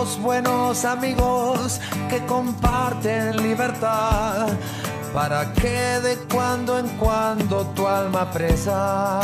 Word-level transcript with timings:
Buenos 0.00 0.86
amigos 0.86 1.78
que 2.08 2.24
comparten 2.24 3.36
libertad 3.36 4.48
para 5.12 5.52
que 5.52 6.00
de 6.00 6.16
cuando 6.32 6.78
en 6.78 6.88
cuando 6.96 7.66
tu 7.74 7.86
alma 7.86 8.30
presa 8.30 9.20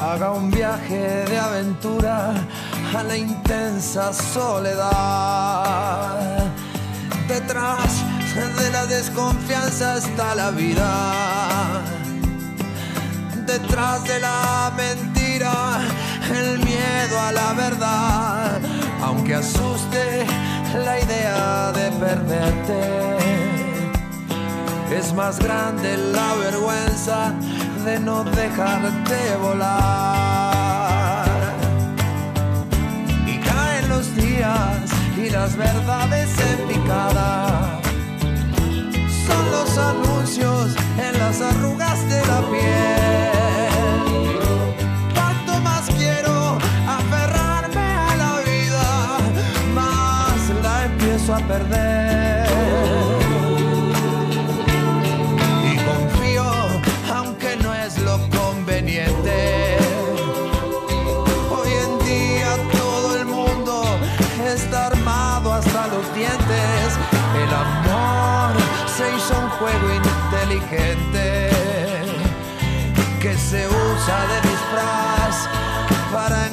haga 0.00 0.30
un 0.30 0.48
viaje 0.50 1.24
de 1.28 1.38
aventura 1.38 2.34
a 2.96 3.02
la 3.02 3.16
intensa 3.16 4.12
soledad. 4.12 4.86
Detrás 7.26 8.04
de 8.58 8.70
la 8.70 8.86
desconfianza 8.86 9.96
está 9.96 10.36
la 10.36 10.52
vida. 10.52 11.82
Detrás 13.44 14.04
de 14.04 14.20
la 14.20 14.72
mentira 14.76 15.80
el 16.32 16.58
miedo 16.60 17.20
a 17.20 17.32
la 17.32 17.52
verdad, 17.54 18.60
aunque 19.32 19.46
asuste 19.46 20.26
la 20.84 21.00
idea 21.00 21.72
de 21.72 21.90
perderte. 21.92 22.80
Es 24.96 25.12
más 25.14 25.38
grande 25.38 25.96
la 25.96 26.34
vergüenza 26.34 27.32
de 27.84 28.00
no 28.00 28.24
dejarte 28.24 29.36
volar. 29.40 31.28
Y 33.26 33.38
caen 33.38 33.88
los 33.88 34.14
días 34.16 34.90
y 35.16 35.30
las 35.30 35.56
verdades 35.56 36.30
en 36.50 36.68
picada. 36.68 37.80
Son 39.26 39.50
los 39.52 39.78
anuncios 39.78 40.74
en 40.98 41.18
las 41.18 41.40
arrugas 41.40 42.08
de 42.08 42.26
la 42.26 42.40
piel. 42.50 43.49
A 51.28 51.38
perder. 51.46 52.46
Y 55.70 55.76
confío, 55.76 56.44
aunque 57.14 57.56
no 57.62 57.74
es 57.74 57.98
lo 57.98 58.18
conveniente. 58.30 59.76
Hoy 61.50 61.70
en 61.84 61.98
día 62.06 62.56
todo 62.72 63.16
el 63.16 63.26
mundo 63.26 63.84
está 64.46 64.86
armado 64.86 65.52
hasta 65.52 65.88
los 65.88 66.14
dientes. 66.14 66.98
El 67.42 67.54
amor 67.54 68.56
se 68.96 69.04
hizo 69.14 69.38
un 69.38 69.50
juego 69.50 69.86
inteligente 69.94 71.50
que 73.20 73.36
se 73.36 73.68
usa 73.68 74.26
de 74.26 74.48
disfraz 74.48 75.48
para 76.12 76.49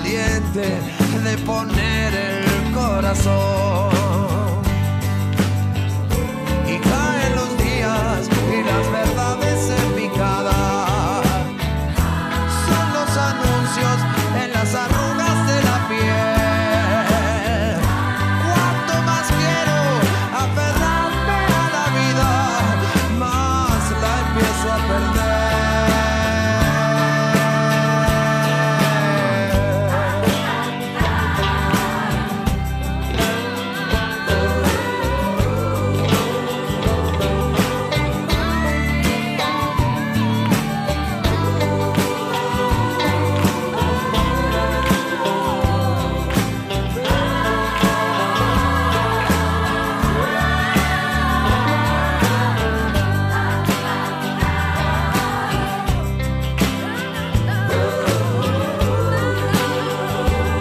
de 0.00 1.38
poner 1.44 2.14
el 2.14 2.72
corazón. 2.72 3.97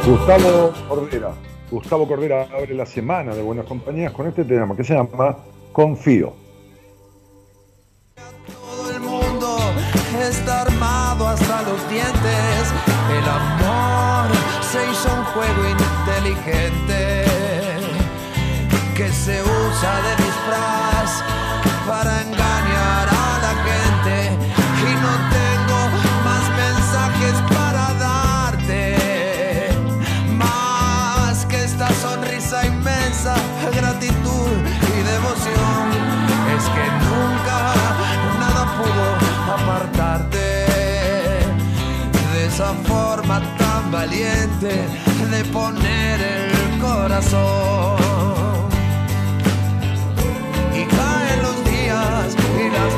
Gustavo 0.07 0.72
Cordera. 0.88 1.34
Gustavo 1.69 2.07
Cordera 2.07 2.47
abre 2.53 2.73
la 2.73 2.85
semana 2.85 3.35
de 3.35 3.41
Buenas 3.41 3.66
Compañías 3.66 4.13
con 4.13 4.25
este 4.25 4.45
tema 4.45 4.73
que 4.73 4.85
se 4.85 4.94
llama 4.94 5.35
Confío. 5.73 6.34
Todo 8.15 8.89
el 8.89 9.01
mundo 9.01 9.57
está 10.18 10.62
armado 10.62 11.27
hasta 11.27 11.62
los 11.63 11.89
dientes. 11.89 12.74
El 13.12 13.27
amor 13.27 14.30
se 14.62 14.89
hizo 14.89 15.13
un 15.13 15.25
juego 15.25 15.62
inteligente 15.75 17.25
que 18.95 19.10
se 19.10 19.42
usa 19.44 20.01
de 20.03 20.24
disfraz 20.24 21.21
para 21.86 22.21
forma 42.86 43.42
tan 43.58 43.92
valiente 43.92 44.86
de 45.31 45.46
poner 45.46 46.22
el 46.22 46.80
corazón. 46.80 47.98
Y 50.74 50.84
caen 50.86 51.42
los 51.42 51.58
días 51.66 52.36
y 52.62 52.69
las 52.69 52.92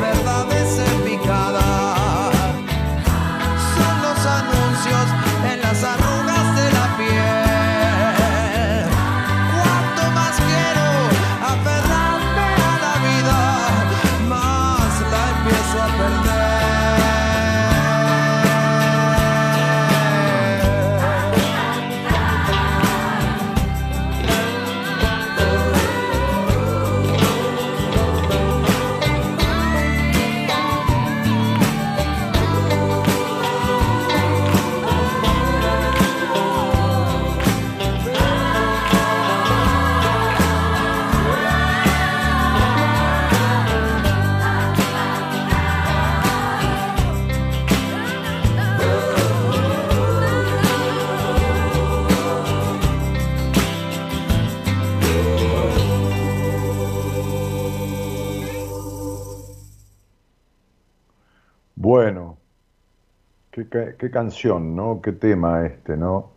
qué, 63.68 64.12
canción, 64.12 64.76
¿no? 64.76 65.02
Qué 65.02 65.12
tema 65.12 65.66
este, 65.66 65.98
¿no? 65.98 66.32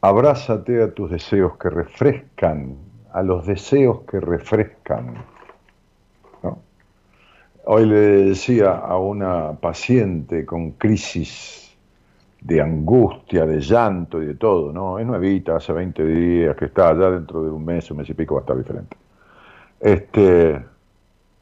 Abrázate 0.00 0.82
a 0.82 0.92
tus 0.92 1.10
deseos 1.10 1.56
que 1.58 1.70
refrescan, 1.70 2.76
a 3.12 3.22
los 3.22 3.46
deseos 3.46 4.00
que 4.02 4.20
refrescan. 4.20 5.14
Hoy 7.64 7.86
le 7.86 7.96
decía 8.24 8.72
a 8.72 8.98
una 8.98 9.52
paciente 9.52 10.46
con 10.46 10.72
crisis 10.72 11.76
de 12.40 12.60
angustia, 12.60 13.44
de 13.44 13.60
llanto 13.60 14.22
y 14.22 14.26
de 14.26 14.34
todo, 14.34 14.72
¿no? 14.72 14.98
Es 14.98 15.06
nuevita, 15.06 15.56
hace 15.56 15.72
20 15.72 16.04
días 16.04 16.56
que 16.56 16.66
está, 16.66 16.88
allá 16.88 17.10
dentro 17.10 17.44
de 17.44 17.50
un 17.50 17.64
mes, 17.64 17.90
un 17.90 17.98
mes 17.98 18.08
y 18.08 18.14
pico 18.14 18.34
va 18.34 18.40
a 18.40 18.42
estar 18.42 18.56
diferente. 18.56 18.96
Este, 19.78 20.64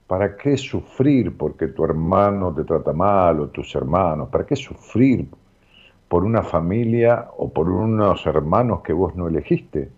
¿Para 0.09 0.39
qué 0.39 0.57
sufrir 0.57 1.37
porque 1.37 1.67
tu 1.69 1.85
hermano 1.85 2.55
te 2.55 2.65
trata 2.65 2.95
mal 2.95 3.41
o 3.41 3.49
tus 3.49 3.75
hermanos? 3.75 4.31
¿Para 4.31 4.47
qué 4.47 4.57
sufrir 4.57 5.29
por 6.09 6.25
una 6.25 6.43
familia 6.43 7.29
o 7.37 7.53
por 7.53 7.69
unos 7.69 8.25
hermanos 8.25 8.81
que 8.81 8.95
vos 8.95 9.15
no 9.15 9.29
elegiste? 9.29 9.91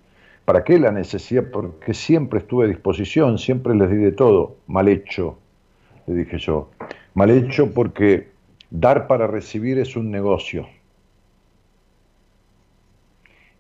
¿Para 0.45 0.65
qué 0.65 0.81
la 0.81 0.91
necesidad? 0.91 1.45
Porque 1.53 1.95
siempre 1.95 2.41
estuve 2.41 2.65
a 2.65 2.69
disposición, 2.69 3.39
siempre 3.39 3.73
les 3.77 3.89
di 3.89 3.99
de 3.99 4.11
todo. 4.11 4.57
Mal 4.67 4.89
hecho, 4.89 5.39
le 6.09 6.15
dije 6.15 6.39
yo. 6.39 6.71
Mal 7.15 7.31
hecho 7.31 7.73
porque 7.73 8.31
dar 8.69 9.07
para 9.07 9.29
recibir 9.29 9.79
es 9.79 9.95
un 9.95 10.11
negocio. 10.11 10.67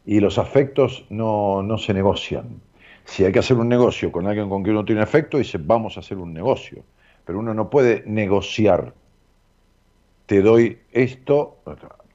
Y 0.04 0.18
los 0.18 0.36
afectos 0.36 1.06
no, 1.10 1.62
no 1.62 1.78
se 1.78 1.94
negocian. 1.94 2.60
Si 3.10 3.24
hay 3.24 3.32
que 3.32 3.40
hacer 3.40 3.56
un 3.56 3.68
negocio 3.68 4.12
con 4.12 4.28
alguien 4.28 4.48
con 4.48 4.62
quien 4.62 4.76
uno 4.76 4.84
tiene 4.84 5.02
afecto, 5.02 5.36
dice, 5.36 5.58
vamos 5.60 5.96
a 5.96 6.00
hacer 6.00 6.16
un 6.16 6.32
negocio. 6.32 6.84
Pero 7.24 7.40
uno 7.40 7.52
no 7.52 7.68
puede 7.68 8.04
negociar. 8.06 8.94
Te 10.26 10.40
doy 10.40 10.78
esto, 10.92 11.56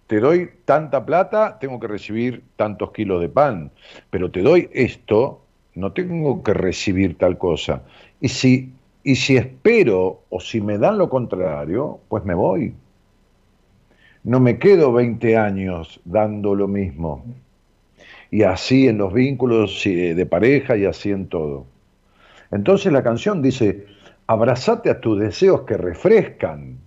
te 0.07 0.21
doy 0.21 0.49
tanta 0.63 1.05
plata, 1.05 1.59
tengo 1.59 1.81
que 1.81 1.87
recibir 1.89 2.45
tantos 2.55 2.93
kilos 2.93 3.19
de 3.19 3.27
pan. 3.27 3.71
Pero 4.09 4.31
te 4.31 4.41
doy 4.41 4.69
esto, 4.71 5.41
no 5.73 5.91
tengo 5.91 6.41
que 6.41 6.53
recibir 6.53 7.17
tal 7.17 7.37
cosa. 7.37 7.83
Y 8.21 8.29
si, 8.29 8.71
y 9.03 9.17
si 9.17 9.35
espero 9.35 10.21
o 10.29 10.39
si 10.39 10.61
me 10.61 10.77
dan 10.77 10.97
lo 10.97 11.09
contrario, 11.09 11.99
pues 12.07 12.23
me 12.23 12.35
voy. 12.35 12.73
No 14.23 14.39
me 14.39 14.57
quedo 14.59 14.93
20 14.93 15.35
años 15.35 15.99
dando 16.05 16.55
lo 16.55 16.69
mismo 16.69 17.21
y 18.35 18.43
así 18.43 18.89
en 18.89 18.97
los 18.97 19.13
vínculos 19.13 19.81
de 19.85 20.25
pareja 20.25 20.75
y 20.75 20.83
así 20.83 21.09
en 21.09 21.29
todo. 21.29 21.67
Entonces 22.51 22.91
la 22.91 23.01
canción 23.01 23.41
dice, 23.41 23.85
abrazate 24.27 24.89
a 24.89 24.99
tus 24.99 25.17
deseos 25.17 25.61
que 25.61 25.77
refrescan, 25.77 26.77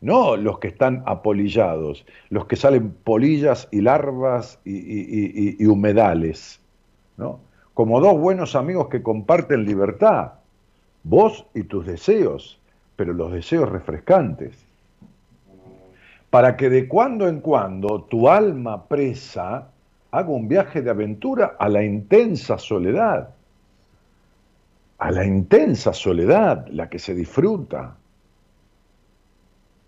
no 0.00 0.36
los 0.36 0.60
que 0.60 0.68
están 0.68 1.02
apolillados, 1.04 2.06
los 2.30 2.46
que 2.46 2.56
salen 2.56 2.94
polillas 3.04 3.68
y 3.70 3.82
larvas 3.82 4.58
y, 4.64 5.62
humedales, 5.66 6.58
¿no? 7.18 7.40
como 7.74 8.00
dos 8.00 8.18
buenos 8.18 8.56
amigos 8.56 8.88
que 8.88 9.02
comparten 9.02 9.66
libertad, 9.66 10.32
vos 11.02 11.44
y 11.52 11.64
tus 11.64 11.84
deseos, 11.84 12.58
pero 12.96 13.12
los 13.12 13.30
deseos 13.30 13.68
refrescantes. 13.68 14.56
Para 16.30 16.56
que 16.56 16.70
de 16.70 16.88
cuando 16.88 17.28
en 17.28 17.40
cuando 17.40 18.04
tu 18.04 18.30
alma 18.30 18.88
presa 18.88 19.68
hago 20.14 20.34
un 20.34 20.46
viaje 20.46 20.80
de 20.80 20.90
aventura 20.90 21.56
a 21.58 21.68
la 21.68 21.82
intensa 21.82 22.56
soledad, 22.56 23.30
a 24.98 25.10
la 25.10 25.24
intensa 25.24 25.92
soledad, 25.92 26.68
la 26.68 26.88
que 26.88 27.00
se 27.00 27.14
disfruta. 27.14 27.96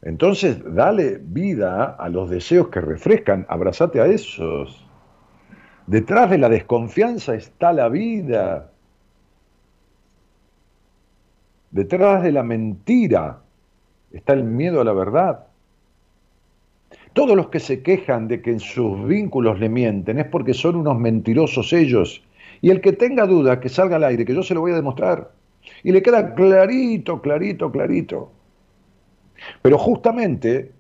Entonces, 0.03 0.59
dale 0.75 1.21
vida 1.23 1.97
a 1.97 2.09
los 2.09 2.29
deseos 2.29 2.69
que 2.69 2.81
refrescan, 2.81 3.47
abrazate 3.49 4.01
a 4.01 4.07
esos. 4.07 4.85
Detrás 5.87 6.29
de 6.31 6.39
la 6.39 6.49
desconfianza 6.49 7.37
está 7.37 7.73
la 7.73 7.89
vida. 7.89 8.73
Detrás 11.71 12.25
de 12.25 12.33
la 12.33 12.43
mentira 12.43 13.39
está 14.11 14.33
el 14.33 14.43
miedo 14.43 14.81
a 14.81 14.85
la 14.85 14.93
verdad. 14.93 15.47
Todos 17.17 17.35
los 17.35 17.49
que 17.49 17.61
se 17.61 17.83
quejan 17.83 18.29
de 18.29 18.43
que 18.43 18.51
en 18.51 18.61
sus 18.61 19.07
vínculos 19.07 19.59
le 19.59 19.71
mienten 19.71 20.19
es 20.19 20.27
porque 20.27 20.53
son 20.53 20.77
unos 20.77 20.99
mentirosos 20.99 21.73
ellos. 21.73 22.23
Y 22.61 22.69
el 22.69 22.83
que 22.83 22.93
tenga 22.93 23.25
duda, 23.25 23.59
que 23.59 23.71
salga 23.71 23.97
al 23.97 24.05
aire, 24.05 24.27
que 24.27 24.35
yo 24.35 24.43
se 24.43 24.53
lo 24.53 24.61
voy 24.61 24.73
a 24.73 24.75
demostrar. 24.75 25.31
Y 25.83 25.93
le 25.93 26.03
queda 26.03 26.35
clarito, 26.35 27.23
clarito, 27.23 27.73
clarito. 27.73 28.33
Pero 29.63 29.79
justamente, 29.79 30.73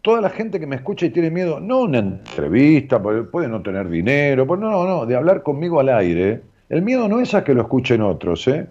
toda 0.00 0.22
la 0.22 0.30
gente 0.30 0.58
que 0.58 0.66
me 0.66 0.76
escucha 0.76 1.04
y 1.04 1.10
tiene 1.10 1.30
miedo, 1.30 1.60
no 1.60 1.82
una 1.82 1.98
entrevista, 1.98 2.98
puede 3.02 3.48
no 3.48 3.60
tener 3.60 3.90
dinero, 3.90 4.46
no, 4.46 4.56
no, 4.56 4.86
no, 4.86 5.04
de 5.04 5.16
hablar 5.16 5.42
conmigo 5.42 5.80
al 5.80 5.90
aire, 5.90 6.40
el 6.70 6.80
miedo 6.80 7.08
no 7.08 7.20
es 7.20 7.34
a 7.34 7.44
que 7.44 7.52
lo 7.52 7.60
escuchen 7.60 8.00
otros, 8.00 8.48
¿eh? 8.48 8.66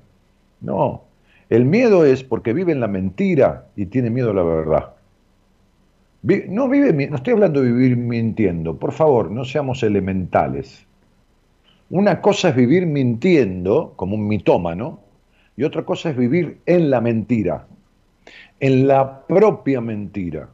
No. 0.61 1.03
El 1.47 1.65
miedo 1.65 2.05
es 2.05 2.23
porque 2.23 2.53
vive 2.53 2.71
en 2.71 2.79
la 2.79 2.87
mentira 2.87 3.67
y 3.75 3.85
tiene 3.85 4.09
miedo 4.09 4.31
a 4.31 4.33
la 4.33 4.41
verdad. 4.41 4.95
No, 6.23 6.69
vive, 6.69 6.93
no 7.09 7.15
estoy 7.15 7.33
hablando 7.33 7.61
de 7.61 7.71
vivir 7.71 7.97
mintiendo, 7.97 8.77
por 8.77 8.91
favor, 8.91 9.31
no 9.31 9.43
seamos 9.43 9.81
elementales. 9.81 10.85
Una 11.89 12.21
cosa 12.21 12.49
es 12.49 12.55
vivir 12.55 12.85
mintiendo, 12.85 13.93
como 13.95 14.15
un 14.15 14.27
mitómano, 14.27 14.99
y 15.57 15.63
otra 15.63 15.83
cosa 15.83 16.11
es 16.11 16.17
vivir 16.17 16.59
en 16.65 16.89
la 16.91 17.01
mentira, 17.01 17.65
en 18.59 18.87
la 18.87 19.25
propia 19.25 19.81
mentira. 19.81 20.47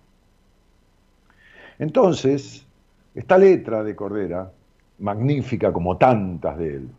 Entonces, 1.80 2.66
esta 3.14 3.38
letra 3.38 3.84
de 3.84 3.96
Cordera, 3.96 4.52
magnífica 5.00 5.72
como 5.74 5.98
tantas 5.98 6.58
de 6.58 6.76
él, 6.76 6.90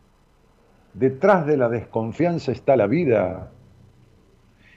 detrás 0.93 1.45
de 1.45 1.57
la 1.57 1.69
desconfianza 1.69 2.51
está 2.51 2.75
la 2.75 2.87
vida, 2.87 3.51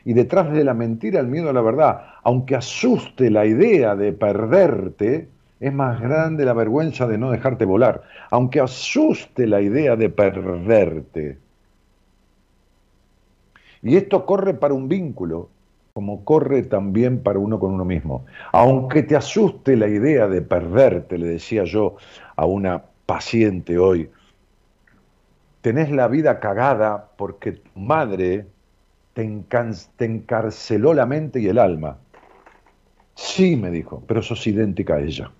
y 0.05 0.13
detrás 0.13 0.53
de 0.53 0.65
la 0.65 0.75
mentira 0.75 1.21
el 1.21 1.29
miedo 1.29 1.51
a 1.51 1.53
la 1.53 1.63
verdad. 1.63 2.03
Aunque 2.25 2.57
asuste 2.57 3.31
la 3.31 3.47
idea 3.47 3.95
de 3.95 4.13
perderte, 4.13 5.29
es 5.61 5.73
más 5.73 6.01
grande 6.01 6.45
la 6.45 6.55
vergüenza 6.55 7.07
de 7.07 7.19
no 7.19 7.31
dejarte 7.31 7.65
volar. 7.65 8.03
Aunque 8.31 8.61
asuste 8.61 9.47
la 9.47 9.61
idea 9.61 9.97
de 9.97 10.11
perderte. 10.11 11.39
Y 13.83 13.97
esto 13.97 14.27
corre 14.27 14.55
para 14.55 14.75
un 14.75 14.89
vínculo, 14.89 15.49
como 15.93 16.25
corre 16.25 16.63
también 16.63 17.23
para 17.23 17.39
uno 17.39 17.59
con 17.59 17.75
uno 17.75 17.85
mismo. 17.85 18.25
Aunque 18.53 19.03
te 19.03 19.17
asuste 19.17 19.77
la 19.77 19.89
idea 19.89 20.29
de 20.29 20.43
perderte, 20.43 21.19
le 21.19 21.27
decía 21.27 21.65
yo 21.65 21.97
a 22.37 22.47
una 22.47 22.83
paciente 23.07 23.79
hoy, 23.79 24.09
tenés 25.61 25.91
la 25.91 26.09
vida 26.09 26.41
cagada 26.41 27.11
porque 27.17 27.53
tu 27.53 27.81
madre 27.81 28.47
te, 29.13 30.05
encarceló 30.05 30.95
la 30.95 31.07
mente 31.07 31.41
y 31.41 31.49
el 31.49 31.59
alma. 31.59 31.99
Sí, 33.15 33.57
me 33.57 33.71
dijo, 33.71 34.03
pero 34.07 34.23
sos 34.23 34.47
idéntica 34.47 34.95
a 34.95 35.01
ella. 35.01 35.31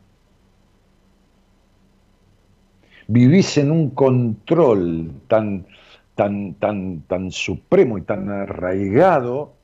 Vivís 3.09 3.59
en 3.59 3.71
un 3.71 3.91
control 3.91 5.13
tan, 5.27 5.67
tan, 6.15 6.55
tan, 6.55 7.01
tan 7.03 7.31
supremo 7.31 7.99
y 7.99 8.03
tan 8.03 8.31
arraigado 8.31 9.55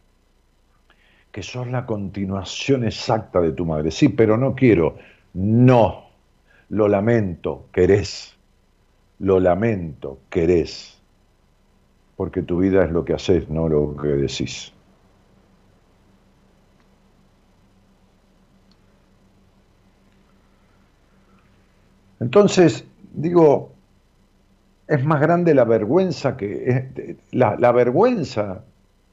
que 1.30 1.42
sos 1.42 1.68
la 1.68 1.86
continuación 1.86 2.84
exacta 2.84 3.40
de 3.40 3.52
tu 3.52 3.64
madre. 3.64 3.90
Sí, 3.90 4.08
pero 4.08 4.36
no 4.36 4.54
quiero. 4.54 4.96
No, 5.34 6.08
lo 6.70 6.88
lamento, 6.88 7.68
querés. 7.72 8.34
Lo 9.20 9.38
lamento, 9.38 10.20
querés 10.30 10.97
porque 12.18 12.42
tu 12.42 12.58
vida 12.58 12.84
es 12.84 12.90
lo 12.90 13.04
que 13.04 13.14
haces, 13.14 13.48
no 13.48 13.68
lo 13.68 13.96
que 13.96 14.08
decís. 14.08 14.72
Entonces, 22.18 22.84
digo, 23.14 23.70
es 24.88 25.04
más 25.04 25.20
grande 25.20 25.54
la 25.54 25.62
vergüenza 25.62 26.36
que 26.36 27.16
la, 27.30 27.54
la, 27.56 27.70
vergüenza 27.70 28.64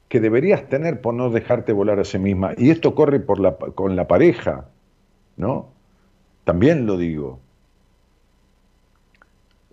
que 0.10 0.20
deberías 0.20 0.68
tener 0.68 1.00
por 1.00 1.14
no 1.14 1.30
dejarte 1.30 1.74
volar 1.74 2.00
a 2.00 2.06
sí 2.06 2.18
misma. 2.18 2.54
Y 2.58 2.72
esto 2.72 2.96
corre 2.96 3.24
con 3.24 3.96
la 3.96 4.08
pareja, 4.08 4.66
¿no? 5.38 5.70
También 6.44 6.88
lo 6.88 6.98
digo. 6.98 7.40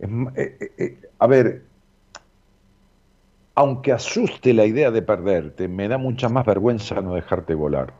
Eh, 0.02 0.08
eh, 0.36 0.72
eh, 0.76 0.98
a 1.18 1.26
ver, 1.26 1.62
aunque 3.54 3.92
asuste 3.92 4.54
la 4.54 4.64
idea 4.66 4.90
de 4.90 5.02
perderte, 5.02 5.68
me 5.68 5.88
da 5.88 5.98
mucha 5.98 6.28
más 6.28 6.46
vergüenza 6.46 7.00
no 7.00 7.14
dejarte 7.14 7.54
volar. 7.54 7.92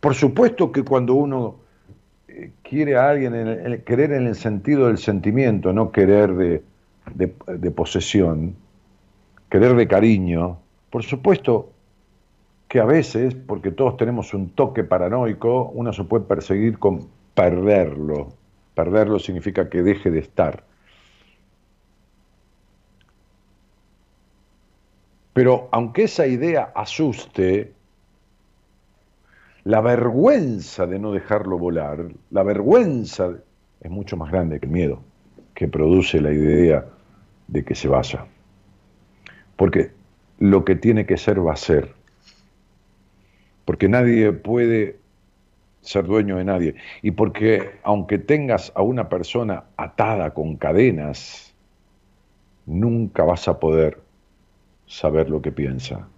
Por 0.00 0.14
supuesto 0.14 0.72
que 0.72 0.82
cuando 0.82 1.14
uno 1.14 1.60
eh, 2.26 2.50
quiere 2.62 2.96
a 2.96 3.08
alguien, 3.08 3.82
querer 3.86 4.12
en 4.12 4.26
el 4.26 4.34
sentido 4.34 4.88
del 4.88 4.98
sentimiento, 4.98 5.72
no 5.72 5.92
querer 5.92 6.34
de, 6.34 6.62
de, 7.14 7.70
posesión, 7.70 8.56
querer 9.48 9.76
de 9.76 9.86
cariño, 9.86 10.58
por 10.90 11.04
supuesto 11.04 11.70
que 12.66 12.80
a 12.80 12.84
veces, 12.84 13.34
porque 13.34 13.70
todos 13.70 13.96
tenemos 13.96 14.34
un 14.34 14.50
toque 14.50 14.82
paranoico, 14.82 15.70
uno 15.74 15.92
se 15.92 16.02
puede 16.02 16.24
perseguir 16.24 16.80
con 16.80 17.06
perderlo. 17.34 18.41
Perderlo 18.74 19.18
significa 19.18 19.68
que 19.68 19.82
deje 19.82 20.10
de 20.10 20.20
estar. 20.20 20.64
Pero 25.32 25.68
aunque 25.72 26.04
esa 26.04 26.26
idea 26.26 26.72
asuste, 26.74 27.72
la 29.64 29.80
vergüenza 29.80 30.86
de 30.86 30.98
no 30.98 31.12
dejarlo 31.12 31.58
volar, 31.58 32.08
la 32.30 32.42
vergüenza 32.42 33.32
es 33.80 33.90
mucho 33.90 34.16
más 34.16 34.30
grande 34.30 34.60
que 34.60 34.66
el 34.66 34.72
miedo 34.72 35.02
que 35.54 35.68
produce 35.68 36.20
la 36.20 36.32
idea 36.32 36.86
de 37.48 37.64
que 37.64 37.74
se 37.74 37.88
vaya. 37.88 38.26
Porque 39.56 39.92
lo 40.38 40.64
que 40.64 40.76
tiene 40.76 41.06
que 41.06 41.16
ser 41.16 41.46
va 41.46 41.52
a 41.52 41.56
ser. 41.56 41.94
Porque 43.64 43.88
nadie 43.88 44.32
puede 44.32 44.98
ser 45.82 46.06
dueño 46.06 46.38
de 46.38 46.44
nadie. 46.44 46.74
Y 47.02 47.10
porque 47.10 47.78
aunque 47.82 48.18
tengas 48.18 48.72
a 48.74 48.82
una 48.82 49.08
persona 49.08 49.64
atada 49.76 50.32
con 50.32 50.56
cadenas, 50.56 51.54
nunca 52.64 53.24
vas 53.24 53.46
a 53.48 53.60
poder 53.60 54.00
saber 54.86 55.28
lo 55.28 55.42
que 55.42 55.52
piensa. 55.52 56.08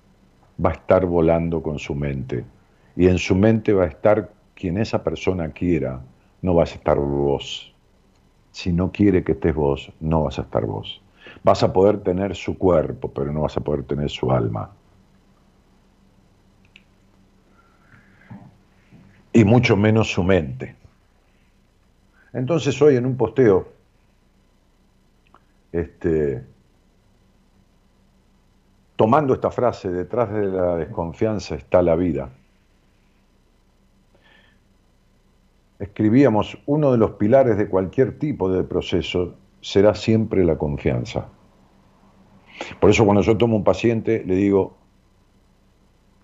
Va 0.65 0.71
a 0.71 0.75
estar 0.75 1.07
volando 1.07 1.63
con 1.63 1.79
su 1.79 1.95
mente. 1.95 2.45
Y 2.97 3.09
en 3.09 3.19
su 3.19 3.35
mente 3.35 3.73
va 3.73 3.85
a 3.85 3.89
estar 3.89 4.31
quien 4.55 4.79
esa 4.79 5.03
persona 5.03 5.51
quiera, 5.51 6.01
no 6.43 6.55
vas 6.55 6.73
a 6.73 6.75
estar 6.77 6.99
vos. 6.99 7.75
Si 8.53 8.73
no 8.73 8.93
quiere 8.93 9.25
que 9.25 9.33
estés 9.33 9.55
vos, 9.55 9.93
no 9.99 10.25
vas 10.25 10.39
a 10.39 10.43
estar 10.43 10.65
vos. 10.65 11.03
Vas 11.43 11.63
a 11.63 11.73
poder 11.73 11.99
tener 11.99 12.37
su 12.37 12.57
cuerpo, 12.57 13.11
pero 13.13 13.33
no 13.33 13.43
vas 13.43 13.57
a 13.57 13.61
poder 13.61 13.83
tener 13.83 14.11
su 14.11 14.31
alma. 14.31 14.71
Y 19.35 19.45
mucho 19.45 19.77
menos 19.77 20.11
su 20.11 20.23
mente. 20.23 20.77
Entonces 22.33 22.81
hoy 22.81 22.97
en 22.97 23.05
un 23.05 23.17
posteo, 23.17 23.69
este, 25.73 26.43
tomando 28.95 29.35
esta 29.35 29.51
frase, 29.51 29.91
detrás 29.91 30.33
de 30.33 30.47
la 30.47 30.77
desconfianza 30.77 31.57
está 31.57 31.83
la 31.83 31.97
vida, 31.97 32.31
escribíamos, 35.81 36.57
uno 36.67 36.93
de 36.93 36.99
los 36.99 37.13
pilares 37.13 37.59
de 37.59 37.69
cualquier 37.69 38.19
tipo 38.19 38.49
de 38.49 38.63
proceso 38.63 39.35
será 39.61 39.97
siempre 39.97 40.45
la 40.45 40.57
confianza. 40.57 41.29
Por 42.81 42.91
eso 42.91 43.05
cuando 43.05 43.23
yo 43.23 43.37
tomo 43.37 43.57
un 43.57 43.65
paciente 43.65 44.23
le 44.25 44.37
digo, 44.37 44.77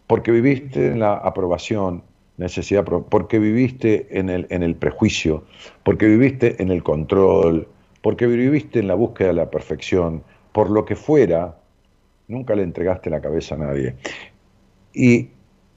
porque 0.07 0.31
viviste 0.31 0.89
en 0.89 1.01
la 1.01 1.15
aprobación, 1.15 2.05
necesidad, 2.41 2.85
porque 2.85 3.39
viviste 3.39 4.09
en 4.19 4.31
el, 4.31 4.47
en 4.51 4.63
el 4.63 4.75
prejuicio, 4.75 5.45
porque 5.85 6.07
viviste 6.07 6.61
en 6.61 6.71
el 6.71 6.83
control, 6.83 7.69
porque 8.03 8.27
viviste 8.27 8.81
en 8.81 8.89
la 8.89 8.95
búsqueda 8.95 9.29
de 9.29 9.35
la 9.35 9.51
perfección, 9.51 10.25
por 10.53 10.71
lo 10.71 10.85
que 10.85 10.97
fuera, 10.97 11.59
nunca 12.29 12.55
le 12.55 12.63
entregaste 12.63 13.11
la 13.11 13.21
cabeza 13.21 13.55
a 13.55 13.59
nadie. 13.59 13.95
Y 14.95 15.29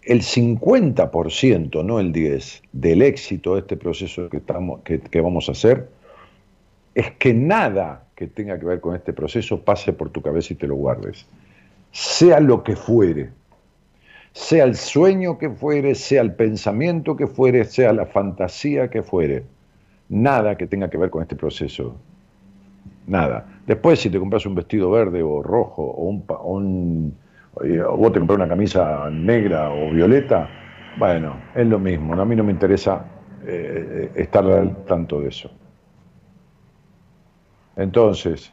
el 0.03 0.21
50%, 0.21 1.83
no 1.83 1.99
el 1.99 2.13
10%, 2.13 2.61
del 2.71 3.01
éxito 3.01 3.55
de 3.55 3.59
este 3.59 3.75
proceso 3.75 4.29
que, 4.29 4.37
estamos, 4.37 4.81
que, 4.83 4.99
que 5.01 5.21
vamos 5.21 5.49
a 5.49 5.51
hacer 5.51 5.89
es 6.95 7.11
que 7.11 7.33
nada 7.33 8.05
que 8.15 8.27
tenga 8.27 8.57
que 8.57 8.65
ver 8.65 8.79
con 8.79 8.95
este 8.95 9.13
proceso 9.13 9.59
pase 9.61 9.91
por 9.91 10.09
tu 10.11 10.21
cabeza 10.21 10.53
y 10.53 10.55
te 10.55 10.67
lo 10.67 10.75
guardes. 10.75 11.25
Sea 11.91 12.39
lo 12.39 12.63
que 12.63 12.75
fuere, 12.75 13.31
sea 14.33 14.63
el 14.65 14.75
sueño 14.75 15.37
que 15.37 15.49
fuere, 15.49 15.95
sea 15.95 16.21
el 16.21 16.33
pensamiento 16.33 17.15
que 17.15 17.27
fuere, 17.27 17.63
sea 17.65 17.93
la 17.93 18.05
fantasía 18.07 18.89
que 18.89 19.03
fuere, 19.03 19.45
nada 20.09 20.57
que 20.57 20.67
tenga 20.67 20.89
que 20.89 20.97
ver 20.97 21.09
con 21.09 21.21
este 21.21 21.35
proceso. 21.35 21.95
Nada. 23.05 23.45
Después, 23.67 23.99
si 23.99 24.09
te 24.09 24.19
compras 24.19 24.45
un 24.45 24.55
vestido 24.55 24.89
verde 24.89 25.21
o 25.21 25.41
rojo 25.43 25.83
o 25.83 26.05
un, 26.05 26.25
un 26.43 27.15
o 27.85 27.97
vos 27.97 28.11
te 28.11 28.19
compras 28.19 28.37
una 28.37 28.47
camisa 28.47 29.09
negra 29.11 29.71
o 29.71 29.91
violeta, 29.91 30.49
bueno, 30.97 31.35
es 31.53 31.67
lo 31.67 31.79
mismo. 31.79 32.13
A 32.19 32.25
mí 32.25 32.35
no 32.35 32.43
me 32.43 32.51
interesa 32.51 33.05
eh, 33.45 34.11
estar 34.15 34.45
al 34.45 34.83
tanto 34.85 35.21
de 35.21 35.29
eso. 35.29 35.51
Entonces, 37.75 38.52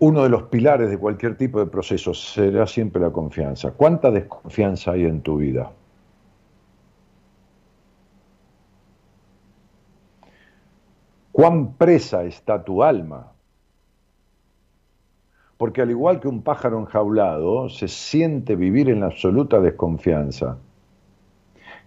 uno 0.00 0.22
de 0.22 0.28
los 0.28 0.44
pilares 0.44 0.90
de 0.90 0.98
cualquier 0.98 1.36
tipo 1.36 1.58
de 1.58 1.66
proceso 1.66 2.14
será 2.14 2.66
siempre 2.66 3.02
la 3.02 3.10
confianza. 3.10 3.72
¿Cuánta 3.72 4.10
desconfianza 4.10 4.92
hay 4.92 5.04
en 5.04 5.22
tu 5.22 5.38
vida? 5.38 5.70
¿Cuán 11.32 11.74
presa 11.74 12.24
está 12.24 12.62
tu 12.62 12.82
alma? 12.82 13.32
Porque 15.56 15.82
al 15.82 15.90
igual 15.90 16.20
que 16.20 16.28
un 16.28 16.42
pájaro 16.42 16.78
enjaulado, 16.78 17.68
se 17.68 17.88
siente 17.88 18.54
vivir 18.54 18.88
en 18.90 19.02
absoluta 19.02 19.60
desconfianza 19.60 20.58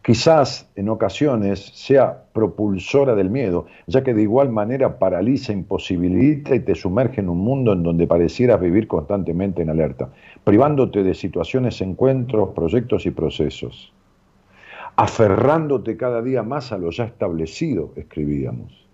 quizás 0.01 0.69
en 0.75 0.89
ocasiones 0.89 1.59
sea 1.59 2.23
propulsora 2.33 3.15
del 3.15 3.29
miedo, 3.29 3.67
ya 3.87 4.03
que 4.03 4.13
de 4.13 4.23
igual 4.23 4.49
manera 4.49 4.97
paraliza, 4.97 5.53
imposibilita 5.53 6.55
y 6.55 6.61
te 6.61 6.75
sumerge 6.75 7.21
en 7.21 7.29
un 7.29 7.39
mundo 7.39 7.73
en 7.73 7.83
donde 7.83 8.07
parecieras 8.07 8.59
vivir 8.59 8.87
constantemente 8.87 9.61
en 9.61 9.69
alerta, 9.69 10.09
privándote 10.43 11.03
de 11.03 11.13
situaciones, 11.13 11.81
encuentros, 11.81 12.49
proyectos 12.55 13.05
y 13.05 13.11
procesos, 13.11 13.93
aferrándote 14.95 15.97
cada 15.97 16.21
día 16.21 16.41
más 16.41 16.71
a 16.71 16.77
lo 16.77 16.89
ya 16.89 17.05
establecido, 17.05 17.93
escribíamos, 17.95 18.87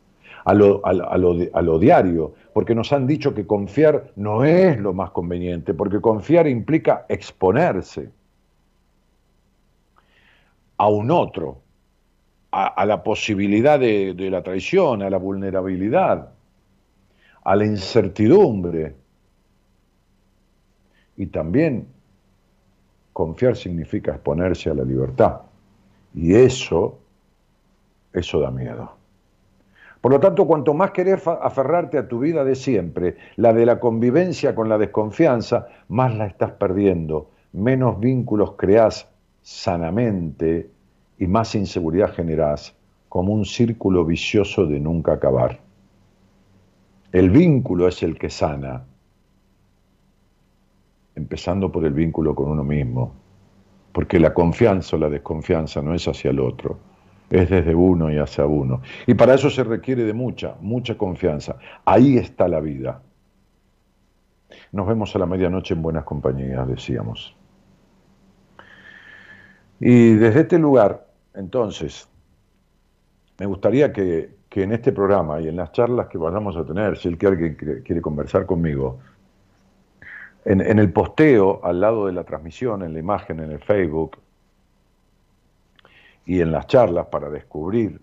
a 0.44 0.54
lo, 0.54 0.86
a 0.86 0.94
lo, 0.94 1.36
a 1.54 1.62
lo 1.62 1.80
diario, 1.80 2.34
porque 2.54 2.76
nos 2.76 2.92
han 2.92 3.08
dicho 3.08 3.34
que 3.34 3.46
confiar 3.46 4.12
no 4.16 4.44
es 4.44 4.78
lo 4.80 4.94
más 4.94 5.12
conveniente, 5.12 5.74
porque 5.74 6.02
confiar 6.02 6.48
implica 6.48 7.06
exponerse 7.08 8.10
a 10.78 10.88
un 10.90 11.12
otro, 11.12 11.62
a, 12.52 12.86
la 12.86 13.04
posibilidad 13.04 13.80
de, 13.80 14.14
de 14.14 14.30
la 14.30 14.42
traición, 14.42 15.02
a 15.02 15.10
la 15.10 15.18
vulnerabilidad, 15.18 16.30
a 17.44 17.56
la 17.56 17.66
incertidumbre. 17.66 18.96
Y 21.18 21.28
también 21.28 21.88
confiar 23.14 23.56
significa 23.56 24.12
exponerse 24.12 24.70
a 24.70 24.76
la 24.76 24.84
libertad. 24.84 25.42
Y 26.14 26.36
eso, 26.36 27.00
eso 28.14 28.40
da 28.40 28.52
miedo. 28.52 28.92
Por 30.02 30.12
lo 30.12 30.20
tanto, 30.20 30.46
cuanto 30.46 30.74
más 30.74 30.92
querés 30.92 31.28
aferrarte 31.28 31.98
a 31.98 32.08
tu 32.08 32.20
vida 32.20 32.44
de 32.44 32.56
siempre, 32.56 33.18
la 33.36 33.54
de 33.54 33.66
la 33.66 33.80
convivencia 33.80 34.56
con 34.56 34.70
la 34.70 34.78
desconfianza, 34.78 35.68
más 35.90 36.16
la 36.16 36.28
estás 36.28 36.52
perdiendo, 36.52 37.32
menos 37.52 38.00
vínculos 38.00 38.54
creás 38.58 39.10
sanamente 39.48 40.70
y 41.18 41.26
más 41.26 41.56
inseguridad 41.56 42.14
generás 42.14 42.76
como 43.08 43.32
un 43.32 43.46
círculo 43.46 44.04
vicioso 44.04 44.66
de 44.66 44.78
nunca 44.78 45.14
acabar. 45.14 45.62
El 47.14 47.30
vínculo 47.30 47.88
es 47.88 48.04
el 48.04 48.20
que 48.20 48.30
sana, 48.30 48.84
empezando 51.16 51.72
por 51.72 51.86
el 51.86 51.94
vínculo 51.94 52.36
con 52.36 52.50
uno 52.50 52.66
mismo, 52.66 53.14
porque 53.94 54.20
la 54.20 54.34
confianza 54.34 54.98
o 54.98 55.00
la 55.00 55.10
desconfianza 55.10 55.82
no 55.82 55.94
es 55.94 56.06
hacia 56.10 56.32
el 56.32 56.42
otro, 56.42 56.78
es 57.30 57.50
desde 57.50 57.74
uno 57.74 58.12
y 58.12 58.18
hacia 58.18 58.46
uno. 58.46 58.82
Y 59.08 59.14
para 59.14 59.36
eso 59.36 59.50
se 59.50 59.64
requiere 59.64 60.04
de 60.04 60.14
mucha, 60.14 60.58
mucha 60.60 60.98
confianza. 60.98 61.56
Ahí 61.86 62.18
está 62.18 62.50
la 62.50 62.60
vida. 62.60 63.02
Nos 64.74 64.86
vemos 64.86 65.16
a 65.16 65.20
la 65.20 65.26
medianoche 65.26 65.74
en 65.74 65.82
buenas 65.82 66.04
compañías, 66.04 66.68
decíamos. 66.68 67.37
Y 69.80 70.14
desde 70.16 70.42
este 70.42 70.60
lugar, 70.60 71.08
entonces, 71.34 72.08
me 73.40 73.46
gustaría 73.46 73.94
que, 73.94 74.36
en 74.52 74.72
este 74.72 74.92
programa 74.92 75.40
y 75.40 75.48
en 75.48 75.56
las 75.56 75.72
charlas 75.72 76.08
que 76.08 76.18
vayamos 76.18 76.58
a 76.58 76.66
tener, 76.66 76.98
si 76.98 77.10
alguien 77.10 77.54
quiere, 77.54 77.84
quiere 77.84 78.02
conversar 78.02 78.48
conmigo, 78.48 79.00
en, 80.46 80.62
en, 80.62 80.80
el 80.80 80.92
posteo 80.92 81.64
al 81.64 81.80
lado 81.80 82.08
de 82.08 82.14
la 82.14 82.24
transmisión, 82.24 82.82
en 82.82 82.94
la 82.94 83.00
imagen, 83.00 83.40
en 83.40 83.52
el 83.52 83.60
Facebook, 83.60 84.18
y 86.28 86.42
en 86.42 86.52
las 86.52 86.68
charlas 86.68 87.08
para 87.08 87.30
descubrir 87.30 88.02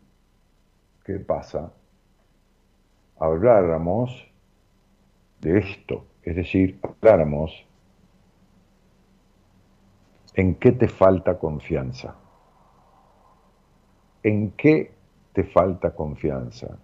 qué 1.04 1.18
pasa, 1.18 1.70
habláramos 3.20 4.26
de 5.42 5.58
esto, 5.58 6.06
es 6.22 6.34
decir, 6.34 6.78
habláramos 6.82 7.66
¿En 10.34 10.56
qué 10.56 10.72
te 10.72 10.88
falta 10.88 11.38
confianza? 11.38 12.16
¿En 14.22 14.50
qué 14.52 14.90
te 15.32 15.44
falta 15.44 15.94
confianza? 15.94 16.76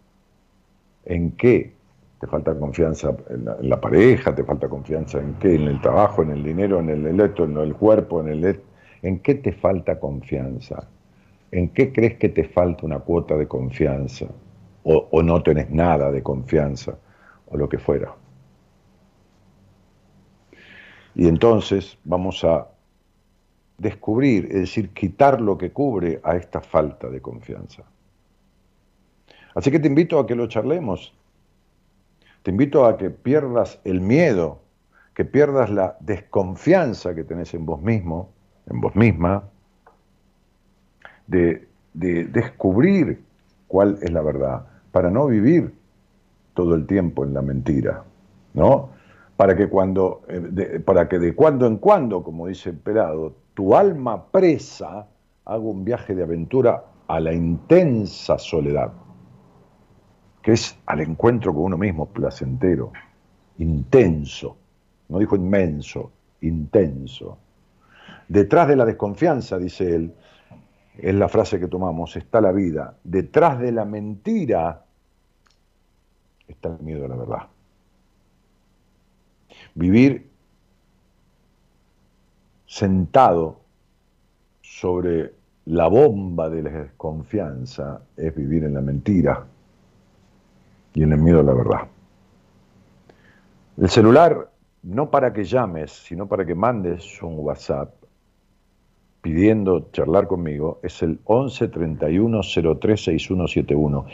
¿En 1.04 1.32
qué 1.32 1.72
te 2.20 2.26
falta 2.26 2.54
confianza 2.54 3.16
en 3.30 3.68
la, 3.68 3.80
pareja, 3.80 4.34
te 4.34 4.44
falta 4.44 4.68
confianza 4.68 5.18
en 5.18 5.34
qué, 5.34 5.54
en 5.54 5.68
el 5.68 5.80
trabajo, 5.80 6.22
en 6.22 6.30
el 6.30 6.44
dinero, 6.44 6.78
en 6.78 6.90
el 6.90 7.06
electro, 7.06 7.46
en 7.46 7.56
el 7.56 7.74
cuerpo, 7.74 8.20
en 8.20 8.28
el... 8.28 8.60
¿En 9.02 9.20
qué 9.20 9.36
te 9.36 9.52
falta 9.52 9.98
confianza? 9.98 10.86
¿En 11.50 11.70
qué 11.70 11.92
crees 11.92 12.18
que 12.18 12.28
te 12.28 12.44
falta 12.44 12.84
una 12.84 12.98
cuota 12.98 13.36
de 13.36 13.48
confianza? 13.48 14.26
O, 14.84 15.08
o 15.10 15.22
no 15.22 15.42
tenés 15.42 15.70
nada 15.70 16.12
de 16.12 16.22
confianza, 16.22 16.94
o 17.48 17.56
lo 17.56 17.68
que 17.68 17.78
fuera. 17.78 18.14
Y 21.14 21.26
entonces 21.26 21.98
vamos 22.04 22.44
a 22.44 22.68
descubrir, 23.80 24.44
es 24.46 24.60
decir, 24.60 24.90
quitar 24.90 25.40
lo 25.40 25.56
que 25.56 25.72
cubre 25.72 26.20
a 26.22 26.36
esta 26.36 26.60
falta 26.60 27.08
de 27.08 27.22
confianza. 27.22 27.82
Así 29.54 29.70
que 29.70 29.80
te 29.80 29.88
invito 29.88 30.18
a 30.18 30.26
que 30.26 30.34
lo 30.34 30.46
charlemos. 30.46 31.14
Te 32.42 32.50
invito 32.50 32.84
a 32.84 32.98
que 32.98 33.08
pierdas 33.08 33.80
el 33.84 34.02
miedo, 34.02 34.60
que 35.14 35.24
pierdas 35.24 35.70
la 35.70 35.96
desconfianza 36.00 37.14
que 37.14 37.24
tenés 37.24 37.54
en 37.54 37.64
vos 37.64 37.80
mismo, 37.80 38.28
en 38.70 38.80
vos 38.80 38.94
misma, 38.94 39.44
de, 41.26 41.66
descubrir 41.94 43.22
cuál 43.66 43.98
es 44.02 44.10
la 44.12 44.20
verdad, 44.20 44.66
para 44.92 45.10
no 45.10 45.26
vivir 45.26 45.72
todo 46.54 46.74
el 46.74 46.86
tiempo 46.86 47.24
en 47.24 47.32
la 47.34 47.42
mentira, 47.42 48.04
¿no? 48.54 48.90
Para 49.36 49.56
que 49.56 49.68
cuando, 49.68 50.22
eh, 50.28 50.80
para 50.84 51.08
que 51.08 51.18
de 51.18 51.34
cuando 51.34 51.66
en 51.66 51.78
cuando, 51.78 52.22
como 52.22 52.46
dice 52.46 52.70
el 52.70 52.76
pelado, 52.76 53.34
tu 53.60 53.76
alma 53.76 54.24
presa 54.24 55.06
haga 55.44 55.58
un 55.58 55.84
viaje 55.84 56.14
de 56.14 56.22
aventura 56.22 56.82
a 57.06 57.20
la 57.20 57.30
intensa 57.30 58.38
soledad 58.38 58.90
que 60.40 60.52
es 60.52 60.78
al 60.86 61.00
encuentro 61.00 61.52
con 61.52 61.64
uno 61.64 61.76
mismo 61.76 62.06
placentero, 62.06 62.90
intenso, 63.58 64.56
no 65.10 65.18
dijo 65.18 65.36
inmenso, 65.36 66.10
intenso. 66.40 67.36
Detrás 68.26 68.66
de 68.66 68.76
la 68.76 68.86
desconfianza, 68.86 69.58
dice 69.58 69.94
él, 69.94 70.14
es 70.96 71.14
la 71.14 71.28
frase 71.28 71.60
que 71.60 71.68
tomamos, 71.68 72.16
está 72.16 72.40
la 72.40 72.52
vida. 72.52 72.96
Detrás 73.04 73.58
de 73.58 73.72
la 73.72 73.84
mentira 73.84 74.86
está 76.48 76.70
el 76.70 76.82
miedo 76.82 77.04
a 77.04 77.08
la 77.08 77.16
verdad. 77.16 77.46
Vivir 79.74 80.29
sentado 82.70 83.58
sobre 84.62 85.34
la 85.64 85.88
bomba 85.88 86.48
de 86.48 86.62
la 86.62 86.70
desconfianza 86.70 88.00
es 88.16 88.32
vivir 88.32 88.62
en 88.62 88.74
la 88.74 88.80
mentira 88.80 89.44
y 90.94 91.02
en 91.02 91.12
el 91.12 91.18
miedo 91.18 91.40
a 91.40 91.42
la 91.42 91.52
verdad. 91.52 91.88
El 93.76 93.88
celular, 93.88 94.52
no 94.84 95.10
para 95.10 95.32
que 95.32 95.42
llames, 95.42 95.90
sino 95.90 96.28
para 96.28 96.46
que 96.46 96.54
mandes 96.54 97.20
un 97.24 97.40
WhatsApp 97.40 97.92
pidiendo 99.20 99.90
charlar 99.90 100.28
conmigo, 100.28 100.78
es 100.84 101.02
el 101.02 101.18
11 101.24 101.68
31 101.68 102.40
03 102.80 103.04
6171. 103.04 104.06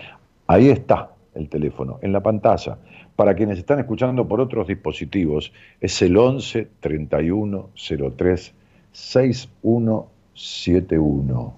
Ahí 0.47 0.71
está 0.71 1.11
el 1.37 1.49
teléfono, 1.49 1.99
en 2.03 2.13
la 2.13 2.21
pantalla. 2.23 2.77
Para 3.15 3.35
quienes 3.35 3.59
están 3.59 3.79
escuchando 3.79 4.27
por 4.27 4.41
otros 4.41 4.67
dispositivos, 4.67 5.53
es 5.81 6.03
el 6.03 6.17
11 6.17 6.69
31 6.81 7.71
03 8.17 8.55
6171. 8.93 11.57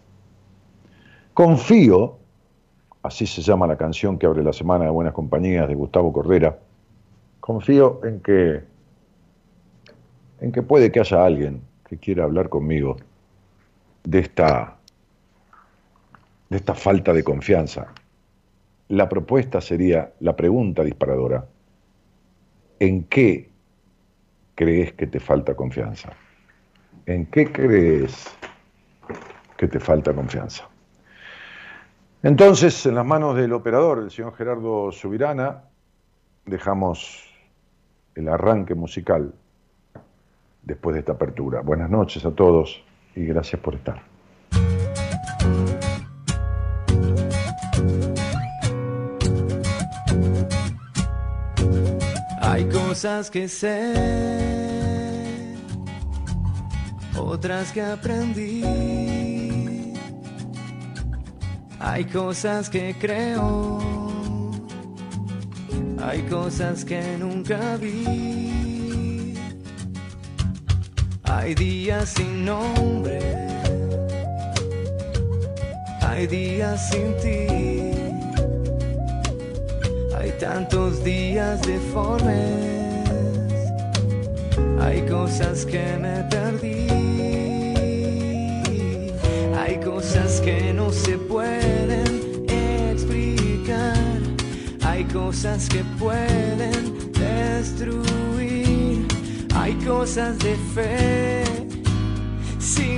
Confío 1.34 2.18
así 3.02 3.26
se 3.26 3.42
llama 3.42 3.66
la 3.66 3.76
canción 3.76 4.18
que 4.18 4.26
abre 4.26 4.42
la 4.42 4.52
semana 4.52 4.84
de 4.84 4.90
Buenas 4.90 5.14
Compañías 5.14 5.68
de 5.68 5.74
Gustavo 5.74 6.12
Cordera, 6.12 6.58
confío 7.40 8.00
en 8.04 8.20
que, 8.20 8.60
en 10.40 10.52
que 10.52 10.62
puede 10.62 10.92
que 10.92 11.00
haya 11.00 11.24
alguien 11.24 11.62
que 11.88 11.96
quiera 11.96 12.24
hablar 12.24 12.48
conmigo 12.48 12.96
de 14.04 14.18
esta, 14.18 14.76
de 16.50 16.56
esta 16.56 16.74
falta 16.74 17.12
de 17.12 17.24
confianza. 17.24 17.92
La 18.88 19.08
propuesta 19.08 19.60
sería, 19.60 20.12
la 20.20 20.34
pregunta 20.34 20.82
disparadora, 20.82 21.46
¿en 22.78 23.04
qué 23.04 23.50
crees 24.54 24.94
que 24.94 25.06
te 25.06 25.20
falta 25.20 25.54
confianza? 25.54 26.12
¿En 27.06 27.26
qué 27.26 27.52
crees 27.52 28.26
que 29.56 29.68
te 29.68 29.78
falta 29.78 30.14
confianza? 30.14 30.68
Entonces, 32.22 32.84
en 32.86 32.94
las 32.94 33.06
manos 33.06 33.36
del 33.36 33.52
operador, 33.52 33.98
el 33.98 34.10
señor 34.10 34.34
Gerardo 34.34 34.90
Subirana, 34.90 35.64
dejamos 36.46 37.24
el 38.14 38.28
arranque 38.28 38.74
musical 38.74 39.34
después 40.62 40.94
de 40.94 41.00
esta 41.00 41.12
apertura. 41.12 41.60
Buenas 41.60 41.90
noches 41.90 42.24
a 42.24 42.32
todos 42.32 42.82
y 43.14 43.24
gracias 43.26 43.60
por 43.60 43.74
estar. 43.74 44.17
Cosas 52.98 53.30
que 53.30 53.46
sé, 53.46 53.94
otras 57.16 57.70
que 57.70 57.80
aprendí 57.80 58.64
hay 61.78 62.04
cosas 62.06 62.68
que 62.68 62.96
creo, 62.98 63.78
hay 66.02 66.22
cosas 66.22 66.84
que 66.84 67.16
nunca 67.20 67.76
vi. 67.76 69.34
Hay 71.22 71.54
días 71.54 72.08
sin 72.16 72.44
nombre, 72.44 73.20
hay 76.00 76.26
días 76.26 76.90
sin 76.90 77.16
ti. 77.18 77.88
Hay 80.18 80.32
tantos 80.40 81.04
días 81.04 81.62
deformes, 81.62 82.77
hay 84.80 85.02
cosas 85.02 85.64
que 85.64 85.96
me 86.00 86.24
perdí. 86.30 86.88
Hay 89.56 89.80
cosas 89.80 90.40
que 90.40 90.72
no 90.72 90.90
se 90.90 91.18
pueden 91.18 92.46
explicar. 92.48 93.96
Hay 94.82 95.04
cosas 95.04 95.68
que 95.68 95.84
pueden 95.98 97.12
destruir. 97.12 99.06
Hay 99.54 99.74
cosas 99.84 100.38
de 100.38 100.56
fe 100.74 101.44
si 102.58 102.97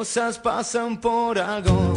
cosas 0.00 0.38
pasan 0.38 0.98
por 0.98 1.38
algo. 1.38 1.92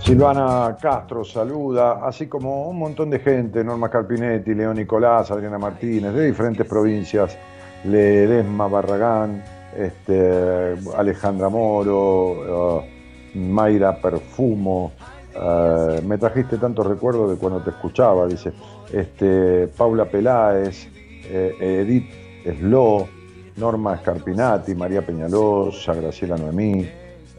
Silvana 0.00 0.76
Castro 0.78 1.24
saluda, 1.24 2.06
así 2.06 2.26
como 2.26 2.68
un 2.68 2.78
montón 2.78 3.08
de 3.08 3.20
gente, 3.20 3.64
Norma 3.64 3.88
Carpinetti, 3.88 4.54
León 4.54 4.76
Nicolás, 4.76 5.30
Adriana 5.30 5.56
Martínez, 5.56 6.12
de 6.12 6.26
diferentes 6.26 6.66
provincias, 6.66 7.38
Ledesma 7.84 8.68
Barragán, 8.68 9.42
este, 9.74 10.74
Alejandra 10.94 11.48
Moro, 11.48 12.76
uh, 12.76 13.38
Mayra 13.38 13.96
Perfumo. 13.96 14.92
uh, 15.34 16.02
me 16.06 16.18
trajiste 16.18 16.58
tantos 16.58 16.86
recuerdos 16.86 17.30
de 17.30 17.36
cuando 17.36 17.62
te 17.62 17.70
escuchaba, 17.70 18.26
dice. 18.26 18.52
Este, 18.92 19.68
Paula 19.68 20.04
Peláez, 20.04 20.86
eh, 21.30 21.56
Edith 21.58 22.10
Eslo, 22.44 23.08
Norma 23.56 23.96
Scarpinati, 23.96 24.74
María 24.74 25.02
Peñalosa, 25.02 25.94
Graciela 25.94 26.36
Noemí, 26.36 26.88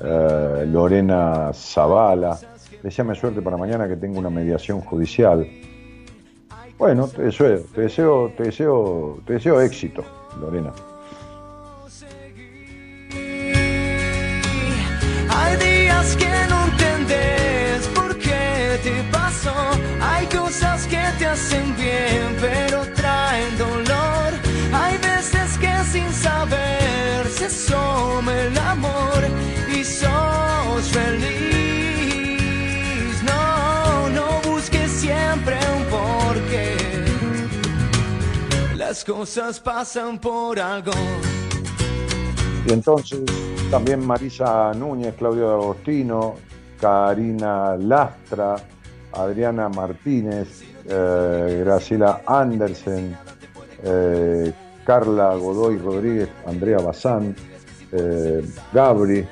eh, 0.01 0.65
Lorena 0.67 1.51
Zavala. 1.53 2.37
Deseame 2.81 3.15
suerte 3.15 3.41
para 3.41 3.57
mañana 3.57 3.87
que 3.87 3.95
tengo 3.95 4.19
una 4.19 4.29
mediación 4.29 4.81
judicial. 4.81 5.47
Bueno, 6.77 7.07
te 7.07 7.23
deseo, 7.23 7.61
te 7.73 7.81
deseo, 7.81 8.33
te 8.35 8.43
deseo, 8.43 9.19
te 9.25 9.33
deseo 9.33 9.61
éxito, 9.61 10.03
Lorena. 10.39 10.73
Hay 15.29 15.57
días 15.57 16.15
que 16.17 16.29
no 16.49 16.65
entendés 16.65 17.87
por 17.95 18.17
qué 18.17 18.79
te 18.83 19.03
pasó. 19.11 19.53
Hay 20.01 20.25
cosas 20.27 20.85
que 20.87 21.01
te 21.17 21.25
hacen 21.25 21.75
bien, 21.77 22.35
pero 22.41 22.74
las 38.95 39.03
cosas 39.03 39.59
pasan 39.59 40.19
por 40.19 40.57
algo. 40.57 40.93
Y 42.65 42.71
entonces 42.71 43.19
también 43.69 44.07
Marisa 44.07 44.71
Núñez, 44.73 45.15
Claudio 45.15 45.51
Agostino, 45.51 46.35
Karina 46.79 47.75
Lastra, 47.75 48.55
Adriana 49.11 49.67
Martínez, 49.67 50.63
eh, 50.87 51.63
Graciela 51.65 52.21
Andersen, 52.25 53.17
eh, 53.83 54.53
Carla 54.85 55.35
Godoy 55.35 55.77
Rodríguez, 55.77 56.29
Andrea 56.47 56.77
Bazán, 56.77 57.35
eh, 57.91 58.45
Gabri, 58.71 59.25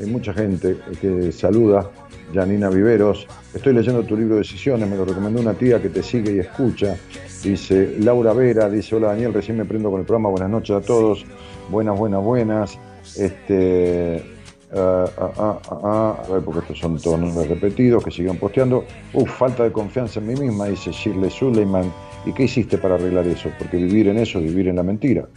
hay 0.00 0.06
mucha 0.06 0.32
gente 0.32 0.76
que 1.00 1.30
saluda, 1.30 1.88
Janina 2.34 2.68
Viveros, 2.68 3.28
estoy 3.54 3.74
leyendo 3.74 4.02
tu 4.02 4.16
libro 4.16 4.34
de 4.34 4.40
Decisiones, 4.40 4.88
me 4.88 4.96
lo 4.96 5.04
recomendó 5.04 5.40
una 5.40 5.54
tía 5.54 5.80
que 5.80 5.88
te 5.88 6.02
sigue 6.02 6.32
y 6.32 6.40
escucha, 6.40 6.96
dice 7.42 7.96
Laura 8.00 8.32
Vera, 8.32 8.68
dice 8.68 8.96
hola 8.96 9.08
Daniel, 9.08 9.34
recién 9.34 9.56
me 9.56 9.64
prendo 9.64 9.90
con 9.90 10.00
el 10.00 10.06
programa, 10.06 10.28
buenas 10.30 10.50
noches 10.50 10.76
a 10.76 10.80
todos, 10.80 11.24
buenas, 11.70 11.98
buenas, 11.98 12.22
buenas, 12.22 12.78
este, 13.16 14.22
ah, 14.74 15.06
ah, 15.18 16.22
a 16.26 16.32
ver, 16.32 16.42
porque 16.42 16.60
estos 16.60 16.78
son 16.78 16.98
todos 16.98 17.18
nombres 17.20 17.48
repetidos 17.48 18.04
que 18.04 18.10
siguen 18.10 18.36
posteando, 18.36 18.84
uf, 19.12 19.30
falta 19.30 19.64
de 19.64 19.72
confianza 19.72 20.20
en 20.20 20.26
mí 20.26 20.34
misma, 20.34 20.66
dice 20.66 20.90
Shirley 20.90 21.30
Suleiman, 21.30 21.92
¿y 22.26 22.32
qué 22.32 22.44
hiciste 22.44 22.78
para 22.78 22.96
arreglar 22.96 23.26
eso? 23.26 23.50
Porque 23.58 23.76
vivir 23.76 24.08
en 24.08 24.18
eso 24.18 24.38
es 24.38 24.44
vivir 24.44 24.68
en 24.68 24.76
la 24.76 24.82
mentira. 24.82 25.28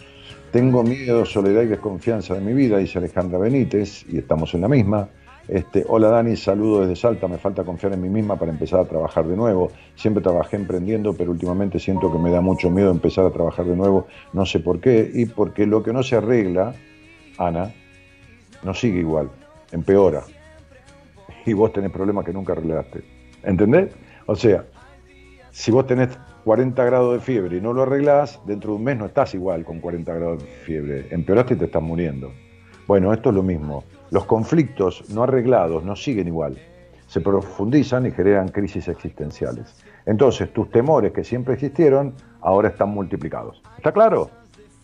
Tengo 0.52 0.84
miedo, 0.84 1.26
soledad 1.26 1.62
y 1.62 1.68
desconfianza 1.68 2.34
de 2.34 2.42
mi 2.42 2.54
vida, 2.54 2.78
dice 2.78 2.98
Alejandra 2.98 3.40
Benítez, 3.40 4.06
y 4.12 4.18
estamos 4.18 4.54
en 4.54 4.62
la 4.62 4.68
misma. 4.68 5.10
Este, 5.52 5.84
hola 5.90 6.08
Dani, 6.08 6.38
saludo 6.38 6.80
desde 6.80 6.96
Salta, 6.96 7.28
me 7.28 7.38
falta 7.38 7.66
confiar 7.66 7.92
en 7.92 8.02
mí 8.02 8.08
misma 8.08 8.38
para 8.38 8.54
empezar 8.54 8.80
a 8.80 8.86
trabajar 8.86 9.28
de 9.28 9.36
nuevo. 9.36 9.70
Siempre 9.96 10.24
trabajé 10.24 10.56
emprendiendo, 10.56 11.14
pero 11.14 11.32
últimamente 11.32 11.78
siento 11.78 12.10
que 12.10 12.18
me 12.18 12.32
da 12.32 12.40
mucho 12.40 12.70
miedo 12.70 12.90
empezar 12.90 13.26
a 13.26 13.32
trabajar 13.32 13.66
de 13.66 13.76
nuevo, 13.76 14.08
no 14.32 14.46
sé 14.46 14.62
por 14.62 14.80
qué, 14.80 15.12
y 15.14 15.26
porque 15.26 15.66
lo 15.66 15.84
que 15.84 15.92
no 15.92 16.04
se 16.04 16.16
arregla, 16.16 16.74
Ana, 17.38 17.74
no 18.64 18.74
sigue 18.74 19.00
igual, 19.00 19.30
empeora. 19.74 20.24
Y 21.46 21.52
vos 21.52 21.74
tenés 21.74 21.92
problemas 21.92 22.24
que 22.24 22.32
nunca 22.32 22.54
arreglaste. 22.54 23.04
¿Entendés? 23.44 23.94
O 24.28 24.36
sea, 24.38 24.64
si 25.50 25.70
vos 25.70 25.86
tenés 25.86 26.18
40 26.46 26.82
grados 26.86 27.16
de 27.16 27.20
fiebre 27.20 27.58
y 27.58 27.60
no 27.60 27.74
lo 27.74 27.82
arreglás, 27.82 28.40
dentro 28.46 28.72
de 28.72 28.78
un 28.78 28.86
mes 28.86 28.98
no 28.98 29.06
estás 29.08 29.34
igual 29.34 29.66
con 29.66 29.82
40 29.82 30.14
grados 30.14 30.42
de 30.44 30.48
fiebre, 30.48 31.08
empeoraste 31.12 31.56
y 31.56 31.58
te 31.58 31.66
estás 31.66 31.84
muriendo. 31.84 32.32
Bueno, 32.88 33.12
esto 33.12 33.32
es 33.32 33.36
lo 33.36 33.44
mismo. 33.44 33.84
Los 34.12 34.26
conflictos 34.26 35.10
no 35.10 35.24
arreglados 35.24 35.84
no 35.86 35.96
siguen 35.96 36.28
igual, 36.28 36.58
se 37.08 37.22
profundizan 37.22 38.06
y 38.06 38.12
generan 38.12 38.50
crisis 38.50 38.90
existenciales. 38.90 39.74
Entonces, 40.06 40.52
tus 40.52 40.70
temores 40.70 41.14
que 41.14 41.24
siempre 41.24 41.54
existieron 41.54 42.14
ahora 42.42 42.70
están 42.70 42.90
multiplicados. 42.90 43.64
¿Está 43.78 43.94
claro? 43.94 44.30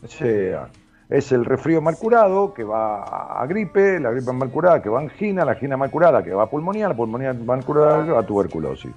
O 0.01 0.07
sea, 0.07 0.69
es 1.09 1.31
el 1.33 1.43
resfrío 1.43 1.81
mal 1.81 1.97
curado 1.97 2.53
que 2.53 2.63
va 2.63 3.41
a 3.41 3.45
gripe, 3.47 3.99
la 3.99 4.11
gripe 4.11 4.31
mal 4.31 4.49
curada 4.49 4.81
que 4.81 4.87
va 4.89 4.99
a 4.99 5.03
angina, 5.03 5.43
la 5.43 5.51
angina 5.51 5.75
mal 5.75 5.91
curada 5.91 6.23
que 6.23 6.33
va 6.33 6.43
a 6.43 6.49
pulmonía, 6.49 6.87
la 6.87 6.95
pulmonía 6.95 7.33
mal 7.33 7.65
curada 7.65 8.05
que 8.05 8.11
va 8.11 8.21
a 8.21 8.25
tuberculosis. 8.25 8.91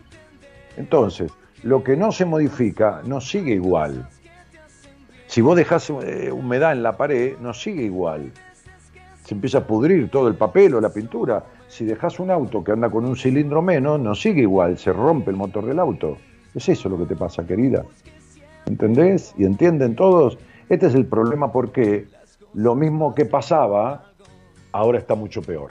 Entonces, 0.77 1.33
lo 1.65 1.83
que 1.83 1.97
no 1.97 2.13
se 2.13 2.25
modifica 2.25 3.03
no 3.05 3.21
sigue 3.21 3.55
igual. 3.55 4.09
Si 5.27 5.41
vos 5.41 5.57
dejás 5.57 5.91
eh, 5.91 6.31
humedad 6.33 6.73
en 6.73 6.85
la 6.85 6.97
pared, 6.97 7.37
no 7.41 7.53
sigue 7.53 7.83
igual. 7.83 8.33
Se 9.31 9.35
empieza 9.35 9.59
a 9.59 9.65
pudrir 9.65 10.11
todo 10.11 10.27
el 10.27 10.35
papel 10.35 10.75
o 10.75 10.81
la 10.81 10.93
pintura. 10.93 11.45
Si 11.69 11.85
dejas 11.85 12.19
un 12.19 12.33
auto 12.33 12.65
que 12.65 12.73
anda 12.73 12.91
con 12.91 13.05
un 13.05 13.15
cilindro 13.15 13.63
menos, 13.63 14.01
no 14.01 14.13
sigue 14.13 14.41
igual, 14.41 14.77
se 14.77 14.93
rompe 14.93 15.31
el 15.31 15.37
motor 15.37 15.67
del 15.67 15.79
auto. 15.79 16.17
Es 16.53 16.69
eso 16.69 16.89
lo 16.89 16.99
que 16.99 17.07
te 17.07 17.15
pasa, 17.15 17.47
querida. 17.47 17.85
¿Entendés? 18.67 19.33
¿Y 19.39 19.45
entienden 19.45 19.95
todos? 19.95 20.37
Este 20.69 20.89
es 20.89 20.97
el 20.97 21.07
problema 21.07 21.53
porque 21.53 22.09
lo 22.55 22.75
mismo 22.75 23.15
que 23.15 23.25
pasaba, 23.25 24.11
ahora 24.73 24.99
está 24.99 25.15
mucho 25.15 25.43
peor. 25.43 25.71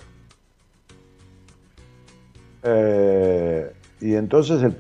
Eh, 2.64 3.74
y 4.02 4.16
entonces 4.16 4.64
el, 4.64 4.74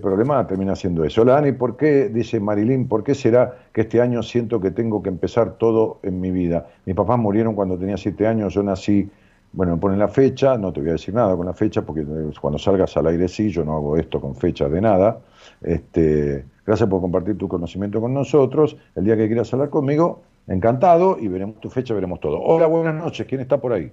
problema 0.00 0.46
termina 0.46 0.74
siendo 0.74 1.04
eso. 1.04 1.22
Hola 1.22 1.34
Dani, 1.34 1.52
¿por 1.52 1.76
qué, 1.76 2.08
dice 2.08 2.40
Marilyn, 2.40 2.88
por 2.88 3.04
qué 3.04 3.14
será 3.14 3.58
que 3.72 3.82
este 3.82 4.00
año 4.00 4.22
siento 4.22 4.60
que 4.60 4.70
tengo 4.70 5.02
que 5.02 5.08
empezar 5.08 5.54
todo 5.58 6.00
en 6.02 6.20
mi 6.20 6.30
vida? 6.30 6.66
Mis 6.84 6.96
papás 6.96 7.18
murieron 7.18 7.54
cuando 7.54 7.78
tenía 7.78 7.96
siete 7.96 8.26
años, 8.26 8.54
yo 8.54 8.62
nací, 8.62 9.08
bueno, 9.52 9.76
me 9.76 9.80
ponen 9.80 9.98
la 9.98 10.08
fecha, 10.08 10.58
no 10.58 10.72
te 10.72 10.80
voy 10.80 10.90
a 10.90 10.92
decir 10.92 11.14
nada 11.14 11.36
con 11.36 11.46
la 11.46 11.54
fecha, 11.54 11.82
porque 11.82 12.04
cuando 12.40 12.58
salgas 12.58 12.96
al 12.96 13.06
aire 13.06 13.28
sí, 13.28 13.50
yo 13.50 13.64
no 13.64 13.76
hago 13.76 13.96
esto 13.96 14.20
con 14.20 14.34
fecha 14.34 14.68
de 14.68 14.80
nada. 14.80 15.20
Este, 15.62 16.44
gracias 16.66 16.88
por 16.88 17.00
compartir 17.00 17.38
tu 17.38 17.46
conocimiento 17.46 18.00
con 18.00 18.12
nosotros. 18.12 18.76
El 18.96 19.04
día 19.04 19.16
que 19.16 19.28
quieras 19.28 19.52
hablar 19.54 19.70
conmigo, 19.70 20.22
encantado, 20.48 21.18
y 21.20 21.28
veremos 21.28 21.60
tu 21.60 21.70
fecha, 21.70 21.94
veremos 21.94 22.18
todo. 22.18 22.40
Hola, 22.40 22.66
buenas 22.66 22.96
noches, 22.96 23.26
¿quién 23.26 23.40
está 23.40 23.58
por 23.58 23.72
ahí? 23.72 23.92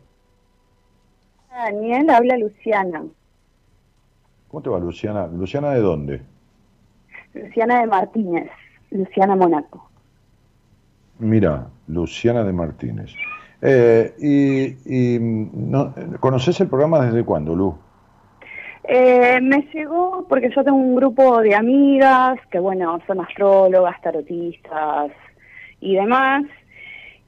Daniel, 1.51 2.09
habla 2.09 2.37
Luciana. 2.37 3.03
¿Cómo 4.53 4.61
te 4.61 4.69
va, 4.69 4.77
Luciana? 4.77 5.25
¿Luciana 5.25 5.71
de 5.71 5.79
dónde? 5.79 6.21
Luciana 7.33 7.79
de 7.79 7.87
Martínez, 7.87 8.51
Luciana 8.91 9.35
Monaco. 9.35 9.89
Mira, 11.17 11.69
Luciana 11.87 12.43
de 12.43 12.53
Martínez. 12.53 13.15
Eh, 13.63 14.13
y, 14.85 15.17
no, 15.19 15.95
¿Conoces 16.19 16.61
el 16.61 16.67
programa 16.67 17.03
desde 17.03 17.25
cuándo, 17.25 17.55
Lu? 17.55 17.75
Eh, 18.83 19.39
me 19.41 19.67
llegó 19.73 20.27
porque 20.29 20.51
yo 20.55 20.63
tengo 20.63 20.77
un 20.77 20.97
grupo 20.97 21.41
de 21.41 21.55
amigas 21.55 22.37
que, 22.51 22.59
bueno, 22.59 22.99
son 23.07 23.21
astrólogas, 23.21 23.99
tarotistas 24.03 25.11
y 25.79 25.95
demás 25.95 26.43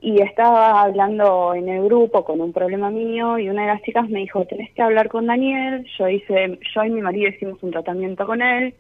y 0.06 0.22
estaba 0.22 0.84
hablando 0.84 1.56
en 1.56 1.68
el 1.68 1.84
grupo 1.86 2.24
con 2.24 2.40
un 2.40 2.54
problema 2.54 2.92
mío 2.92 3.40
y 3.40 3.50
una 3.50 3.64
de 3.64 3.70
las 3.70 3.82
chicas 3.82 4.08
me 4.08 4.20
dijo, 4.20 4.46
tenés 4.46 4.72
que 4.74 4.84
hablar 4.84 5.10
con 5.10 5.26
Daniel, 5.26 5.84
yo 5.98 6.08
hice, 6.08 6.60
yo 6.76 6.84
y 6.84 6.92
mi 6.92 7.02
marido 7.02 7.30
hicimos 7.30 7.58
un 7.64 7.72
tratamiento 7.72 8.24
con 8.28 8.40
él, 8.44 8.76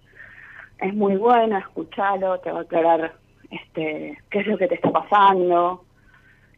es 0.77 0.93
muy 0.93 1.15
bueno, 1.15 1.57
escuchalo, 1.57 2.37
te 2.41 2.51
va 2.51 2.59
a 2.59 2.61
aclarar 2.61 3.13
este, 3.49 4.19
qué 4.29 4.39
es 4.39 4.45
lo 4.45 4.55
que 4.59 4.67
te 4.67 4.75
está 4.75 4.91
pasando, 4.91 5.83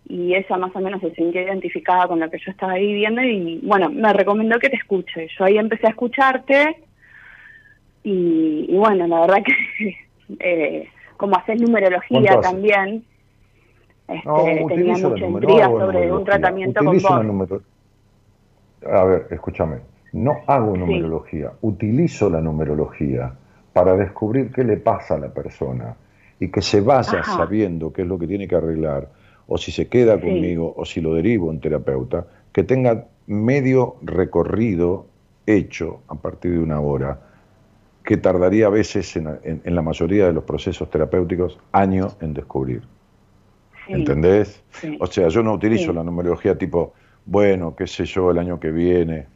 y 0.10 0.36
ella 0.36 0.58
más 0.58 0.76
o 0.76 0.82
menos 0.82 1.00
se 1.00 1.16
sintió 1.16 1.42
identificada 1.42 2.06
con 2.10 2.20
lo 2.20 2.30
que 2.30 2.38
yo 2.38 2.52
estaba 2.52 2.74
viviendo 2.74 3.22
y 3.22 3.62
bueno, 3.64 3.90
me 3.90 4.12
recomendó 4.12 4.60
que 4.60 4.70
te 4.70 4.76
escuche. 4.76 5.30
Yo 5.38 5.46
ahí 5.46 5.58
empecé 5.58 5.88
a 5.88 5.92
escucharte 5.92 6.76
y, 8.04 8.76
bueno, 8.76 9.08
la 9.08 9.22
verdad 9.22 9.44
que 9.46 9.98
eh, 10.42 10.90
como 11.16 11.38
haces 11.38 11.62
numerología 11.62 12.42
también, 12.42 13.06
este, 14.08 14.76
tenía 14.76 14.98
mucha 14.98 15.26
intriga 15.26 15.70
sobre 15.70 16.12
un 16.12 16.24
tratamiento 16.24 16.84
con 16.84 17.62
A 18.92 19.04
ver, 19.04 19.28
escúchame, 19.32 19.78
no 20.14 20.38
hago 20.48 20.78
numerología, 20.78 21.52
utilizo 21.62 22.30
la 22.30 22.40
numerología 22.40 23.34
para 23.74 23.96
descubrir 23.96 24.52
qué 24.52 24.64
le 24.64 24.78
pasa 24.78 25.16
a 25.16 25.20
la 25.20 25.34
persona 25.34 25.96
y 26.40 26.50
que 26.50 26.62
se 26.62 26.82
vaya 26.82 27.24
sabiendo 27.24 27.92
qué 27.92 28.04
es 28.04 28.08
lo 28.08 28.18
que 28.18 28.28
tiene 28.28 28.48
que 28.48 28.56
arreglar, 28.56 29.10
o 29.48 29.58
si 29.58 29.72
se 29.72 29.88
queda 29.88 30.20
conmigo, 30.20 30.74
o 30.78 30.86
si 30.86 31.02
lo 31.02 31.14
derivo 31.14 31.52
en 31.52 31.60
terapeuta, 31.60 32.26
que 32.52 32.64
tenga 32.64 33.06
medio 33.28 33.96
recorrido 34.02 35.08
hecho 35.46 36.02
a 36.08 36.16
partir 36.16 36.52
de 36.54 36.60
una 36.60 36.80
hora, 36.80 37.20
que 38.04 38.18
tardaría 38.18 38.68
a 38.68 38.70
veces 38.70 39.16
en 39.18 39.76
la 39.76 39.82
mayoría 39.82 40.28
de 40.28 40.34
los 40.34 40.44
procesos 40.44 40.90
terapéuticos 40.90 41.60
años 41.72 42.16
en 42.22 42.34
descubrir. 42.34 42.84
¿Entendés? 43.88 44.64
O 45.00 45.08
sea, 45.08 45.28
yo 45.30 45.44
no 45.44 45.54
utilizo 45.54 45.94
la 45.94 46.04
numerología 46.04 46.58
tipo, 46.58 46.94
bueno, 47.26 47.76
qué 47.76 47.88
sé 47.88 48.06
yo, 48.06 48.32
el 48.32 48.38
año 48.38 48.60
que 48.60 48.72
viene. 48.72 49.28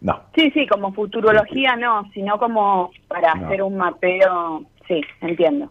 No. 0.00 0.20
Sí, 0.34 0.50
sí, 0.52 0.66
como 0.66 0.92
futurología 0.92 1.76
no, 1.76 2.08
sino 2.12 2.38
como 2.38 2.90
para 3.08 3.32
hacer 3.32 3.62
un 3.62 3.76
mapeo, 3.76 4.64
sí, 4.86 5.00
entiendo. 5.20 5.70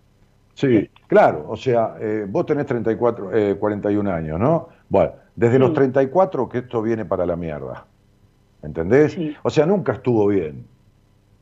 Sí, 0.54 0.90
claro, 1.08 1.46
o 1.50 1.56
sea, 1.56 1.96
eh, 2.00 2.26
vos 2.28 2.46
tenés 2.46 2.66
34, 2.66 3.36
eh, 3.36 3.56
41 3.58 4.12
años, 4.12 4.40
¿no? 4.40 4.70
Bueno, 4.90 5.12
desde 5.36 5.60
los 5.60 5.74
34 5.74 6.48
que 6.50 6.60
esto 6.60 6.82
viene 6.82 7.06
para 7.06 7.26
la 7.26 7.36
mierda, 7.36 7.86
¿entendés? 8.64 9.18
O 9.44 9.50
sea, 9.50 9.66
nunca 9.66 9.94
estuvo 9.94 10.28
bien, 10.28 10.66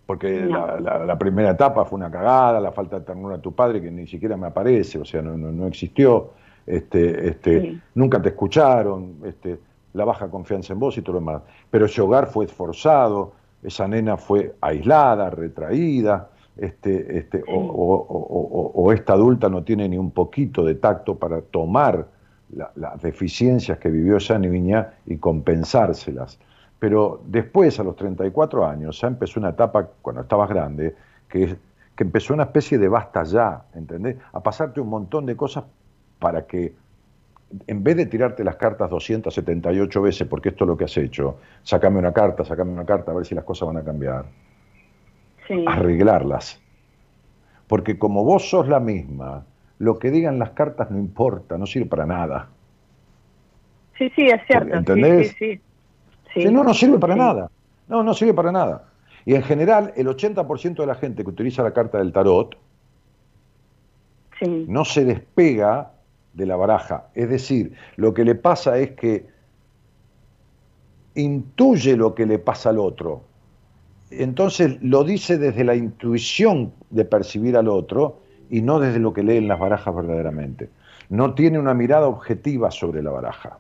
porque 0.05 0.45
la, 0.45 1.17
primera 1.17 1.51
etapa 1.51 1.85
fue 1.85 1.97
una 1.97 2.09
cagada, 2.09 2.59
la 2.59 2.71
falta 2.71 2.99
de 2.99 3.05
ternura 3.05 3.37
de 3.37 3.41
tu 3.41 3.53
padre 3.53 3.81
que 3.81 3.91
ni 3.91 4.07
siquiera 4.07 4.35
me 4.35 4.47
aparece, 4.47 4.97
o 4.97 5.05
sea, 5.05 5.21
no, 5.21 5.37
no, 5.37 5.51
no 5.51 5.67
existió 5.67 6.31
este, 6.65 7.27
este, 7.27 7.79
nunca 7.95 8.21
te 8.21 8.29
escucharon, 8.29 9.17
este, 9.25 9.59
la 9.93 10.05
baja 10.05 10.29
confianza 10.29 10.73
en 10.73 10.79
vos 10.79 10.97
y 10.97 11.01
todo 11.01 11.13
lo 11.13 11.19
demás. 11.19 11.41
Pero 11.69 11.85
ese 11.85 12.01
hogar 12.01 12.27
fue 12.27 12.45
esforzado, 12.45 13.33
esa 13.61 13.87
nena 13.87 14.17
fue 14.17 14.55
aislada, 14.61 15.29
retraída, 15.29 16.29
este, 16.57 17.17
este, 17.17 17.43
o, 17.47 18.91
esta 18.93 19.13
adulta 19.13 19.49
no 19.49 19.63
tiene 19.63 19.89
ni 19.89 19.97
un 19.97 20.11
poquito 20.11 20.63
de 20.63 20.75
tacto 20.75 21.15
para 21.15 21.41
tomar 21.41 22.07
las 22.75 23.01
deficiencias 23.01 23.79
que 23.79 23.89
vivió 23.89 24.17
esa 24.17 24.37
niña 24.37 24.93
y 25.07 25.17
compensárselas. 25.17 26.39
Pero 26.77 27.21
después, 27.25 27.79
a 27.79 27.83
los 27.83 27.95
34 27.95 28.67
años, 28.67 28.99
ya 29.01 29.07
empezó 29.07 29.39
una 29.39 29.49
etapa, 29.49 29.89
cuando 30.01 30.21
estabas 30.21 30.49
grande, 30.49 30.95
que, 31.27 31.55
que 31.95 32.03
empezó 32.03 32.33
una 32.33 32.43
especie 32.43 32.77
de 32.77 32.87
basta 32.87 33.23
ya, 33.23 33.63
¿entendés? 33.73 34.17
A 34.33 34.43
pasarte 34.43 34.81
un 34.81 34.89
montón 34.89 35.25
de 35.25 35.35
cosas 35.35 35.63
para 36.23 36.47
que, 36.47 36.73
en 37.67 37.83
vez 37.83 37.97
de 37.97 38.05
tirarte 38.05 38.45
las 38.45 38.55
cartas 38.55 38.89
278 38.89 40.01
veces, 40.01 40.25
porque 40.25 40.49
esto 40.49 40.63
es 40.63 40.69
lo 40.69 40.77
que 40.77 40.85
has 40.85 40.95
hecho, 40.95 41.35
sacame 41.63 41.99
una 41.99 42.13
carta, 42.13 42.45
sacame 42.45 42.71
una 42.71 42.85
carta, 42.85 43.11
a 43.11 43.15
ver 43.15 43.25
si 43.25 43.35
las 43.35 43.43
cosas 43.43 43.67
van 43.67 43.75
a 43.75 43.83
cambiar, 43.83 44.23
arreglarlas. 45.67 46.61
Porque 47.67 47.99
como 47.99 48.23
vos 48.23 48.49
sos 48.49 48.69
la 48.69 48.79
misma, 48.79 49.43
lo 49.79 49.99
que 49.99 50.11
digan 50.11 50.39
las 50.39 50.51
cartas 50.51 50.89
no 50.89 50.97
importa, 50.97 51.57
no 51.57 51.65
sirve 51.65 51.87
para 51.87 52.05
nada. 52.05 52.47
Sí, 53.97 54.09
sí, 54.15 54.27
es 54.27 54.39
cierto. 54.47 54.77
¿Entendés? 54.77 55.35
Sí, 55.37 55.59
sí, 56.33 56.45
no, 56.45 56.63
no 56.63 56.73
sirve 56.73 56.99
para 56.99 57.17
nada. 57.17 57.51
No, 57.89 58.01
no 58.01 58.13
sirve 58.13 58.33
para 58.33 58.53
nada. 58.53 58.85
Y 59.25 59.35
en 59.35 59.43
general, 59.43 59.91
el 59.97 60.07
80% 60.07 60.75
de 60.75 60.85
la 60.85 60.95
gente 60.95 61.25
que 61.25 61.31
utiliza 61.31 61.63
la 61.63 61.73
carta 61.73 61.97
del 61.97 62.13
tarot 62.13 62.57
no 64.67 64.85
se 64.85 65.05
despega 65.05 65.91
de 66.33 66.45
la 66.45 66.55
baraja. 66.55 67.09
Es 67.13 67.29
decir, 67.29 67.73
lo 67.95 68.13
que 68.13 68.25
le 68.25 68.35
pasa 68.35 68.77
es 68.77 68.91
que 68.91 69.25
intuye 71.15 71.95
lo 71.95 72.15
que 72.15 72.25
le 72.25 72.39
pasa 72.39 72.69
al 72.69 72.79
otro. 72.79 73.23
Entonces 74.09 74.81
lo 74.81 75.03
dice 75.03 75.37
desde 75.37 75.63
la 75.63 75.75
intuición 75.75 76.73
de 76.89 77.05
percibir 77.05 77.57
al 77.57 77.67
otro 77.67 78.21
y 78.49 78.61
no 78.61 78.79
desde 78.79 78.99
lo 78.99 79.13
que 79.13 79.23
lee 79.23 79.37
en 79.37 79.47
las 79.47 79.59
barajas 79.59 79.95
verdaderamente. 79.95 80.69
No 81.09 81.33
tiene 81.33 81.59
una 81.59 81.73
mirada 81.73 82.07
objetiva 82.07 82.71
sobre 82.71 83.01
la 83.01 83.11
baraja. 83.11 83.57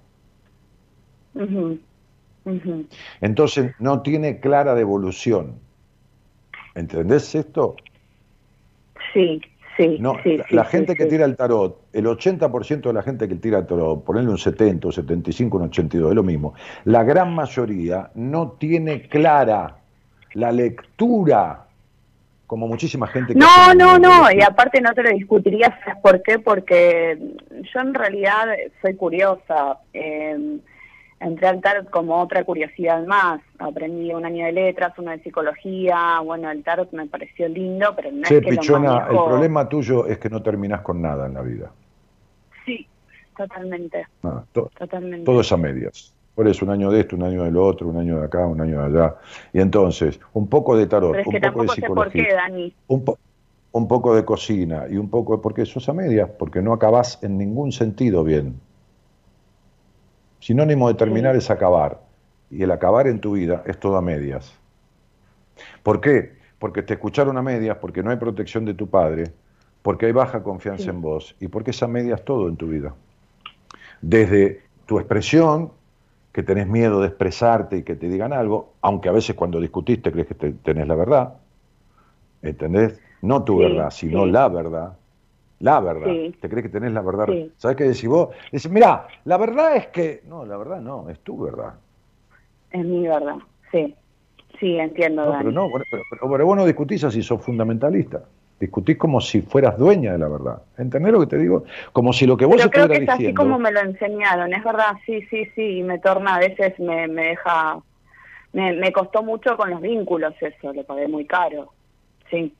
Entonces 3.21 3.73
no 3.79 4.01
tiene 4.01 4.39
clara 4.39 4.75
devolución. 4.75 5.55
¿Entendés 6.75 7.33
esto? 7.35 7.75
Sí, 9.13 9.41
sí. 9.77 9.97
No, 9.99 10.15
la, 10.49 10.65
gente 10.65 10.95
que 10.95 11.05
tira 11.05 11.25
el 11.25 11.35
tarot, 11.35 11.79
el 11.93 12.05
80% 12.05 12.81
de 12.81 12.93
la 12.93 13.03
gente 13.03 13.27
que 13.27 13.35
tira 13.35 13.59
el 13.59 13.67
tarot, 13.67 14.03
ponerle 14.03 14.31
un 14.31 14.37
70, 14.37 14.87
un 14.87 14.93
75, 14.93 15.57
un 15.57 15.63
82, 15.63 16.09
es 16.09 16.15
lo 16.15 16.23
mismo. 16.23 16.55
La 16.85 17.03
gran 17.03 17.33
mayoría 17.33 18.09
no 18.15 18.53
tiene 18.59 19.03
clara 19.07 19.77
la 20.33 20.51
lectura 20.51 21.67
como 22.47 22.67
muchísima 22.67 23.07
gente 23.07 23.33
que 23.33 23.39
No, 23.39 23.73
no, 23.75 23.97
no, 23.97 24.31
y 24.31 24.41
aparte 24.41 24.81
no 24.81 24.93
te 24.93 25.03
lo 25.03 25.09
discutiría, 25.11 25.79
¿sabes 25.83 26.01
por 26.01 26.21
qué? 26.23 26.39
Porque 26.39 27.17
yo 27.49 27.79
en 27.79 27.93
realidad 27.93 28.47
soy 28.81 28.95
curiosa. 28.95 29.77
Eh, 29.93 30.59
entré 31.19 31.47
al 31.47 31.61
tarot 31.61 31.89
como 31.89 32.21
otra 32.21 32.43
curiosidad 32.43 33.05
más. 33.05 33.41
Aprendí 33.59 34.13
un 34.13 34.25
año 34.25 34.45
de 34.45 34.51
letras, 34.51 34.93
uno 34.97 35.11
de 35.11 35.19
psicología. 35.19 36.19
Bueno, 36.23 36.51
el 36.51 36.63
tarot 36.63 36.91
me 36.91 37.07
pareció 37.07 37.47
lindo, 37.47 37.93
pero 37.95 38.11
no 38.11 38.23
es 38.23 38.29
que 38.29 38.41
Pichona, 38.41 39.07
el 39.09 39.15
problema 39.15 39.67
tuyo 39.69 40.05
es 40.07 40.17
que 40.17 40.29
no 40.29 40.41
terminás 40.41 40.81
con 40.81 41.01
nada 41.01 41.25
en 41.25 41.33
la 41.33 41.41
vida. 41.41 41.71
Sí, 42.65 42.87
totalmente. 43.35 44.07
totalmente. 44.51 45.25
Todo 45.25 45.41
es 45.41 45.51
a 45.51 45.57
medias. 45.57 46.13
Por 46.35 46.47
eso, 46.47 46.65
un 46.65 46.71
año 46.71 46.89
de 46.89 47.01
esto, 47.01 47.15
un 47.15 47.23
año 47.23 47.43
de 47.43 47.51
lo 47.51 47.65
otro, 47.65 47.87
un 47.87 47.97
año 47.97 48.19
de 48.19 48.25
acá, 48.25 48.45
un 48.47 48.59
año 48.59 48.79
de 48.81 48.85
allá. 48.85 49.15
Y 49.53 49.59
entonces, 49.59 50.19
un 50.33 50.47
poco 50.47 50.75
de 50.75 50.87
tarot, 50.87 51.15
un 51.25 51.39
poco 51.39 51.61
de 51.63 51.69
psicología. 51.69 52.35
Dani. 52.35 52.73
Un, 52.87 53.05
un 53.71 53.87
poco 53.87 54.15
de 54.15 54.25
cocina 54.25 54.85
y 54.89 54.97
un 54.97 55.09
poco, 55.09 55.41
porque 55.41 55.63
eso 55.63 55.79
es 55.79 55.89
a 55.89 55.93
medias, 55.93 56.29
porque 56.37 56.61
no 56.61 56.73
acabás 56.73 57.19
en 57.23 57.37
ningún 57.37 57.71
sentido 57.71 58.23
bien. 58.23 58.59
Sinónimo 60.39 60.87
de 60.87 60.95
terminar 60.95 61.35
es 61.35 61.49
acabar. 61.49 62.01
Y 62.49 62.61
el 62.63 62.71
acabar 62.71 63.07
en 63.07 63.19
tu 63.19 63.33
vida 63.33 63.63
es 63.65 63.79
todo 63.79 63.97
a 63.97 64.01
medias. 64.01 64.53
¿Por 65.81 66.01
qué? 66.01 66.33
Porque 66.59 66.83
te 66.83 66.93
escucharon 66.93 67.37
a 67.37 67.41
medias, 67.41 67.77
porque 67.77 68.03
no 68.03 68.11
hay 68.11 68.17
protección 68.17 68.65
de 68.65 68.73
tu 68.73 68.87
padre, 68.87 69.31
porque 69.83 70.07
hay 70.07 70.11
baja 70.11 70.41
confianza 70.41 70.89
en 70.89 71.01
vos 71.01 71.35
y 71.39 71.47
porque 71.47 71.69
es 71.69 71.83
a 71.83 71.87
medias 71.87 72.25
todo 72.25 72.49
en 72.49 72.57
tu 72.57 72.67
vida. 72.67 72.95
Desde 74.01 74.63
tu 74.87 74.97
expresión, 74.97 75.71
que 76.31 76.41
tenés 76.41 76.67
miedo 76.67 76.99
de 77.01 77.09
expresarte 77.09 77.77
y 77.77 77.83
que 77.83 77.95
te 77.95 78.09
digan 78.09 78.33
algo, 78.33 78.73
aunque 78.81 79.09
a 79.09 79.11
veces 79.11 79.35
cuando 79.35 79.61
discutiste 79.61 80.11
crees 80.11 80.27
que 80.27 80.33
tenés 80.33 80.87
la 80.87 80.95
verdad, 80.95 81.35
¿entendés? 82.41 82.99
No 83.21 83.43
tu 83.43 83.59
verdad, 83.59 83.91
sino 83.91 84.25
la 84.25 84.47
verdad 84.47 84.97
la 85.63 85.79
verdad. 85.79 86.11
¿Te 86.41 86.49
crees 86.49 86.63
que 86.63 86.69
tenés 86.69 86.91
la 86.91 87.01
verdad? 87.01 87.27
¿Sabes 87.55 87.77
qué 87.77 87.85
decís 87.85 88.07
vos? 88.07 88.35
Dices, 88.51 88.69
mira, 88.69 89.07
la 89.23 89.37
verdad 89.37 89.77
es 89.77 89.87
que... 89.87 90.21
No, 90.27 90.45
la 90.45 90.57
verdad 90.57 90.81
no, 90.81 91.09
es 91.09 91.19
tu 91.21 91.41
verdad. 91.41 91.75
Es 92.69 92.83
mi 92.83 93.07
verdad, 93.07 93.37
sí. 93.71 93.95
Sí, 94.59 94.77
entiendo. 94.77 95.25
No, 95.25 95.37
pero, 95.37 95.51
no, 95.51 95.69
pero, 96.29 96.45
vos 96.45 96.57
no 96.57 96.65
discutís 96.65 97.03
así, 97.05 97.23
sos 97.23 97.41
fundamentalista. 97.41 98.23
Discutís 98.63 98.95
como 98.97 99.19
si 99.19 99.41
fueras 99.41 99.77
dueña 99.77 100.13
de 100.13 100.19
la 100.19 100.29
verdad. 100.29 100.61
¿Entendés 100.77 101.11
lo 101.11 101.19
que 101.19 101.27
te 101.27 101.37
digo? 101.37 101.65
Como 101.91 102.13
si 102.13 102.25
lo 102.25 102.37
que 102.37 102.45
vos 102.45 102.55
pero 102.55 102.69
creo 102.69 102.87
que 102.87 103.03
es 103.03 103.09
así 103.09 103.33
como 103.33 103.59
me 103.59 103.73
lo 103.73 103.81
enseñaron, 103.81 104.53
es 104.53 104.63
verdad, 104.63 104.93
sí, 105.05 105.21
sí, 105.29 105.45
sí, 105.53 105.79
y 105.79 105.83
me 105.83 105.99
torna, 105.99 106.35
a 106.35 106.39
veces 106.39 106.79
me, 106.79 107.09
me 107.09 107.25
deja... 107.27 107.79
Me, 108.53 108.71
me 108.71 108.93
costó 108.93 109.21
mucho 109.21 109.57
con 109.57 109.69
los 109.69 109.81
vínculos 109.81 110.33
eso, 110.39 110.71
lo 110.71 110.85
pagué 110.85 111.09
muy 111.09 111.25
caro. 111.25 111.73
Sí, 112.29 112.53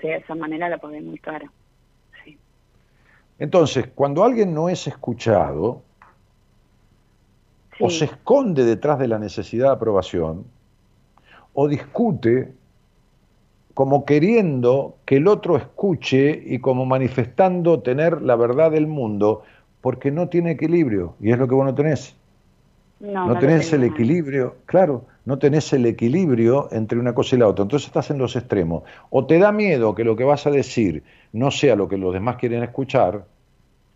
sí 0.00 0.08
de 0.08 0.16
esa 0.16 0.34
manera 0.34 0.70
lo 0.70 0.78
pagué 0.78 1.02
muy 1.02 1.18
caro. 1.18 1.46
Entonces, 3.38 3.88
cuando 3.94 4.24
alguien 4.24 4.54
no 4.54 4.70
es 4.70 4.86
escuchado, 4.86 5.82
o 7.78 7.90
se 7.90 8.06
esconde 8.06 8.64
detrás 8.64 8.98
de 8.98 9.08
la 9.08 9.18
necesidad 9.18 9.66
de 9.66 9.72
aprobación, 9.72 10.46
o 11.52 11.68
discute 11.68 12.54
como 13.74 14.04
queriendo 14.04 14.96
que 15.04 15.16
el 15.16 15.28
otro 15.28 15.56
escuche 15.56 16.42
y 16.44 16.58
como 16.58 16.84
manifestando 16.86 17.80
tener 17.80 18.22
la 18.22 18.36
verdad 18.36 18.70
del 18.70 18.86
mundo, 18.86 19.42
porque 19.80 20.10
no 20.10 20.28
tiene 20.28 20.52
equilibrio, 20.52 21.14
y 21.20 21.32
es 21.32 21.38
lo 21.38 21.48
que 21.48 21.54
vos 21.54 21.64
no 21.64 21.74
tenés. 21.74 22.16
No, 23.00 23.36
tenés 23.36 23.72
el 23.72 23.82
equilibrio, 23.82 24.54
claro, 24.64 25.04
no 25.24 25.36
tenés 25.36 25.72
el 25.72 25.86
equilibrio 25.86 26.68
entre 26.70 27.00
una 27.00 27.12
cosa 27.12 27.34
y 27.34 27.40
la 27.40 27.48
otra. 27.48 27.64
Entonces 27.64 27.88
estás 27.88 28.10
en 28.10 28.18
los 28.18 28.36
extremos. 28.36 28.84
O 29.10 29.26
te 29.26 29.40
da 29.40 29.50
miedo 29.50 29.92
que 29.96 30.04
lo 30.04 30.14
que 30.14 30.22
vas 30.22 30.46
a 30.46 30.50
decir 30.50 31.02
no 31.32 31.50
sea 31.50 31.74
lo 31.74 31.88
que 31.88 31.96
los 31.96 32.14
demás 32.14 32.36
quieren 32.36 32.62
escuchar, 32.62 33.24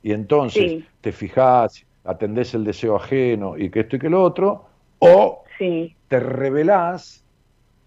y 0.02 0.12
entonces 0.12 0.84
te 1.00 1.12
fijás, 1.12 1.84
atendés 2.04 2.54
el 2.54 2.64
deseo 2.64 2.96
ajeno 2.96 3.56
y 3.56 3.70
que 3.70 3.80
esto 3.80 3.96
y 3.96 3.98
que 3.98 4.10
lo 4.10 4.22
otro, 4.22 4.64
o 4.98 5.42
te 5.58 6.20
revelás 6.20 7.24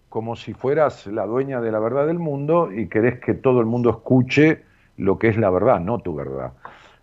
como 0.10 0.36
si 0.36 0.54
fueras 0.54 1.08
la 1.08 1.26
dueña 1.26 1.62
de 1.62 1.72
la 1.72 1.80
verdad 1.80 2.08
del 2.08 2.20
mundo 2.20 2.72
y 2.72 2.88
querés 2.88 3.20
que 3.20 3.34
todo 3.34 3.60
el 3.60 3.66
mundo 3.66 3.90
escuche 3.92 4.64
lo 4.98 5.18
que 5.18 5.30
es 5.30 5.38
la 5.38 5.50
verdad, 5.50 5.80
no 5.80 6.00
tu 6.00 6.16
verdad. 6.16 6.52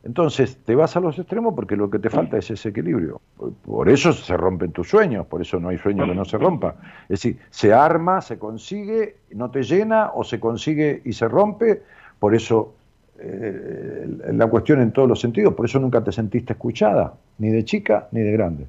Entonces 0.06 0.58
te 0.64 0.76
vas 0.76 0.96
a 0.96 1.00
los 1.00 1.18
extremos 1.18 1.54
porque 1.54 1.74
lo 1.74 1.90
que 1.90 1.98
te 1.98 2.10
falta 2.10 2.38
es 2.38 2.48
ese 2.50 2.68
equilibrio. 2.68 3.20
Por 3.64 3.88
eso 3.88 4.12
se 4.12 4.36
rompen 4.36 4.70
tus 4.70 4.88
sueños, 4.88 5.26
por 5.26 5.40
eso 5.40 5.58
no 5.58 5.68
hay 5.68 5.78
sueño 5.78 6.06
que 6.06 6.14
no 6.14 6.24
se 6.24 6.38
rompa. 6.38 6.76
Es 7.04 7.20
decir, 7.20 7.38
se 7.50 7.72
arma, 7.72 8.20
se 8.20 8.38
consigue, 8.38 9.16
no 9.32 9.50
te 9.50 9.64
llena 9.64 10.10
o 10.14 10.22
se 10.22 10.38
consigue 10.38 11.02
y 11.04 11.12
se 11.12 11.26
rompe, 11.26 11.82
por 12.20 12.36
eso 12.36 12.74
eh, 13.18 14.06
la 14.32 14.46
cuestión 14.46 14.80
en 14.80 14.92
todos 14.92 15.08
los 15.08 15.20
sentidos, 15.20 15.54
por 15.54 15.66
eso 15.66 15.80
nunca 15.80 16.04
te 16.04 16.12
sentiste 16.12 16.52
escuchada, 16.52 17.14
ni 17.38 17.48
de 17.48 17.64
chica 17.64 18.06
ni 18.12 18.20
de 18.20 18.32
grande. 18.32 18.66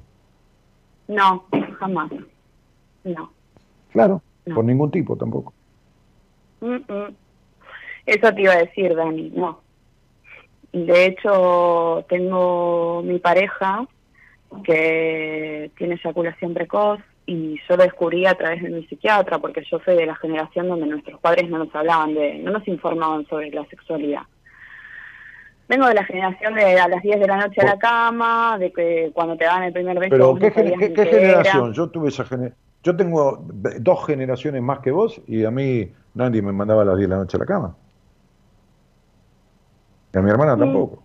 No, 1.06 1.44
jamás. 1.78 2.10
No. 3.04 3.30
Claro, 3.92 4.22
por 4.54 4.64
ningún 4.64 4.90
tipo 4.90 5.16
tampoco. 5.16 5.52
Eso 8.06 8.34
te 8.34 8.42
iba 8.42 8.52
a 8.52 8.58
decir, 8.58 8.94
Dani, 8.94 9.30
no. 9.34 9.60
De 10.72 11.06
hecho, 11.06 12.04
tengo 12.08 13.02
mi 13.02 13.18
pareja 13.18 13.86
que 14.64 15.70
tiene 15.76 15.94
eyaculación 15.94 16.54
precoz 16.54 17.00
y 17.26 17.56
yo 17.68 17.76
lo 17.76 17.82
descubrí 17.82 18.26
a 18.26 18.34
través 18.34 18.62
de 18.62 18.70
mi 18.70 18.86
psiquiatra 18.86 19.38
porque 19.38 19.62
yo 19.70 19.78
soy 19.84 19.96
de 19.96 20.06
la 20.06 20.16
generación 20.16 20.68
donde 20.68 20.86
nuestros 20.86 21.20
padres 21.20 21.48
no 21.50 21.58
nos 21.58 21.74
hablaban 21.74 22.14
de, 22.14 22.38
no 22.38 22.52
nos 22.52 22.66
informaban 22.66 23.26
sobre 23.26 23.50
la 23.50 23.66
sexualidad. 23.66 24.22
Vengo 25.68 25.86
de 25.86 25.94
la 25.94 26.04
generación 26.04 26.54
de 26.54 26.80
a 26.80 26.88
las 26.88 27.02
10 27.02 27.20
de 27.20 27.26
la 27.26 27.36
noche 27.36 27.60
a 27.60 27.66
la 27.66 27.78
cama, 27.78 28.56
de 28.58 28.72
que 28.72 29.10
cuando 29.12 29.36
te 29.36 29.44
dan 29.44 29.64
el 29.64 29.72
primer 29.74 29.98
beso. 29.98 30.10
Pero, 30.10 30.34
¿qué, 30.36 30.50
generación? 30.50 31.74
Yo 31.74 31.90
tuve 31.90 32.08
esa 32.08 32.24
Yo 32.88 32.96
tengo 32.96 33.44
dos 33.80 34.06
generaciones 34.06 34.62
más 34.62 34.78
que 34.78 34.90
vos 34.90 35.20
y 35.26 35.44
a 35.44 35.50
mí 35.50 35.92
nadie 36.14 36.40
me 36.40 36.52
mandaba 36.52 36.80
a 36.80 36.84
las 36.86 36.96
10 36.96 37.10
de 37.10 37.14
la 37.14 37.20
noche 37.20 37.36
a 37.36 37.40
la 37.40 37.44
cama. 37.44 37.76
Y 40.14 40.16
a 40.16 40.22
mi 40.22 40.30
hermana 40.30 40.56
tampoco. 40.56 41.02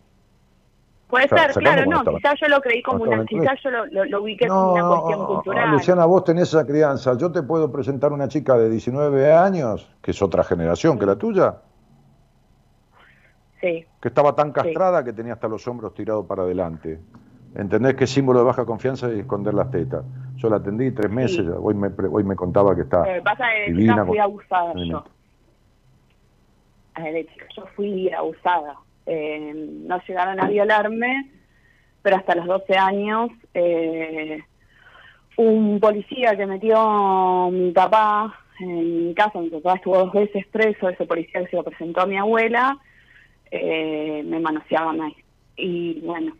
Puede 1.09 1.27
ser, 1.27 1.51
claro, 1.51 1.85
no, 1.85 2.05
quizás 2.05 2.35
yo 2.39 2.47
lo 2.47 2.61
creí 2.61 2.81
como 2.81 3.03
una, 3.03 3.25
quizás 3.25 3.59
yo 3.61 3.69
lo, 3.69 4.05
lo, 4.05 4.23
ubiqué 4.23 4.47
como 4.47 4.75
una 4.75 4.87
cuestión 4.87 5.25
cultural. 5.25 5.71
Luciana, 5.71 6.05
vos 6.05 6.23
tenés 6.23 6.53
esa 6.53 6.65
crianza, 6.65 7.17
yo 7.17 7.33
te 7.33 7.43
puedo 7.43 7.69
presentar 7.69 8.13
una 8.13 8.29
chica 8.29 8.57
de 8.57 8.69
19 8.69 9.33
años, 9.33 9.93
que 10.01 10.11
es 10.11 10.21
otra 10.21 10.45
generación 10.45 10.97
que 10.97 11.05
la 11.05 11.17
tuya, 11.17 11.57
que 13.59 13.85
estaba 14.01 14.33
tan 14.35 14.53
castrada 14.53 15.03
que 15.03 15.11
tenía 15.11 15.33
hasta 15.33 15.49
los 15.49 15.67
hombros 15.67 15.93
tirados 15.93 16.25
para 16.27 16.43
adelante. 16.43 17.01
¿Entendés 17.55 17.95
qué 17.95 18.07
símbolo 18.07 18.39
de 18.39 18.45
baja 18.45 18.63
confianza 18.63 19.11
es 19.11 19.19
esconder 19.19 19.53
las 19.53 19.69
tetas? 19.69 20.05
Yo 20.43 20.49
la 20.49 20.57
atendí 20.57 20.91
tres 20.91 21.09
meses, 21.09 21.47
hoy, 21.57 21.73
me, 21.73 21.87
hoy 22.11 22.25
me 22.25 22.35
contaba 22.35 22.75
que 22.75 22.81
está 22.81 23.05
pasa 23.23 23.45
divina. 23.65 24.05
fui 24.05 24.19
abusada 24.19 24.73
yo. 24.75 25.05
de 26.97 27.25
chica 27.27 27.45
yo 27.55 27.65
fui 27.77 28.11
abusada. 28.11 28.75
Eh, 29.05 29.53
no 29.87 30.01
llegaron 30.05 30.41
a 30.41 30.49
violarme, 30.49 31.31
pero 32.01 32.17
hasta 32.17 32.35
los 32.35 32.45
12 32.45 32.75
años 32.75 33.31
eh, 33.53 34.43
un 35.37 35.79
policía 35.79 36.35
que 36.35 36.45
metió 36.45 37.49
mi 37.49 37.71
papá 37.71 38.37
en 38.59 39.07
mi 39.07 39.15
casa, 39.15 39.39
mi 39.39 39.49
papá 39.49 39.75
estuvo 39.75 39.97
dos 39.97 40.11
veces 40.11 40.45
preso, 40.47 40.89
ese 40.89 41.05
policía 41.05 41.39
que 41.41 41.51
se 41.51 41.55
lo 41.55 41.63
presentó 41.63 42.01
a 42.01 42.05
mi 42.05 42.17
abuela, 42.17 42.77
eh, 43.49 44.23
me 44.25 44.41
manoseaba 44.41 44.91
más. 44.91 45.13
Y 45.55 46.01
bueno, 46.01 46.35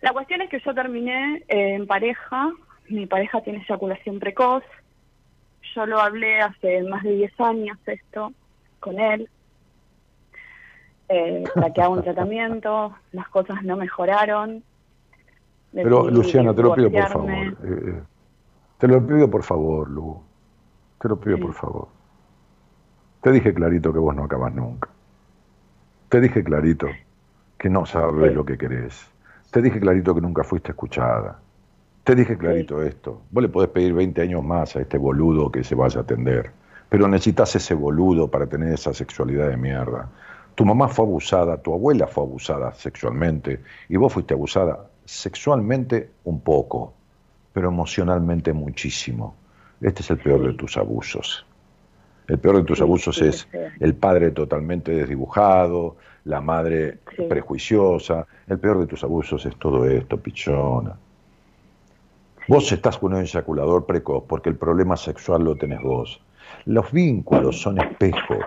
la 0.00 0.12
cuestión 0.14 0.40
es 0.40 0.48
que 0.48 0.60
yo 0.60 0.74
terminé 0.74 1.44
en 1.48 1.86
pareja, 1.86 2.50
mi 2.90 3.06
pareja 3.06 3.40
tiene 3.42 3.60
eyaculación 3.60 4.18
precoz, 4.18 4.64
yo 5.74 5.86
lo 5.86 6.00
hablé 6.00 6.40
hace 6.40 6.82
más 6.82 7.02
de 7.02 7.12
10 7.12 7.40
años 7.40 7.78
esto 7.86 8.32
con 8.80 8.98
él, 8.98 9.28
eh, 11.08 11.44
para 11.54 11.72
que 11.72 11.80
haga 11.80 11.90
un 11.90 12.02
tratamiento, 12.02 12.94
las 13.12 13.28
cosas 13.28 13.62
no 13.62 13.76
mejoraron. 13.76 14.62
Pero 15.72 16.10
Luciana, 16.10 16.54
te 16.54 16.62
lo 16.62 16.74
pido 16.74 16.90
por 16.90 17.08
favor. 17.08 17.30
Eh, 17.30 17.54
eh, 17.62 18.02
te 18.78 18.88
lo 18.88 19.06
pido 19.06 19.30
por 19.30 19.42
favor, 19.42 19.90
Lu. 19.90 20.22
Te 21.00 21.08
lo 21.08 21.20
pido 21.20 21.38
por 21.38 21.54
favor. 21.54 21.88
Te 23.22 23.30
dije 23.32 23.52
clarito 23.52 23.92
que 23.92 23.98
vos 23.98 24.14
no 24.14 24.24
acabas 24.24 24.54
nunca. 24.54 24.88
Te 26.08 26.20
dije 26.20 26.42
clarito 26.42 26.88
que 27.58 27.68
no 27.68 27.86
sabes 27.86 28.34
lo 28.34 28.44
que 28.44 28.56
querés. 28.56 29.10
Te 29.50 29.60
dije 29.60 29.78
clarito 29.78 30.14
que 30.14 30.20
nunca 30.20 30.44
fuiste 30.44 30.70
escuchada. 30.70 31.38
Te 32.04 32.14
dije 32.14 32.38
clarito 32.38 32.82
esto. 32.82 33.20
Vos 33.30 33.42
le 33.42 33.48
podés 33.48 33.70
pedir 33.70 33.92
20 33.92 34.22
años 34.22 34.42
más 34.42 34.74
a 34.74 34.80
este 34.80 34.96
boludo 34.96 35.50
que 35.50 35.62
se 35.62 35.74
vaya 35.74 36.00
a 36.00 36.02
atender. 36.02 36.50
Pero 36.88 37.06
necesitas 37.06 37.54
ese 37.54 37.74
boludo 37.74 38.28
para 38.28 38.46
tener 38.46 38.72
esa 38.72 38.94
sexualidad 38.94 39.48
de 39.48 39.56
mierda. 39.56 40.08
Tu 40.54 40.64
mamá 40.64 40.88
fue 40.88 41.04
abusada, 41.04 41.56
tu 41.58 41.72
abuela 41.72 42.06
fue 42.06 42.24
abusada 42.24 42.74
sexualmente 42.74 43.60
y 43.88 43.96
vos 43.96 44.12
fuiste 44.12 44.34
abusada 44.34 44.88
sexualmente 45.04 46.10
un 46.24 46.40
poco, 46.40 46.94
pero 47.52 47.68
emocionalmente 47.68 48.52
muchísimo. 48.52 49.34
Este 49.80 50.02
es 50.02 50.10
el 50.10 50.18
peor 50.18 50.46
de 50.46 50.54
tus 50.54 50.76
abusos. 50.76 51.46
El 52.28 52.38
peor 52.38 52.58
de 52.58 52.64
tus 52.64 52.80
abusos 52.80 53.20
es 53.22 53.48
el 53.80 53.94
padre 53.94 54.30
totalmente 54.30 54.92
desdibujado, 54.92 55.96
la 56.24 56.40
madre 56.40 56.98
prejuiciosa. 57.28 58.26
El 58.46 58.58
peor 58.58 58.78
de 58.80 58.86
tus 58.86 59.02
abusos 59.04 59.44
es 59.46 59.56
todo 59.56 59.84
esto, 59.86 60.16
pichona. 60.16 60.96
Vos 62.48 62.72
estás 62.72 62.98
con 62.98 63.14
un 63.14 63.20
eyaculador 63.20 63.86
precoz 63.86 64.24
porque 64.26 64.48
el 64.48 64.56
problema 64.56 64.96
sexual 64.96 65.44
lo 65.44 65.56
tenés 65.56 65.82
vos. 65.82 66.20
Los 66.66 66.90
vínculos 66.92 67.60
son 67.60 67.80
espejo. 67.80 68.38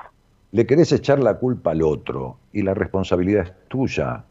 Le 0.51 0.65
querés 0.65 0.91
echar 0.91 1.19
la 1.19 1.35
culpa 1.35 1.71
al 1.71 1.81
otro 1.81 2.37
y 2.51 2.61
la 2.61 2.73
responsabilidad 2.73 3.43
es 3.43 3.53
tuya. 3.67 4.23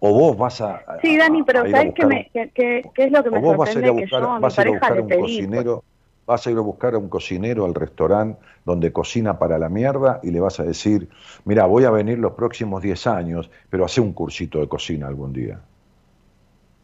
O 0.00 0.12
vos 0.12 0.36
vas 0.36 0.60
a. 0.60 0.98
Sí, 1.00 1.16
Dani, 1.16 1.42
pero 1.44 1.60
¿sabes 1.70 1.94
qué, 1.94 2.82
es 2.96 3.12
lo 3.12 3.22
que 3.22 3.30
me 3.30 3.40
vos 3.40 3.56
vas 3.56 3.74
a 3.74 3.78
ir 3.78 3.86
a 3.86 3.92
buscar, 3.92 4.40
vas 4.40 4.58
a 4.58 4.62
ir 4.62 4.68
a 4.68 4.70
buscar 4.72 5.00
un 5.00 5.08
cocinero, 5.08 5.84
vas 6.26 6.46
a 6.46 6.50
ir 6.50 6.56
a 6.56 6.60
buscar 6.60 6.94
a 6.94 6.98
un 6.98 7.08
cocinero 7.08 7.64
al 7.64 7.74
restaurante 7.74 8.40
donde 8.64 8.92
cocina 8.92 9.38
para 9.38 9.58
la 9.58 9.68
mierda 9.68 10.20
y 10.22 10.30
le 10.30 10.40
vas 10.40 10.58
a 10.60 10.64
decir, 10.64 11.08
mira, 11.44 11.66
voy 11.66 11.84
a 11.84 11.90
venir 11.90 12.18
los 12.18 12.32
próximos 12.32 12.82
10 12.82 13.06
años, 13.06 13.50
pero 13.70 13.84
hace 13.84 14.00
un 14.00 14.12
cursito 14.12 14.58
de 14.58 14.68
cocina 14.68 15.06
algún 15.06 15.32
día. 15.32 15.60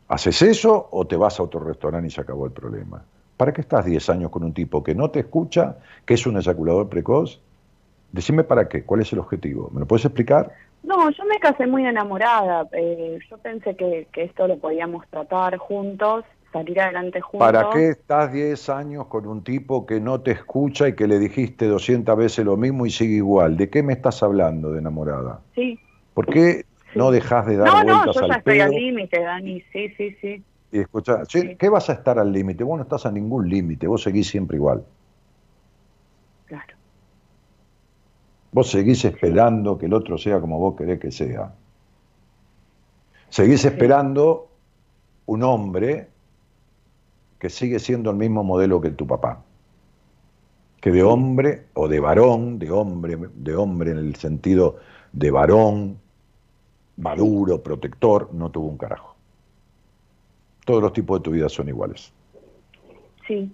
¿Haces 0.09 0.40
eso 0.40 0.88
o 0.90 1.07
te 1.07 1.16
vas 1.16 1.38
a 1.38 1.42
otro 1.42 1.61
restaurante 1.61 2.09
y 2.09 2.11
se 2.11 2.23
acabó 2.23 2.47
el 2.47 2.53
problema? 2.53 3.03
¿Para 3.37 3.53
qué 3.53 3.61
estás 3.61 3.85
10 3.85 4.09
años 4.09 4.31
con 4.31 4.42
un 4.42 4.53
tipo 4.53 4.83
que 4.83 4.94
no 4.94 5.11
te 5.11 5.21
escucha, 5.21 5.77
que 6.07 6.14
es 6.14 6.27
un 6.27 6.38
eyaculador 6.38 6.88
precoz? 6.88 7.40
Decime 8.11 8.42
para 8.42 8.68
qué, 8.68 8.85
cuál 8.85 9.03
es 9.03 9.12
el 9.12 9.18
objetivo. 9.18 9.71
¿Me 9.73 9.81
lo 9.81 9.87
puedes 9.87 10.07
explicar? 10.07 10.51
No, 10.83 11.11
yo 11.11 11.25
me 11.27 11.38
casé 11.38 11.66
muy 11.66 11.87
enamorada. 11.87 12.66
Eh, 12.73 13.18
yo 13.31 13.37
pensé 13.37 13.77
que, 13.77 14.09
esto 14.14 14.49
lo 14.49 14.57
podíamos 14.57 15.07
tratar 15.09 15.59
juntos, 15.59 16.25
salir 16.55 16.81
adelante 16.81 17.21
juntos. 17.21 17.47
¿Para 17.47 17.68
qué 17.71 17.90
estás 17.90 18.33
10 18.33 18.71
años 18.71 19.07
con 19.09 19.27
un 19.27 19.44
tipo 19.44 19.85
que 19.85 20.01
no 20.01 20.23
te 20.23 20.31
escucha 20.31 20.88
y 20.88 20.94
que 20.94 21.07
le 21.07 21.18
dijiste 21.18 21.66
200 21.66 22.16
veces 22.16 22.47
lo 22.47 22.57
mismo 22.57 22.87
y 22.87 22.90
sigue 22.90 23.16
igual? 23.16 23.59
¿De 23.59 23.68
qué 23.68 23.83
me 23.83 23.92
estás 23.92 24.23
hablando 24.23 24.73
de 24.73 24.79
enamorada? 24.79 25.40
Sí. 25.55 25.79
¿Por 26.14 26.27
qué 26.27 26.64
no 26.94 27.11
dejas 27.11 27.46
de 27.46 27.57
dar 27.57 27.68
no, 27.68 27.72
vueltas 27.74 28.07
No, 28.07 28.12
yo 28.22 28.29
ya 28.29 28.35
estoy 28.35 28.61
al 28.61 28.70
límite, 28.70 29.22
Dani, 29.22 29.62
sí, 29.72 29.88
sí, 29.96 30.16
sí. 30.20 30.42
Y 30.70 30.81
escucha, 30.81 31.22
¿qué 31.59 31.68
vas 31.68 31.88
a 31.88 31.94
estar 31.94 32.18
al 32.18 32.33
límite? 32.33 32.62
Vos 32.64 32.77
no 32.77 32.83
estás 32.83 33.07
a 33.07 33.12
ningún 33.12 33.48
límite, 33.48 33.87
vos 33.87 34.03
seguís 34.03 34.29
siempre 34.29 34.57
igual. 34.57 34.85
Claro. 36.46 36.74
Vos 38.53 38.70
seguís 38.70 39.05
esperando 39.05 39.79
que 39.79 39.87
el 39.87 39.94
otro 39.94 40.18
sea 40.18 40.40
como 40.40 40.59
vos 40.59 40.77
querés 40.77 41.01
que 41.01 41.11
sea. 41.11 41.55
Seguís 43.29 43.64
esperando 43.64 44.48
un 45.27 45.42
hombre 45.42 46.09
que 47.38 47.51
sigue 47.51 47.79
siendo 47.79 48.11
el 48.11 48.16
mismo 48.16 48.42
modelo 48.44 48.81
que 48.81 48.90
tu 48.90 49.07
papá. 49.07 49.42
Que 50.81 50.90
de 50.90 51.03
hombre 51.03 51.66
o 51.74 51.88
de 51.88 52.01
varón, 52.01 52.59
de 52.59 52.70
hombre, 52.70 53.16
de 53.35 53.57
hombre 53.57 53.92
en 53.92 53.98
el 53.98 54.16
sentido 54.16 54.77
de 55.12 55.31
varón, 55.31 55.98
maduro, 56.99 57.63
protector, 57.63 58.33
no 58.35 58.51
tuvo 58.51 58.69
un 58.69 58.77
carajo. 58.77 59.15
Todos 60.65 60.83
los 60.83 60.93
tipos 60.93 61.21
de 61.21 61.25
tu 61.25 61.31
vida 61.31 61.49
son 61.49 61.69
iguales. 61.69 62.13
Sí, 63.27 63.53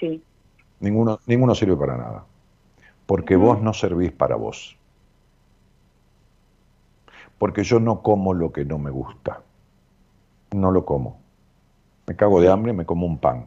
sí. 0.00 0.22
Ninguno, 0.80 1.20
ninguno 1.26 1.54
sirve 1.54 1.76
para 1.76 1.96
nada. 1.96 2.24
Porque 3.06 3.36
vos 3.36 3.60
no 3.60 3.72
servís 3.72 4.12
para 4.12 4.34
vos. 4.36 4.76
Porque 7.38 7.62
yo 7.62 7.78
no 7.78 8.02
como 8.02 8.34
lo 8.34 8.50
que 8.52 8.64
no 8.64 8.78
me 8.78 8.90
gusta. 8.90 9.42
No 10.52 10.70
lo 10.70 10.84
como. 10.84 11.20
Me 12.06 12.16
cago 12.16 12.40
de 12.40 12.50
hambre 12.50 12.72
y 12.72 12.76
me 12.76 12.86
como 12.86 13.06
un 13.06 13.18
pan. 13.18 13.46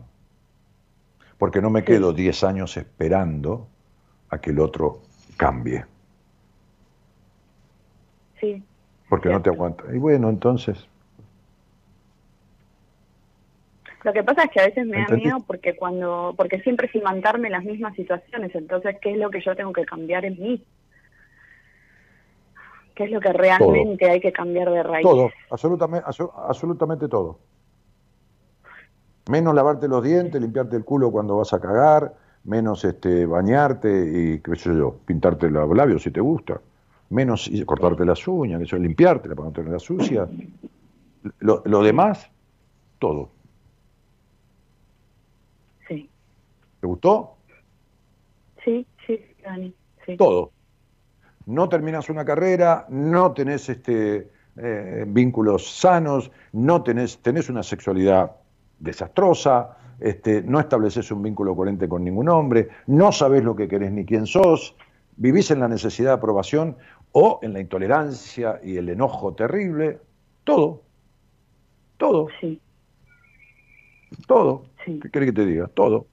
Porque 1.38 1.62
no 1.62 1.70
me 1.70 1.84
quedo 1.84 2.14
10 2.14 2.44
años 2.44 2.78
esperando 2.78 3.68
a 4.30 4.40
que 4.40 4.52
el 4.52 4.60
otro 4.60 5.02
cambie. 5.38 5.86
Sí 8.40 8.64
porque 9.10 9.30
no 9.30 9.42
te 9.42 9.50
aguanta. 9.50 9.84
Y 9.92 9.98
bueno, 9.98 10.30
entonces... 10.30 10.88
Lo 14.04 14.14
que 14.14 14.24
pasa 14.24 14.44
es 14.44 14.52
que 14.52 14.62
a 14.62 14.66
veces 14.68 14.86
me 14.86 15.06
da 15.06 15.14
miedo 15.14 15.40
porque 15.46 15.76
cuando 15.76 16.34
porque 16.38 16.62
siempre 16.62 16.88
es 16.88 16.96
imantarme 16.96 17.48
en 17.48 17.52
las 17.52 17.66
mismas 17.66 17.94
situaciones, 17.96 18.56
entonces 18.56 18.96
¿qué 19.02 19.12
es 19.12 19.18
lo 19.18 19.30
que 19.30 19.42
yo 19.42 19.58
tengo 19.58 19.74
que 19.74 19.84
cambiar 19.84 20.24
en 20.24 20.40
mí? 20.40 20.64
¿Qué 22.96 23.04
es 23.04 23.12
lo 23.12 23.20
que 23.20 23.34
realmente 23.34 24.10
hay 24.10 24.22
que 24.22 24.32
cambiar 24.32 24.70
de 24.72 24.84
raíz? 24.84 25.04
Todo, 25.04 25.30
absolutamente, 25.50 26.06
absolutamente 26.08 27.10
todo. 27.10 27.40
Menos 29.30 29.54
lavarte 29.54 29.90
los 29.90 30.02
dientes, 30.02 30.42
limpiarte 30.42 30.78
el 30.78 30.86
culo 30.86 31.12
cuando 31.12 31.36
vas 31.36 31.52
a 31.54 31.60
cagar, 31.60 32.14
menos 32.46 32.86
este 32.86 33.26
bañarte 33.26 33.90
y 33.90 34.40
qué 34.40 34.56
sé 34.56 34.74
yo, 34.78 34.96
pintarte 35.06 35.50
los 35.50 35.76
labios 35.76 36.04
si 36.04 36.12
te 36.12 36.22
gusta 36.22 36.62
menos 37.10 37.50
cortarte 37.66 38.06
las 38.06 38.28
uñas, 38.28 38.62
eso, 38.62 38.78
limpiarte 38.78 39.30
para 39.30 39.48
no 39.48 39.52
tenerla 39.52 39.80
sucia. 39.80 40.28
Lo, 41.40 41.62
lo 41.66 41.84
demás, 41.84 42.30
todo. 43.00 43.30
Sí. 45.88 46.10
¿Te 46.80 46.88
gustó? 46.88 47.36
Sí, 48.64 48.86
sí, 49.06 49.20
Dani. 49.44 49.74
Sí. 50.06 50.18
Todo. 50.18 50.52
No 51.46 51.68
terminas 51.68 52.10
una 52.10 52.24
carrera, 52.24 52.86
no 52.90 53.34
tenés 53.34 53.70
este, 53.70 54.30
eh, 54.58 55.06
vínculos 55.08 55.70
sanos, 55.80 56.32
no 56.52 56.84
tenés, 56.84 57.20
tenés 57.20 57.50
una 57.50 57.64
sexualidad 57.64 58.36
desastrosa, 58.80 59.78
este, 60.00 60.42
no 60.44 60.60
estableces 60.60 61.12
un 61.12 61.24
vínculo 61.24 61.56
coherente 61.56 61.88
con 61.88 62.04
ningún 62.04 62.30
hombre, 62.30 62.70
no 62.88 63.12
sabes 63.12 63.44
lo 63.44 63.56
que 63.56 63.68
querés 63.68 63.92
ni 63.92 64.06
quién 64.06 64.26
sos, 64.26 64.76
vivís 65.16 65.52
en 65.52 65.60
la 65.60 65.68
necesidad 65.68 66.10
de 66.10 66.16
aprobación 66.16 66.78
o 67.12 67.40
en 67.42 67.54
la 67.54 67.60
intolerancia 67.60 68.60
y 68.64 68.78
el 68.78 68.90
enojo 68.90 69.34
terrible, 69.34 70.00
todo, 70.44 70.82
todo. 71.98 72.28
Sí. 72.40 72.62
Todo. 74.28 74.66
¿Qué 74.86 75.10
querés 75.12 75.30
que 75.30 75.36
te 75.36 75.46
diga? 75.46 75.68
Todo. 75.68 76.08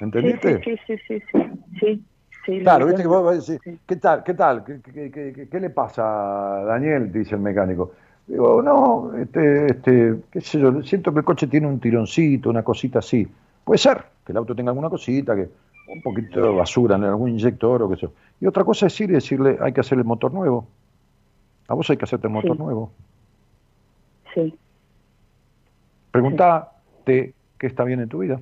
¿Entendiste? 0.00 0.62
Sí, 0.62 0.76
sí, 0.86 0.96
sí, 1.06 1.22
sí. 1.30 1.42
sí. 1.80 2.04
sí 2.44 2.60
claro, 2.60 2.86
viste 2.86 3.02
que 3.02 3.08
vos 3.08 3.24
vas 3.24 3.32
a 3.32 3.36
decir, 3.36 3.78
¿qué 3.86 3.96
tal? 3.96 4.24
¿Qué 4.24 4.34
tal? 4.34 4.64
¿Qué, 4.64 4.80
qué, 4.82 5.10
qué, 5.10 5.48
qué, 5.48 5.60
le 5.60 5.70
pasa 5.70 6.60
a 6.60 6.64
Daniel? 6.64 7.12
Dice 7.12 7.36
el 7.36 7.40
mecánico. 7.40 7.92
Digo, 8.26 8.62
no, 8.62 9.16
este, 9.16 9.66
este, 9.66 10.16
qué 10.30 10.40
sé 10.40 10.58
yo, 10.58 10.82
siento 10.82 11.12
que 11.12 11.20
el 11.20 11.24
coche 11.24 11.46
tiene 11.46 11.66
un 11.66 11.80
tironcito, 11.80 12.50
una 12.50 12.62
cosita 12.62 13.00
así. 13.00 13.28
Puede 13.64 13.78
ser 13.78 14.04
que 14.24 14.32
el 14.32 14.38
auto 14.38 14.54
tenga 14.54 14.70
alguna 14.70 14.90
cosita, 14.90 15.34
que 15.36 15.48
un 15.86 16.02
poquito 16.02 16.40
de 16.40 16.48
basura 16.48 16.96
en 16.96 17.04
algún 17.04 17.30
inyector 17.30 17.82
o 17.82 17.88
qué 17.88 17.96
sé 17.96 18.02
yo. 18.02 18.12
Y 18.40 18.46
otra 18.46 18.64
cosa 18.64 18.86
es 18.86 19.00
ir 19.00 19.10
y 19.10 19.14
decirle, 19.14 19.58
hay 19.60 19.72
que 19.72 19.80
hacer 19.80 19.98
el 19.98 20.04
motor 20.04 20.32
nuevo. 20.32 20.66
A 21.68 21.74
vos 21.74 21.88
hay 21.90 21.96
que 21.96 22.04
hacerte 22.04 22.26
el 22.26 22.32
motor 22.32 22.58
nuevo. 22.58 22.92
Sí. 24.34 24.54
Pregúntate 26.10 27.34
qué 27.58 27.66
está 27.66 27.84
bien 27.84 28.00
en 28.00 28.08
tu 28.08 28.18
vida. 28.18 28.40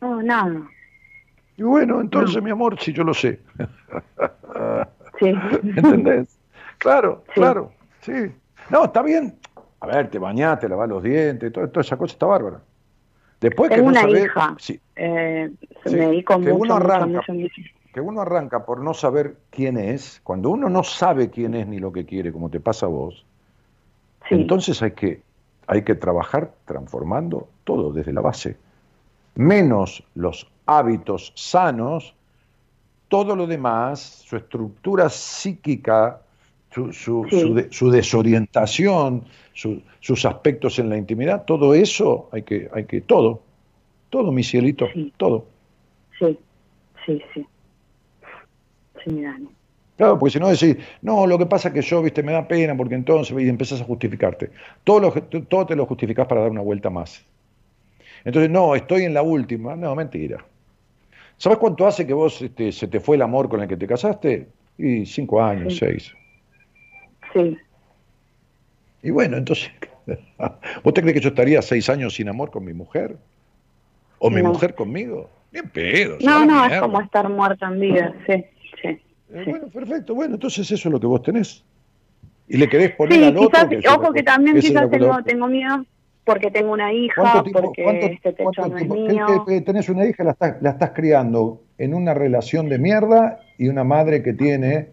No, 0.00 0.22
nada. 0.22 0.62
Y 1.56 1.62
bueno, 1.62 2.00
entonces, 2.00 2.42
mi 2.42 2.50
amor, 2.50 2.80
si 2.80 2.92
yo 2.92 3.04
lo 3.04 3.14
sé. 3.14 3.40
Sí. 5.18 5.26
¿Entendés? 5.26 6.38
Claro, 6.78 7.22
claro, 7.34 7.72
sí. 8.00 8.32
No, 8.70 8.86
está 8.86 9.02
bien. 9.02 9.36
A 9.80 9.86
ver, 9.86 10.08
te 10.08 10.18
bañaste, 10.18 10.66
lavas 10.66 10.88
los 10.88 11.02
dientes, 11.02 11.52
todo, 11.52 11.68
toda 11.68 11.82
esa 11.82 11.98
cosa 11.98 12.14
está 12.14 12.24
bárbara. 12.24 12.60
Después 13.40 13.70
Tengo 13.70 13.90
que 13.90 13.94
no 13.94 14.06
una 14.08 14.18
hija. 14.18 14.54
sí, 14.58 14.80
Eh, 14.96 15.50
Sí, 15.84 15.94
Me 15.96 16.06
dedico 16.08 16.34
que 16.34 16.52
mucho, 16.52 16.56
uno 16.56 16.74
arranca. 16.76 17.06
mucho, 17.06 17.32
mucho. 17.32 17.62
que 17.94 18.00
uno 18.00 18.20
arranca 18.20 18.64
por 18.66 18.80
no 18.80 18.92
saber 18.94 19.36
quién 19.50 19.78
es, 19.78 20.20
cuando 20.22 20.50
uno 20.50 20.68
no 20.68 20.82
sabe 20.84 21.30
quién 21.30 21.54
es 21.54 21.66
ni 21.66 21.78
lo 21.78 21.90
que 21.92 22.04
quiere, 22.04 22.32
como 22.32 22.50
te 22.50 22.60
pasa 22.60 22.86
a 22.86 22.90
vos, 22.90 23.24
Sí. 24.28 24.34
entonces 24.34 24.80
hay 24.82 24.92
que, 24.92 25.22
hay 25.66 25.82
que 25.82 25.94
trabajar 25.94 26.52
transformando 26.66 27.48
todo 27.64 27.92
desde 27.92 28.12
la 28.12 28.20
base. 28.20 28.56
Menos 29.34 30.04
los 30.14 30.46
hábitos 30.66 31.32
sanos, 31.34 32.14
todo 33.08 33.34
lo 33.34 33.46
demás, 33.46 34.00
su 34.00 34.36
estructura 34.36 35.08
psíquica, 35.08 36.20
su, 36.72 36.92
su- 36.92 37.26
Sí. 37.30 37.40
su 37.40 37.54
de- 37.54 37.72
su 37.72 37.90
desorientación, 37.90 39.24
su- 39.52 39.82
sus 40.00 40.24
aspectos 40.24 40.78
en 40.78 40.88
la 40.88 40.96
intimidad, 40.96 41.44
todo 41.44 41.74
eso 41.74 42.28
hay 42.32 42.42
que, 42.42 42.68
hay 42.72 42.84
que, 42.84 43.00
todo, 43.00 43.42
todo, 44.08 44.30
mi 44.32 44.42
cielito, 44.42 44.86
Sí. 44.92 45.12
todo. 45.16 45.46
Sí, 46.18 46.38
sí, 47.06 47.22
sí. 47.34 47.46
Sí, 49.04 49.20
Dani. 49.22 49.48
Claro, 49.96 50.18
porque 50.18 50.32
si 50.32 50.38
no 50.38 50.48
decís, 50.48 50.76
no, 51.02 51.26
lo 51.26 51.36
que 51.38 51.44
pasa 51.46 51.68
es 51.68 51.74
que 51.74 51.82
yo, 51.82 52.02
viste, 52.02 52.22
me 52.22 52.32
da 52.32 52.46
pena, 52.48 52.74
porque 52.76 52.94
entonces, 52.94 53.36
y 53.38 53.48
empezás 53.48 53.80
a 53.82 53.84
justificarte. 53.84 54.50
Todo, 54.82 55.00
lo, 55.00 55.12
todo 55.12 55.66
te 55.66 55.76
lo 55.76 55.84
justificás 55.86 56.26
para 56.26 56.40
dar 56.42 56.50
una 56.50 56.62
vuelta 56.62 56.88
más. 56.88 57.22
Entonces, 58.24 58.50
no, 58.50 58.74
estoy 58.74 59.04
en 59.04 59.12
la 59.14 59.22
última. 59.22 59.76
No, 59.76 59.94
mentira. 59.94 60.44
¿Sabes 61.36 61.58
cuánto 61.58 61.86
hace 61.86 62.06
que 62.06 62.12
vos 62.14 62.40
este, 62.42 62.72
se 62.72 62.88
te 62.88 63.00
fue 63.00 63.16
el 63.16 63.22
amor 63.22 63.48
con 63.48 63.60
el 63.62 63.68
que 63.68 63.76
te 63.76 63.86
casaste? 63.86 64.48
Y 64.78 65.04
cinco 65.04 65.42
años, 65.42 65.74
Sí. 65.74 65.80
seis. 65.80 66.14
Sí. 67.34 67.58
Y 69.02 69.10
bueno, 69.10 69.36
entonces, 69.36 69.70
¿vos 70.84 70.94
te 70.94 71.00
crees 71.02 71.14
que 71.14 71.20
yo 71.20 71.28
estaría 71.30 71.62
seis 71.62 71.88
años 71.88 72.14
sin 72.14 72.28
amor 72.28 72.50
con 72.50 72.64
mi 72.64 72.72
mujer? 72.74 73.16
¿O 74.18 74.30
mi 74.30 74.42
No. 74.42 74.50
mujer 74.50 74.74
conmigo? 74.74 75.30
Bien 75.52 75.68
pedo. 75.70 76.18
No, 76.20 76.44
no, 76.44 76.66
es 76.66 76.78
como 76.80 77.00
estar 77.00 77.28
muerta 77.28 77.66
en 77.68 77.80
vida, 77.80 78.14
sí, 78.26 78.44
sí. 78.82 78.88
Eh, 78.88 79.00
sí. 79.44 79.50
Bueno, 79.50 79.68
perfecto. 79.68 80.14
Bueno, 80.14 80.34
entonces 80.34 80.70
eso 80.70 80.88
es 80.88 80.92
lo 80.92 81.00
que 81.00 81.06
vos 81.06 81.22
tenés. 81.22 81.64
Y 82.48 82.56
le 82.56 82.68
querés 82.68 82.92
poner 82.96 83.14
Sí, 83.18 83.24
al 83.24 83.36
otro. 83.36 83.48
quizás, 83.50 83.68
que 83.82 83.88
ojo 83.88 84.12
que 84.12 84.22
también 84.22 84.58
quizás 84.60 84.90
tengo, 84.90 85.06
lo- 85.06 85.22
tengo 85.24 85.46
miedo 85.46 85.84
porque 86.24 86.50
tengo 86.50 86.72
una 86.72 86.92
hija, 86.92 87.20
¿Cuánto 87.22 87.42
tiempo, 87.44 87.62
porque 87.62 87.82
cuánto- 87.82 88.06
este 88.06 88.32
techo 88.32 88.66
no 88.68 88.76
es 88.78 88.88
mío. 88.88 89.44
tenés 89.64 89.88
una 89.88 90.04
hija, 90.04 90.22
la 90.24 90.32
estás, 90.32 90.60
la 90.62 90.70
estás 90.70 90.90
criando 90.90 91.62
en 91.78 91.94
una 91.94 92.12
relación 92.12 92.68
de 92.68 92.78
mierda 92.78 93.40
y 93.56 93.68
una 93.68 93.84
madre 93.84 94.22
que 94.22 94.32
tiene 94.34 94.88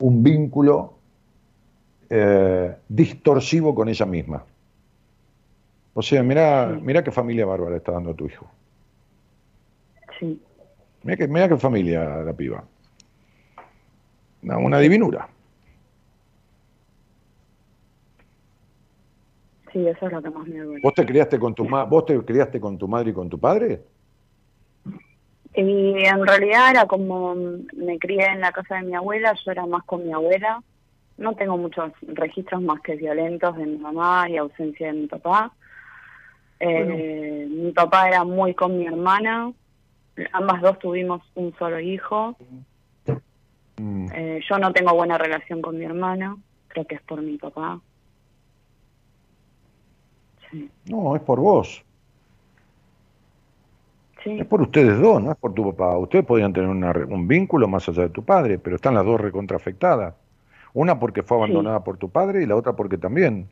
un 0.00 0.22
vínculo 0.22 0.97
eh, 2.10 2.74
distorsivo 2.88 3.74
con 3.74 3.88
ella 3.88 4.06
misma. 4.06 4.44
O 5.94 6.02
sea, 6.02 6.22
mirá, 6.22 6.74
Sí. 6.74 6.80
mirá 6.82 7.02
qué 7.02 7.10
familia 7.10 7.44
bárbara 7.46 7.76
está 7.76 7.92
dando 7.92 8.10
a 8.10 8.14
tu 8.14 8.26
hijo. 8.26 8.48
Sí, 10.18 10.40
Mirá 11.02 11.16
qué, 11.16 11.28
qué 11.48 11.56
familia 11.56 12.04
la 12.24 12.32
piba. 12.32 12.64
Una, 14.42 14.58
una 14.58 14.78
divinura. 14.78 15.28
sí, 19.72 19.86
eso 19.86 20.06
es 20.06 20.12
lo 20.12 20.22
que 20.22 20.30
más 20.30 20.46
me 20.46 20.60
duele. 20.60 20.80
¿Vos 20.82 20.94
te 20.94 21.04
criaste 21.04 21.38
con 21.38 21.54
tu 21.54 21.64
ma 21.68 21.84
vos 21.84 22.06
te 22.06 22.18
criaste 22.24 22.58
con 22.60 22.78
tu 22.78 22.88
madre 22.88 23.10
y 23.10 23.14
con 23.14 23.28
tu 23.28 23.38
padre? 23.38 23.82
Y 25.54 26.04
en 26.04 26.26
realidad 26.26 26.70
era 26.70 26.86
como 26.86 27.34
me 27.34 27.98
crié 27.98 28.26
en 28.26 28.40
la 28.40 28.52
casa 28.52 28.76
de 28.76 28.82
mi 28.82 28.94
abuela, 28.94 29.34
yo 29.44 29.50
era 29.50 29.66
más 29.66 29.82
con 29.84 30.04
mi 30.06 30.12
abuela. 30.12 30.62
No 31.18 31.34
tengo 31.34 31.56
muchos 31.58 31.92
registros 32.02 32.62
más 32.62 32.80
que 32.80 32.94
violentos 32.94 33.56
de 33.56 33.66
mi 33.66 33.76
mamá 33.76 34.28
y 34.30 34.36
ausencia 34.36 34.86
de 34.86 34.92
mi 34.92 35.06
papá. 35.08 35.52
Eh, 36.60 37.46
Mi 37.50 37.72
papá 37.72 38.08
era 38.08 38.24
muy 38.24 38.54
con 38.54 38.78
mi 38.78 38.86
hermana. 38.86 39.52
Ambas 40.32 40.62
dos 40.62 40.78
tuvimos 40.78 41.22
un 41.34 41.54
solo 41.58 41.78
hijo. 41.80 42.36
Mm. 43.76 44.06
Eh, 44.12 44.40
yo 44.48 44.58
no 44.58 44.72
tengo 44.72 44.94
buena 44.94 45.18
relación 45.18 45.60
con 45.60 45.78
mi 45.78 45.84
hermana. 45.84 46.36
Creo 46.68 46.84
que 46.86 46.94
es 46.96 47.02
por 47.02 47.20
mi 47.20 47.36
papá. 47.36 47.80
Sí. 50.50 50.70
No, 50.86 51.14
es 51.16 51.22
por 51.22 51.40
vos. 51.40 51.84
Sí. 54.22 54.38
Es 54.38 54.46
por 54.46 54.62
ustedes 54.62 54.98
dos, 55.00 55.22
no 55.22 55.32
es 55.32 55.36
por 55.36 55.54
tu 55.54 55.72
papá. 55.72 55.96
Ustedes 55.98 56.24
podrían 56.24 56.52
tener 56.52 56.68
una 56.68 56.92
un 57.08 57.28
vínculo 57.28 57.68
más 57.68 57.88
allá 57.88 58.02
de 58.02 58.10
tu 58.10 58.24
padre, 58.24 58.58
pero 58.58 58.76
están 58.76 58.94
las 58.94 59.04
dos 59.04 59.20
recontraafectadas. 59.20 60.14
Una 60.82 60.98
porque 61.00 61.22
fue 61.22 61.36
abandonada 61.38 61.82
por 61.82 61.96
tu 61.98 62.08
padre 62.10 62.42
y 62.42 62.46
la 62.46 62.54
otra 62.56 62.74
porque 62.74 62.98
también. 62.98 63.48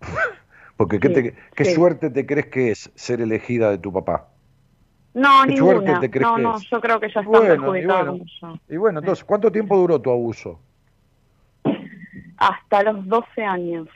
porque 0.76 1.00
¿qué, 1.00 1.08
Sí, 1.08 1.14
te- 1.14 1.34
qué 1.54 1.64
sí. 1.64 1.74
suerte 1.74 2.10
te 2.10 2.26
crees 2.26 2.46
que 2.46 2.70
es 2.70 2.90
ser 2.94 3.20
elegida 3.20 3.70
de 3.70 3.78
tu 3.78 3.92
papá. 3.92 4.28
No, 5.14 5.44
¿Qué 5.46 5.56
suerte 5.56 5.84
ninguna. 5.86 6.00
te 6.00 6.10
crees 6.10 6.28
No, 6.28 6.36
que 6.36 6.42
no, 6.42 6.56
es? 6.56 6.70
yo 6.70 6.80
creo 6.80 7.00
que 7.00 7.08
ya 7.12 7.20
está 7.20 7.30
Bueno, 7.38 7.76
y 7.76 7.86
bueno. 7.86 8.18
Y 8.68 8.76
bueno, 8.76 8.98
entonces, 9.00 9.24
¿cuánto 9.24 9.50
tiempo 9.52 9.76
duró 9.76 10.00
tu 10.00 10.10
abuso? 10.10 10.60
Hasta 12.38 12.82
los 12.84 13.06
12 13.06 13.42
años. 13.44 13.88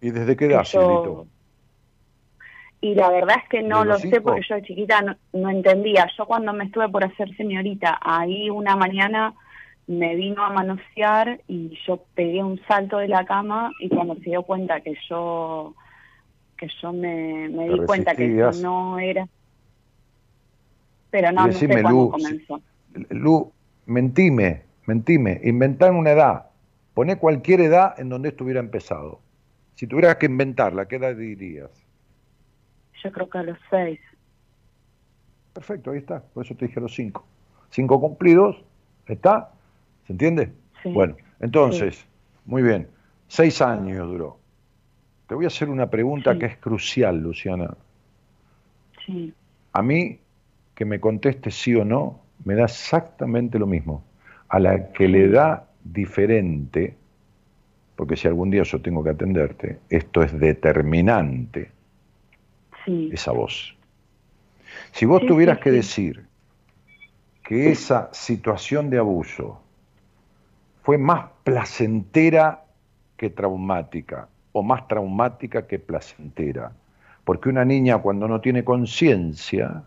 ¿Y 0.00 0.10
desde 0.10 0.36
qué 0.36 0.46
edad, 0.46 0.64
yo-? 0.64 1.26
Y 2.80 2.94
la 2.94 3.10
verdad 3.10 3.36
es 3.42 3.48
que 3.48 3.62
no 3.62 3.80
¿De 3.80 3.86
lo 3.86 3.98
sé 3.98 4.20
porque 4.20 4.42
yo 4.48 4.54
de 4.54 4.62
chiquita 4.62 5.02
no, 5.02 5.16
no 5.32 5.50
entendía. 5.50 6.06
Yo 6.16 6.26
cuando 6.26 6.52
me 6.52 6.64
estuve 6.64 6.88
por 6.88 7.04
hacer 7.04 7.34
señorita, 7.36 7.98
ahí 8.00 8.50
una 8.50 8.76
mañana 8.76 9.34
me 9.88 10.14
vino 10.14 10.44
a 10.44 10.50
manosear 10.50 11.40
y 11.48 11.76
yo 11.86 12.04
pegué 12.14 12.44
un 12.44 12.60
salto 12.68 12.98
de 12.98 13.08
la 13.08 13.24
cama 13.24 13.72
y 13.80 13.88
cuando 13.88 14.14
se 14.16 14.30
dio 14.30 14.42
cuenta 14.42 14.82
que 14.82 14.94
yo 15.08 15.74
que 16.58 16.68
yo 16.82 16.92
me, 16.92 17.48
di 17.48 17.86
cuenta 17.86 18.14
que 18.14 18.38
eso 18.38 18.52
no 18.60 18.98
era. 18.98 19.26
Pero 21.10 21.32
no, 21.32 21.46
no 21.46 21.52
sé 21.52 21.68
cuándo 21.68 21.88
Lu, 21.88 22.10
comenzó. 22.10 22.60
Lu, 23.10 23.52
mentime, 23.86 24.64
mentime, 24.86 25.40
inventar 25.44 25.92
una 25.92 26.10
edad. 26.10 26.50
Poné 26.92 27.16
cualquier 27.16 27.60
edad 27.62 27.98
en 27.98 28.10
donde 28.10 28.28
estuviera 28.30 28.60
empezado. 28.60 29.20
Si 29.74 29.86
tuvieras 29.86 30.16
que 30.16 30.26
inventarla, 30.26 30.86
¿qué 30.86 30.96
edad 30.96 31.16
dirías? 31.16 31.70
Yo 33.02 33.12
creo 33.12 33.30
que 33.30 33.38
a 33.38 33.42
los 33.44 33.58
seis. 33.70 34.00
Perfecto, 35.54 35.92
ahí 35.92 35.98
está. 35.98 36.20
Por 36.20 36.44
eso 36.44 36.54
te 36.56 36.66
dije 36.66 36.80
los 36.80 36.94
cinco. 36.94 37.24
Cinco 37.70 38.00
cumplidos, 38.00 38.62
¿está? 39.06 39.52
¿Se 40.08 40.12
entiende? 40.14 40.50
Sí. 40.82 40.90
Bueno, 40.90 41.16
entonces, 41.38 42.04
muy 42.46 42.62
bien. 42.62 42.88
Seis 43.28 43.60
años 43.60 44.08
duró. 44.08 44.38
Te 45.28 45.34
voy 45.34 45.44
a 45.44 45.48
hacer 45.48 45.68
una 45.68 45.90
pregunta 45.90 46.32
Sí. 46.32 46.38
que 46.38 46.46
es 46.46 46.56
crucial, 46.56 47.20
Luciana. 47.22 47.76
Sí, 49.04 49.32
A 49.74 49.82
mí, 49.82 50.18
que 50.74 50.84
me 50.86 50.98
conteste 50.98 51.50
sí 51.50 51.74
o 51.74 51.84
no, 51.84 52.20
me 52.44 52.54
da 52.54 52.64
exactamente 52.64 53.58
lo 53.58 53.66
mismo. 53.66 54.02
A 54.48 54.58
la 54.58 54.92
que 54.92 55.06
le 55.08 55.28
da 55.28 55.68
diferente, 55.84 56.96
porque 57.94 58.16
si 58.16 58.26
algún 58.28 58.50
día 58.50 58.62
yo 58.62 58.80
tengo 58.80 59.04
que 59.04 59.10
atenderte, 59.10 59.78
esto 59.90 60.22
es 60.22 60.38
determinante, 60.40 61.70
sí, 62.86 63.10
esa 63.12 63.32
voz. 63.32 63.76
Si 64.92 65.04
vos 65.04 65.20
Sí, 65.20 65.26
tuvieras 65.26 65.58
que 65.58 65.70
decir 65.70 66.24
que 67.44 67.70
esa 67.70 68.08
situación 68.12 68.88
de 68.88 68.98
abuso 68.98 69.60
fue 70.88 70.96
más 70.96 71.26
placentera 71.44 72.64
que 73.18 73.28
traumática, 73.28 74.26
o 74.52 74.62
más 74.62 74.88
traumática 74.88 75.66
que 75.66 75.78
placentera, 75.78 76.72
porque 77.26 77.50
una 77.50 77.62
niña 77.66 77.98
cuando 77.98 78.26
no 78.26 78.40
tiene 78.40 78.64
conciencia, 78.64 79.82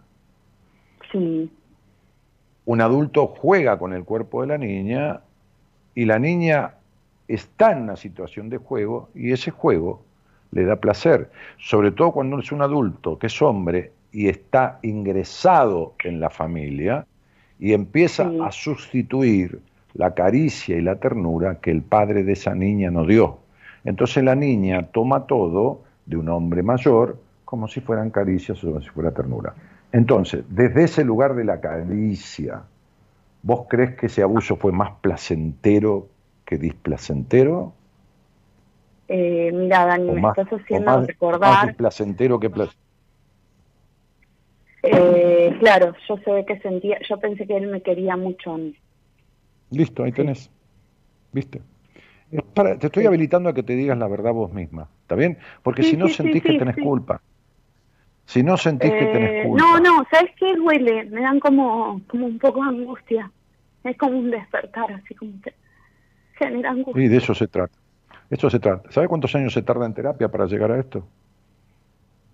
sí, 1.11 1.51
un 2.65 2.81
adulto 2.81 3.25
juega 3.25 3.79
con 3.79 3.93
el 3.93 4.03
cuerpo 4.03 4.41
de 4.41 4.47
la 4.49 4.59
niña 4.59 5.21
y 5.95 6.05
la 6.05 6.19
niña 6.19 6.75
está 7.27 7.71
en 7.71 7.81
una 7.81 7.95
situación 7.95 8.51
de 8.51 8.57
juego 8.57 9.09
y 9.15 9.31
ese 9.31 9.49
juego 9.49 10.03
le 10.51 10.65
da 10.65 10.75
placer, 10.75 11.31
sobre 11.57 11.89
todo 11.89 12.11
cuando 12.11 12.37
es 12.37 12.51
un 12.51 12.61
adulto 12.61 13.17
que 13.17 13.25
es 13.25 13.41
hombre 13.41 13.91
y 14.11 14.27
está 14.29 14.77
ingresado 14.83 15.95
en 16.03 16.19
la 16.19 16.29
familia 16.29 17.07
y 17.57 17.73
empieza 17.73 18.29
Sí. 18.29 18.39
a 18.39 18.51
sustituir 18.51 19.61
la 19.93 20.13
caricia 20.13 20.77
y 20.77 20.81
la 20.81 20.95
ternura 20.95 21.59
que 21.59 21.71
el 21.71 21.81
padre 21.81 22.23
de 22.23 22.33
esa 22.33 22.55
niña 22.55 22.91
no 22.91 23.05
dio. 23.05 23.39
Entonces 23.83 24.23
la 24.23 24.35
niña 24.35 24.87
toma 24.91 25.25
todo 25.27 25.81
de 26.05 26.17
un 26.17 26.29
hombre 26.29 26.63
mayor 26.63 27.17
como 27.45 27.67
si 27.67 27.81
fueran 27.81 28.09
caricias 28.11 28.63
o 28.63 28.67
como 28.67 28.81
si 28.81 28.89
fuera 28.89 29.11
ternura. 29.11 29.53
Entonces, 29.91 30.43
desde 30.47 30.85
ese 30.85 31.03
lugar 31.03 31.35
de 31.35 31.43
la 31.43 31.59
caricia, 31.59 32.61
¿vos 33.43 33.65
crees 33.67 33.95
que 33.97 34.05
ese 34.05 34.21
abuso 34.23 34.55
fue 34.55 34.71
más 34.71 34.91
placentero 35.01 36.07
que 36.45 36.57
displacentero? 36.57 37.73
Eh, 39.09 39.51
mira, 39.53 39.85
Dani, 39.85 40.09
¿O 40.09 40.13
me 40.13 40.21
más, 40.21 40.37
estás 40.37 40.61
haciendo 40.61 40.85
más- 40.85 40.99
más 40.99 41.07
recordar. 41.07 41.67
displacentero 41.67 42.39
que 42.39 42.49
placentero? 42.49 42.81
Eh, 44.83 45.55
claro, 45.59 45.93
yo 46.07 46.17
sé 46.17 46.45
que 46.45 46.59
sentía, 46.59 46.97
yo 47.07 47.19
pensé 47.19 47.45
que 47.45 47.57
él 47.57 47.67
me 47.67 47.81
quería 47.81 48.15
mucho 48.15 48.53
a 48.53 48.57
mí. 48.57 48.75
Listo, 49.71 50.03
ahí 50.03 50.11
tenés. 50.11 50.49
¿Viste? 51.31 51.61
Para, 52.53 52.77
te 52.77 52.87
estoy 52.87 53.05
habilitando 53.05 53.49
a 53.49 53.53
que 53.53 53.63
te 53.63 53.75
digas 53.75 53.97
la 53.97 54.07
verdad 54.07 54.33
vos 54.33 54.53
misma, 54.53 54.89
¿está 55.01 55.15
bien? 55.15 55.37
Porque 55.63 55.83
si 55.83 55.97
no 55.97 56.07
sentís 56.07 56.43
que 56.43 56.53
tenés 56.53 56.77
culpa. 56.77 57.21
Si 58.25 58.43
no 58.43 58.55
sentís 58.55 58.91
que 58.91 59.05
tenés 59.05 59.31
Eh, 59.31 59.47
culpa. 59.47 59.65
No, 59.65 59.79
no, 59.79 60.05
¿sabes 60.09 60.31
qué 60.37 60.55
duele? 60.55 61.05
Me 61.05 61.21
dan 61.21 61.39
como, 61.39 62.01
como 62.07 62.27
un 62.27 62.39
poco 62.39 62.63
de 62.63 62.69
angustia. 62.69 63.31
Es 63.83 63.97
como 63.97 64.19
un 64.19 64.31
despertar, 64.31 64.91
así 64.93 65.15
como 65.15 65.33
que 65.41 65.53
genera 66.37 66.71
angustia. 66.71 67.03
Y 67.03 67.07
de 67.07 67.17
eso 67.17 67.33
se 67.33 67.47
trata. 67.47 67.77
Esto 68.29 68.49
se 68.49 68.59
trata. 68.59 68.89
¿Sabe 68.91 69.07
cuántos 69.07 69.35
años 69.35 69.53
se 69.53 69.61
tarda 69.63 69.85
en 69.85 69.93
terapia 69.93 70.29
para 70.29 70.45
llegar 70.45 70.71
a 70.71 70.79
esto? 70.79 71.05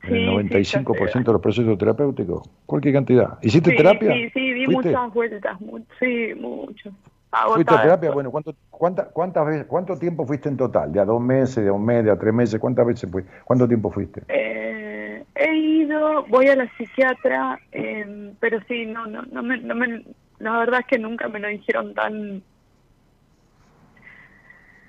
En 0.04 0.10
Sí, 0.10 0.16
el 0.16 0.22
sí, 0.22 0.64
ya 0.64 0.82
95% 0.82 1.12
sé. 1.12 1.20
de 1.20 1.34
los 1.34 1.42
procesos 1.42 1.78
terapéuticos. 1.78 2.48
Cualquier 2.66 2.94
cantidad. 2.94 3.40
¿Hiciste 3.42 3.72
terapia? 3.72 4.14
Sí, 4.14 4.30
sí, 4.34 4.54
di 4.54 4.68
muchas 4.68 5.12
vueltas, 5.14 5.60
mu- 5.60 5.84
sí, 6.00 6.34
mucho. 6.36 6.92
¿Fuiste 7.32 7.74
a 7.74 7.78
Agotada. 7.78 7.82
terapia? 7.82 8.12
Bueno, 8.12 8.32
¿cuánto, 8.32 8.54
cuánta, 8.70 9.10
cuántas 9.10 9.46
veces, 9.46 9.66
¿cuánto 9.68 9.98
tiempo 9.98 10.26
fuiste 10.26 10.50
en 10.50 10.58
total? 10.58 10.92
¿De 10.92 11.00
a 11.00 11.06
dos 11.06 11.22
meses, 11.22 11.64
de 11.64 11.70
a 11.70 11.74
un 11.74 11.86
mes, 11.86 12.04
de 12.04 12.12
a 12.12 12.18
tres 12.18 12.34
meses? 12.34 12.60
¿Cuántas 12.60 12.86
veces 12.86 13.10
fuiste? 13.12 13.32
¿Cuánto 13.46 13.68
tiempo 13.68 13.92
fuiste? 13.92 14.22
Eh, 14.28 15.24
he 15.36 15.56
ido, 15.56 16.26
voy 16.28 16.48
a 16.48 16.56
la 16.56 16.70
psiquiatra, 16.78 17.60
eh, 17.72 18.34
pero 18.40 18.60
sí, 18.68 18.86
no, 18.86 19.06
no, 19.08 19.22
no 19.24 19.44
me, 19.44 19.58
no 19.58 19.76
me, 19.76 20.04
la 20.40 20.60
verdad 20.60 20.82
es 20.82 20.88
que 20.88 21.00
nunca 21.00 21.28
me 21.28 21.40
lo 21.40 21.48
dijeron 21.48 21.94
tan, 21.94 22.44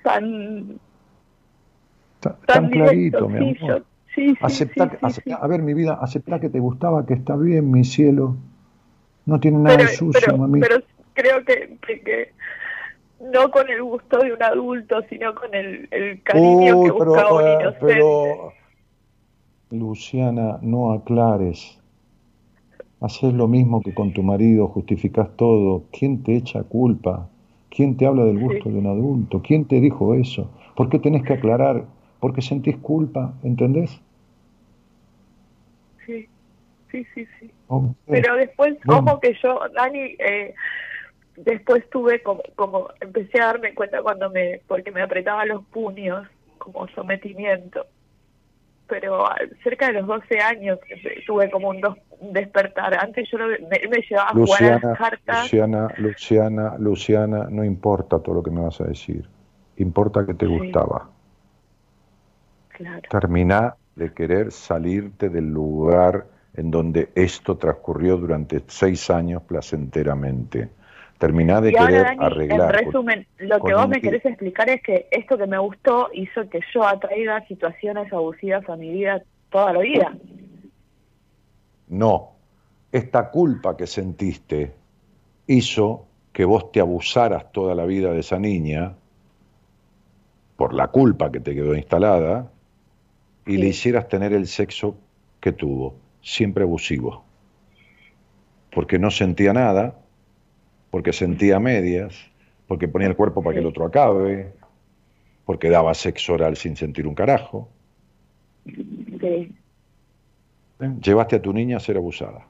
tan, 0.03 0.79
Ta- 2.19 2.37
tan, 2.45 2.69
directo, 2.69 3.27
clarito, 3.27 3.29
mi 3.29 3.37
amor. 3.37 3.85
sí, 4.15 4.35
sí, 4.35 4.35
Aceptá, 4.41 4.85
sí, 4.89 4.97
sí, 4.99 5.05
aceptá- 5.07 5.35
sí. 5.35 5.41
a 5.41 5.47
ver, 5.47 5.61
mi 5.61 5.73
vida, 5.73 5.97
aceptá 6.01 6.39
que 6.39 6.49
te 6.49 6.59
gustaba, 6.59 7.05
que 7.05 7.13
está 7.13 7.35
bien, 7.35 7.71
mi 7.71 7.83
cielo. 7.83 8.35
No 9.25 9.39
tiene 9.39 9.59
nada 9.59 9.77
pero, 9.77 9.89
de 9.89 9.95
sucio, 9.95 10.21
pero, 10.25 10.37
mami. 10.37 10.59
pero 10.61 10.75
creo 11.19 11.43
que, 11.43 11.77
que, 11.85 12.31
no 13.19 13.51
con 13.51 13.69
el 13.69 13.83
gusto 13.83 14.19
de 14.19 14.33
un 14.33 14.41
adulto, 14.41 15.01
sino 15.09 15.35
con 15.35 15.53
el, 15.53 15.87
el 15.91 16.21
cariño 16.23 16.77
Uy, 16.77 16.85
que 16.85 16.91
buscaba 16.91 17.33
un 17.33 17.39
pero, 17.39 17.47
eh, 17.49 17.53
inocente. 17.61 17.85
pero, 17.85 18.53
Luciana, 19.71 20.57
no 20.61 20.93
aclares. 20.93 21.75
Haces 23.01 23.33
lo 23.33 23.47
mismo 23.47 23.81
que 23.81 23.93
con 23.93 24.13
tu 24.13 24.23
marido, 24.23 24.67
justificas 24.67 25.29
todo. 25.37 25.83
¿Quién 25.91 26.23
te 26.23 26.35
echa 26.35 26.63
culpa? 26.63 27.29
¿Quién 27.69 27.95
te 27.95 28.05
habla 28.05 28.23
del 28.25 28.39
gusto 28.39 28.63
Sí. 28.63 28.71
de 28.71 28.79
un 28.79 28.87
adulto? 28.87 29.41
¿Quién 29.41 29.65
te 29.65 29.79
dijo 29.79 30.15
eso? 30.15 30.49
¿Por 30.75 30.89
qué 30.89 30.99
tenés 30.99 31.23
que 31.23 31.33
aclarar? 31.33 31.85
Porque 32.19 32.41
sentís 32.41 32.75
culpa, 32.77 33.33
¿entendés? 33.43 34.01
Sí, 36.05 36.27
sí, 36.91 37.05
sí, 37.13 37.27
sí. 37.39 37.51
Pero 38.07 38.35
después, 38.35 38.77
Bueno. 38.83 39.11
ojo 39.11 39.19
que 39.19 39.33
yo, 39.41 39.59
Dani, 39.75 40.15
eh, 40.19 40.53
después 41.45 41.89
tuve 41.89 42.21
como, 42.21 42.41
como, 42.55 42.89
empecé 42.99 43.41
a 43.41 43.47
darme 43.47 43.73
cuenta 43.73 44.01
cuando 44.01 44.29
me, 44.29 44.61
porque 44.67 44.91
me 44.91 45.01
apretaba 45.01 45.45
los 45.45 45.63
puños 45.65 46.27
como 46.57 46.87
sometimiento. 46.89 47.85
Pero 48.87 49.25
a- 49.27 49.37
cerca 49.63 49.87
de 49.87 49.93
los 49.93 50.07
12 50.07 50.39
años 50.39 50.79
tuve 51.27 51.49
como 51.51 51.69
un, 51.69 51.79
dos- 51.81 51.97
despertar. 52.21 52.95
Antes 52.99 53.29
yo 53.31 53.37
lo- 53.37 53.47
me, 53.47 53.87
me 53.87 54.01
llevaba 54.09 54.29
a 54.29 54.33
jugar 54.33 54.63
a 54.63 54.73
Luciana, 54.73 54.79
las 54.89 54.97
cartas. 54.97 55.41
Luciana, 55.43 55.87
Luciana, 55.97 56.75
Luciana, 56.79 57.47
no 57.49 57.63
importa 57.63 58.19
todo 58.19 58.35
lo 58.35 58.43
que 58.43 58.51
me 58.51 58.61
vas 58.61 58.81
a 58.81 58.85
decir. 58.85 59.27
Importa 59.77 60.25
que 60.25 60.33
te 60.33 60.45
Sí. 60.47 60.57
gustaba. 60.57 61.09
Claro. 62.69 63.01
Terminá 63.09 63.75
de 63.95 64.13
querer 64.13 64.51
salirte 64.51 65.29
del 65.29 65.51
lugar 65.51 66.25
en 66.55 66.71
donde 66.71 67.09
esto 67.15 67.57
transcurrió 67.57 68.17
durante 68.17 68.61
seis 68.67 69.09
años 69.09 69.43
placenteramente. 69.43 70.69
Terminá 71.19 71.59
de 71.61 71.71
Y 71.71 71.75
ahora, 71.75 71.87
querer 71.91 72.03
Dani, 72.05 72.25
arreglar. 72.25 72.75
en 72.79 72.85
resumen, 72.85 73.27
lo 73.39 73.59
que 73.61 73.73
vos 73.73 73.83
un 73.83 73.89
me 73.91 74.01
querés 74.01 74.25
explicar 74.25 74.69
es 74.69 74.81
que 74.81 75.07
esto 75.11 75.37
que 75.37 75.45
me 75.47 75.57
gustó 75.59 76.09
hizo 76.13 76.49
que 76.49 76.61
yo 76.73 76.87
atraiga 76.87 77.45
situaciones 77.45 78.11
abusivas 78.11 78.67
a 78.69 78.75
mi 78.77 78.89
vida 78.89 79.21
toda 79.51 79.73
la 79.73 79.79
vida. 79.81 80.17
No, 81.89 82.31
esta 82.91 83.29
culpa 83.31 83.75
que 83.75 83.85
sentiste 83.87 84.73
hizo 85.47 86.05
que 86.31 86.45
vos 86.45 86.71
te 86.71 86.79
abusaras 86.79 87.51
toda 87.51 87.75
la 87.75 87.85
vida 87.85 88.11
de 88.13 88.19
esa 88.19 88.39
niña 88.39 88.93
por 90.55 90.73
la 90.73 90.87
culpa 90.87 91.31
que 91.31 91.39
te 91.39 91.53
quedó 91.53 91.75
instalada 91.75 92.49
y 93.45 93.53
Sí. 93.53 93.57
le 93.57 93.67
hicieras 93.67 94.07
tener 94.07 94.31
el 94.33 94.47
sexo 94.47 94.95
que 95.41 95.51
tuvo, 95.51 95.95
siempre 96.21 96.63
abusivo. 96.63 97.23
Porque 98.71 98.99
no 98.99 99.09
sentía 99.09 99.51
nada, 99.53 99.95
porque 100.91 101.13
sentía 101.13 101.59
medias, 101.59 102.15
porque 102.67 102.87
ponía 102.87 103.07
el 103.07 103.15
cuerpo 103.15 103.43
para 103.43 103.53
que 103.53 103.59
el 103.59 103.65
otro 103.65 103.85
acabe, 103.85 104.51
porque 105.45 105.69
daba 105.69 105.93
sexo 105.93 106.33
oral 106.33 106.55
sin 106.57 106.75
sentir 106.75 107.07
un 107.07 107.15
carajo. 107.15 107.69
Sí, 108.65 109.19
¿eh? 109.21 109.51
Llevaste 111.03 111.35
a 111.37 111.41
tu 111.41 111.53
niña 111.53 111.77
a 111.77 111.79
ser 111.79 111.97
abusada. 111.97 112.45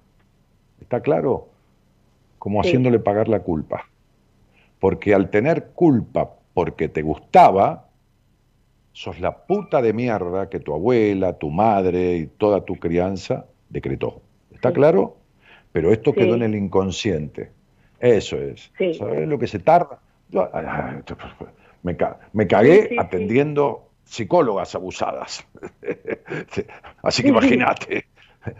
¿Está 0.82 1.02
claro? 1.02 1.48
Como 2.38 2.62
Sí. 2.64 2.70
haciéndole 2.70 3.00
pagar 3.00 3.28
la 3.28 3.40
culpa. 3.40 3.86
Porque 4.80 5.14
al 5.14 5.30
tener 5.30 5.68
culpa 5.74 6.36
porque 6.54 6.90
te 6.90 7.02
gustaba, 7.02 7.88
sos 8.94 9.20
la 9.20 9.46
puta 9.46 9.82
de 9.82 9.94
mierda 9.94 10.50
que 10.50 10.60
tu 10.60 10.74
abuela, 10.74 11.38
tu 11.38 11.50
madre 11.50 12.18
y 12.18 12.28
toda 12.28 12.66
tu 12.66 12.76
crianza 12.76 13.46
decretó. 13.70 14.22
¿Está 14.54 14.70
Sí. 14.70 14.76
claro? 14.76 15.18
Pero 15.72 15.92
esto 15.92 16.12
Sí. 16.12 16.18
quedó 16.18 16.36
en 16.36 16.44
el 16.44 16.56
inconsciente. 16.56 17.52
Eso 18.00 18.38
es. 18.38 18.72
Sí. 18.78 18.94
¿Sabes 18.94 19.28
lo 19.28 19.38
que 19.40 19.48
se 19.48 19.60
tarda? 19.60 20.00
Yo, 20.30 20.50
ay, 20.54 20.66
ay, 20.68 20.96
me, 21.84 21.96
ca- 21.98 22.20
me 22.34 22.48
cagué 22.48 22.76
Sí, 22.76 22.82
sí, 22.84 22.90
sí. 22.90 22.96
atendiendo 23.00 23.90
psicólogas 24.06 24.74
abusadas. 24.76 25.46
Sí, 26.52 26.62
Así 27.04 27.24
que 27.24 27.30
imagínate. 27.30 28.06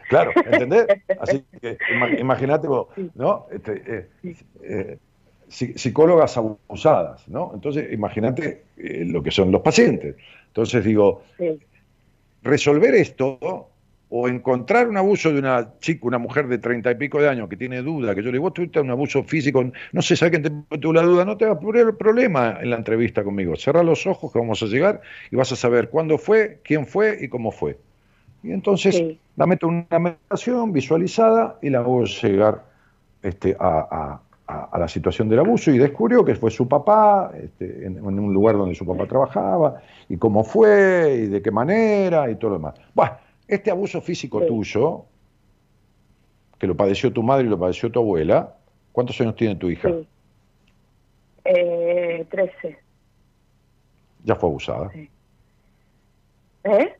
Claro, 0.10 0.34
¿entendés? 0.46 0.88
Así 1.22 1.44
que 1.62 1.78
ima- 1.94 2.20
imagínate 2.20 2.68
vos, 2.68 2.88
¿no? 3.16 3.48
Este, 3.52 3.82
eh, 3.88 4.10
eh, 4.62 4.98
psi- 5.48 5.78
psicólogas 5.78 6.36
abusadas, 6.38 7.28
¿no? 7.30 7.52
Entonces, 7.54 7.92
imagínate 7.94 8.66
eh, 8.78 9.06
lo 9.06 9.24
que 9.24 9.32
son 9.32 9.52
los 9.52 9.62
pacientes. 9.62 10.16
Entonces 10.48 10.84
digo, 10.84 11.24
resolver 12.44 12.96
esto 12.96 13.70
o 14.12 14.28
encontrar 14.28 14.88
un 14.88 14.98
abuso 14.98 15.32
de 15.32 15.38
una 15.40 15.74
chica, 15.80 16.08
una 16.08 16.18
mujer 16.18 16.48
de 16.48 16.58
treinta 16.58 16.90
y 16.92 16.96
pico 16.96 17.22
de 17.22 17.30
años 17.30 17.48
que 17.48 17.56
tiene 17.56 17.82
duda, 17.84 18.16
que 18.16 18.22
yo 18.22 18.28
le 18.28 18.34
digo, 18.34 18.46
vos 18.46 18.54
tuviste 18.54 18.80
un 18.80 18.90
abuso 18.90 19.24
físico, 19.24 19.64
no 19.92 20.02
sé, 20.02 20.16
¿sabes 20.16 20.32
quién 20.40 20.44
te 20.70 20.78
tuvo 20.80 20.94
la 20.94 21.04
duda? 21.04 21.26
No 21.26 21.38
te 21.38 21.46
va 21.46 21.54
a 21.54 21.60
poner 21.60 21.96
problema 21.96 22.58
en 22.60 22.72
la 22.72 22.78
entrevista 22.78 23.24
conmigo. 23.24 23.56
Cerra 23.56 23.84
los 23.84 24.08
ojos 24.08 24.34
que 24.34 24.40
vamos 24.40 24.64
a 24.64 24.66
llegar 24.66 25.02
y 25.30 25.36
vas 25.36 25.52
a 25.52 25.56
saber 25.56 25.90
cuándo 25.90 26.18
fue, 26.18 26.60
quién 26.64 26.88
fue 26.88 27.18
y 27.22 27.28
cómo 27.28 27.52
fue. 27.52 27.78
Y 28.42 28.52
entonces 28.52 28.96
Sí. 28.96 29.20
la 29.36 29.46
meto 29.46 29.68
en 29.68 29.86
una 29.90 30.00
meditación 30.00 30.72
visualizada 30.74 31.58
y 31.62 31.70
la 31.70 31.80
hago 31.80 32.04
llegar 32.06 32.64
este, 33.22 33.56
a, 33.60 33.68
a- 33.92 34.22
a- 34.48 34.70
a 34.72 34.80
la 34.80 34.88
situación 34.88 35.30
del 35.30 35.40
abuso 35.40 35.70
y 35.70 35.78
descubrió 35.78 36.26
que 36.26 36.34
fue 36.34 36.50
su 36.50 36.68
papá, 36.68 37.32
este, 37.40 37.86
en, 37.86 37.98
en 37.98 38.20
un 38.20 38.34
lugar 38.34 38.56
donde 38.58 38.74
su 38.74 38.86
papá 38.88 39.06
trabajaba, 39.06 39.82
y 40.08 40.18
cómo 40.18 40.44
fue, 40.44 41.26
y 41.26 41.28
de 41.28 41.42
qué 41.44 41.52
manera, 41.52 42.32
y 42.32 42.36
todo 42.36 42.52
lo 42.52 42.58
demás. 42.58 42.74
Bueno, 42.96 43.12
este 43.50 43.72
abuso 43.72 44.00
físico 44.02 44.40
Sí. 44.42 44.48
tuyo, 44.48 45.06
que 46.58 46.68
lo 46.68 46.76
padeció 46.76 47.12
tu 47.12 47.24
madre 47.24 47.46
y 47.46 47.50
lo 47.50 47.58
padeció 47.60 47.92
tu 47.92 48.00
abuela, 48.00 48.56
¿cuántos 48.92 49.20
años 49.22 49.36
tiene 49.36 49.56
tu 49.56 49.70
hija? 49.70 49.90
sí. 49.90 50.08
Eh, 51.46 52.26
13. 52.30 52.78
Ya 54.24 54.36
fue 54.36 54.50
abusada. 54.50 54.92
Sí. 54.92 55.10
¿Eh? 56.66 56.94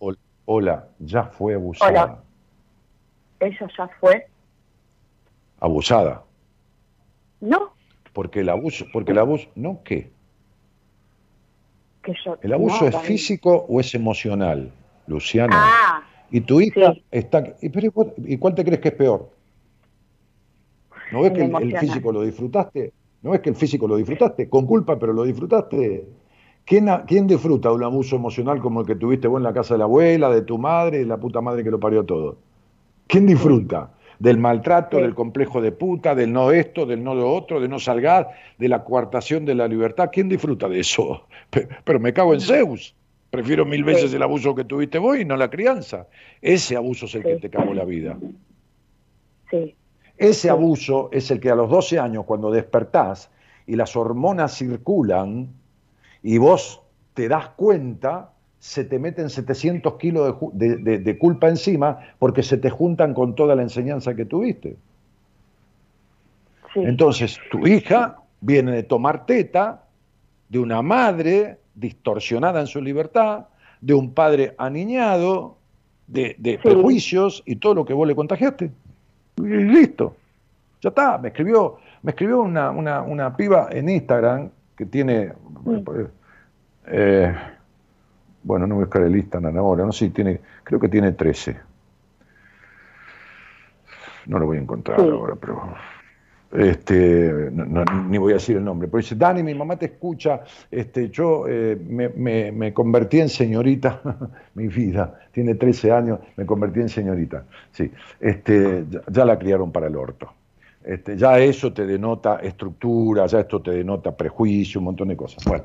Hol- 0.00 0.18
Hola, 0.46 0.88
ya 0.98 1.24
fue 1.24 1.54
abusada. 1.54 1.90
Hola. 2.04 2.22
Ella 3.40 3.68
ya 3.76 3.88
fue. 4.00 4.26
Abusada. 5.60 6.24
No, 7.40 7.72
Porque 8.12 8.40
el 8.40 8.48
abuso, 8.48 8.86
porque 8.92 9.12
el 9.12 9.18
abuso, 9.18 9.48
¿no 9.54 9.82
qué? 9.84 10.10
que 12.02 12.14
yo. 12.24 12.38
¿El 12.42 12.52
abuso 12.54 12.82
no, 12.82 12.88
es 12.88 12.96
físico 13.02 13.66
o 13.68 13.78
es 13.78 13.94
emocional, 13.94 14.72
Luciana? 15.10 15.56
Ah, 15.56 16.02
Y 16.30 16.40
tu 16.42 16.60
hija 16.60 16.92
Sí. 16.94 17.04
está... 17.10 17.42
¿y, 17.60 17.68
pero, 17.68 17.88
¿y 17.88 17.90
cuál- 17.90 18.12
¿Y 18.18 18.36
cuál 18.38 18.54
te 18.54 18.64
crees 18.64 18.80
que 18.80 18.88
es 18.88 18.94
peor? 18.94 19.28
¿No 21.12 21.22
ves 21.22 21.32
que 21.32 21.42
el, 21.42 21.78
físico 21.78 22.12
lo 22.12 22.22
disfrutaste? 22.22 22.92
¿No 23.22 23.32
ves 23.32 23.40
que 23.40 23.50
el 23.50 23.56
físico 23.56 23.88
lo 23.88 23.96
disfrutaste? 23.96 24.48
Con 24.48 24.64
culpa, 24.66 24.96
pero 24.98 25.12
lo 25.12 25.24
disfrutaste. 25.24 26.06
¿Quién, 26.64 26.86
¿Quién 27.08 27.26
disfruta 27.26 27.68
de 27.70 27.74
un 27.74 27.82
abuso 27.82 28.14
emocional 28.14 28.60
como 28.60 28.82
el 28.82 28.86
que 28.86 28.94
tuviste 28.94 29.26
vos 29.26 29.38
en 29.38 29.42
la 29.44 29.52
casa 29.52 29.74
de 29.74 29.78
la 29.78 29.84
abuela, 29.84 30.30
de 30.30 30.42
tu 30.42 30.56
madre, 30.56 30.98
de 30.98 31.06
la 31.06 31.16
puta 31.16 31.40
madre 31.40 31.64
que 31.64 31.70
lo 31.70 31.80
parió 31.80 32.04
todo? 32.04 32.38
¿Quién 33.08 33.26
disfruta? 33.26 33.90
Del 34.20 34.38
maltrato, 34.38 34.98
Sí. 34.98 35.02
del 35.02 35.14
complejo 35.14 35.60
de 35.60 35.72
puta, 35.72 36.14
del 36.14 36.32
no 36.32 36.52
esto, 36.52 36.86
del 36.86 37.02
no 37.02 37.14
lo 37.14 37.32
otro, 37.34 37.58
de 37.58 37.66
no 37.68 37.80
salgar, 37.80 38.28
de 38.58 38.68
la 38.68 38.84
coartación 38.84 39.44
de 39.46 39.54
la 39.56 39.66
libertad. 39.66 40.10
¿Quién 40.12 40.28
disfruta 40.28 40.68
de 40.68 40.78
eso? 40.80 41.26
Pe- 41.50 41.66
Pero 41.84 41.98
me 41.98 42.12
cago 42.12 42.34
en 42.34 42.40
Zeus. 42.40 42.94
Prefiero 43.30 43.64
mil 43.64 43.84
veces 43.84 44.10
Sí. 44.10 44.16
el 44.16 44.22
abuso 44.22 44.54
que 44.54 44.64
tuviste 44.64 44.98
vos 44.98 45.16
y 45.18 45.24
no 45.24 45.36
la 45.36 45.48
crianza. 45.48 46.08
Ese 46.42 46.76
abuso 46.76 47.06
es 47.06 47.14
el 47.14 47.22
que 47.22 47.36
te 47.36 47.50
cagó 47.50 47.72
la 47.74 47.84
vida. 47.84 48.18
Sí. 49.50 49.76
Ese 50.16 50.50
abuso 50.50 51.08
es 51.12 51.30
el 51.30 51.40
que 51.40 51.50
a 51.50 51.54
los 51.54 51.70
12 51.70 51.98
años, 51.98 52.24
cuando 52.24 52.50
despertás 52.50 53.30
y 53.66 53.76
las 53.76 53.96
hormonas 53.96 54.54
circulan 54.54 55.48
y 56.22 56.38
vos 56.38 56.82
te 57.14 57.28
das 57.28 57.48
cuenta, 57.50 58.32
se 58.58 58.84
te 58.84 58.98
meten 58.98 59.30
700 59.30 59.96
kilos 59.96 60.36
de, 60.52 61.18
culpa 61.18 61.48
encima 61.48 62.00
porque 62.18 62.42
se 62.42 62.58
te 62.58 62.68
juntan 62.68 63.14
con 63.14 63.34
toda 63.34 63.56
la 63.56 63.62
enseñanza 63.62 64.14
que 64.14 64.26
tuviste. 64.26 64.76
Entonces, 66.74 67.38
tu 67.50 67.66
hija 67.66 68.18
viene 68.40 68.72
de 68.72 68.82
tomar 68.82 69.24
teta 69.24 69.84
de 70.50 70.58
una 70.58 70.82
madre 70.82 71.59
distorsionada 71.80 72.60
en 72.60 72.66
su 72.66 72.80
libertad, 72.80 73.46
de 73.80 73.94
un 73.94 74.12
padre 74.12 74.54
aniñado, 74.58 75.56
de, 76.06 76.60
prejuicios 76.62 77.42
y 77.46 77.56
todo 77.56 77.74
lo 77.74 77.84
que 77.84 77.94
vos 77.94 78.06
le 78.06 78.14
contagiaste. 78.14 78.70
Y 79.38 79.42
listo. 79.42 80.16
Ya 80.82 80.90
está. 80.90 81.18
Me 81.18 81.28
escribió, 81.28 81.78
me 82.02 82.10
escribió 82.10 82.40
una, 82.40 82.70
una, 82.70 83.02
una 83.02 83.36
piba 83.36 83.68
en 83.70 83.88
Instagram 83.88 84.50
que 84.76 84.86
tiene. 84.86 85.32
Eh, 86.86 87.34
bueno, 88.42 88.66
no 88.66 88.76
voy 88.76 88.82
a 88.82 88.86
buscar 88.86 89.02
el 89.02 89.16
Instagram 89.16 89.56
ahora, 89.58 89.84
no 89.84 89.92
sé 89.92 90.06
si 90.06 90.10
tiene, 90.10 90.40
creo 90.64 90.80
que 90.80 90.88
tiene 90.88 91.12
13. 91.12 91.60
No 94.26 94.38
lo 94.38 94.46
voy 94.46 94.58
a 94.58 94.60
encontrar 94.60 95.00
ahora, 95.00 95.34
pero 95.36 95.74
este, 96.52 97.50
ni 98.08 98.18
voy 98.18 98.32
a 98.32 98.34
decir 98.34 98.56
el 98.56 98.64
nombre, 98.64 98.88
pero 98.88 99.00
dice, 99.00 99.14
Dani, 99.14 99.42
mi 99.42 99.54
mamá 99.54 99.76
te 99.76 99.86
escucha, 99.86 100.40
este, 100.70 101.08
yo 101.10 101.44
eh, 101.48 101.76
me, 101.76 102.72
convertí 102.72 103.20
en 103.20 103.28
señorita, 103.28 104.00
mi 104.54 104.66
vida, 104.66 105.20
tiene 105.32 105.54
13 105.54 105.92
años, 105.92 106.18
me 106.36 106.44
convertí 106.44 106.80
en 106.80 106.88
señorita, 106.88 107.44
sí, 107.72 107.90
este, 108.20 108.84
ya, 109.10 109.24
la 109.24 109.38
criaron 109.38 109.70
para 109.70 109.86
el 109.86 109.96
orto. 109.96 110.32
Este, 110.82 111.14
ya 111.16 111.38
eso 111.38 111.74
te 111.74 111.86
denota 111.86 112.36
estructura, 112.36 113.26
ya 113.26 113.40
esto 113.40 113.60
te 113.60 113.70
denota 113.70 114.16
prejuicio, 114.16 114.80
un 114.80 114.86
montón 114.86 115.08
de 115.08 115.16
cosas. 115.16 115.44
Bueno, 115.44 115.64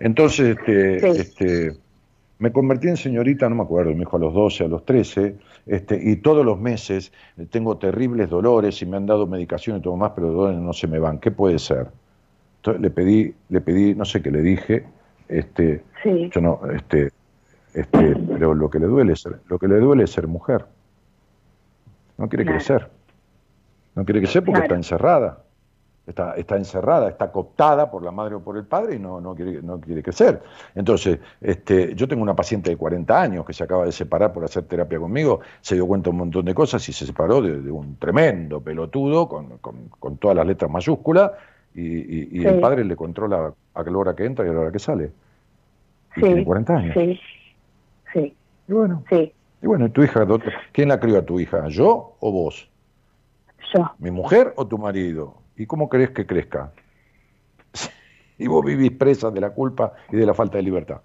entonces, 0.00 0.56
este, 0.56 1.06
este, 1.10 1.76
me 2.38 2.52
convertí 2.52 2.88
en 2.88 2.96
señorita, 2.96 3.48
no 3.48 3.54
me 3.56 3.62
acuerdo, 3.62 3.92
me 3.92 4.00
dijo 4.00 4.16
a 4.16 4.20
los 4.20 4.34
12, 4.34 4.64
a 4.64 4.68
los 4.68 4.84
13, 4.84 5.36
este, 5.66 6.00
y 6.02 6.16
todos 6.16 6.44
los 6.44 6.58
meses 6.58 7.12
tengo 7.50 7.76
terribles 7.78 8.28
dolores 8.28 8.82
y 8.82 8.86
me 8.86 8.96
han 8.96 9.06
dado 9.06 9.26
medicación 9.26 9.78
y 9.78 9.80
todo 9.80 9.96
más, 9.96 10.12
pero 10.14 10.28
los 10.28 10.36
dolores 10.36 10.60
no 10.60 10.72
se 10.72 10.86
me 10.86 10.98
van. 10.98 11.18
¿Qué 11.18 11.30
puede 11.30 11.58
ser? 11.58 11.88
Entonces 12.56 12.82
le 12.82 12.90
pedí, 12.90 13.34
le 13.50 13.60
pedí, 13.60 13.94
no 13.94 14.04
sé 14.04 14.20
qué 14.20 14.30
le 14.30 14.42
dije, 14.42 14.84
este, 15.28 15.82
yo 16.04 16.40
no, 16.40 16.60
este, 16.74 17.10
este, 17.72 18.16
pero 18.16 18.54
lo 18.54 18.68
que 18.68 18.78
le 18.78 18.86
duele 18.86 19.12
es, 19.12 19.28
lo 19.48 19.58
que 19.58 19.68
le 19.68 19.78
duele 19.78 20.04
es 20.04 20.10
ser 20.10 20.26
mujer. 20.26 20.66
No 22.18 22.28
quiere 22.28 22.44
crecer. 22.44 22.88
No 23.94 24.04
quiere 24.04 24.20
crecer 24.20 24.44
porque 24.44 24.62
está 24.62 24.74
encerrada 24.74 25.43
está, 26.06 26.34
está 26.34 26.56
encerrada, 26.56 27.08
está 27.08 27.32
cooptada 27.32 27.90
por 27.90 28.02
la 28.02 28.10
madre 28.10 28.34
o 28.34 28.40
por 28.40 28.56
el 28.56 28.64
padre 28.64 28.96
y 28.96 28.98
no, 28.98 29.20
no, 29.20 29.34
quiere, 29.34 29.62
no 29.62 29.80
quiere 29.80 30.02
crecer. 30.02 30.42
Entonces, 30.74 31.18
este, 31.40 31.94
yo 31.94 32.06
tengo 32.06 32.22
una 32.22 32.36
paciente 32.36 32.70
de 32.70 32.76
40 32.76 33.20
años 33.20 33.46
que 33.46 33.52
se 33.52 33.64
acaba 33.64 33.84
de 33.84 33.92
separar 33.92 34.32
por 34.32 34.44
hacer 34.44 34.64
terapia 34.64 34.98
conmigo, 34.98 35.40
se 35.60 35.74
dio 35.74 35.86
cuenta 35.86 36.04
de 36.04 36.10
un 36.10 36.18
montón 36.18 36.44
de 36.44 36.54
cosas 36.54 36.86
y 36.88 36.92
se 36.92 37.06
separó 37.06 37.40
de, 37.40 37.70
un 37.70 37.96
tremendo 37.96 38.60
pelotudo 38.60 39.28
con, 39.28 39.58
con, 39.58 40.16
todas 40.18 40.36
las 40.36 40.46
letras 40.46 40.70
mayúsculas 40.70 41.32
y, 41.74 42.38
y, 42.38 42.46
el 42.46 42.60
padre 42.60 42.84
le 42.84 42.94
controla 42.94 43.52
a 43.74 43.82
la 43.82 43.98
hora 43.98 44.14
que 44.14 44.24
entra 44.24 44.46
y 44.46 44.48
a 44.48 44.52
la 44.52 44.60
hora 44.60 44.72
que 44.72 44.78
sale. 44.78 45.10
Y 46.16 46.20
tiene 46.20 46.44
40 46.44 46.76
años. 46.76 46.94
Sí, 46.94 47.20
sí. 48.12 48.36
Y 48.68 48.72
bueno, 48.72 49.02
sí. 49.10 49.32
y 49.60 49.66
bueno, 49.66 49.90
¿tu 49.90 50.04
hija, 50.04 50.24
quién 50.72 50.88
la 50.88 51.00
crió 51.00 51.18
a 51.18 51.22
tu 51.22 51.40
hija? 51.40 51.66
¿Yo 51.68 52.14
o 52.20 52.32
vos? 52.32 52.70
Yo. 53.74 53.90
¿Mi 53.98 54.12
mujer 54.12 54.52
o 54.56 54.66
tu 54.66 54.78
marido? 54.78 55.34
¿Y 55.56 55.66
cómo 55.66 55.88
crees 55.88 56.10
que 56.10 56.26
crezca? 56.26 56.72
y 58.38 58.46
vos 58.46 58.64
vivís 58.64 58.92
presa 58.92 59.30
de 59.30 59.40
la 59.40 59.50
culpa 59.50 59.92
y 60.10 60.16
de 60.16 60.26
la 60.26 60.34
falta 60.34 60.58
de 60.58 60.62
libertad. 60.62 61.00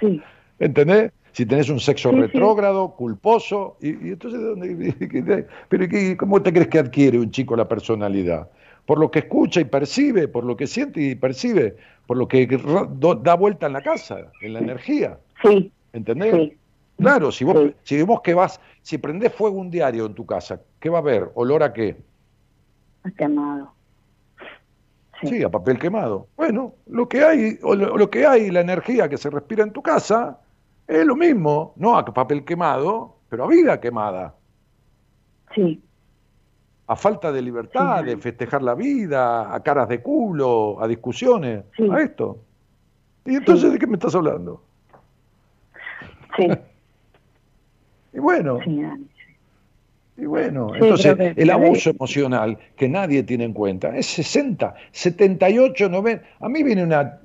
Sí. 0.00 0.22
¿Entendés? 0.58 1.12
Si 1.32 1.46
tenés 1.46 1.68
un 1.68 1.78
sexo 1.78 2.10
retrógrado, 2.10 2.96
culposo, 2.96 3.76
y, 3.80 3.90
entonces, 3.90 4.40
¿dónde, 4.40 5.46
pero 5.68 5.86
¿cómo 6.16 6.42
te 6.42 6.52
crees 6.52 6.68
que 6.68 6.78
adquiere 6.78 7.18
un 7.18 7.30
chico 7.30 7.54
la 7.54 7.68
personalidad? 7.68 8.48
Por 8.86 8.98
lo 8.98 9.10
que 9.10 9.20
escucha 9.20 9.60
y 9.60 9.64
percibe, 9.64 10.26
por 10.26 10.44
lo 10.44 10.56
que 10.56 10.66
siente 10.66 11.00
y 11.00 11.14
percibe, 11.14 11.76
por 12.06 12.16
lo 12.16 12.26
que 12.26 12.46
da 13.22 13.34
vuelta 13.34 13.66
en 13.66 13.74
la 13.74 13.82
casa, 13.82 14.32
en 14.40 14.54
la 14.54 14.60
energía. 14.60 15.18
Sí. 15.42 15.70
¿Entendés? 15.92 16.34
Sí. 16.34 16.56
Claro, 16.96 17.30
si 17.30 17.44
vos, 17.44 17.70
si 17.84 18.02
vos 18.02 18.20
que 18.22 18.34
vas, 18.34 18.60
si 18.82 18.98
prendés 18.98 19.32
fuego 19.32 19.58
un 19.58 19.70
diario 19.70 20.06
en 20.06 20.14
tu 20.14 20.26
casa, 20.26 20.60
¿qué 20.80 20.88
va 20.88 20.98
a 20.98 21.00
haber? 21.00 21.30
¿Olor 21.34 21.62
a 21.62 21.72
qué? 21.72 21.96
Quemado. 23.14 23.72
Sí. 25.22 25.42
a 25.42 25.48
papel 25.48 25.78
quemado. 25.78 26.28
Bueno, 26.36 26.74
lo 26.86 27.08
que 27.08 27.24
hay, 27.24 27.58
o 27.62 27.74
lo, 27.74 28.10
que 28.10 28.24
hay, 28.24 28.50
la 28.50 28.60
energía 28.60 29.08
que 29.08 29.18
se 29.18 29.30
respira 29.30 29.64
en 29.64 29.72
tu 29.72 29.82
casa, 29.82 30.38
es 30.86 31.04
lo 31.04 31.16
mismo, 31.16 31.72
no 31.76 31.98
a 31.98 32.04
papel 32.04 32.44
quemado, 32.44 33.16
pero 33.28 33.44
a 33.44 33.48
vida 33.48 33.80
quemada. 33.80 34.34
Sí. 35.54 35.82
A 36.86 36.96
falta 36.96 37.32
de 37.32 37.42
libertad, 37.42 38.04
de 38.04 38.16
festejar 38.16 38.62
la 38.62 38.74
vida, 38.74 39.52
a 39.52 39.60
caras 39.60 39.88
de 39.88 40.00
culo, 40.00 40.80
a 40.80 40.86
discusiones, 40.86 41.64
a 41.90 42.00
esto. 42.00 42.38
¿Y 43.26 43.34
entonces 43.34 43.72
de 43.72 43.78
qué 43.78 43.86
me 43.86 43.94
estás 43.94 44.14
hablando? 44.14 44.62
Sí. 46.36 46.46
y 48.14 48.20
bueno, 48.20 48.58
y 50.18 50.26
bueno, 50.26 50.74
entonces 50.74 51.16
el 51.36 51.50
abuso 51.50 51.90
emocional 51.90 52.58
que 52.74 52.88
nadie 52.88 53.22
tiene 53.22 53.44
en 53.44 53.52
cuenta 53.52 53.96
es 53.96 54.06
60, 54.06 54.74
78, 54.90 55.88
90. 55.88 56.24
A 56.40 56.48
mí 56.48 56.64
viene 56.64 56.82
una, 56.82 57.20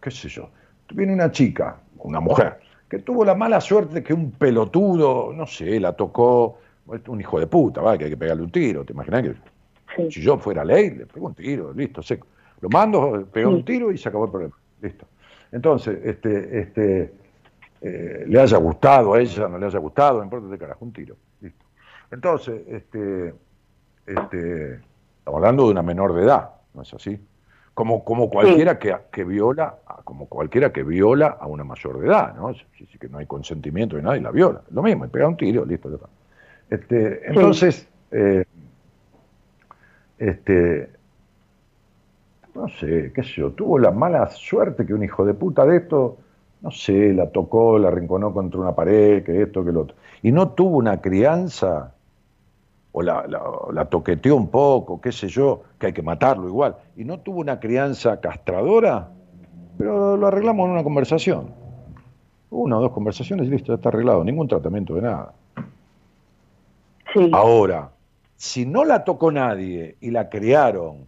qué 0.00 0.10
sé 0.10 0.28
yo, 0.28 0.50
viene 0.92 1.12
una 1.12 1.30
chica, 1.30 1.76
una 1.98 2.18
mujer, 2.18 2.58
que 2.88 2.98
tuvo 2.98 3.24
la 3.24 3.36
mala 3.36 3.60
suerte 3.60 3.94
de 3.94 4.02
que 4.02 4.12
un 4.12 4.32
pelotudo, 4.32 5.32
no 5.32 5.46
sé, 5.46 5.78
la 5.78 5.92
tocó, 5.92 6.58
un 7.06 7.20
hijo 7.20 7.38
de 7.38 7.46
puta, 7.46 7.80
¿vale? 7.80 7.98
que 7.98 8.04
hay 8.06 8.10
que 8.10 8.16
pegarle 8.16 8.42
un 8.42 8.50
tiro, 8.50 8.84
¿te 8.84 8.92
imaginas 8.92 9.22
que 9.22 10.10
si 10.10 10.20
yo 10.20 10.36
fuera 10.36 10.64
ley, 10.64 10.90
le 10.90 11.06
pego 11.06 11.26
un 11.26 11.34
tiro, 11.34 11.72
listo, 11.72 12.02
seco. 12.02 12.26
Lo 12.60 12.68
mando, 12.68 13.24
pego 13.32 13.50
un 13.50 13.64
tiro 13.64 13.92
y 13.92 13.98
se 13.98 14.08
acabó 14.08 14.24
el 14.24 14.30
problema, 14.32 14.56
listo. 14.80 15.06
Entonces, 15.52 15.98
este, 16.02 16.58
este, 16.58 17.12
eh, 17.82 18.24
le 18.26 18.40
haya 18.40 18.56
gustado 18.56 19.14
a 19.14 19.20
ella, 19.20 19.46
no 19.48 19.58
le 19.58 19.66
haya 19.66 19.78
gustado, 19.78 20.18
no 20.18 20.24
importa 20.24 20.48
de 20.48 20.58
carajo, 20.58 20.84
un 20.84 20.92
tiro. 20.92 21.16
Entonces, 22.12 22.62
este, 22.68 23.34
este, 24.06 24.74
estamos 24.74 25.38
hablando 25.38 25.64
de 25.64 25.70
una 25.70 25.82
menor 25.82 26.14
de 26.14 26.24
edad, 26.24 26.50
¿no 26.74 26.82
es 26.82 26.92
así? 26.92 27.18
Como, 27.72 28.04
como 28.04 28.28
cualquiera 28.28 28.78
que, 28.78 28.94
que, 29.10 29.24
viola, 29.24 29.76
como 30.04 30.26
cualquiera 30.26 30.70
que 30.74 30.82
viola 30.82 31.38
a 31.40 31.46
una 31.46 31.64
mayor 31.64 31.98
de 31.98 32.08
edad, 32.08 32.34
¿no? 32.34 32.52
Si, 32.52 32.98
que 32.98 33.08
no 33.08 33.16
hay 33.16 33.24
consentimiento 33.24 33.96
de 33.96 34.02
nadie, 34.02 34.20
la 34.20 34.30
viola. 34.30 34.60
Lo 34.70 34.82
mismo, 34.82 35.08
pega 35.08 35.26
un 35.26 35.38
tiro, 35.38 35.64
listo, 35.64 35.88
ya 35.88 35.96
está. 35.96 36.08
Este, 36.68 37.28
entonces, 37.28 37.88
eh, 38.10 38.44
este, 40.18 40.90
no 42.54 42.68
sé, 42.68 43.10
qué 43.14 43.22
sé 43.22 43.32
yo, 43.36 43.52
tuvo 43.52 43.78
la 43.78 43.90
mala 43.90 44.28
suerte 44.28 44.84
que 44.84 44.92
un 44.92 45.02
hijo 45.02 45.24
de 45.24 45.32
puta 45.32 45.64
de 45.64 45.78
esto, 45.78 46.18
no 46.60 46.70
sé, 46.70 47.14
la 47.14 47.30
tocó, 47.30 47.78
la 47.78 47.90
rinconó 47.90 48.34
contra 48.34 48.60
una 48.60 48.74
pared, 48.74 49.24
que 49.24 49.40
esto, 49.40 49.64
que 49.64 49.72
lo 49.72 49.80
otro. 49.80 49.96
Y 50.22 50.30
no 50.30 50.50
tuvo 50.50 50.76
una 50.76 51.00
crianza 51.00 51.94
o 52.92 53.02
la, 53.02 53.26
la, 53.72 53.84
toqueteó 53.86 54.36
un 54.36 54.48
poco, 54.48 55.00
qué 55.00 55.12
sé 55.12 55.28
yo, 55.28 55.62
que 55.78 55.86
hay 55.86 55.92
que 55.92 56.02
matarlo 56.02 56.46
igual, 56.46 56.76
y 56.96 57.04
no 57.04 57.20
tuvo 57.20 57.40
una 57.40 57.58
crianza 57.58 58.20
castradora, 58.20 59.08
pero 59.78 60.16
lo 60.16 60.26
arreglamos 60.26 60.66
en 60.66 60.72
una 60.72 60.84
conversación. 60.84 61.50
Una 62.50 62.76
o 62.78 62.82
dos 62.82 62.92
conversaciones 62.92 63.46
y 63.46 63.50
listo, 63.50 63.72
ya 63.72 63.76
está 63.76 63.88
arreglado, 63.88 64.22
ningún 64.22 64.46
tratamiento 64.46 64.94
de 64.94 65.02
nada. 65.02 65.32
Ahora, 67.32 67.90
si 68.36 68.66
no 68.66 68.84
la 68.84 69.04
tocó 69.04 69.32
nadie 69.32 69.96
y 70.00 70.10
la 70.10 70.28
criaron 70.28 71.06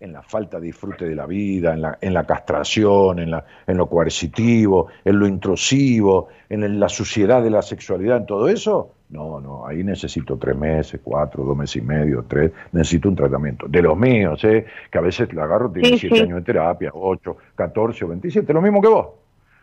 en 0.00 0.12
la 0.12 0.22
falta 0.22 0.60
de 0.60 0.66
disfrute 0.66 1.04
de 1.06 1.14
la 1.14 1.26
vida, 1.26 1.74
en 1.74 1.82
la, 1.82 1.98
en 2.00 2.14
la 2.14 2.24
castración, 2.24 3.18
en, 3.18 3.32
la, 3.32 3.44
en 3.66 3.76
lo 3.76 3.88
coercitivo, 3.88 4.86
en 5.04 5.18
lo 5.18 5.26
intrusivo, 5.26 6.28
en 6.48 6.78
la 6.78 6.88
suciedad 6.88 7.42
de 7.42 7.50
la 7.50 7.62
sexualidad, 7.62 8.18
en 8.18 8.26
todo 8.26 8.48
eso, 8.48 8.92
no, 9.10 9.40
no, 9.40 9.66
ahí 9.66 9.82
necesito 9.82 10.36
tres 10.36 10.56
meses, 10.56 11.00
cuatro, 11.02 11.42
dos 11.42 11.56
meses 11.56 11.76
y 11.76 11.80
medio, 11.80 12.24
tres, 12.28 12.52
necesito 12.72 13.08
un 13.08 13.16
tratamiento. 13.16 13.66
De 13.66 13.80
los 13.80 13.96
míos, 13.96 14.42
¿eh? 14.44 14.66
que 14.90 14.98
a 14.98 15.00
veces 15.00 15.32
la 15.32 15.44
agarro, 15.44 15.70
tiene 15.70 15.96
siete 15.96 16.22
años 16.22 16.36
de 16.36 16.42
terapia, 16.42 16.90
ocho, 16.92 17.38
catorce 17.54 18.04
o 18.04 18.08
veintisiete, 18.08 18.52
lo 18.52 18.60
mismo 18.60 18.82
que 18.82 18.88
vos. 18.88 19.06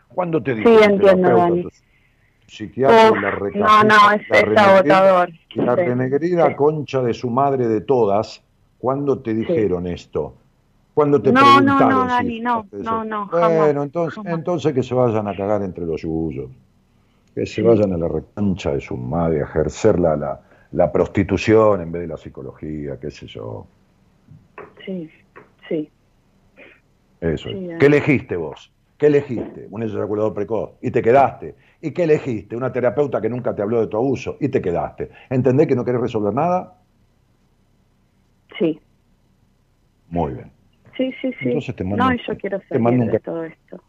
¿Cuándo 0.07 0.41
te 0.41 0.55
dijo? 0.55 0.69
Sí, 0.69 0.83
entiendo, 0.83 1.69
Psiquiatra, 2.47 3.21
la 3.21 3.31
No, 3.55 3.83
no, 3.83 4.11
es, 4.11 4.21
es 4.29 4.57
agotador. 4.57 5.29
La 5.55 5.75
renegrida 5.75 6.55
concha 6.55 7.01
de 7.01 7.13
su 7.13 7.29
madre 7.29 7.67
de 7.67 7.81
todas, 7.81 8.41
¿cuándo 8.79 9.19
te 9.19 9.33
dijeron 9.33 9.87
esto? 9.87 10.33
¿Cuándo 10.93 11.21
te 11.21 11.31
no, 11.31 11.41
preguntaron? 11.41 11.89
No, 11.89 12.03
no, 12.03 12.07
Dani, 12.07 12.39
no, 12.39 12.65
no, 12.71 13.03
no, 13.03 13.27
Bueno, 13.27 13.83
entonces, 13.83 14.23
entonces 14.25 14.73
que 14.73 14.81
se 14.81 14.93
vayan 14.93 15.27
a 15.27 15.35
cagar 15.35 15.61
entre 15.61 15.85
los 15.85 16.01
suyos 16.01 16.49
que 17.35 17.45
se 17.45 17.61
vayan 17.61 17.91
a 17.91 17.97
la 17.97 18.07
recancha 18.07 18.71
de 18.71 18.79
su 18.79 18.95
madre 18.95 19.41
a 19.41 19.43
ejercer 19.43 19.99
la, 19.99 20.39
la 20.71 20.91
prostitución 20.91 21.81
en 21.81 21.91
vez 21.91 22.03
de 22.03 22.07
la 22.07 22.17
psicología, 22.17 22.97
qué 22.99 23.11
sé 23.11 23.27
yo. 23.27 23.67
Sí, 24.85 25.11
sí. 25.67 25.89
Eso 27.19 27.49
Sí. 27.49 27.69
¿Qué 27.77 27.85
elegiste 27.87 28.37
vos? 28.37 28.71
¿Qué 28.97 29.07
elegiste? 29.07 29.67
Un 29.69 29.83
eyaculador 29.83 30.33
precoz. 30.33 30.71
Y 30.81 30.91
te 30.91 31.01
quedaste. 31.01 31.55
¿Y 31.81 31.91
qué 31.91 32.03
elegiste? 32.03 32.55
Una 32.55 32.71
terapeuta 32.71 33.19
que 33.19 33.29
nunca 33.29 33.53
te 33.53 33.61
habló 33.61 33.81
de 33.81 33.87
tu 33.87 33.97
abuso. 33.97 34.37
Y 34.39 34.47
te 34.47 34.61
quedaste. 34.61 35.09
¿Entendés 35.29 35.67
que 35.67 35.75
no 35.75 35.83
querés 35.83 35.99
resolver 35.99 36.33
nada? 36.33 36.75
Sí, 38.57 38.79
Muy 40.07 40.33
bien. 40.33 40.51
sí, 40.95 41.11
sí, 41.21 41.33
sí. 41.39 41.47
Entonces 41.47 41.75
te 41.75 41.83
mando- 41.83 42.05
no, 42.09 42.15
yo 42.15 42.37
quiero 42.37 42.61
salir 42.69 42.81
mando 42.81 43.03
un 43.03 43.11
de 43.11 43.19
todo 43.19 43.43
esto. 43.43 43.83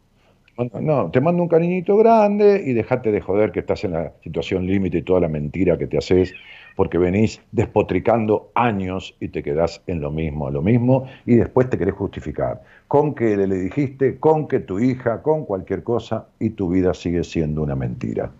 No, 0.80 1.10
te 1.10 1.20
mando 1.20 1.42
un 1.42 1.48
cariñito 1.48 1.98
grande 1.98 2.62
y 2.64 2.72
dejate 2.72 3.12
de 3.12 3.20
joder 3.20 3.52
que 3.52 3.60
estás 3.60 3.84
en 3.84 3.92
la 3.92 4.12
situación 4.22 4.66
límite 4.66 4.98
y 4.98 5.02
toda 5.02 5.20
la 5.20 5.28
mentira 5.28 5.76
que 5.76 5.86
te 5.86 5.98
haces, 5.98 6.32
porque 6.76 6.96
venís 6.96 7.42
despotricando 7.52 8.50
años 8.54 9.14
y 9.20 9.28
te 9.28 9.42
quedás 9.42 9.82
en 9.86 10.00
lo 10.00 10.10
mismo, 10.10 10.50
lo 10.50 10.62
mismo, 10.62 11.06
y 11.26 11.34
después 11.36 11.68
te 11.68 11.76
querés 11.76 11.94
justificar. 11.94 12.62
Con 12.88 13.14
que 13.14 13.36
le 13.36 13.54
dijiste, 13.54 14.18
con 14.18 14.48
que 14.48 14.60
tu 14.60 14.78
hija, 14.78 15.20
con 15.20 15.44
cualquier 15.44 15.82
cosa, 15.82 16.28
y 16.38 16.50
tu 16.50 16.70
vida 16.70 16.94
sigue 16.94 17.22
siendo 17.22 17.62
una 17.62 17.74
mentira. 17.74 18.30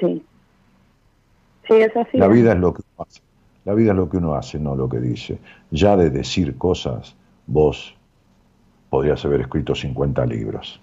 Sí. 0.00 0.22
Sí, 1.68 1.74
es 1.74 1.96
así. 1.96 2.18
La 2.18 2.26
vida 2.26 2.54
es 2.54 2.58
lo 2.58 2.74
que 2.74 2.82
uno 2.96 3.06
hace. 3.08 3.20
La 3.64 3.74
vida 3.74 3.92
es 3.92 3.96
lo 3.96 4.08
que 4.08 4.16
uno 4.16 4.34
hace, 4.34 4.58
no 4.58 4.74
lo 4.74 4.88
que 4.88 4.98
dice. 4.98 5.38
Ya 5.70 5.96
de 5.96 6.10
decir 6.10 6.56
cosas, 6.56 7.14
vos 7.46 7.94
podrías 8.92 9.24
haber 9.24 9.40
escrito 9.40 9.74
50 9.74 10.26
libros. 10.26 10.78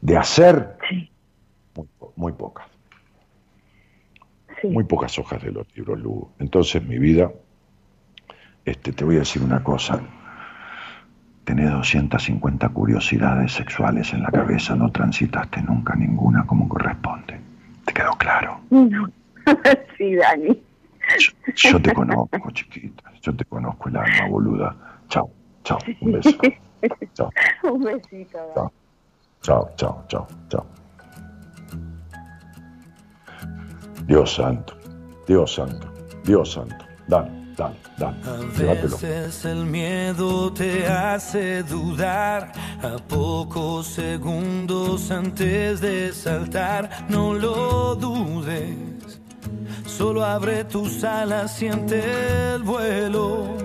De 0.00 0.16
hacer, 0.16 0.76
Sí, 0.88 1.08
muy, 1.76 1.86
muy 2.16 2.32
pocas. 2.32 2.66
sí. 4.60 4.66
Muy 4.66 4.82
pocas 4.82 5.16
hojas 5.20 5.40
de 5.44 5.52
los 5.52 5.64
libros, 5.76 6.00
Lu. 6.00 6.28
Entonces, 6.40 6.84
mi 6.84 6.98
vida, 6.98 7.30
este, 8.64 8.92
te 8.92 9.04
voy 9.04 9.14
a 9.14 9.18
decir 9.20 9.42
una 9.44 9.62
cosa. 9.62 10.00
Tenés 11.44 11.70
250 11.70 12.68
curiosidades 12.70 13.52
sexuales 13.52 14.12
en 14.12 14.24
la 14.24 14.30
cabeza, 14.32 14.74
no 14.74 14.90
transitaste 14.90 15.62
nunca 15.62 15.94
ninguna 15.94 16.44
como 16.46 16.68
corresponde. 16.68 17.38
¿Te 17.84 17.92
quedó 17.92 18.10
claro? 18.18 18.60
No. 18.70 19.08
sí, 19.96 20.16
Dani. 20.16 20.60
Yo, 21.16 21.32
yo 21.54 21.80
te 21.80 21.92
conozco, 21.94 22.50
chiquita. 22.50 23.04
Yo 23.22 23.36
te 23.36 23.44
conozco 23.44 23.88
el 23.88 23.96
alma, 23.98 24.26
boluda. 24.28 24.76
Chao, 25.08 25.30
chao. 25.64 25.78
Un 26.00 26.12
beso. 26.12 26.30
Chao, 27.14 27.30
Un 27.64 27.82
besito, 27.84 28.38
Dani. 28.54 28.70
chao, 29.42 29.68
chao, 29.76 30.02
chao, 30.08 30.26
chao. 30.48 30.66
Dios 34.06 34.32
santo, 34.34 34.74
Dios 35.26 35.54
santo, 35.54 35.86
Dios 36.24 36.52
santo. 36.52 36.84
Dale, 37.06 37.30
dale, 37.56 37.76
dale. 37.98 38.16
A 38.26 38.36
veces 38.58 39.44
el 39.44 39.66
miedo 39.66 40.52
te 40.54 40.86
hace 40.86 41.62
dudar 41.64 42.50
a 42.82 42.96
pocos 43.06 43.86
segundos 43.86 45.10
antes 45.10 45.80
de 45.82 46.12
saltar. 46.14 46.88
No 47.10 47.34
lo 47.34 47.94
dudes, 47.94 49.20
solo 49.86 50.24
abre 50.24 50.64
tus 50.64 51.04
alas, 51.04 51.54
siente 51.56 52.54
el 52.54 52.62
vuelo. 52.62 53.56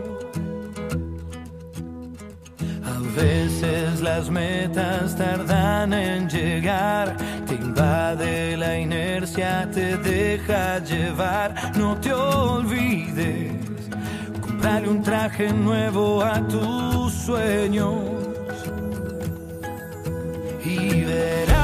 Veces 3.15 4.01
las 4.01 4.29
metas 4.29 5.15
tardan 5.15 5.93
en 5.93 6.27
llegar, 6.27 7.15
te 7.47 7.55
invade 7.55 8.57
la 8.57 8.77
inercia, 8.77 9.69
te 9.73 9.95
deja 9.97 10.79
llevar, 10.79 11.71
no 11.77 11.95
te 12.01 12.11
olvides, 12.11 13.53
comprarle 14.41 14.89
un 14.89 15.01
traje 15.01 15.53
nuevo 15.53 16.21
a 16.23 16.45
tus 16.45 17.13
sueños 17.13 17.95
y 20.65 21.03
verás 21.05 21.54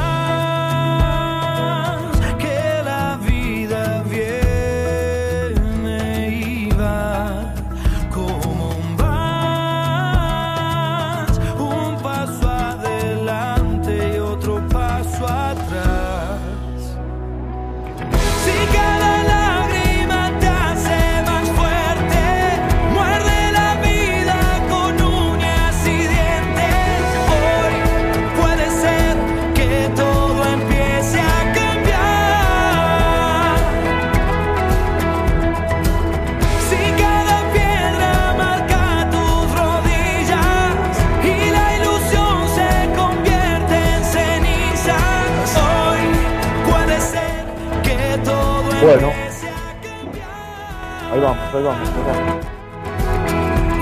Ahí 51.22 51.28
vamos, 51.28 51.54
ahí 51.54 51.64
vamos, 51.64 51.88
ahí 51.88 52.04
vamos. 52.08 52.46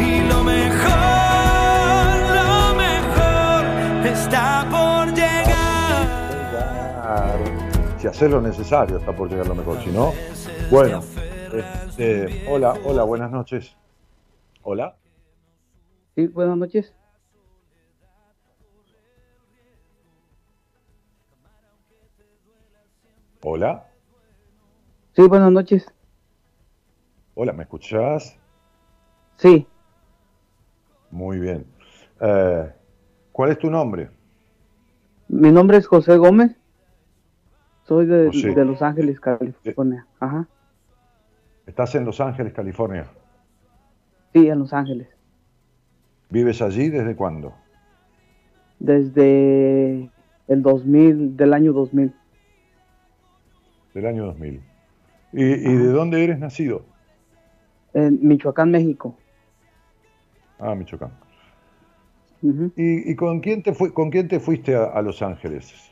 Y 0.02 0.28
lo 0.28 0.44
mejor, 0.44 2.20
lo 2.36 2.76
mejor 2.76 3.64
está 4.06 4.68
por 4.70 5.08
llegar. 5.16 6.10
Si 7.98 8.08
haces 8.08 8.30
lo 8.30 8.42
necesario, 8.42 8.98
está 8.98 9.16
por 9.16 9.30
llegar 9.30 9.48
lo 9.48 9.56
mejor. 9.56 9.82
Si 9.82 9.90
no, 9.90 10.12
bueno. 10.70 11.02
este, 11.54 12.46
hola, 12.50 12.74
hola, 12.84 13.04
buenas 13.04 13.32
noches. 13.32 13.74
Hola. 14.64 14.98
Sí, 16.16 16.28
buenas 16.28 16.58
noches. 16.58 16.94
Hola. 23.42 23.88
Sí, 25.16 25.22
buenas 25.22 25.54
noches. 25.54 25.90
Hola, 27.42 27.54
¿me 27.54 27.64
escuchás? 27.64 28.38
Sí, 29.38 29.66
Muy 31.10 31.40
bien. 31.40 31.66
Eh, 32.20 32.70
¿Cuál 33.32 33.52
es 33.52 33.58
tu 33.58 33.72
nombre? 33.72 34.10
mi 35.30 35.50
nombre 35.50 35.78
es 35.78 35.88
José 35.88 36.18
Gómez. 36.18 36.54
Soy 37.86 38.08
de, 38.08 38.26
Los 38.66 38.82
Ángeles, 38.82 39.22
California. 39.22 40.06
Ajá. 40.20 40.50
Estás 41.66 41.96
en 41.96 42.04
Los 42.04 42.20
Ángeles, 42.20 42.52
California. 42.52 43.06
Sí, 44.34 44.50
en 44.50 44.60
Los 44.60 44.74
Ángeles. 44.74 45.08
¿Vives 46.30 46.62
allí 46.62 46.90
desde 46.90 47.16
cuándo? 47.16 47.54
Desde 48.80 50.12
el 50.50 50.62
2000, 50.62 51.38
del 51.38 51.54
año 51.54 51.72
2000. 51.72 52.14
Del 53.94 54.06
año 54.08 54.26
2000. 54.26 54.62
¿Y, 55.32 55.42
y 55.42 55.76
de 55.78 55.88
dónde 55.88 56.22
eres 56.22 56.38
nacido? 56.38 56.89
En 57.94 58.20
Michoacán, 58.28 58.72
México. 58.72 59.16
Ah, 60.60 60.76
Michoacán. 60.76 61.12
¿Y, 62.76 63.12
y 63.12 63.16
con, 63.16 63.40
quién 63.42 63.64
te 63.64 63.74
fui- 63.74 63.92
con 63.92 64.10
quién 64.10 64.28
te 64.28 64.40
fuiste 64.40 64.76
a, 64.76 64.86
a 64.86 65.02
Los 65.02 65.22
Ángeles? 65.22 65.92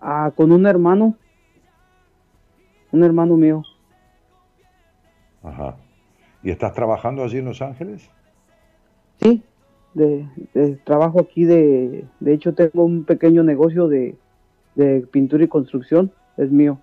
Ah, 0.00 0.30
con 0.36 0.52
un 0.52 0.66
hermano. 0.66 1.16
Un 2.92 3.02
hermano 3.02 3.36
mío. 3.36 3.62
Ajá. 5.42 5.76
¿Y 6.42 6.50
estás 6.50 6.72
trabajando 6.74 7.24
allí 7.24 7.38
en 7.38 7.46
Los 7.46 7.60
Ángeles? 7.62 8.08
Sí, 9.20 9.42
de, 9.94 10.26
de- 10.54 10.76
trabajo 10.84 11.20
aquí 11.20 11.44
de, 11.44 12.04
de 12.20 12.32
hecho 12.34 12.54
tengo 12.54 12.84
un 12.84 13.04
pequeño 13.04 13.42
negocio 13.42 13.88
de, 13.88 14.16
de 14.74 15.00
pintura 15.10 15.42
y 15.44 15.48
construcción, 15.48 16.12
es 16.36 16.50
mío. 16.50 16.78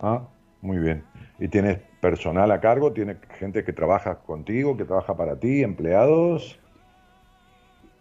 Ah, 0.00 0.22
muy 0.62 0.78
bien. 0.78 1.04
¿Y 1.38 1.48
tienes 1.48 1.80
personal 2.02 2.50
a 2.50 2.60
cargo? 2.60 2.92
¿Tienes 2.92 3.16
gente 3.38 3.64
que 3.64 3.72
trabaja 3.72 4.16
contigo, 4.16 4.76
que 4.76 4.84
trabaja 4.84 5.16
para 5.16 5.38
ti, 5.38 5.62
empleados? 5.62 6.58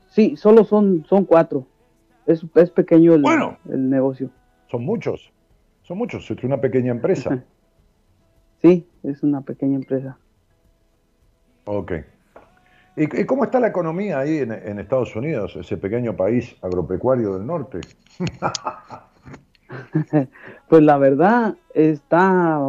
Sí, 0.10 0.36
solo 0.36 0.66
son, 0.66 1.06
son 1.08 1.24
cuatro. 1.24 1.68
Es, 2.26 2.44
es 2.56 2.72
pequeño 2.72 3.14
el, 3.14 3.22
Bueno. 3.22 3.58
el 3.70 3.90
negocio. 3.90 4.32
Son 4.70 4.84
muchos. 4.84 5.32
Son 5.84 6.00
muchos. 6.00 6.30
Es 6.30 6.44
una 6.44 6.60
pequeña 6.60 6.92
empresa. 6.92 7.44
Sí, 8.62 8.88
es 9.04 9.22
una 9.22 9.42
pequeña 9.42 9.76
empresa. 9.76 10.18
Ok. 11.66 11.92
¿Y, 12.98 13.26
cómo 13.26 13.44
está 13.44 13.60
la 13.60 13.68
economía 13.68 14.20
ahí 14.20 14.40
en, 14.40 14.52
en 14.52 14.80
Estados 14.80 15.16
Unidos, 15.16 15.56
ese 15.56 15.78
pequeño 15.78 16.16
país 16.16 16.56
agropecuario 16.62 17.34
del 17.36 17.46
norte? 17.46 17.82
pues 20.70 20.84
la 20.84 20.98
verdad 20.98 21.56
está, 21.74 22.60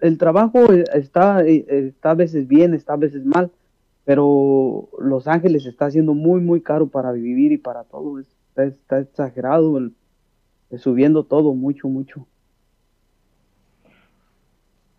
el 0.00 0.18
trabajo 0.18 0.72
está, 0.72 1.44
está 1.44 2.10
a 2.10 2.14
veces 2.14 2.48
bien, 2.48 2.74
está 2.74 2.94
a 2.94 2.96
veces 2.96 3.24
mal, 3.24 3.50
pero 4.04 4.88
Los 4.98 5.26
Ángeles 5.26 5.66
está 5.66 5.90
siendo 5.90 6.14
muy, 6.14 6.40
muy 6.40 6.60
caro 6.60 6.86
para 6.88 7.12
vivir 7.12 7.52
y 7.52 7.58
para 7.58 7.84
todo. 7.84 8.18
Está, 8.18 8.64
está 8.64 9.00
exagerado, 9.00 9.90
subiendo 10.78 11.24
todo 11.24 11.54
mucho, 11.54 11.88
mucho. 11.88 12.26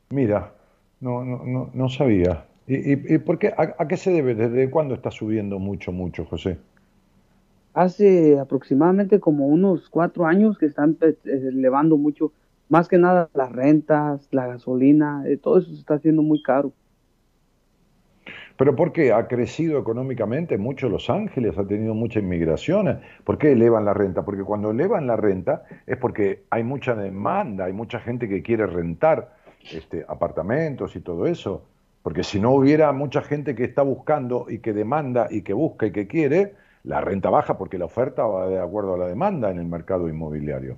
Mira, 0.09 0.53
no, 0.99 1.25
no, 1.25 1.43
no, 1.43 1.71
no 1.73 1.89
sabía. 1.89 2.45
¿Y, 2.65 3.13
y, 3.13 3.17
por 3.17 3.39
qué? 3.39 3.53
A, 3.57 3.87
qué 3.87 3.97
se 3.97 4.11
debe? 4.11 4.35
¿Desde 4.35 4.69
cuándo 4.69 4.95
está 4.95 5.11
subiendo 5.11 5.59
mucho, 5.59 5.91
mucho, 5.91 6.25
José? 6.25 6.57
Hace 7.73 8.39
aproximadamente 8.39 9.19
como 9.19 9.47
unos 9.47 9.89
cuatro 9.89 10.25
años 10.25 10.57
que 10.57 10.67
están 10.67 10.97
eh, 11.01 11.17
elevando 11.25 11.97
mucho, 11.97 12.31
más 12.69 12.87
que 12.87 12.97
nada 12.97 13.29
las 13.33 13.51
rentas, 13.51 14.27
la 14.31 14.47
gasolina, 14.47 15.23
eh, 15.27 15.37
todo 15.37 15.57
eso 15.57 15.69
se 15.69 15.79
está 15.79 15.95
haciendo 15.95 16.21
muy 16.21 16.41
caro. 16.41 16.73
¿Pero 18.57 18.75
por 18.75 18.93
qué? 18.93 19.11
¿Ha 19.11 19.27
crecido 19.27 19.79
económicamente 19.79 20.57
mucho 20.57 20.87
Los 20.87 21.09
Ángeles? 21.09 21.57
¿Ha 21.57 21.65
tenido 21.65 21.95
mucha 21.95 22.19
inmigración? 22.19 22.99
¿Por 23.23 23.37
qué 23.37 23.51
elevan 23.51 23.85
la 23.85 23.93
renta? 23.93 24.23
Porque 24.23 24.43
cuando 24.43 24.71
elevan 24.71 25.07
la 25.07 25.15
renta 25.15 25.63
es 25.87 25.97
porque 25.97 26.43
hay 26.51 26.63
mucha 26.63 26.95
demanda, 26.95 27.65
hay 27.65 27.73
mucha 27.73 27.99
gente 27.99 28.29
que 28.29 28.43
quiere 28.43 28.67
rentar 28.67 29.35
este, 29.71 30.05
apartamentos 30.07 30.95
y 30.95 31.01
todo 31.01 31.25
eso. 31.25 31.65
Porque 32.03 32.23
si 32.23 32.39
no 32.39 32.51
hubiera 32.51 32.91
mucha 32.91 33.21
gente 33.21 33.55
que 33.55 33.63
está 33.63 33.81
buscando 33.81 34.45
y 34.49 34.59
que 34.59 34.73
demanda 34.73 35.27
y 35.31 35.41
que 35.41 35.53
busca 35.53 35.87
y 35.87 35.91
que 35.91 36.07
quiere, 36.07 36.53
la 36.83 37.01
renta 37.01 37.29
baja 37.29 37.57
porque 37.57 37.77
la 37.77 37.85
oferta 37.85 38.25
va 38.25 38.47
de 38.47 38.59
acuerdo 38.59 38.95
a 38.95 38.97
la 38.97 39.07
demanda 39.07 39.49
en 39.49 39.57
el 39.57 39.65
mercado 39.65 40.09
inmobiliario. 40.09 40.77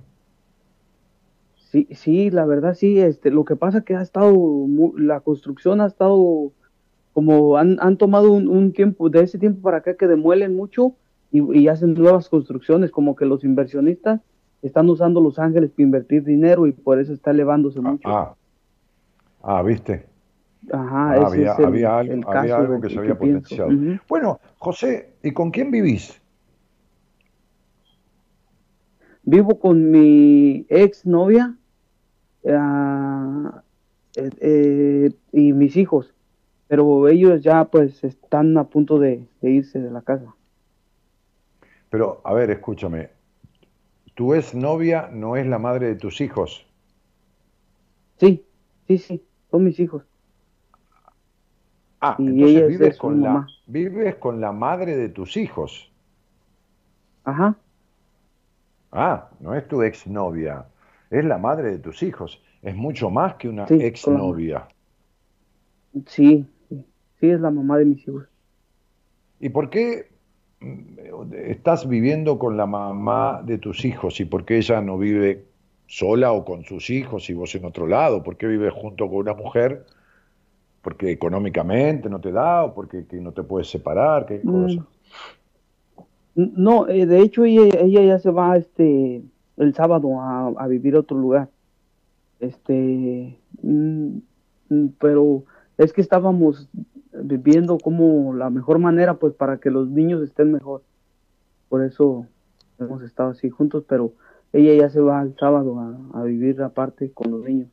Sí, 1.76 1.88
sí, 1.90 2.30
la 2.30 2.46
verdad 2.46 2.72
sí. 2.72 2.98
Este, 2.98 3.30
lo 3.30 3.44
que 3.44 3.54
pasa 3.54 3.82
que 3.82 3.94
ha 3.94 4.00
estado, 4.00 4.34
la 4.96 5.20
construcción 5.20 5.82
ha 5.82 5.86
estado, 5.86 6.50
como 7.12 7.58
han, 7.58 7.76
han 7.80 7.98
tomado 7.98 8.32
un, 8.32 8.72
tiempo, 8.72 9.10
de 9.10 9.20
ese 9.20 9.38
tiempo 9.38 9.60
para 9.60 9.78
acá 9.78 9.94
que 9.94 10.06
demuelen 10.06 10.56
mucho 10.56 10.94
y, 11.30 11.68
hacen 11.68 11.92
nuevas 11.92 12.30
construcciones, 12.30 12.90
como 12.90 13.14
que 13.14 13.26
los 13.26 13.44
inversionistas 13.44 14.22
están 14.62 14.88
usando 14.88 15.20
Los 15.20 15.38
Ángeles 15.38 15.70
para 15.70 15.82
invertir 15.82 16.24
dinero 16.24 16.66
y 16.66 16.72
por 16.72 16.98
eso 16.98 17.12
está 17.12 17.32
elevándose 17.32 17.80
ah, 17.80 17.82
mucho. 17.82 18.08
Ah, 18.08 18.34
ah 19.42 19.62
viste. 19.62 20.06
Ajá, 20.72 21.12
ah, 21.12 21.26
había, 21.26 21.52
había, 21.52 21.98
algo, 21.98 22.80
que 22.80 22.88
se 22.88 22.98
había 22.98 23.18
potenciado. 23.18 23.70
Bueno, 24.08 24.40
José, 24.56 25.12
¿y 25.22 25.30
con 25.32 25.50
quién 25.50 25.70
vivís? 25.70 26.22
Vivo 29.24 29.58
con 29.58 29.90
mi 29.90 30.64
ex 30.70 31.04
novia 31.04 31.54
eh, 32.46 34.30
eh, 34.40 35.10
y 35.32 35.52
mis 35.52 35.76
hijos, 35.76 36.14
pero 36.68 37.08
ellos 37.08 37.42
ya 37.42 37.64
pues 37.64 38.04
están 38.04 38.56
a 38.56 38.64
punto 38.64 38.98
de, 38.98 39.26
irse 39.42 39.80
de 39.80 39.90
la 39.90 40.02
casa. 40.02 40.34
Pero, 41.90 42.20
a 42.24 42.32
ver, 42.32 42.50
escúchame, 42.50 43.10
¿tu 44.14 44.34
ex 44.34 44.54
novia 44.54 45.08
no 45.12 45.36
es 45.36 45.46
la 45.46 45.58
madre 45.58 45.88
de 45.88 45.96
tus 45.96 46.20
hijos? 46.20 46.66
Sí, 48.18 48.44
sí, 48.86 48.98
sí, 48.98 49.24
son 49.50 49.64
mis 49.64 49.78
hijos. 49.80 50.04
Ah, 52.00 52.16
entonces 52.18 52.68
vives, 52.68 52.98
con 52.98 53.22
la, 53.22 53.46
vives 53.66 54.14
con 54.16 54.40
la 54.40 54.52
madre 54.52 54.96
de 54.96 55.08
tus 55.08 55.36
hijos. 55.36 55.90
Ajá. 57.24 57.56
Ah, 58.92 59.28
no 59.40 59.54
es 59.54 59.66
tu 59.66 59.82
exnovia, 59.82 60.66
es 61.10 61.24
la 61.24 61.38
madre 61.38 61.72
de 61.72 61.78
tus 61.78 62.02
hijos. 62.02 62.42
Es 62.62 62.74
mucho 62.74 63.10
más 63.10 63.34
que 63.34 63.48
una 63.48 63.64
exnovia. 63.64 64.66
Sí, 66.06 66.44
sí, 66.68 67.28
es 67.28 67.40
la 67.40 67.50
mamá 67.50 67.78
de 67.78 67.84
mis 67.86 68.06
hijos. 68.06 68.24
¿Y 69.40 69.48
por 69.50 69.70
qué 69.70 70.08
mm, 70.60 71.32
estás 71.34 71.88
viviendo 71.88 72.38
con 72.38 72.56
la 72.56 72.66
mamá 72.66 73.42
de 73.44 73.58
tus 73.58 73.84
hijos 73.84 74.20
y 74.20 74.24
por 74.24 74.44
qué 74.44 74.58
ella 74.58 74.80
no 74.80 74.98
vive 74.98 75.44
sola 75.86 76.32
o 76.32 76.44
con 76.44 76.64
sus 76.64 76.90
hijos 76.90 77.30
y 77.30 77.34
vos 77.34 77.54
en 77.54 77.64
otro 77.64 77.86
lado? 77.86 78.22
¿Por 78.22 78.36
qué 78.36 78.46
vives 78.46 78.72
junto 78.72 79.08
con 79.08 79.18
una 79.18 79.34
mujer 79.34 79.84
porque 80.86 81.10
económicamente 81.10 82.08
no 82.08 82.20
te 82.20 82.30
da 82.30 82.62
o 82.62 82.72
porque 82.72 83.04
no 83.14 83.32
te 83.32 83.42
puedes 83.42 83.68
separar, 83.68 84.24
qué 84.24 84.40
mm. 84.40 84.62
cosa. 84.62 84.86
No, 86.36 86.86
eh, 86.86 87.06
de 87.06 87.22
hecho 87.22 87.44
ella, 87.44 87.76
ella, 87.80 88.02
ya 88.04 88.18
se 88.20 88.30
va 88.30 88.56
este 88.56 89.20
el 89.56 89.74
sábado 89.74 90.20
a, 90.20 90.66
vivir 90.66 90.96
a 90.96 91.00
otro 91.00 91.18
lugar. 91.18 91.48
Este, 92.40 93.38
mm, 93.62 94.18
mm, 94.68 94.86
pero 94.98 95.44
es 95.78 95.92
que 95.92 96.00
estábamos 96.00 96.68
viviendo 97.12 97.78
como 97.78 98.34
la 98.34 98.50
mejor 98.50 98.78
manera 98.78 99.14
pues 99.14 99.32
para 99.32 99.58
que 99.58 99.70
los 99.70 99.88
niños 99.88 100.22
estén 100.22 100.52
mejor. 100.52 100.82
Por 101.68 101.82
eso 101.82 102.26
hemos 102.78 103.02
estado 103.02 103.30
así 103.30 103.50
juntos, 103.50 103.84
pero 103.88 104.12
ella 104.52 104.74
ya 104.74 104.90
se 104.90 105.00
va 105.00 105.22
el 105.22 105.34
sábado 105.36 105.78
a 106.12 106.22
vivir 106.22 106.62
aparte 106.62 107.10
con 107.12 107.30
los 107.30 107.44
niños. 107.44 107.68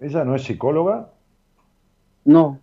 ¿Ella 0.00 0.24
no 0.24 0.34
es 0.34 0.42
psicóloga? 0.42 1.10
No. 2.24 2.60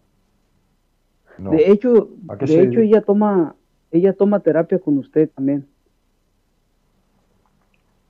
De 1.38 1.72
hecho, 1.72 2.10
de 2.39 2.62
hecho 2.62 2.80
ella 2.80 3.01
toma 3.01 3.56
ella 3.91 4.14
toma 4.14 4.39
terapia 4.39 4.80
con 4.80 4.97
usted 4.97 5.30
también. 5.30 5.68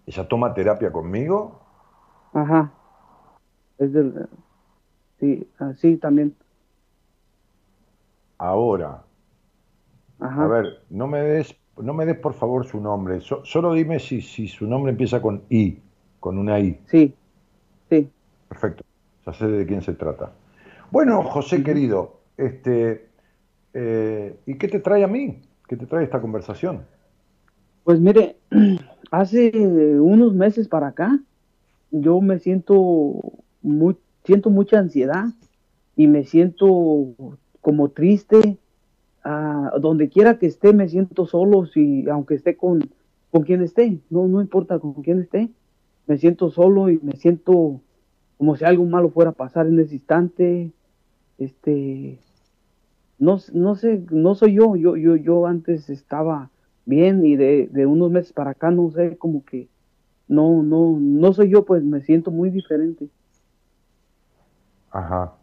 ¿Ella 0.06 0.28
toma 0.28 0.54
terapia 0.54 0.91
conmigo? 0.91 1.62
Ajá. 2.34 2.72
Es 3.78 3.93
del 3.93 4.28
sí, 5.20 5.47
así 5.60 5.97
también. 5.97 6.36
Ahora. 8.38 9.04
Ajá. 10.20 10.43
A 10.43 10.47
ver, 10.47 10.84
no 10.89 11.08
me 11.08 11.22
des 11.22 11.56
no 11.78 11.93
me 11.93 12.06
des 12.06 12.18
por 12.18 12.34
favor 12.34 12.66
su 12.66 12.80
nombre. 12.80 13.20
solo 13.22 13.74
dime 13.74 13.99
si, 13.99 14.22
si 14.22 14.47
su 14.47 14.68
nombre 14.68 14.91
empieza 14.91 15.22
con 15.22 15.43
I, 15.49 15.80
con 16.20 16.38
una 16.38 16.60
I. 16.60 16.80
Sí. 16.86 17.16
Sí. 17.89 18.12
Perfecto 18.47 18.84
ya 19.26 19.34
sé 19.34 19.47
de 19.47 19.66
quién 19.66 19.82
se 19.82 19.93
trata. 19.93 20.32
Bueno, 20.91 21.24
José 21.24 21.64
querido, 21.64 22.22
este, 22.38 23.10
eh, 23.74 24.38
¿y 24.45 24.58
qué 24.58 24.68
te 24.68 24.80
trae 24.80 25.04
a 25.04 25.08
mí? 25.08 25.41
¿Qué 25.68 25.78
te 25.78 25.86
trae 25.86 26.04
esta 26.04 26.22
conversación? 26.22 26.86
Pues 27.84 27.99
mire, 27.99 28.38
hace 29.14 29.51
unos 29.99 30.34
meses 30.34 30.68
para 30.68 30.88
acá, 30.88 31.20
yo 31.91 32.20
me 32.20 32.39
siento 32.39 33.22
muy, 33.61 33.95
siento 34.24 34.49
mucha 34.49 34.80
ansiedad 34.80 35.26
y 35.95 36.07
me 36.07 36.24
siento 36.24 37.14
como 37.61 37.89
triste. 37.89 38.57
donde 39.80 40.09
quiera 40.09 40.39
que 40.39 40.47
esté, 40.47 40.74
me 40.74 40.89
siento 40.89 41.28
solo, 41.28 41.68
si, 41.68 42.09
aunque 42.09 42.34
esté 42.34 42.57
con, 42.57 42.89
con 43.30 43.43
quien 43.43 43.61
esté, 43.61 43.99
no, 44.09 44.28
no 44.28 44.41
importa 44.41 44.80
con 44.80 44.93
quién 45.03 45.20
esté, 45.20 45.51
me 46.07 46.18
siento 46.18 46.49
solo 46.49 46.89
y 46.89 46.99
me 47.03 47.16
siento 47.16 47.82
como 48.39 48.55
si 48.55 48.66
algo 48.66 48.84
malo 48.86 49.11
fuera 49.11 49.30
a 49.30 49.34
pasar 49.34 49.68
en 49.68 49.80
ese 49.80 49.93
instante. 49.93 50.72
Este, 51.38 52.18
no, 53.20 53.38
no 53.53 53.76
sé, 53.76 54.03
no 54.09 54.34
soy 54.34 54.55
yo, 54.55 54.76
yo, 54.76 54.97
yo, 54.97 55.16
yo 55.18 55.45
antes 55.45 55.91
estaba 55.91 56.49
bien 56.86 57.26
y 57.26 57.36
de, 57.36 57.68
de 57.72 57.86
unos 57.86 58.12
meses 58.12 58.34
para 58.34 58.52
acá 58.52 58.72
no 58.72 58.92
sé, 58.92 59.18
como 59.18 59.46
que 59.46 59.68
no, 60.28 60.64
no, 60.64 60.98
no 61.00 61.34
soy 61.34 61.50
yo, 61.50 61.66
pues 61.66 61.84
me 61.84 62.02
siento 62.02 62.32
muy 62.32 62.50
diferente. 62.50 63.08
Ajá. 64.92 65.34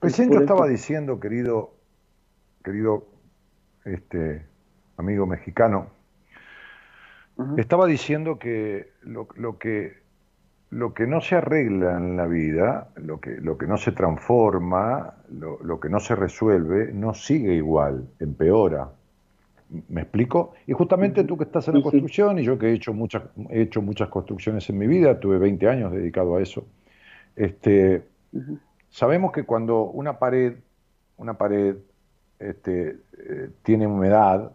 Recién 0.00 0.30
yo 0.30 0.40
estaba 0.40 0.66
diciendo, 0.66 1.20
querido, 1.20 1.74
querido 2.62 3.06
este 3.84 4.46
amigo 4.96 5.26
mexicano, 5.26 5.88
estaba 7.56 7.86
diciendo 7.86 8.38
que 8.38 8.92
lo, 9.02 9.28
lo 9.36 9.58
que 9.58 10.06
lo 10.70 10.94
que 10.94 11.06
no 11.06 11.20
se 11.20 11.36
arregla 11.36 11.96
en 11.96 12.16
la 12.16 12.26
vida, 12.26 12.88
lo 12.96 13.20
que, 13.20 13.40
lo 13.40 13.56
que 13.56 13.66
no 13.66 13.76
se 13.76 13.92
transforma, 13.92 15.14
lo, 15.30 15.80
que 15.80 15.88
no 15.88 16.00
se 16.00 16.16
resuelve, 16.16 16.92
no 16.92 17.14
sigue 17.14 17.54
igual, 17.54 18.08
empeora. 18.18 18.90
¿Me 19.88 20.02
explico? 20.02 20.54
Y 20.66 20.72
justamente 20.72 21.24
tú 21.24 21.36
que 21.36 21.44
estás 21.44 21.66
en 21.68 21.74
la 21.74 21.82
construcción 21.82 22.38
y 22.38 22.44
yo 22.44 22.58
que 22.58 22.68
he 22.68 22.72
hecho 22.72 22.92
muchas, 22.92 23.24
he 23.50 23.62
hecho 23.62 23.82
muchas 23.82 24.08
construcciones 24.08 24.68
en 24.70 24.78
mi 24.78 24.86
vida, 24.86 25.18
tuve 25.18 25.38
20 25.38 25.68
años 25.68 25.92
dedicado 25.92 26.36
a 26.36 26.42
eso, 26.42 26.66
este, 27.34 28.04
sabemos 28.88 29.32
que 29.32 29.44
cuando 29.44 29.82
una 29.82 30.18
pared, 30.18 30.54
una 31.16 31.34
pared 31.34 31.76
este, 32.38 32.98
eh, 33.18 33.50
tiene 33.62 33.86
humedad, 33.86 34.52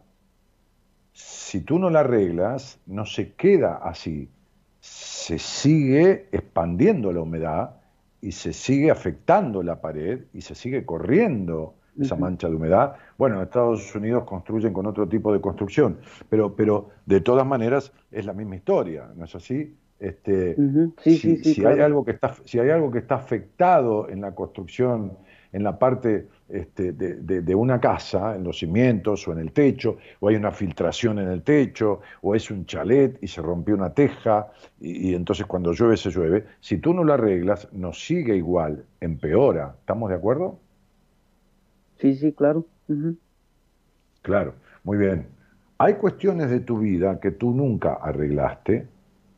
si 1.11 1.61
tú 1.61 1.77
no 1.77 1.89
la 1.89 2.01
arreglas, 2.01 2.79
no 2.85 3.05
se 3.05 3.33
queda 3.33 3.75
así. 3.75 4.29
Se 4.79 5.37
sigue 5.37 6.29
expandiendo 6.31 7.11
la 7.11 7.21
humedad 7.21 7.81
y 8.21 8.31
se 8.31 8.53
sigue 8.53 8.91
afectando 8.91 9.61
la 9.61 9.81
pared 9.81 10.21
y 10.33 10.41
se 10.41 10.55
sigue 10.55 10.85
corriendo 10.85 11.75
esa 11.99 12.15
mancha 12.15 12.49
de 12.49 12.55
humedad. 12.55 12.95
Bueno, 13.17 13.37
en 13.37 13.43
Estados 13.43 13.93
Unidos 13.95 14.23
construyen 14.23 14.73
con 14.73 14.85
otro 14.85 15.07
tipo 15.07 15.33
de 15.33 15.41
construcción, 15.41 15.99
pero, 16.29 16.55
pero 16.55 16.89
de 17.05 17.21
todas 17.21 17.45
maneras 17.45 17.91
es 18.11 18.25
la 18.25 18.33
misma 18.33 18.55
historia, 18.55 19.09
¿no 19.15 19.25
es 19.25 19.35
así? 19.35 19.75
Este, 20.01 20.55
si, 20.97 21.63
hay 21.63 21.79
algo 21.79 22.03
que 22.03 22.11
está, 22.11 22.35
si 22.43 22.57
hay 22.57 22.71
algo 22.71 22.89
que 22.89 22.97
está 22.97 23.15
afectado 23.15 24.09
en 24.09 24.21
la 24.21 24.33
construcción, 24.33 25.15
en 25.53 25.63
la 25.63 25.77
parte 25.77 26.27
este, 26.49 26.91
de, 26.93 27.55
una 27.55 27.79
casa, 27.79 28.35
en 28.35 28.43
los 28.43 28.57
cimientos 28.57 29.27
o 29.27 29.31
en 29.33 29.37
el 29.37 29.51
techo, 29.51 29.97
o 30.19 30.29
hay 30.29 30.37
una 30.37 30.51
filtración 30.51 31.19
en 31.19 31.27
el 31.27 31.43
techo, 31.43 31.99
o 32.23 32.33
es 32.33 32.49
un 32.49 32.65
chalet 32.65 33.19
y 33.21 33.27
se 33.27 33.43
rompió 33.43 33.75
una 33.75 33.93
teja, 33.93 34.47
y, 34.79 35.13
entonces 35.13 35.45
cuando 35.45 35.71
llueve 35.71 35.97
se 35.97 36.09
llueve, 36.09 36.45
si 36.61 36.77
tú 36.77 36.95
no 36.95 37.03
lo 37.03 37.13
arreglas, 37.13 37.67
no 37.71 37.93
sigue 37.93 38.35
igual, 38.35 38.83
empeora. 39.01 39.75
¿Estamos 39.81 40.09
de 40.09 40.15
acuerdo? 40.15 40.57
Sí, 42.01 42.15
sí, 42.15 42.33
claro. 42.33 42.65
Claro, 44.23 44.55
muy 44.83 44.97
bien. 44.97 45.27
Hay 45.77 45.95
cuestiones 45.95 46.49
de 46.49 46.59
tu 46.59 46.79
vida 46.79 47.19
que 47.19 47.31
tú 47.31 47.51
nunca 47.51 47.93
arreglaste 47.93 48.87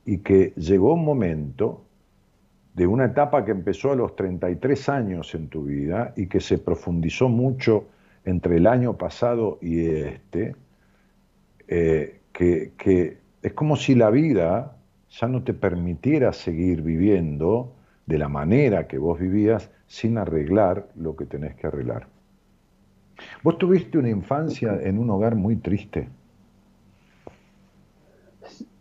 y 0.05 0.19
que 0.19 0.53
llegó 0.55 0.93
un 0.93 1.05
momento 1.05 1.83
de 2.73 2.87
una 2.87 3.05
etapa 3.05 3.45
que 3.45 3.51
empezó 3.51 3.91
a 3.91 3.95
los 3.95 4.15
33 4.15 4.89
años 4.89 5.35
en 5.35 5.47
tu 5.49 5.65
vida 5.65 6.13
y 6.15 6.27
que 6.27 6.39
se 6.39 6.57
profundizó 6.57 7.29
mucho 7.29 7.85
entre 8.25 8.57
el 8.57 8.67
año 8.67 8.97
pasado 8.97 9.59
y 9.61 9.85
este, 9.85 10.55
eh, 11.67 12.21
que, 12.31 13.17
es 13.41 13.53
como 13.53 13.75
si 13.75 13.93
la 13.93 14.09
vida 14.09 14.77
ya 15.09 15.27
no 15.27 15.43
te 15.43 15.53
permitiera 15.53 16.33
seguir 16.33 16.81
viviendo 16.81 17.75
de 18.05 18.17
la 18.17 18.29
manera 18.29 18.87
que 18.87 18.97
vos 18.97 19.19
vivías 19.19 19.69
sin 19.85 20.17
arreglar 20.17 20.87
lo 20.95 21.15
que 21.15 21.25
tenés 21.25 21.55
que 21.55 21.67
arreglar. 21.67 22.12
Vos 23.43 23.57
tuviste 23.57 23.97
una 23.97 24.09
infancia 24.09 24.79
en 24.81 24.97
un 24.97 25.09
hogar 25.09 25.35
muy 25.35 25.55
triste. 25.57 26.09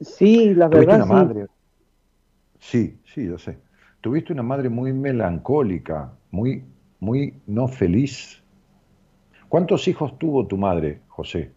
Sí, 0.00 0.54
la 0.54 0.68
verdad. 0.68 0.96
Una 0.96 1.06
madre. 1.06 1.46
Sí, 2.58 2.98
sí, 3.04 3.26
yo 3.26 3.38
sé 3.38 3.58
tuviste 4.02 4.32
una 4.32 4.42
madre 4.42 4.68
muy 4.68 4.92
melancólica, 4.92 6.12
muy, 6.30 6.64
muy 7.00 7.40
no 7.46 7.68
feliz. 7.68 8.42
¿Cuántos 9.48 9.88
hijos 9.88 10.18
tuvo 10.18 10.46
tu 10.46 10.58
madre, 10.58 11.00
José? 11.08 11.52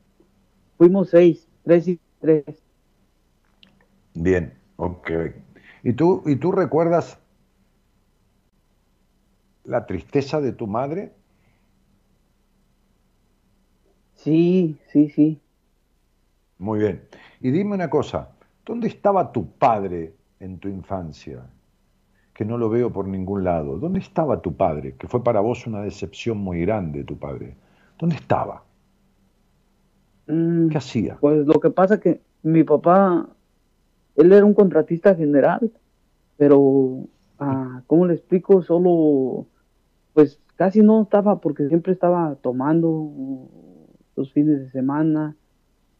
Fuimos 0.78 1.10
seis, 1.10 1.48
tres 1.64 1.88
y 1.88 2.00
tres. 2.22 2.44
Bien, 4.14 4.54
ok. 4.78 5.12
¿Y 5.84 5.94
tú, 5.94 6.24
¿Y 6.26 6.36
tú 6.36 6.52
recuerdas 6.52 7.20
la 9.64 9.88
tristeza 9.88 10.40
de 10.40 10.52
tu 10.52 10.68
madre? 10.68 11.14
Sí, 14.26 14.78
sí, 14.92 15.10
sí. 15.10 15.40
Muy 16.58 16.80
bien. 16.80 17.04
Y 17.42 17.52
dime 17.52 17.76
una 17.76 17.90
cosa, 17.90 18.32
¿dónde 18.66 18.88
estaba 18.88 19.32
tu 19.32 19.52
padre 19.52 20.16
en 20.40 20.58
tu 20.58 20.68
infancia? 20.68 21.44
que 22.34 22.44
no 22.44 22.58
lo 22.58 22.70
veo 22.70 22.92
por 22.92 23.08
ningún 23.08 23.46
lado. 23.46 23.78
¿Dónde 23.80 24.00
estaba 24.00 24.42
tu 24.42 24.58
padre? 24.58 24.96
Que 25.00 25.08
fue 25.08 25.24
para 25.24 25.40
vos 25.40 25.66
una 25.68 25.82
decepción 25.82 26.38
muy 26.38 26.60
grande 26.62 27.06
tu 27.06 27.18
padre. 27.18 27.56
¿Dónde 27.98 28.18
estaba? 28.18 28.62
Mm, 30.28 30.68
¿Qué 30.68 30.78
hacía? 30.78 31.18
Pues 31.22 31.48
lo 31.48 31.62
que 31.62 31.70
pasa 31.70 32.02
que 32.02 32.20
mi 32.44 32.66
papá, 32.66 33.30
él 34.18 34.34
era 34.34 34.44
un 34.46 34.54
contratista 34.54 35.16
general, 35.16 35.72
pero, 36.36 37.06
ah, 37.40 37.82
¿cómo 37.88 38.06
le 38.06 38.16
explico? 38.16 38.62
Solo, 38.62 39.48
pues 40.12 40.42
casi 40.58 40.82
no 40.82 41.04
estaba 41.04 41.40
porque 41.40 41.70
siempre 41.70 41.94
estaba 41.94 42.36
tomando 42.42 43.14
los 44.16 44.32
fines 44.34 44.60
de 44.60 44.72
semana. 44.72 45.36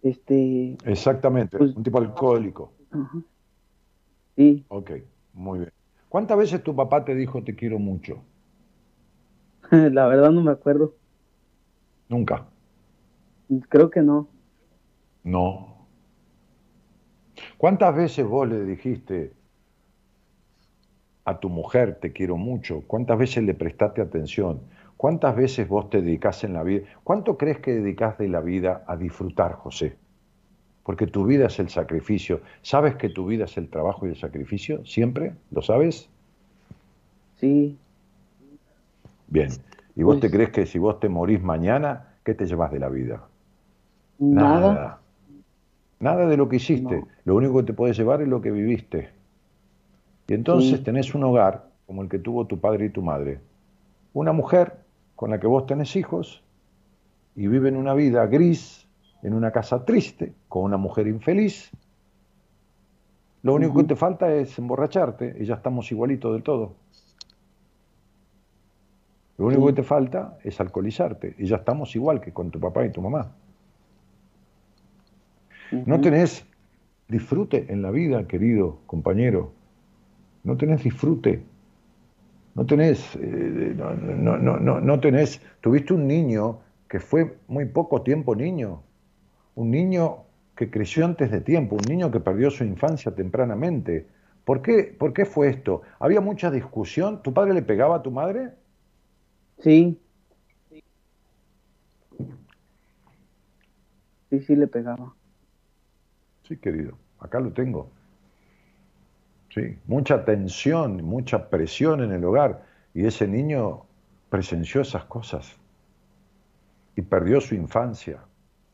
Este, 0.02 0.78
Exactamente, 0.86 1.58
pues 1.58 1.76
un 1.76 1.84
tipo 1.84 1.98
alcohólico. 1.98 2.72
Sí. 4.36 4.66
Ok, 4.68 4.92
muy 5.34 5.60
bien. 5.60 5.72
¿Cuántas 6.10 6.38
veces 6.38 6.64
tu 6.64 6.76
papá 6.76 7.04
te 7.04 7.16
dijo 7.16 7.44
te 7.44 7.56
quiero 7.56 7.80
mucho? 7.80 8.24
La 9.72 10.08
verdad 10.08 10.32
no 10.32 10.42
me 10.42 10.52
acuerdo. 10.52 10.94
Nunca. 12.08 12.46
Creo 13.70 13.90
que 13.90 14.02
no. 14.02 14.28
No. 15.24 15.76
¿Cuántas 17.58 17.96
veces 17.96 18.26
vos 18.26 18.48
le 18.48 18.64
dijiste 18.64 19.34
a 21.26 21.40
tu 21.40 21.50
mujer 21.50 22.00
te 22.00 22.14
quiero 22.14 22.38
mucho? 22.38 22.84
¿Cuántas 22.86 23.18
veces 23.18 23.44
le 23.44 23.54
prestaste 23.54 24.02
atención? 24.02 24.62
¿Cuántas 25.06 25.36
veces 25.36 25.70
vos 25.70 25.92
te 25.92 26.02
dedicás 26.02 26.44
en 26.44 26.54
la 26.54 26.64
vida? 26.64 26.88
¿Cuánto 27.04 27.38
crees 27.38 27.60
que 27.60 27.76
dedicás 27.76 28.18
de 28.18 28.28
la 28.28 28.42
vida 28.42 28.84
a 28.88 28.98
disfrutar, 28.98 29.54
José? 29.54 29.98
porque 30.82 31.06
tu 31.06 31.26
vida 31.26 31.46
es 31.46 31.60
el 31.60 31.70
sacrificio. 31.70 32.42
¿Sabes 32.64 32.96
que 32.96 33.10
tu 33.10 33.28
vida 33.28 33.46
es 33.46 33.56
el 33.58 33.70
trabajo 33.70 34.08
y 34.08 34.10
el 34.10 34.16
sacrificio? 34.16 34.84
¿Siempre? 34.84 35.34
¿Lo 35.52 35.62
sabes? 35.62 36.10
Sí. 37.38 37.78
Bien. 39.28 39.50
¿Y 39.96 40.02
vos 40.02 40.16
te 40.16 40.22
pues 40.22 40.32
crees 40.32 40.50
que 40.50 40.66
si 40.66 40.80
vos 40.80 41.00
te 41.00 41.08
morís 41.08 41.40
mañana, 41.40 42.16
qué 42.24 42.34
te 42.34 42.48
llevas 42.48 42.72
de 42.72 42.80
la 42.80 42.90
vida? 42.90 43.28
Nada. 44.18 45.02
Nada, 46.00 46.26
de 46.26 46.36
lo 46.36 46.50
que 46.50 46.56
hiciste. 46.56 47.04
Lo 47.26 47.36
único 47.36 47.58
que 47.58 47.64
te 47.68 47.74
puedes 47.74 47.96
llevar 47.96 48.24
es 48.24 48.28
lo 48.28 48.42
que 48.42 48.50
viviste. 48.50 49.10
Y 50.28 50.34
entonces 50.34 50.84
tenés 50.84 51.14
un 51.14 51.26
hogar 51.26 51.68
como 51.86 52.02
el 52.02 52.10
que 52.10 52.18
tuvo 52.18 52.48
tu 52.48 52.60
padre 52.60 52.86
y 52.86 52.90
tu 52.90 53.04
madre. 53.04 53.40
Una 54.14 54.34
mujer 54.34 54.85
con 55.16 55.32
la 55.32 55.40
que 55.40 55.48
vos 55.48 55.66
tenés 55.66 55.96
hijos 55.96 56.44
y 57.36 57.48
viven 57.48 57.76
una 57.76 57.94
vida 57.94 58.26
gris, 58.26 58.88
en 59.24 59.34
una 59.34 59.52
casa 59.52 59.86
triste, 59.86 60.34
con 60.48 60.64
una 60.64 60.78
mujer 60.78 61.08
infeliz. 61.08 61.72
Lo 63.42 63.54
único 63.54 63.76
que 63.76 63.84
te 63.84 63.96
falta 63.96 64.34
es 64.34 64.58
emborracharte 64.58 65.36
y 65.40 65.46
ya 65.46 65.56
estamos 65.56 65.92
igualitos 65.92 66.34
del 66.34 66.44
todo. 66.44 66.74
Lo 69.38 69.48
único 69.48 69.68
que 69.68 69.74
te 69.74 69.84
falta 69.84 70.38
es 70.44 70.60
alcoholizarte 70.62 71.36
y 71.38 71.46
ya 71.46 71.58
estamos 71.58 71.96
igual 71.96 72.22
que 72.22 72.32
con 72.32 72.52
tu 72.52 72.60
papá 72.60 72.86
y 72.86 72.92
tu 72.92 73.02
mamá. 73.02 73.32
No 75.72 76.00
tenés 76.00 76.46
disfrute 77.08 77.72
en 77.72 77.82
la 77.82 77.92
vida, 77.92 78.28
querido 78.28 78.80
compañero. 78.86 79.52
No 80.44 80.58
tenés 80.58 80.84
disfrute. 80.84 81.44
No 82.56 82.66
tenés, 82.66 83.16
eh, 83.18 83.74
no, 83.78 83.94
no, 84.38 84.58
no, 84.60 84.80
no 84.82 85.00
tenés, 85.00 85.42
tuviste 85.62 85.94
un 85.94 86.08
niño 86.08 86.60
que 86.90 87.00
fue 87.00 87.38
muy 87.48 87.66
poco 87.66 88.02
tiempo 88.02 88.36
niño, 88.36 88.82
un 89.56 89.72
niño 89.72 90.26
que 90.56 90.70
creció 90.72 91.06
antes 91.06 91.32
de 91.32 91.42
tiempo, 91.42 91.78
un 91.78 91.88
niño 91.88 92.12
que 92.12 92.20
perdió 92.22 92.52
su 92.52 92.64
infancia 92.66 93.14
tempranamente. 93.16 94.08
¿Por 94.46 94.62
qué, 94.62 94.96
¿Por 94.98 95.14
qué 95.14 95.26
fue 95.26 95.50
esto? 95.50 95.82
¿Había 96.00 96.22
mucha 96.22 96.52
discusión? 96.52 97.22
¿Tu 97.24 97.34
padre 97.34 97.54
le 97.56 97.64
pegaba 97.64 97.98
a 97.98 98.04
tu 98.04 98.12
madre? 98.12 98.52
Sí. 99.64 100.00
Sí, 104.30 104.40
sí 104.42 104.56
le 104.56 104.68
pegaba. 104.68 105.16
Sí, 106.48 106.58
querido, 106.58 106.98
acá 107.20 107.40
lo 107.42 107.52
tengo. 107.52 107.95
Sí, 109.56 109.78
mucha 109.88 110.26
tensión, 110.26 111.02
mucha 111.06 111.50
presión 111.50 112.04
en 112.04 112.12
el 112.12 112.26
hogar. 112.26 112.66
Y 112.94 113.06
ese 113.06 113.26
niño 113.26 113.84
presenció 114.30 114.82
esas 114.82 115.06
cosas 115.06 115.56
y 116.98 117.02
perdió 117.02 117.40
su 117.40 117.56
infancia 117.56 118.20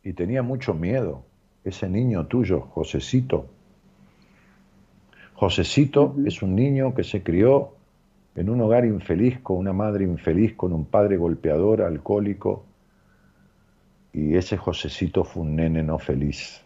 y 0.04 0.14
tenía 0.14 0.42
mucho 0.42 0.74
miedo. 0.74 1.24
Ese 1.64 1.88
niño 1.88 2.26
tuyo, 2.26 2.62
Josecito. 2.62 3.46
Josecito 5.36 6.16
es 6.26 6.42
un 6.42 6.56
niño 6.56 6.96
que 6.96 7.04
se 7.04 7.22
crió 7.22 7.76
en 8.34 8.50
un 8.50 8.60
hogar 8.62 8.84
infeliz, 8.86 9.40
con 9.42 9.58
una 9.58 9.74
madre 9.74 10.04
infeliz, 10.06 10.56
con 10.56 10.74
un 10.74 10.86
padre 10.86 11.16
golpeador, 11.16 11.84
alcohólico, 11.84 12.66
y 14.14 14.36
ese 14.36 14.58
Josecito 14.58 15.24
fue 15.24 15.44
un 15.44 15.58
nene 15.58 15.84
no 15.84 16.00
feliz. 16.00 16.64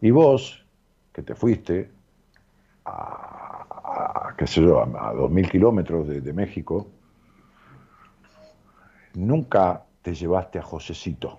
Y 0.00 0.12
vos, 0.12 0.64
que 1.12 1.22
te 1.22 1.34
fuiste 1.34 1.90
a, 2.84 4.34
qué 4.36 4.46
sé 4.46 4.62
yo, 4.62 4.80
a, 4.80 5.12
dos 5.12 5.30
mil 5.30 5.48
kilómetros 5.50 6.08
de, 6.08 6.32
México, 6.32 6.86
nunca 9.14 9.84
te 10.02 10.14
llevaste 10.14 10.58
a 10.58 10.62
Josecito. 10.62 11.38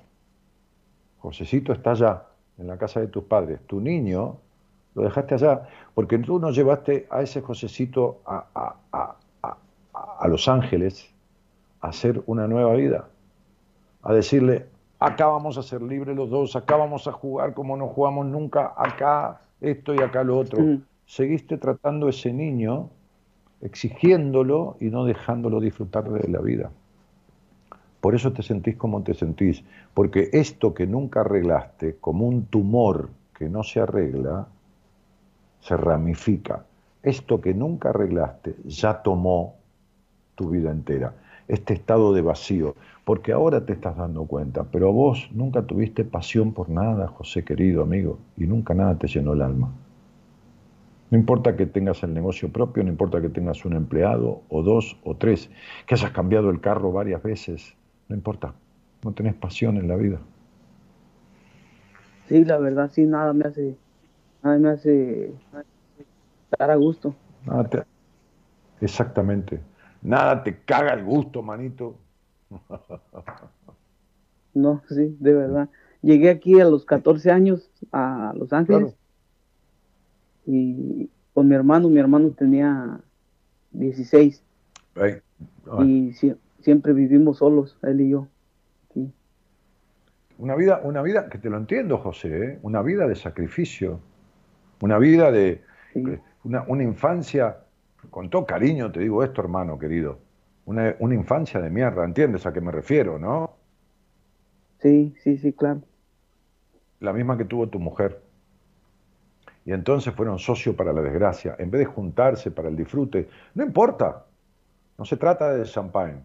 Josecito 1.20 1.74
está 1.74 1.92
allá, 1.92 2.24
en 2.58 2.68
la 2.68 2.78
casa 2.78 3.00
de 3.00 3.08
tus 3.08 3.24
padres. 3.24 3.60
Tu 3.68 3.80
niño 3.80 4.38
lo 4.94 5.04
dejaste 5.04 5.36
allá, 5.36 5.68
porque 5.94 6.18
tú 6.20 6.40
no 6.40 6.52
llevaste 6.52 7.08
a 7.10 7.22
ese 7.22 7.42
Josecito 7.42 8.22
a, 8.26 9.16
Los 10.28 10.48
Ángeles 10.48 11.14
a 11.82 11.90
hacer 11.90 12.24
una 12.26 12.48
nueva 12.48 12.74
vida, 12.74 13.08
a 14.02 14.14
decirle, 14.14 14.68
acá 15.00 15.28
vamos 15.28 15.58
a 15.58 15.64
ser 15.64 15.82
libres 15.82 16.16
los 16.16 16.30
dos, 16.30 16.56
acá 16.56 16.78
vamos 16.78 17.08
a 17.08 17.12
jugar 17.12 17.54
como 17.54 17.78
no 17.78 17.88
jugamos 17.88 18.26
nunca, 18.26 18.74
acá 18.76 19.42
esto 19.62 19.94
y 19.94 20.00
acá 20.00 20.24
lo 20.24 20.38
otro. 20.38 20.62
Mm. 20.62 20.82
Seguiste 21.06 21.58
tratando 21.58 22.08
a 22.08 22.10
ese 22.10 22.34
niño, 22.34 22.90
exigiéndolo 23.62 24.78
y 24.80 24.86
no 24.86 25.06
dejándolo 25.06 25.60
disfrutar 25.60 26.10
de 26.10 26.28
la 26.28 26.40
vida. 26.40 26.72
Por 28.02 28.16
eso 28.16 28.34
te 28.34 28.44
sentís 28.44 28.76
como 28.76 29.02
te 29.04 29.14
sentís, 29.14 29.64
porque 29.94 30.30
esto 30.34 30.74
que 30.74 30.86
nunca 30.86 31.22
arreglaste, 31.22 31.98
como 32.00 32.28
un 32.28 32.46
tumor 32.46 33.10
que 33.38 33.50
no 33.50 33.64
se 33.64 33.80
arregla, 33.80 34.48
se 35.62 35.78
ramifica. 35.78 36.66
Esto 37.02 37.42
que 37.42 37.54
nunca 37.54 37.90
arreglaste 37.90 38.56
ya 38.66 39.02
tomó 39.02 39.56
tu 40.36 40.50
vida 40.50 40.72
entera, 40.72 41.14
este 41.48 41.74
estado 41.74 42.14
de 42.14 42.22
vacío, 42.22 42.76
porque 43.04 43.32
ahora 43.32 43.66
te 43.66 43.74
estás 43.74 43.96
dando 43.96 44.26
cuenta, 44.26 44.64
pero 44.64 44.92
vos 44.92 45.30
nunca 45.32 45.62
tuviste 45.64 46.04
pasión 46.04 46.54
por 46.54 46.70
nada, 46.70 47.08
José 47.08 47.44
querido 47.44 47.84
amigo, 47.84 48.20
y 48.38 48.48
nunca 48.48 48.74
nada 48.74 48.98
te 48.98 49.08
llenó 49.08 49.34
el 49.34 49.42
alma. 49.42 49.72
No 51.12 51.18
importa 51.18 51.56
que 51.56 51.66
tengas 51.66 52.02
el 52.04 52.14
negocio 52.14 52.52
propio, 52.52 52.84
no 52.84 52.90
importa 52.90 53.22
que 53.22 53.30
tengas 53.30 53.64
un 53.64 53.74
empleado 53.74 54.42
o 54.50 54.64
dos 54.64 54.98
o 55.04 55.16
tres, 55.16 55.50
que 55.86 55.96
hayas 55.96 56.12
cambiado 56.12 56.50
el 56.50 56.60
carro 56.62 56.92
varias 56.92 57.22
veces, 57.22 57.76
no 58.10 58.16
importa, 58.16 58.56
no 59.04 59.14
tenés 59.14 59.36
pasión 59.36 59.78
en 59.78 59.88
la 59.88 59.96
vida. 59.96 60.20
Sí, 62.28 62.44
la 62.44 62.58
verdad, 62.58 62.90
sí, 62.92 63.06
nada 63.06 63.34
me 63.34 63.46
hace, 63.46 63.78
nada 64.42 64.58
me 64.58 64.70
hace 64.70 65.32
estar 66.52 66.72
a 66.72 66.76
gusto. 66.76 67.16
exactamente. 68.82 69.62
Nada 70.02 70.44
te 70.44 70.60
caga 70.62 70.94
el 70.94 71.04
gusto, 71.04 71.42
manito. 71.42 71.98
No, 74.54 74.82
sí, 74.88 75.18
de 75.20 75.34
verdad. 75.34 75.70
Llegué 76.02 76.30
aquí 76.30 76.62
a 76.62 76.64
los 76.64 76.86
14 76.86 77.30
años 77.30 77.70
a 77.92 78.32
Los 78.38 78.54
Ángeles 78.54 78.96
y 80.46 81.10
con 81.34 81.48
mi 81.48 81.56
hermano, 81.56 81.90
mi 81.90 82.00
hermano 82.00 82.32
tenía 82.32 83.00
16 83.72 84.42
y 85.84 86.14
siempre 86.62 86.94
vivimos 86.94 87.38
solos, 87.40 87.78
él 87.84 88.02
y 88.02 88.10
yo. 88.10 88.28
Una 90.38 90.56
vida, 90.56 90.82
una 90.84 91.02
vida 91.02 91.30
que 91.30 91.38
te 91.38 91.50
lo 91.50 91.58
entiendo, 91.58 91.98
José, 91.98 92.46
¿eh? 92.46 92.60
una 92.62 92.82
vida 92.82 93.08
de 93.08 93.16
sacrificio, 93.16 94.02
una 94.82 94.98
vida 94.98 95.32
de 95.32 95.62
una, 96.44 96.64
una 96.68 96.84
infancia 96.84 97.58
con 98.10 98.30
todo 98.30 98.46
cariño 98.46 98.92
te 98.92 99.00
digo 99.00 99.24
esto, 99.24 99.42
hermano 99.42 99.80
querido, 99.80 100.20
una, 100.66 100.96
una, 101.00 101.16
infancia 101.16 101.62
de 101.62 101.70
mierda, 101.70 102.04
¿entiendes 102.04 102.46
a 102.46 102.54
qué 102.54 102.60
me 102.60 102.72
refiero, 102.72 103.18
no? 103.18 103.56
Sí, 104.80 105.16
sí, 105.24 105.38
sí, 105.38 105.54
claro. 105.54 105.82
La 107.00 107.14
misma 107.14 107.38
que 107.38 107.46
tuvo 107.46 107.68
tu 107.70 107.80
mujer. 107.80 108.22
Y 109.66 109.74
entonces 109.74 110.14
fueron 110.14 110.38
socios 110.38 110.76
para 110.76 110.94
la 110.94 111.02
desgracia, 111.02 111.56
en 111.58 111.72
vez 111.72 111.80
de 111.80 111.86
juntarse 111.86 112.52
para 112.52 112.70
el 112.70 112.76
disfrute. 112.76 113.28
No 113.56 113.64
importa, 113.64 114.26
no 114.98 115.06
se 115.06 115.18
trata 115.18 115.52
de 115.54 115.64
champán, 115.64 116.24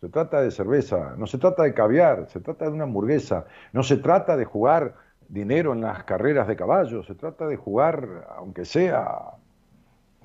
se 0.00 0.08
trata 0.08 0.40
de 0.40 0.52
cerveza, 0.52 1.14
no 1.18 1.26
se 1.26 1.38
trata 1.38 1.64
de 1.64 1.74
caviar, 1.74 2.28
se 2.28 2.38
trata 2.38 2.66
de 2.66 2.70
una 2.70 2.84
hamburguesa, 2.84 3.46
no 3.72 3.82
se 3.82 3.96
trata 3.96 4.36
de 4.36 4.44
jugar 4.44 4.94
dinero 5.28 5.72
en 5.72 5.80
las 5.80 6.04
carreras 6.04 6.46
de 6.46 6.54
caballos, 6.54 7.06
se 7.06 7.16
trata 7.16 7.48
de 7.48 7.56
jugar, 7.56 8.28
aunque 8.36 8.64
sea 8.64 9.32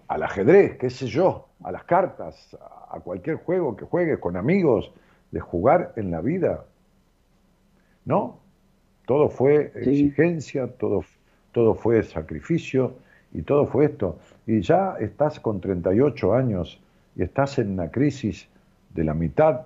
al 0.07 0.23
ajedrez, 0.23 0.77
qué 0.77 0.91
sé 0.91 1.07
yo, 1.07 1.47
a 1.63 1.71
las 1.71 1.85
cartas, 1.85 2.55
a 2.89 2.99
cualquier 2.99 3.37
juego 3.37 3.75
que 3.75 3.85
juegues 3.85 4.19
con 4.19 4.37
amigos, 4.37 4.93
de 5.31 5.39
jugar 5.39 5.93
en 5.95 6.11
la 6.11 6.21
vida. 6.21 6.65
¿No? 8.05 8.39
Todo 9.07 9.29
fue 9.29 9.71
exigencia, 9.75 10.67
todo, 10.77 11.03
todo 11.53 11.75
fue 11.75 12.03
sacrificio 12.03 12.95
y 13.33 13.43
todo 13.43 13.65
fue 13.65 13.85
esto. 13.85 14.19
Y 14.45 14.61
ya 14.61 14.97
estás 14.99 15.39
con 15.39 15.61
38 15.61 16.33
años 16.33 16.79
y 17.15 17.23
estás 17.23 17.57
en 17.59 17.71
una 17.71 17.89
crisis 17.89 18.47
de 18.93 19.03
la 19.05 19.13
mitad 19.13 19.61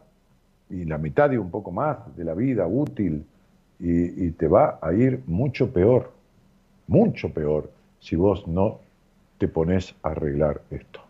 y 0.69 0.85
la 0.85 0.99
mitad 0.99 1.31
y 1.31 1.37
un 1.37 1.49
poco 1.49 1.71
más 1.71 1.97
de 2.15 2.23
la 2.23 2.35
vida 2.35 2.67
útil 2.67 3.25
y, 3.79 4.25
y 4.25 4.31
te 4.31 4.47
va 4.47 4.77
a 4.81 4.93
ir 4.93 5.23
mucho 5.25 5.71
peor, 5.71 6.11
mucho 6.87 7.33
peor 7.33 7.71
si 7.99 8.15
vos 8.15 8.47
no 8.47 8.79
te 9.37 9.47
pones 9.47 9.95
a 10.03 10.09
arreglar 10.09 10.61
esto. 10.69 11.01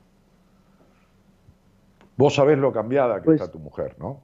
Vos 2.17 2.33
sabés 2.33 2.57
lo 2.57 2.73
cambiada 2.73 3.19
que 3.19 3.25
pues 3.25 3.41
está 3.41 3.51
tu 3.51 3.59
mujer, 3.59 3.95
¿no? 3.99 4.21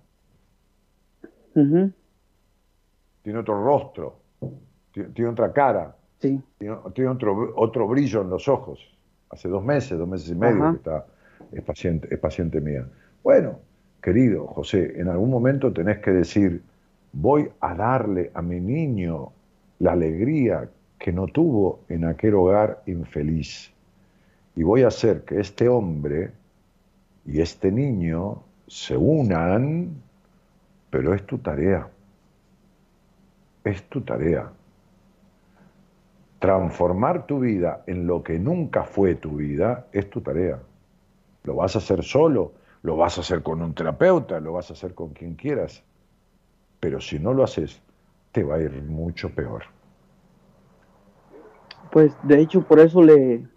Tiene 3.22 3.40
otro 3.40 3.64
rostro, 3.64 4.18
tiene, 4.92 5.28
otra 5.28 5.54
cara, 5.54 5.96
sí. 6.24 6.42
tiene, 6.58 7.10
otro, 7.10 7.54
otro 7.56 7.88
brillo 7.88 8.22
en 8.22 8.30
los 8.30 8.48
ojos. 8.48 8.80
Hace 9.30 9.50
dos 9.50 9.64
meses, 9.64 9.98
dos 9.98 10.08
meses 10.08 10.30
y 10.30 10.36
medio 10.36 10.72
que 10.72 10.78
está, 10.78 11.06
es 11.52 11.64
paciente, 11.64 12.08
es 12.12 12.20
paciente 12.20 12.62
mía. 12.62 12.86
Bueno, 13.24 13.60
querido 14.02 14.48
José, 14.48 15.00
en 15.00 15.10
algún 15.10 15.30
momento 15.30 15.72
tenés 15.74 16.00
que 16.00 16.12
decir, 16.12 16.62
voy 17.12 17.50
a 17.60 17.76
darle 17.76 18.32
a 18.34 18.42
mi 18.42 18.60
niño 18.60 19.32
la 19.80 19.94
alegría 19.94 20.70
que 21.00 21.12
no 21.12 21.28
tuvo 21.28 21.82
en 21.90 22.06
aquel 22.06 22.36
hogar 22.36 22.82
infeliz 22.86 23.72
y 24.56 24.64
voy 24.64 24.84
a 24.84 24.88
hacer 24.88 25.24
que 25.24 25.40
este 25.40 25.68
hombre 25.68 26.32
y 27.26 27.42
este 27.42 27.72
niño 27.72 28.44
se 28.68 28.96
unan, 28.96 29.90
pero 30.90 31.14
es 31.14 31.26
tu 31.26 31.38
tarea. 31.40 31.88
Es 33.64 33.84
tu 33.84 34.02
tarea. 34.02 34.52
Transformar 36.44 37.26
tu 37.26 37.40
vida 37.40 37.86
en 37.88 38.06
lo 38.06 38.22
que 38.22 38.38
nunca 38.38 38.84
fue 38.84 39.16
tu 39.16 39.38
vida 39.38 39.88
es 39.94 40.10
tu 40.10 40.20
tarea. 40.20 40.60
Lo 41.46 41.56
vas 41.56 41.78
a 41.78 41.80
hacer 41.80 42.04
solo, 42.04 42.52
lo 42.82 42.98
vas 42.98 43.18
a 43.18 43.22
hacer 43.22 43.42
con 43.44 43.62
un 43.62 43.74
terapeuta, 43.74 44.42
lo 44.42 44.52
vas 44.52 44.70
a 44.70 44.74
hacer 44.74 44.94
con 44.94 45.12
quien 45.12 45.36
quieras. 45.36 45.86
Pero 46.82 47.00
si 47.00 47.18
no 47.18 47.34
lo 47.34 47.46
haces, 47.46 47.82
te 48.34 48.44
va 48.44 48.56
a 48.56 48.60
ir 48.60 48.74
mucho 48.84 49.30
peor. 49.30 49.64
Pues 51.94 52.12
de 52.24 52.42
hecho 52.42 52.62
por 52.62 52.82
eso 52.82 53.02
le, 53.02 53.48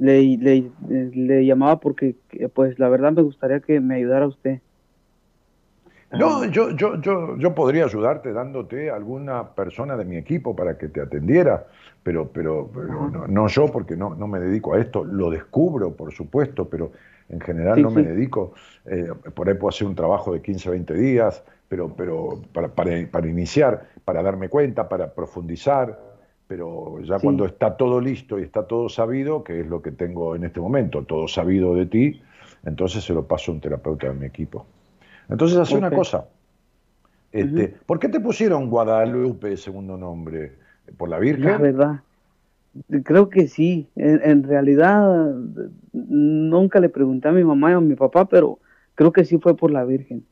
le, 0.00 1.46
llamaba 1.46 1.78
porque, 1.78 2.16
pues, 2.52 2.80
la 2.80 2.88
verdad 2.88 3.12
me 3.12 3.22
gustaría 3.22 3.60
que 3.60 3.78
me 3.78 3.94
ayudara 3.94 4.26
usted. 4.26 4.60
No, 6.18 6.44
yo, 6.46 6.70
yo, 6.70 7.00
yo, 7.00 7.36
yo 7.36 7.54
podría 7.54 7.84
ayudarte 7.84 8.32
dándote 8.32 8.90
alguna 8.90 9.50
persona 9.50 9.96
de 9.96 10.04
mi 10.04 10.16
equipo 10.16 10.54
para 10.54 10.76
que 10.78 10.88
te 10.88 11.00
atendiera, 11.00 11.66
pero, 12.02 12.28
pero, 12.28 12.70
no, 13.28 13.48
yo 13.48 13.70
porque 13.70 13.96
no, 13.96 14.14
no 14.14 14.26
me 14.26 14.40
dedico 14.40 14.74
a 14.74 14.80
esto, 14.80 15.04
lo 15.04 15.30
descubro, 15.30 15.92
por 15.92 16.12
supuesto, 16.12 16.68
pero 16.68 16.92
en 17.28 17.40
general 17.40 17.82
no 17.82 17.90
me 17.90 18.02
dedico. 18.02 18.52
Eh, 18.86 19.08
por 19.34 19.48
ahí 19.48 19.54
puedo 19.54 19.70
hacer 19.70 19.86
un 19.86 19.94
trabajo 19.94 20.32
de 20.32 20.42
15, 20.42 20.70
20 20.70 20.94
días, 20.94 21.42
pero, 21.68 21.88
pero 21.96 22.40
para, 22.52 22.68
para, 22.68 22.90
para 23.10 23.28
iniciar, 23.28 23.88
para 24.04 24.22
darme 24.22 24.48
cuenta, 24.48 24.88
para 24.88 25.12
profundizar 25.12 26.14
pero 26.46 27.00
ya 27.00 27.18
cuando 27.18 27.46
está 27.46 27.76
todo 27.76 28.00
listo 28.00 28.38
y 28.38 28.42
está 28.42 28.66
todo 28.66 28.88
sabido, 28.88 29.42
que 29.42 29.60
es 29.60 29.66
lo 29.66 29.80
que 29.80 29.92
tengo 29.92 30.36
en 30.36 30.44
este 30.44 30.60
momento, 30.60 31.02
todo 31.02 31.26
sabido 31.26 31.74
de 31.74 31.86
ti, 31.86 32.22
entonces 32.64 33.02
se 33.04 33.14
lo 33.14 33.26
paso 33.26 33.50
a 33.50 33.54
un 33.54 33.60
terapeuta 33.60 34.08
de 34.08 34.14
mi 34.14 34.26
equipo. 34.26 34.66
Entonces 35.28 35.58
hace 35.58 35.76
una 35.76 35.90
cosa. 35.90 36.26
Este, 37.32 37.74
¿Por 37.86 37.98
qué 37.98 38.08
te 38.08 38.20
pusieron 38.20 38.70
Guadalupe 38.70 39.56
segundo 39.56 39.96
nombre? 39.96 40.52
¿Por 40.96 41.08
la 41.08 41.18
Virgen? 41.18 41.44
La 41.44 41.58
verdad, 41.58 42.00
creo 43.02 43.28
que 43.28 43.48
sí. 43.48 43.88
En, 43.96 44.44
realidad 44.44 45.34
nunca 45.92 46.78
le 46.80 46.88
pregunté 46.88 47.28
a 47.28 47.32
mi 47.32 47.42
mamá 47.42 47.70
y 47.70 47.74
a 47.74 47.80
mi 47.80 47.94
papá, 47.94 48.26
pero 48.26 48.58
creo 48.94 49.12
que 49.12 49.24
sí 49.24 49.38
fue 49.38 49.56
por 49.56 49.70
la 49.70 49.84
Virgen. 49.84 50.24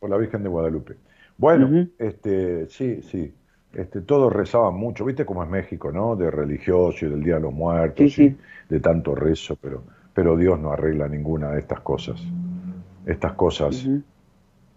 Por 0.00 0.10
la 0.10 0.18
Virgen 0.18 0.42
de 0.42 0.48
Guadalupe. 0.48 0.96
Bueno, 1.38 1.88
este, 1.98 2.68
sí, 2.68 3.00
sí 3.02 3.32
este, 3.74 4.00
todos 4.02 4.32
rezaban 4.32 4.74
mucho, 4.74 5.04
viste 5.04 5.24
cómo 5.24 5.42
es 5.42 5.50
México, 5.50 5.90
¿no? 5.90 6.16
De 6.16 6.30
religioso 6.30 7.06
y 7.06 7.10
del 7.10 7.22
Día 7.22 7.36
de 7.36 7.40
los 7.40 7.52
Muertos, 7.52 8.18
Y 8.18 8.36
de 8.68 8.80
tanto 8.80 9.14
rezo, 9.14 9.56
pero, 9.60 9.82
pero 10.14 10.36
Dios 10.36 10.60
no 10.60 10.70
arregla 10.70 11.08
ninguna 11.08 11.50
de 11.50 11.60
estas 11.60 11.80
cosas. 11.80 12.22
Estas 13.06 13.34
cosas, 13.34 13.86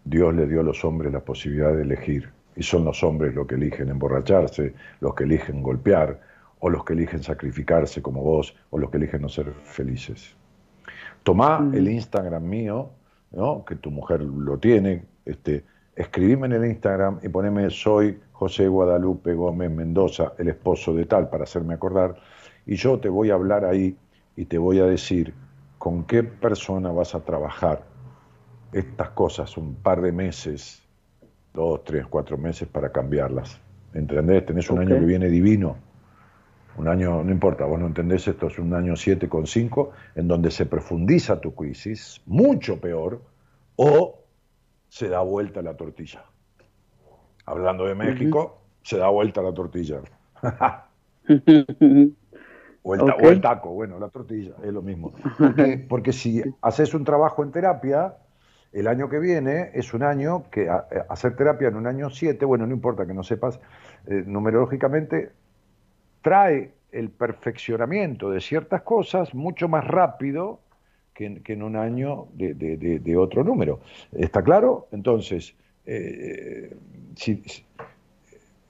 Dios 0.03 0.35
le 0.35 0.47
dio 0.47 0.59
a 0.59 0.63
los 0.63 0.83
hombres 0.83 1.13
la 1.13 1.21
posibilidad 1.21 1.73
de 1.73 1.83
elegir, 1.83 2.29
y 2.57 2.63
son 2.63 2.83
los 2.83 3.01
hombres 3.03 3.33
los 3.33 3.47
que 3.47 3.55
eligen 3.55 3.89
emborracharse, 3.89 4.73
los 4.99 5.13
que 5.15 5.23
eligen 5.23 5.63
golpear, 5.63 6.19
o 6.59 6.69
los 6.69 6.83
que 6.83 6.93
eligen 6.93 7.23
sacrificarse 7.23 8.01
como 8.01 8.21
vos, 8.23 8.55
o 8.69 8.79
los 8.79 8.89
que 8.89 8.97
eligen 8.97 9.21
no 9.21 9.29
ser 9.29 9.53
felices. 9.63 10.35
Tomá 11.23 11.69
el 11.73 11.87
Instagram 11.87 12.43
mío, 12.43 12.89
¿no? 13.31 13.63
que 13.63 13.75
tu 13.75 13.91
mujer 13.91 14.21
lo 14.21 14.57
tiene, 14.57 15.05
este, 15.23 15.63
escribime 15.95 16.47
en 16.47 16.53
el 16.53 16.65
Instagram 16.65 17.19
y 17.23 17.29
poneme 17.29 17.69
soy 17.69 18.19
José 18.33 18.67
Guadalupe 18.67 19.33
Gómez 19.33 19.71
Mendoza, 19.71 20.33
el 20.37 20.49
esposo 20.49 20.93
de 20.93 21.05
tal, 21.05 21.29
para 21.29 21.43
hacerme 21.43 21.75
acordar, 21.75 22.15
y 22.65 22.75
yo 22.75 22.99
te 22.99 23.07
voy 23.07 23.29
a 23.29 23.35
hablar 23.35 23.63
ahí 23.63 23.95
y 24.35 24.45
te 24.45 24.57
voy 24.57 24.79
a 24.79 24.85
decir 24.85 25.33
con 25.77 26.03
qué 26.03 26.23
persona 26.23 26.91
vas 26.91 27.15
a 27.15 27.23
trabajar 27.23 27.96
estas 28.71 29.09
cosas 29.09 29.57
un 29.57 29.75
par 29.75 30.01
de 30.01 30.11
meses, 30.11 30.83
dos, 31.53 31.83
tres, 31.83 32.05
cuatro 32.07 32.37
meses 32.37 32.67
para 32.67 32.91
cambiarlas. 32.91 33.59
¿Entendés? 33.93 34.45
Tenés 34.45 34.69
un 34.69 34.79
año 34.79 34.99
que 34.99 35.05
viene 35.05 35.27
divino. 35.29 35.77
Un 36.77 36.87
año, 36.87 37.23
no 37.23 37.31
importa, 37.31 37.65
vos 37.65 37.79
no 37.79 37.87
entendés, 37.87 38.27
esto 38.27 38.47
es 38.47 38.59
un 38.59 38.71
año 38.73 38.95
7 38.95 39.27
con 39.27 39.47
5, 39.47 39.91
en 40.15 40.27
donde 40.27 40.51
se 40.51 40.67
profundiza 40.67 41.41
tu 41.41 41.55
crisis, 41.55 42.21
mucho 42.27 42.79
peor, 42.79 43.19
o 43.77 44.19
se 44.87 45.09
da 45.09 45.21
vuelta 45.21 45.63
la 45.63 45.75
tortilla. 45.75 46.23
Hablando 47.45 47.85
de 47.85 47.95
México, 47.95 48.61
se 48.83 48.99
da 48.99 49.07
vuelta 49.07 49.41
la 49.41 49.53
tortilla. 49.53 50.01
o, 52.83 52.93
el 52.93 53.41
taco, 53.41 53.73
bueno, 53.73 53.97
la 53.99 54.09
tortilla, 54.09 54.53
es 54.63 54.71
lo 54.71 54.83
mismo. 54.83 55.13
Porque, 55.89 56.13
si 56.13 56.43
haces 56.61 56.93
un 56.93 57.03
trabajo 57.03 57.43
en 57.43 57.51
terapia, 57.51 58.17
el 58.79 58.87
año 58.87 59.09
que 59.09 59.19
viene 59.19 59.71
es 59.73 59.93
un 59.93 60.03
año 60.03 60.49
que 60.51 60.69
hacer 61.09 61.35
terapia 61.35 61.69
en 61.69 61.75
un 61.75 61.87
año 61.87 62.09
7, 62.09 62.45
bueno, 62.45 62.67
no 62.67 62.73
importa 62.73 63.07
que 63.07 63.13
no 63.13 63.23
sepas, 63.23 63.59
eh, 64.05 64.23
numerológicamente, 64.25 65.31
trae 66.21 66.73
el 66.91 67.09
perfeccionamiento 67.09 68.29
de 68.29 68.39
ciertas 68.39 68.81
cosas 68.83 69.33
mucho 69.33 69.67
más 69.67 69.85
rápido 69.85 70.59
que, 71.13 71.41
en 71.45 71.63
un 71.63 71.75
año 71.75 72.27
de, 72.33 73.17
otro 73.17 73.43
número. 73.43 73.79
¿Está 74.11 74.43
claro? 74.43 74.87
Entonces, 74.91 75.55
eh, 75.85 76.75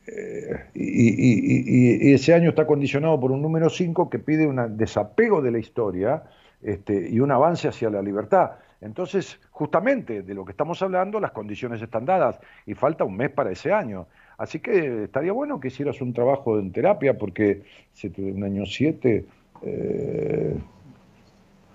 eh, 0.07 0.65
y, 0.73 2.13
ese 2.13 2.33
año 2.33 2.49
está 2.49 2.65
condicionado 2.65 3.19
por 3.19 3.31
un 3.31 3.41
número 3.41 3.69
5 3.69 4.09
que 4.09 4.19
pide 4.19 4.47
un 4.47 4.77
desapego 4.77 5.41
de 5.41 5.51
la 5.51 5.59
historia 5.59 6.23
este, 6.61 7.09
y 7.09 7.19
un 7.19 7.31
avance 7.31 7.67
hacia 7.67 7.89
la 7.89 8.01
libertad. 8.01 8.51
Entonces, 8.81 9.39
justamente 9.51 10.21
de 10.21 10.33
lo 10.33 10.45
que 10.45 10.51
estamos 10.51 10.81
hablando, 10.81 11.19
las 11.19 11.31
condiciones 11.31 11.81
están 11.81 12.05
dadas 12.05 12.39
y 12.65 12.73
falta 12.75 13.03
un 13.03 13.17
mes 13.17 13.31
para 13.31 13.51
ese 13.51 13.73
año. 13.73 14.07
Así 14.37 14.59
que 14.59 15.05
estaría 15.05 15.31
bueno 15.31 15.59
que 15.59 15.69
hicieras 15.69 15.99
un 16.01 16.13
trabajo 16.13 16.59
en 16.59 16.71
terapia 16.71 17.17
porque 17.17 17.63
si 17.93 18.11
un 18.17 18.43
año 18.43 18.65
7, 18.65 19.25
eh, 19.63 20.57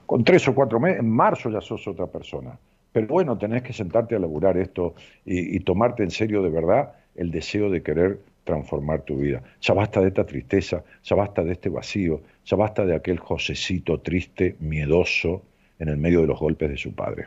con 0.07 0.25
tres 0.25 0.47
o 0.47 0.55
cuatro 0.55 0.79
meses, 0.79 1.01
en 1.01 1.11
marzo 1.11 1.51
ya 1.51 1.61
sos 1.61 1.87
otra 1.89 2.07
persona. 2.07 2.59
Pero 2.93 3.07
bueno, 3.09 3.39
tenés 3.39 3.63
que 3.63 3.73
sentarte 3.73 4.15
a 4.15 4.19
laburar 4.19 4.57
esto 4.59 4.95
y, 5.25 5.59
tomarte 5.61 6.03
en 6.03 6.11
serio 6.11 6.43
de 6.43 6.51
verdad 6.51 6.93
el 7.15 7.31
deseo 7.31 7.71
de 7.71 7.83
querer 7.83 8.21
transformar 8.45 9.03
tu 9.03 9.17
vida. 9.17 9.43
Ya 9.61 9.73
basta 9.75 10.01
de 10.01 10.09
esta 10.09 10.27
tristeza, 10.27 10.85
ya 11.03 11.17
basta 11.17 11.43
de 11.43 11.53
este 11.53 11.71
vacío, 11.71 12.21
ya 12.45 12.57
basta 12.57 12.85
de 12.85 12.95
aquel 12.95 13.19
Josecito 13.19 14.01
triste, 14.01 14.57
miedoso, 14.61 15.43
en 15.83 15.89
el 15.89 15.97
medio 15.97 16.21
de 16.21 16.29
los 16.29 16.39
golpes 16.39 16.71
de 16.71 16.77
su 16.77 16.95
padre. 16.95 17.25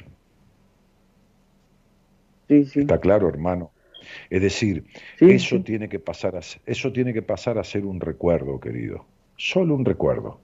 Sí, 2.48 2.64
sí. 2.66 2.80
Está 2.82 3.00
claro, 3.00 3.28
hermano. 3.28 3.72
Es 4.30 4.42
decir, 4.42 4.86
eso, 5.20 5.62
Tiene 5.62 5.90
que 5.90 6.00
pasar 6.00 6.38
a, 6.38 6.40
eso 6.66 6.92
tiene 6.94 7.12
que 7.12 7.22
pasar 7.22 7.58
a 7.58 7.64
ser 7.64 7.86
un 7.86 8.00
recuerdo, 8.00 8.60
querido. 8.60 9.06
Solo 9.36 9.76
un 9.76 9.84
recuerdo. 9.84 10.40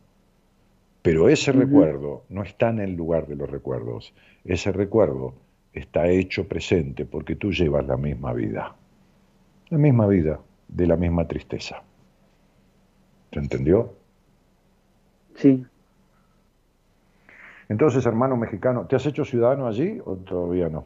Pero 1.02 1.30
ese 1.30 1.54
recuerdo 1.54 2.26
no 2.28 2.44
está 2.44 2.70
en 2.70 2.80
el 2.80 2.96
lugar 2.96 3.28
de 3.28 3.36
los 3.36 3.50
recuerdos. 3.50 4.14
Ese 4.44 4.72
recuerdo 4.72 5.34
está 5.74 6.10
hecho 6.10 6.48
presente 6.48 7.06
porque 7.06 7.36
tú 7.36 7.52
llevas 7.52 7.86
la 7.88 7.98
misma 7.98 8.34
vida. 8.34 8.76
La 9.70 9.78
misma 9.78 10.08
vida 10.08 10.42
de 10.68 10.88
la 10.88 10.98
misma 10.98 11.28
tristeza. 11.28 11.82
¿Se 13.32 13.40
entendió? 13.40 13.94
Sí. 15.36 15.66
Entonces, 17.72 18.06
hermano 18.06 18.36
mexicano, 18.36 18.86
¿te 18.86 18.98
has 18.98 19.06
hecho 19.06 19.24
ciudadano 19.24 19.66
allí 19.66 19.98
o 20.04 20.18
todavía 20.18 20.68
no? 20.68 20.84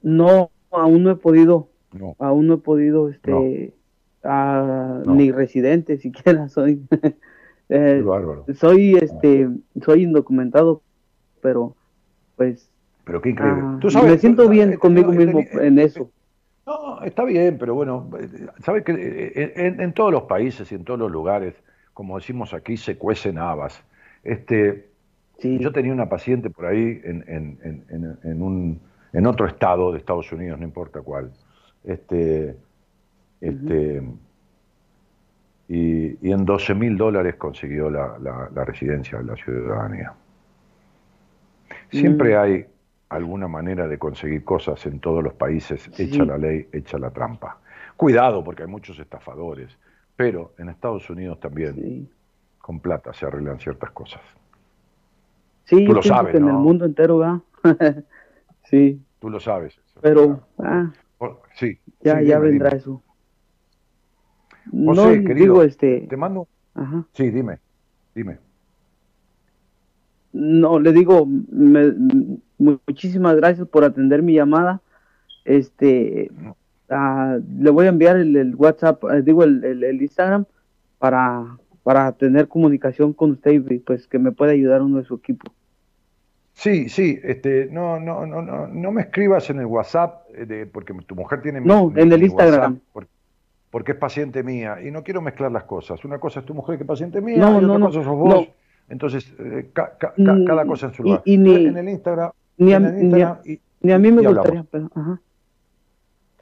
No, 0.00 0.48
aún 0.70 1.02
no 1.02 1.10
he 1.10 1.16
podido. 1.16 1.66
No. 1.92 2.14
Aún 2.20 2.46
no 2.46 2.54
he 2.54 2.58
podido, 2.58 3.08
este, 3.08 3.74
ni 5.06 5.32
residente 5.32 5.98
siquiera 5.98 6.48
soy. 6.56 6.86
Eh, 7.68 8.04
soy, 8.54 8.94
este, 8.94 9.48
soy 9.84 10.04
indocumentado, 10.04 10.82
pero, 11.40 11.74
pues. 12.36 12.70
Pero 13.04 13.20
qué 13.20 13.30
increíble. 13.30 13.62
Ah, 13.64 13.78
¿Tú 13.80 13.90
sabes, 13.90 14.10
me 14.10 14.18
siento 14.18 14.48
bien 14.48 14.76
conmigo 14.76 15.10
mismo 15.12 15.40
en 15.52 15.80
eso. 15.80 16.10
No, 16.64 17.02
está 17.02 17.24
bien, 17.24 17.58
pero 17.58 17.74
bueno, 17.74 18.08
sabes 18.64 18.84
que 18.84 18.92
eh, 18.92 19.52
en, 19.56 19.92
todos 19.94 20.12
los 20.12 20.22
países 20.24 20.70
y 20.70 20.76
en 20.76 20.84
todos 20.84 21.00
los 21.00 21.10
lugares, 21.10 21.54
como 21.92 22.18
decimos 22.18 22.54
aquí, 22.54 22.76
se 22.76 22.96
cuecen 22.96 23.36
habas. 23.38 23.82
Este, 24.22 24.89
Yo 25.42 25.72
tenía 25.72 25.92
una 25.92 26.08
paciente 26.08 26.50
por 26.50 26.66
ahí 26.66 27.00
en, 27.02 27.24
en, 27.26 28.18
en, 28.22 28.42
un, 28.42 28.80
en 29.12 29.26
otro 29.26 29.46
estado 29.46 29.92
de 29.92 29.98
Estados 29.98 30.30
Unidos, 30.32 30.58
no 30.58 30.64
importa 30.64 31.00
cuál. 31.00 31.32
Este, 31.84 32.56
este, 33.40 34.02
y, 35.68 36.30
en 36.30 36.44
12 36.44 36.74
mil 36.74 36.96
dólares 36.96 37.36
consiguió 37.36 37.88
la, 37.88 38.18
la, 38.18 38.64
residencia 38.64 39.18
de 39.18 39.24
la 39.24 39.36
ciudadanía. 39.36 40.12
Siempre 41.90 42.36
mm. 42.36 42.38
hay 42.38 42.66
alguna 43.08 43.48
manera 43.48 43.88
de 43.88 43.98
conseguir 43.98 44.44
cosas 44.44 44.84
en 44.86 45.00
todos 45.00 45.24
los 45.24 45.34
países, 45.34 45.90
echa 45.98 46.24
la 46.24 46.36
ley, 46.36 46.68
echa 46.72 46.98
la 46.98 47.10
trampa. 47.10 47.58
Cuidado, 47.96 48.44
porque 48.44 48.62
hay 48.62 48.68
muchos 48.68 48.98
estafadores, 48.98 49.76
pero 50.16 50.52
en 50.58 50.68
Estados 50.68 51.08
Unidos 51.08 51.40
también 51.40 52.08
con 52.58 52.80
plata 52.80 53.12
se 53.12 53.26
arreglan 53.26 53.58
ciertas 53.58 53.90
cosas. 53.90 54.20
Sí, 55.70 55.86
Tú 55.86 55.92
lo 55.92 56.02
sabes, 56.02 56.34
en 56.34 56.48
el 56.48 56.54
mundo 56.54 56.84
entero 56.84 57.18
va. 57.18 57.40
sí. 58.64 59.00
Tú 59.20 59.30
lo 59.30 59.38
sabes. 59.38 59.80
Pero, 60.00 60.40
ah, 60.58 60.90
sí. 61.54 61.78
Ya, 62.00 62.20
ya 62.22 62.40
vendrá 62.40 62.70
eso. 62.70 63.00
no, 64.72 65.10
digo, 65.10 65.62
este... 65.62 66.08
te 66.10 66.16
mando. 66.16 66.48
Ajá. 66.74 67.06
Sí, 67.12 67.30
dime, 67.30 67.60
dime. 68.16 68.38
No, 70.32 70.80
le 70.80 70.92
digo, 70.92 71.24
muchísimas 72.58 73.36
gracias 73.36 73.68
por 73.68 73.84
atender 73.84 74.22
mi 74.22 74.34
llamada. 74.34 74.80
Este, 75.44 76.32
ah, 76.88 77.38
le 77.60 77.70
voy 77.70 77.86
a 77.86 77.90
enviar 77.90 78.16
el, 78.16 78.56
WhatsApp, 78.56 79.04
eh, 79.04 79.22
digo 79.22 79.44
el, 79.44 79.62
el, 79.62 80.02
Instagram 80.02 80.46
para, 80.98 81.58
para 81.84 82.10
tener 82.10 82.48
comunicación 82.48 83.12
con 83.12 83.30
usted 83.30 83.52
y 83.52 83.78
pues 83.78 84.08
que 84.08 84.18
me 84.18 84.32
pueda 84.32 84.50
ayudar 84.50 84.82
uno 84.82 84.98
de 84.98 85.04
su 85.04 85.14
equipo. 85.14 85.52
Sí, 86.52 86.88
sí, 86.88 87.18
este, 87.22 87.68
no, 87.70 87.98
no, 87.98 88.26
no, 88.26 88.42
no, 88.42 88.66
no 88.66 88.92
me 88.92 89.02
escribas 89.02 89.48
en 89.50 89.60
el 89.60 89.66
WhatsApp 89.66 90.26
eh, 90.34 90.44
de, 90.44 90.66
porque 90.66 90.92
tu 91.06 91.14
mujer 91.14 91.40
tiene 91.40 91.60
no, 91.60 91.92
en 91.96 92.12
el 92.12 92.22
Instagram. 92.22 92.80
porque, 93.70 93.92
es 93.92 93.98
paciente 93.98 94.42
mía 94.42 94.78
y 94.82 94.90
no 94.90 95.02
quiero 95.02 95.22
mezclar 95.22 95.52
las 95.52 95.64
cosas. 95.64 96.04
Una 96.04 96.18
cosa 96.18 96.40
es 96.40 96.46
tu 96.46 96.54
mujer 96.54 96.76
que 96.76 96.84
es 96.84 96.88
paciente 96.88 97.20
mía 97.20 97.38
y 97.38 97.64
otra 97.64 97.80
cosa 97.80 98.04
sos 98.04 98.16
vos. 98.16 98.48
Entonces, 98.88 99.32
eh, 99.38 99.70
mm, 100.16 100.44
cada 100.44 100.66
cosa 100.66 100.86
en 100.86 100.94
su 100.94 101.02
lugar. 101.04 101.22
Y, 101.24 101.38
ni, 101.38 101.66
en 101.66 101.76
el 101.76 101.88
Instagram, 101.88 102.32
ni 102.58 102.72
a, 102.74 102.80
ni 102.80 103.92
a, 103.92 103.98
mí 103.98 104.12
me 104.12 104.26
gustaría, 104.26 104.66
ajá. 104.94 105.20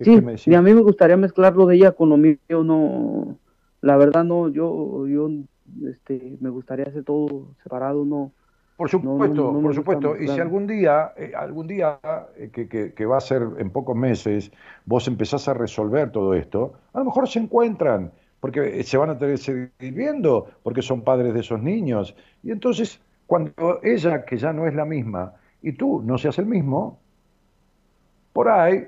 sí, 0.00 0.20
ni 0.46 0.54
a 0.54 0.62
mí 0.62 0.74
me 0.74 0.80
gustaría 0.80 1.16
mezclar 1.16 1.54
lo 1.54 1.66
de 1.66 1.76
ella 1.76 1.92
con 1.92 2.08
lo 2.08 2.16
mío, 2.16 2.38
no, 2.48 3.38
la 3.82 3.96
verdad 3.96 4.24
no, 4.24 4.48
yo, 4.48 5.06
yo, 5.06 5.30
este, 5.88 6.38
me 6.40 6.48
gustaría 6.48 6.86
hacer 6.86 7.04
todo 7.04 7.54
separado, 7.62 8.04
no. 8.04 8.32
Por 8.78 8.88
supuesto, 8.88 9.60
por 9.60 9.74
supuesto. 9.74 10.16
Y 10.16 10.28
si 10.28 10.38
algún 10.38 10.68
día, 10.68 11.12
eh, 11.16 11.32
algún 11.36 11.66
día 11.66 11.98
eh, 12.36 12.50
que, 12.52 12.68
que, 12.68 12.94
que, 12.94 13.06
va 13.06 13.16
a 13.16 13.20
ser 13.20 13.42
en 13.58 13.70
pocos 13.70 13.96
meses, 13.96 14.52
vos 14.86 15.08
empezás 15.08 15.48
a 15.48 15.54
resolver 15.54 16.12
todo 16.12 16.32
esto, 16.32 16.74
a 16.92 17.00
lo 17.00 17.06
mejor 17.06 17.28
se 17.28 17.40
encuentran 17.40 18.12
porque 18.38 18.84
se 18.84 18.96
van 18.96 19.10
a 19.10 19.18
tener 19.18 19.34
que 19.34 19.42
seguir 19.42 19.72
viendo, 19.80 20.46
porque 20.62 20.80
son 20.80 21.02
padres 21.02 21.34
de 21.34 21.40
esos 21.40 21.60
niños. 21.60 22.14
Y 22.44 22.52
entonces, 22.52 23.00
cuando 23.26 23.80
ella, 23.82 24.24
que 24.24 24.36
ya 24.36 24.52
no 24.52 24.68
es 24.68 24.74
la 24.76 24.84
misma, 24.84 25.34
y 25.60 25.72
tú 25.72 26.00
no 26.04 26.16
seas 26.16 26.38
el 26.38 26.46
mismo, 26.46 27.00
por 28.32 28.48
ahí, 28.48 28.86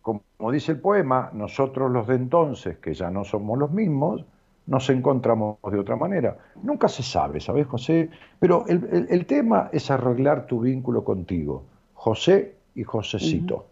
como 0.00 0.22
dice 0.50 0.72
el 0.72 0.80
poema, 0.80 1.28
nosotros 1.34 1.90
los 1.90 2.06
de 2.06 2.14
entonces, 2.14 2.78
que 2.78 2.94
ya 2.94 3.10
no 3.10 3.24
somos 3.24 3.58
los 3.58 3.70
mismos, 3.70 4.24
nos 4.66 4.88
encontramos 4.90 5.58
de 5.70 5.78
otra 5.78 5.96
manera. 5.96 6.36
Nunca 6.62 6.88
se 6.88 7.02
sabe, 7.02 7.40
¿sabes, 7.40 7.66
José? 7.66 8.08
Pero 8.38 8.64
el, 8.66 9.26
tema 9.26 9.68
es 9.72 9.90
arreglar 9.90 10.46
tu 10.46 10.60
vínculo 10.60 11.04
contigo, 11.04 11.64
José 11.94 12.54
y 12.74 12.82
Josecito. 12.82 13.66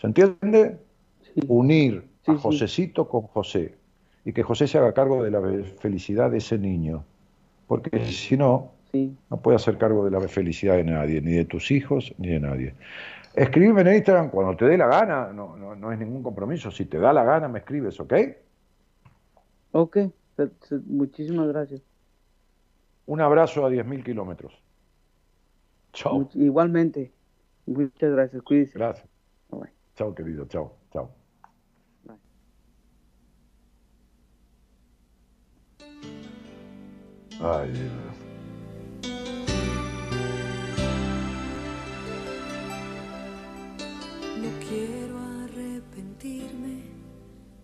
¿Se 0.00 0.06
entiende? 0.06 0.78
Unir 1.48 2.04
a 2.26 2.34
Josecito 2.34 3.08
con 3.08 3.22
José 3.22 3.74
y 4.24 4.32
que 4.32 4.42
José 4.42 4.66
se 4.66 4.78
haga 4.78 4.92
cargo 4.92 5.22
de 5.22 5.30
la 5.30 5.40
felicidad 5.78 6.30
de 6.30 6.38
ese 6.38 6.58
niño, 6.58 7.04
porque 7.66 8.04
si 8.06 8.36
no, 8.36 8.72
no 8.92 9.36
puede 9.38 9.56
hacer 9.56 9.78
cargo 9.78 10.04
de 10.04 10.10
la 10.10 10.20
felicidad 10.28 10.76
de 10.76 10.84
nadie, 10.84 11.20
ni 11.20 11.32
de 11.32 11.44
tus 11.44 11.70
hijos, 11.70 12.14
ni 12.18 12.28
de 12.28 12.40
nadie. 12.40 12.74
Escríbeme 13.34 13.82
en 13.82 13.96
Instagram 13.96 14.30
cuando 14.30 14.56
te 14.56 14.64
dé 14.64 14.76
la 14.76 14.86
gana, 14.86 15.32
no, 15.32 15.56
no, 15.56 15.76
no 15.76 15.92
es 15.92 15.98
ningún 15.98 16.22
compromiso, 16.22 16.70
si 16.70 16.86
te 16.86 16.98
da 16.98 17.12
la 17.12 17.22
gana 17.22 17.48
me 17.48 17.60
escribes, 17.60 18.00
¿ok? 18.00 18.14
Ok, 19.72 19.98
muchísimas 20.86 21.48
gracias. 21.48 21.82
Un 23.06 23.20
abrazo 23.20 23.64
a 23.64 23.70
10.000 23.70 24.04
kilómetros. 24.04 24.52
Chao. 25.92 26.28
Igualmente. 26.34 27.12
Muchas 27.66 28.12
gracias, 28.12 28.42
cuídese. 28.42 28.78
Gracias. 28.78 29.08
Chao, 29.96 30.14
querido, 30.14 30.44
chao, 30.46 30.76
chao. 30.92 31.10
Ay, 37.40 37.70
Dios. 37.70 37.92
No 44.42 44.50
quiero 44.68 45.18
arrepentirme 45.44 46.82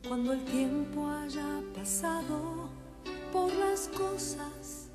cuando 0.08 0.32
el 0.32 0.44
tiempo 0.46 1.06
haya 1.08 1.62
pasado 1.74 2.61
por 3.32 3.50
las 3.54 3.88
cosas 3.88 4.90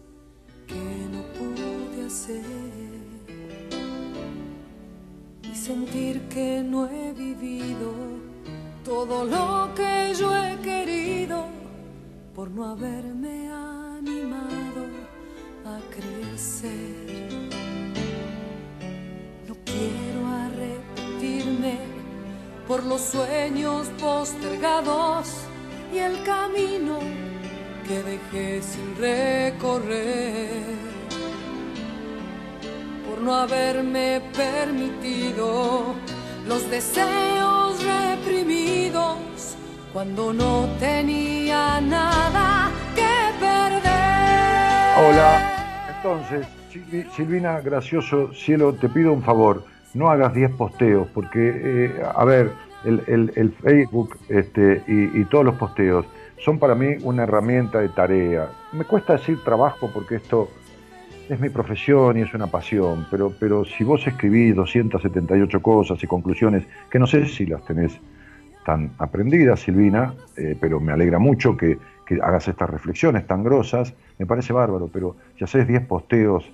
que 0.68 0.76
no 1.12 1.24
pude 1.38 2.06
hacer 2.06 2.44
y 5.42 5.56
sentir 5.56 6.22
que 6.30 6.62
no 6.64 6.88
he 6.88 7.14
vivido 7.14 7.94
todo 8.86 9.26
lo 9.26 9.74
que 9.74 10.14
yo 10.14 10.36
he 10.38 10.56
querido 10.58 11.48
por 12.36 12.52
no 12.52 12.66
haberme 12.66 13.50
animado 13.50 14.86
a 15.66 15.80
crecer. 15.90 17.50
No 19.48 19.56
quiero 19.66 20.28
arrepentirme 20.46 21.80
por 22.68 22.84
los 22.84 23.02
sueños 23.02 23.88
postergados 24.00 25.28
y 25.92 25.98
el 25.98 26.22
camino 26.24 27.27
que 27.88 28.04
dejé 28.04 28.62
sin 28.62 28.98
recorrer 28.98 30.50
por 33.08 33.22
no 33.22 33.34
haberme 33.34 34.22
permitido 34.36 35.96
los 36.46 36.70
deseos 36.70 37.82
reprimidos 37.84 39.56
cuando 39.94 40.34
no 40.34 40.68
tenía 40.80 41.80
nada 41.80 42.72
que 42.94 43.40
perder. 43.40 43.88
Hola, 44.98 45.96
entonces, 45.96 46.48
Silvina, 47.16 47.62
gracioso, 47.62 48.34
cielo, 48.34 48.74
te 48.74 48.90
pido 48.90 49.14
un 49.14 49.24
favor, 49.24 49.64
no 49.94 50.10
hagas 50.10 50.34
10 50.34 50.52
posteos, 50.52 51.08
porque, 51.14 51.52
eh, 51.64 52.02
a 52.04 52.26
ver, 52.26 52.52
el, 52.84 53.56
Facebook 53.64 54.18
este, 54.28 54.84
y, 54.88 55.22
y, 55.22 55.26
todos 55.26 55.46
los 55.46 55.56
posteos 55.56 56.06
son 56.44 56.60
para 56.60 56.76
mí 56.76 56.96
una 57.04 57.24
herramienta 57.24 57.80
de 57.80 57.90
tarea. 57.90 58.50
Me 58.72 58.86
cuesta 58.86 59.14
decir 59.14 59.44
trabajo 59.44 59.90
porque 59.94 60.16
esto 60.16 60.50
es 61.30 61.40
mi 61.40 61.50
profesión 61.50 62.18
y 62.18 62.22
es 62.22 62.34
una 62.34 62.48
pasión, 62.48 63.06
pero, 63.12 63.34
pero 63.38 63.66
si 63.66 63.84
vos 63.84 64.06
escribís 64.08 64.56
278 64.56 65.62
cosas 65.62 66.02
y 66.02 66.08
conclusiones, 66.08 66.66
que 66.90 67.00
no 67.00 67.08
sé 67.08 67.26
si 67.26 67.46
las 67.46 67.64
tenés 67.66 68.00
tan 68.66 68.92
aprendidas, 68.98 69.62
Silvina, 69.62 70.14
eh, 70.36 70.58
pero 70.60 70.80
me 70.80 70.92
alegra 70.92 71.20
mucho 71.20 71.56
que, 71.56 71.78
hagas 72.22 72.48
estas 72.48 72.70
reflexiones 72.70 73.28
tan 73.28 73.44
grosas, 73.44 73.94
me 74.18 74.26
parece 74.26 74.54
bárbaro, 74.54 74.90
pero 74.92 75.18
si 75.38 75.44
haces 75.44 75.68
10 75.68 75.86
posteos, 75.88 76.50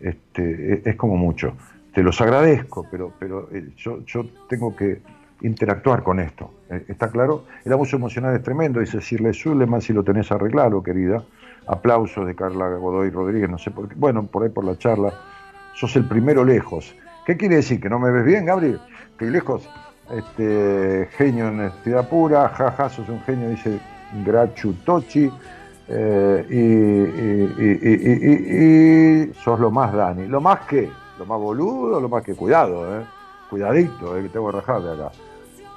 este, 0.00 0.88
es, 0.88 0.96
como 0.96 1.16
mucho. 1.16 1.52
Te 1.94 2.02
los 2.02 2.20
agradezco, 2.20 2.84
pero, 2.90 3.12
pero 3.16 3.48
eh, 3.52 3.68
yo, 3.76 4.04
yo 4.04 4.24
tengo 4.48 4.74
que 4.74 5.00
interactuar 5.42 6.02
con 6.02 6.20
esto. 6.20 6.50
Eh, 6.70 6.84
¿Está 6.88 7.10
claro? 7.10 7.44
El 7.64 7.72
abuso 7.72 7.96
emocional 7.96 8.34
es 8.34 8.42
tremendo, 8.42 8.80
dice 8.80 9.00
Sirle 9.00 9.32
Suleman, 9.32 9.80
si 9.80 9.92
lo 9.92 10.02
tenés 10.02 10.30
arreglado, 10.32 10.82
querida 10.82 11.22
aplausos 11.68 12.26
de 12.26 12.34
Carla 12.34 12.68
Godoy 12.70 13.10
Rodríguez, 13.10 13.48
no 13.48 13.58
sé 13.58 13.70
por 13.70 13.88
qué, 13.88 13.94
bueno, 13.96 14.24
por 14.24 14.42
ahí 14.42 14.48
por 14.48 14.64
la 14.64 14.76
charla, 14.76 15.12
sos 15.74 15.94
el 15.96 16.04
primero 16.06 16.44
lejos. 16.44 16.94
¿Qué 17.26 17.36
quiere 17.36 17.56
decir? 17.56 17.80
¿Que 17.80 17.90
no 17.90 17.98
me 17.98 18.10
ves 18.10 18.24
bien, 18.24 18.46
Gabriel? 18.46 18.80
Estoy 19.10 19.30
lejos. 19.30 19.68
Este, 20.10 21.08
genio 21.12 21.48
en 21.48 21.60
honestidad 21.60 22.08
pura, 22.08 22.48
jaja, 22.48 22.88
sos 22.88 23.08
un 23.10 23.20
genio, 23.20 23.50
dice 23.50 23.78
Grachu 24.24 24.72
Tochi. 24.84 25.30
Eh, 25.90 26.46
y, 29.30 29.42
sos 29.42 29.60
lo 29.60 29.70
más 29.70 29.92
Dani. 29.92 30.26
¿Lo 30.26 30.40
más 30.40 30.60
que? 30.60 30.90
¿Lo 31.18 31.26
más 31.26 31.38
boludo? 31.38 32.00
¿Lo 32.00 32.08
más 32.08 32.22
que? 32.22 32.34
Cuidado, 32.34 32.98
eh. 32.98 33.04
Cuidadito, 33.50 34.16
eh, 34.16 34.22
que 34.22 34.28
tengo 34.30 34.50
que 34.50 34.56
rajar 34.58 34.82
de 34.82 34.92
acá. 34.92 35.10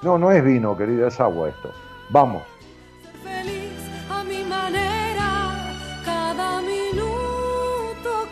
No, 0.02 0.18
no 0.18 0.32
es 0.32 0.44
vino, 0.44 0.76
querida, 0.76 1.08
es 1.10 1.20
agua 1.20 1.50
esto. 1.50 1.72
Vamos. 2.10 2.42
Esa 3.14 3.42
es 3.42 3.48
tu 4.18 4.46
manera, 4.50 5.54
cada 6.04 6.62
minuto, 6.62 8.28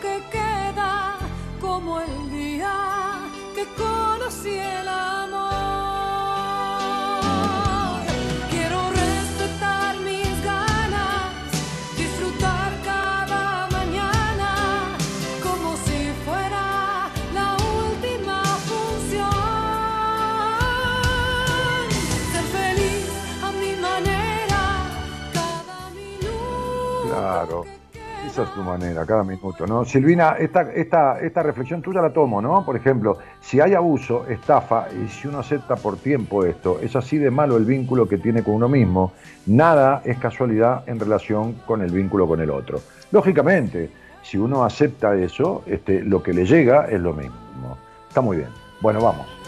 ¿no? 29.68 29.86
Silvina, 29.86 30.36
esta, 30.40 30.62
esta, 30.72 31.20
esta 31.20 31.44
reflexión 31.44 31.82
tuya 31.82 32.02
la 32.02 32.12
tomo, 32.12 32.42
¿no? 32.42 32.66
Por 32.66 32.76
ejemplo, 32.76 33.18
si 33.42 33.60
hay 33.60 33.74
abuso, 33.74 34.26
estafa, 34.28 34.88
y 34.92 35.08
si 35.10 35.28
uno 35.28 35.40
acepta 35.40 35.76
por 35.76 35.98
tiempo 35.98 36.46
esto, 36.46 36.80
es 36.82 36.96
así 36.96 37.18
de 37.18 37.32
malo 37.32 37.58
el 37.58 37.66
vínculo 37.66 38.08
que 38.08 38.18
tiene 38.18 38.44
con 38.44 38.56
uno 38.56 38.70
mismo, 38.70 39.14
nada 39.46 40.02
es 40.06 40.18
casualidad 40.18 40.84
en 40.88 41.00
relación 41.00 41.54
con 41.66 41.82
el 41.82 41.92
vínculo 41.92 42.28
con 42.28 42.42
el 42.42 42.50
otro. 42.50 42.80
Lógicamente, 43.12 43.90
si 44.22 44.38
uno 44.38 44.64
acepta 44.64 45.16
eso, 45.16 45.64
este, 45.66 46.02
lo 46.04 46.22
que 46.22 46.34
le 46.34 46.46
llega 46.46 46.86
es 46.86 47.00
lo 47.00 47.14
mismo. 47.14 47.78
Está 48.08 48.22
muy 48.22 48.38
bien. 48.38 48.50
Bueno, 48.82 49.02
vamos. 49.02 49.39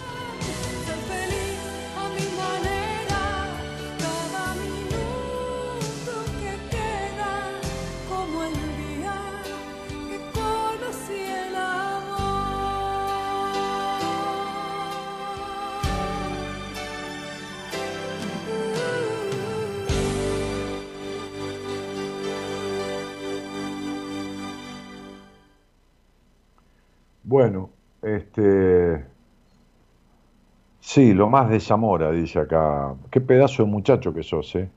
Sí, 31.01 31.15
lo 31.15 31.31
más 31.31 31.49
de 31.49 31.59
Zamora, 31.59 32.11
dice 32.11 32.37
acá. 32.37 32.93
Qué 33.09 33.19
pedazo 33.21 33.63
de 33.63 33.69
muchacho 33.71 34.13
que 34.13 34.21
sos, 34.21 34.55
¿eh? 34.55 34.69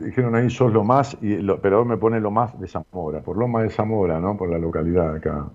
dijeron 0.00 0.34
ahí 0.34 0.48
sos 0.48 0.72
lo 0.72 0.84
más, 0.84 1.18
y 1.20 1.36
pero 1.60 1.84
me 1.84 1.98
pone 1.98 2.18
lo 2.18 2.30
más 2.30 2.58
de 2.58 2.66
Zamora, 2.66 3.20
por 3.20 3.36
lo 3.36 3.46
más 3.46 3.64
de 3.64 3.68
Zamora, 3.68 4.18
¿no? 4.20 4.38
Por 4.38 4.48
la 4.48 4.56
localidad 4.58 5.16
acá. 5.16 5.50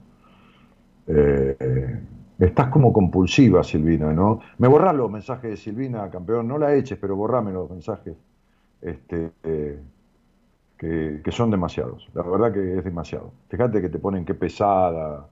Eh, 1.08 2.00
estás 2.38 2.68
como 2.68 2.94
compulsiva, 2.94 3.64
Silvina, 3.64 4.14
¿no? 4.14 4.42
Me 4.60 4.68
borrás 4.68 4.94
los 4.94 5.10
mensajes 5.10 5.50
de 5.50 5.58
Silvina, 5.58 6.08
campeón, 6.12 6.48
no 6.48 6.60
la 6.60 6.76
eches, 6.76 7.00
pero 7.00 7.16
borrame 7.16 7.52
los 7.52 7.68
mensajes. 7.68 8.16
Este, 8.80 9.32
eh, 9.42 9.80
que, 10.78 11.32
son 11.32 11.50
demasiados. 11.50 12.08
La 12.14 12.22
verdad 12.22 12.54
que 12.54 12.78
es 12.78 12.84
demasiado. 12.84 13.32
Fíjate 13.50 13.82
que 13.82 13.90
te 13.90 13.98
ponen 13.98 14.24
qué 14.24 14.36
pesada, 14.36 15.28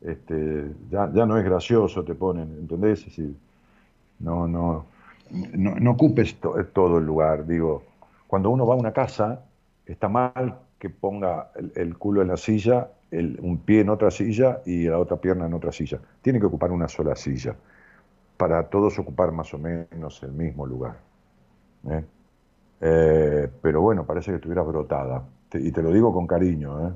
este, 0.00 0.72
ya, 0.90 1.10
ya 1.12 1.26
no 1.26 1.36
es 1.38 1.44
gracioso, 1.44 2.04
te 2.04 2.14
ponen, 2.14 2.56
¿entendés? 2.58 3.06
Es 3.06 3.20
no, 4.20 4.48
no, 4.48 4.86
no, 5.30 5.90
ocupes 5.90 6.36
todo 6.72 6.98
el 6.98 7.06
lugar. 7.06 7.46
Digo, 7.46 7.82
cuando 8.26 8.50
uno 8.50 8.66
va 8.66 8.74
a 8.74 8.78
una 8.78 8.92
casa, 8.92 9.44
está 9.86 10.08
mal 10.08 10.58
que 10.78 10.90
ponga 10.90 11.50
el, 11.74 11.96
culo 11.98 12.22
en 12.22 12.28
la 12.28 12.36
silla, 12.36 12.88
un 13.10 13.58
pie 13.58 13.80
en 13.80 13.90
otra 13.90 14.10
silla 14.10 14.60
y 14.66 14.84
la 14.84 14.98
otra 14.98 15.16
pierna 15.16 15.46
en 15.46 15.54
otra 15.54 15.72
silla. 15.72 15.98
Tiene 16.22 16.38
que 16.40 16.46
ocupar 16.46 16.70
una 16.70 16.88
sola 16.88 17.16
silla 17.16 17.54
para 18.36 18.68
todos 18.68 18.98
ocupar 18.98 19.32
más 19.32 19.52
o 19.54 19.58
menos 19.58 20.22
el 20.22 20.32
mismo 20.32 20.66
lugar. 20.66 20.98
¿eh? 21.90 22.04
Eh, 22.80 23.48
pero 23.60 23.80
bueno, 23.80 24.06
parece 24.06 24.30
que 24.30 24.36
estuviera 24.36 24.62
brotada. 24.62 25.24
y 25.54 25.72
te 25.72 25.82
lo 25.82 25.92
digo 25.92 26.12
con 26.12 26.26
cariño. 26.26 26.88
¿eh? 26.88 26.92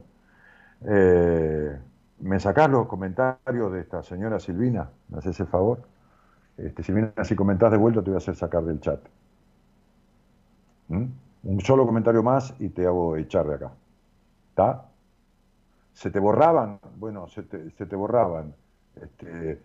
Eh, 0.84 1.78
me 2.22 2.38
sacás 2.38 2.70
los 2.70 2.86
comentarios 2.86 3.72
de 3.72 3.80
esta 3.80 4.02
señora 4.02 4.38
Silvina? 4.38 4.88
¿Me 5.08 5.18
haces 5.18 5.38
el 5.40 5.48
favor? 5.48 5.82
Este, 6.56 6.82
Silvina, 6.82 7.12
si 7.24 7.34
comentás 7.34 7.72
de 7.72 7.76
vuelta, 7.78 8.00
te 8.00 8.10
voy 8.10 8.14
a 8.14 8.18
hacer 8.18 8.36
sacar 8.36 8.62
del 8.62 8.80
chat. 8.80 9.00
¿Mm? 10.88 11.04
Un 11.44 11.60
solo 11.60 11.84
comentario 11.84 12.22
más 12.22 12.54
y 12.60 12.68
te 12.68 12.86
hago 12.86 13.16
echar 13.16 13.46
de 13.48 13.54
acá. 13.56 13.72
¿Está? 14.50 14.84
¿Se 15.92 16.10
te 16.10 16.20
borraban? 16.20 16.78
Bueno, 16.96 17.26
se 17.26 17.42
te, 17.42 17.70
se 17.72 17.86
te 17.86 17.96
borraban. 17.96 18.54
Este, 18.94 19.60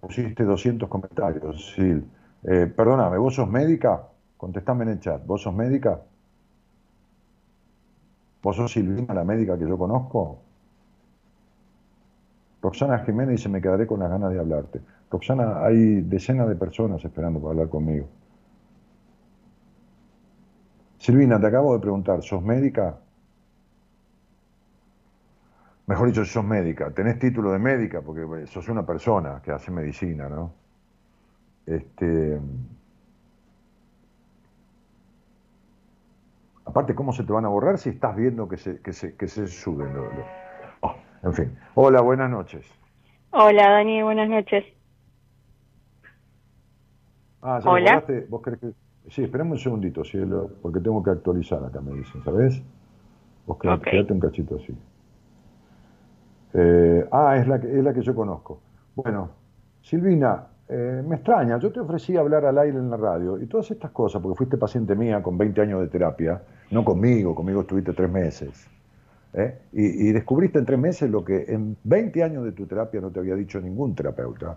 pusiste 0.00 0.44
200 0.44 0.88
comentarios, 0.88 1.72
Sil. 1.74 2.06
perdóname, 2.42 3.18
¿vos 3.18 3.34
sos 3.34 3.50
médica? 3.50 4.06
Contestame 4.36 4.84
en 4.84 4.90
el 4.90 5.00
chat. 5.00 5.26
¿Vos 5.26 5.42
sos 5.42 5.54
médica? 5.54 6.00
¿Vos 8.42 8.54
sos 8.54 8.70
Silvina, 8.70 9.12
la 9.12 9.24
médica 9.24 9.58
que 9.58 9.68
yo 9.68 9.76
conozco? 9.76 10.45
Roxana 12.62 12.98
Jiménez 13.00 13.36
dice, 13.36 13.48
me 13.48 13.60
quedaré 13.60 13.86
con 13.86 14.00
las 14.00 14.10
ganas 14.10 14.32
de 14.32 14.38
hablarte. 14.38 14.80
Roxana, 15.10 15.64
hay 15.64 16.00
decenas 16.02 16.48
de 16.48 16.56
personas 16.56 17.04
esperando 17.04 17.40
para 17.40 17.52
hablar 17.52 17.68
conmigo. 17.68 18.08
Silvina, 20.98 21.40
te 21.40 21.46
acabo 21.46 21.74
de 21.74 21.80
preguntar, 21.80 22.22
¿sos 22.22 22.42
médica? 22.42 22.96
Mejor 25.86 26.08
dicho, 26.08 26.24
sos 26.24 26.44
médica. 26.44 26.90
¿Tenés 26.90 27.18
título 27.18 27.52
de 27.52 27.58
médica? 27.60 28.02
Porque 28.02 28.46
sos 28.46 28.68
una 28.68 28.84
persona 28.84 29.40
que 29.42 29.52
hace 29.52 29.70
medicina, 29.70 30.28
¿no? 30.28 30.52
Este, 31.66 32.40
aparte, 36.64 36.94
¿cómo 36.94 37.12
se 37.12 37.24
te 37.24 37.32
van 37.32 37.44
a 37.44 37.48
borrar 37.48 37.78
si 37.78 37.90
estás 37.90 38.16
viendo 38.16 38.48
que 38.48 38.56
se, 38.56 38.80
que 38.80 38.92
se, 38.92 39.14
que 39.16 39.28
se 39.28 39.46
suben? 39.46 39.96
Oh, 39.96 40.45
en 41.26 41.34
fin. 41.34 41.58
Hola, 41.74 42.00
buenas 42.00 42.30
noches. 42.30 42.64
Hola, 43.30 43.70
Dani, 43.70 44.02
buenas 44.02 44.28
noches. 44.28 44.64
Ah, 47.42 47.60
¿ya 47.62 47.70
Hola. 47.70 48.04
¿Vos 48.28 48.42
crees 48.42 48.60
que...? 48.60 48.72
Sí, 49.10 49.22
esperemos 49.22 49.58
un 49.58 49.62
segundito, 49.62 50.02
cielo, 50.02 50.50
porque 50.62 50.80
tengo 50.80 51.02
que 51.02 51.10
actualizar 51.10 51.62
acá, 51.64 51.80
me 51.80 51.92
dicen, 51.92 52.22
¿sabes? 52.24 52.60
Vos 53.46 53.58
quedate, 53.58 54.12
un 54.12 54.18
cachito 54.18 54.56
así. 54.56 54.76
Eh, 56.54 57.06
ah, 57.12 57.36
es 57.36 57.46
la, 57.46 57.60
que, 57.60 57.78
es 57.78 57.84
la 57.84 57.94
que 57.94 58.02
yo 58.02 58.14
conozco. 58.14 58.60
Bueno, 58.96 59.30
Silvina, 59.82 60.46
eh, 60.68 61.04
me 61.06 61.16
extraña, 61.16 61.58
yo 61.58 61.70
te 61.70 61.78
ofrecí 61.78 62.16
hablar 62.16 62.44
al 62.46 62.58
aire 62.58 62.78
en 62.78 62.90
la 62.90 62.96
radio 62.96 63.40
y 63.40 63.46
todas 63.46 63.70
estas 63.70 63.92
cosas, 63.92 64.20
porque 64.20 64.36
fuiste 64.36 64.56
paciente 64.56 64.96
mía 64.96 65.22
con 65.22 65.38
20 65.38 65.60
años 65.60 65.80
de 65.82 65.88
terapia, 65.88 66.42
no 66.72 66.84
conmigo, 66.84 67.36
conmigo 67.36 67.60
estuviste 67.60 67.92
tres 67.92 68.10
meses, 68.10 68.68
¿eh? 69.34 69.58
y, 69.72 70.12
descubriste 70.12 70.58
en 70.58 70.66
tres 70.66 70.78
meses 70.78 71.10
lo 71.10 71.24
que 71.24 71.44
en 71.48 71.76
20 71.84 72.22
años 72.22 72.44
de 72.44 72.52
tu 72.52 72.66
terapia 72.66 73.00
no 73.00 73.10
te 73.10 73.20
había 73.20 73.34
dicho 73.34 73.60
ningún 73.60 73.94
terapeuta, 73.94 74.56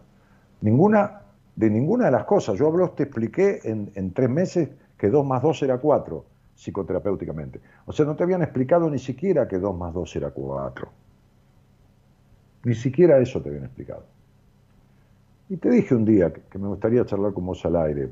ninguna, 0.61 1.21
de 1.55 1.69
ninguna 1.69 2.05
de 2.05 2.11
las 2.11 2.25
cosas. 2.25 2.57
Yo 2.57 2.67
hablo, 2.67 2.91
te 2.91 3.03
expliqué 3.03 3.59
en, 3.63 4.13
tres 4.13 4.29
meses 4.29 4.69
que 4.97 5.09
2 5.09 5.25
más 5.25 5.41
2 5.41 5.63
era 5.63 5.77
4, 5.77 6.25
psicoterapéuticamente. 6.55 7.59
O 7.85 7.91
sea, 7.91 8.05
no 8.05 8.15
te 8.15 8.23
habían 8.23 8.41
explicado 8.41 8.89
ni 8.89 8.99
siquiera 8.99 9.47
que 9.47 9.59
2 9.59 9.77
más 9.77 9.93
2 9.93 10.15
era 10.15 10.31
4. 10.31 10.89
Ni 12.65 12.75
siquiera 12.75 13.19
eso 13.19 13.41
te 13.41 13.49
habían 13.49 13.65
explicado. 13.65 14.03
Y 15.49 15.57
te 15.57 15.69
dije 15.69 15.95
un 15.95 16.05
día 16.05 16.31
que 16.31 16.59
me 16.59 16.67
gustaría 16.67 17.05
charlar 17.05 17.33
con 17.33 17.45
vos 17.45 17.65
al 17.65 17.75
aire, 17.77 18.09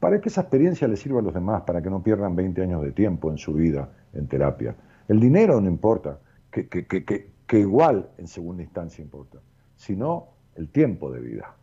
para 0.00 0.20
que 0.20 0.28
esa 0.28 0.42
experiencia 0.42 0.88
le 0.88 0.96
sirva 0.96 1.20
a 1.20 1.22
los 1.22 1.32
demás, 1.32 1.62
para 1.62 1.80
que 1.80 1.90
no 1.90 2.02
pierdan 2.02 2.36
20 2.36 2.62
años 2.62 2.82
de 2.82 2.92
tiempo 2.92 3.30
en 3.30 3.38
su 3.38 3.52
vida 3.54 3.88
en 4.12 4.26
terapia. 4.26 4.74
El 5.08 5.20
dinero 5.20 5.60
no 5.60 5.68
importa, 5.68 6.18
que, 6.50 6.68
que, 6.68 7.58
igual 7.58 8.08
en 8.18 8.26
segunda 8.26 8.62
instancia 8.62 9.02
importa, 9.02 9.38
sino 9.76 10.28
el 10.54 10.68
tiempo 10.68 11.10
de 11.10 11.20
vida. 11.20 11.54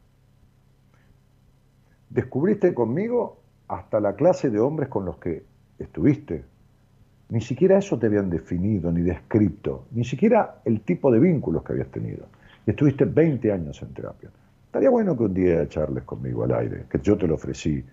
Descubriste 2.09 2.73
conmigo 2.73 3.39
hasta 3.67 3.99
la 3.99 4.15
clase 4.15 4.49
de 4.49 4.59
hombres 4.59 4.89
con 4.89 5.05
los 5.05 5.17
que 5.17 5.43
estuviste. 5.79 6.45
Ni 7.29 7.41
siquiera 7.41 7.79
eso 7.79 7.97
te 7.97 8.05
habían 8.05 8.29
definido 8.29 8.91
ni 8.91 9.01
descrito, 9.01 9.87
ni 9.91 10.03
siquiera 10.03 10.61
el 10.63 10.81
tipo 10.81 11.11
de 11.11 11.19
vínculos 11.19 11.63
que 11.63 11.73
habías 11.73 11.89
tenido. 11.89 12.27
Estuviste 12.65 13.05
20 13.05 13.51
años 13.51 13.81
en 13.81 13.93
terapia. 13.93 14.29
Estaría 14.67 14.89
bueno 14.89 15.17
que 15.17 15.23
un 15.23 15.33
día 15.33 15.67
charles 15.67 16.03
conmigo 16.03 16.43
al 16.43 16.53
aire, 16.53 16.85
que 16.89 16.99
yo 16.99 17.17
te 17.17 17.27
lo 17.27 17.35
ofrecí, 17.35 17.83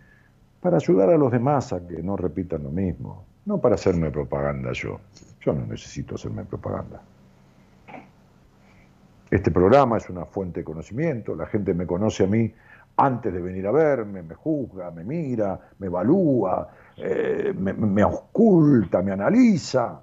para 0.61 0.77
ayudar 0.77 1.11
a 1.11 1.17
los 1.17 1.33
demás 1.33 1.73
a 1.73 1.87
que 1.87 2.03
no 2.03 2.17
repitan 2.17 2.63
lo 2.63 2.71
mismo, 2.71 3.25
no 3.45 3.59
para 3.59 3.75
hacerme 3.75 4.11
propaganda 4.11 4.73
yo. 4.73 5.01
Yo 5.41 5.53
no 5.53 5.67
necesito 5.67 6.17
hacerme 6.17 6.45
propaganda. 6.45 7.01
Este 9.31 9.51
programa 9.51 9.97
es 9.97 10.11
una 10.11 10.25
fuente 10.25 10.61
de 10.61 10.65
conocimiento, 10.65 11.37
la 11.37 11.47
gente 11.47 11.73
me 11.73 11.87
conoce 11.87 12.25
a 12.25 12.27
mí 12.27 12.53
antes 12.97 13.33
de 13.33 13.41
venir 13.41 13.67
a 13.67 13.71
verme, 13.71 14.23
me 14.23 14.35
juzga, 14.35 14.91
me 14.91 15.05
mira, 15.05 15.59
me 15.79 15.87
evalúa, 15.87 16.69
eh, 16.97 17.55
me, 17.57 17.73
me, 17.73 18.05
oculta, 18.05 19.01
me 19.03 19.13
analiza. 19.13 20.03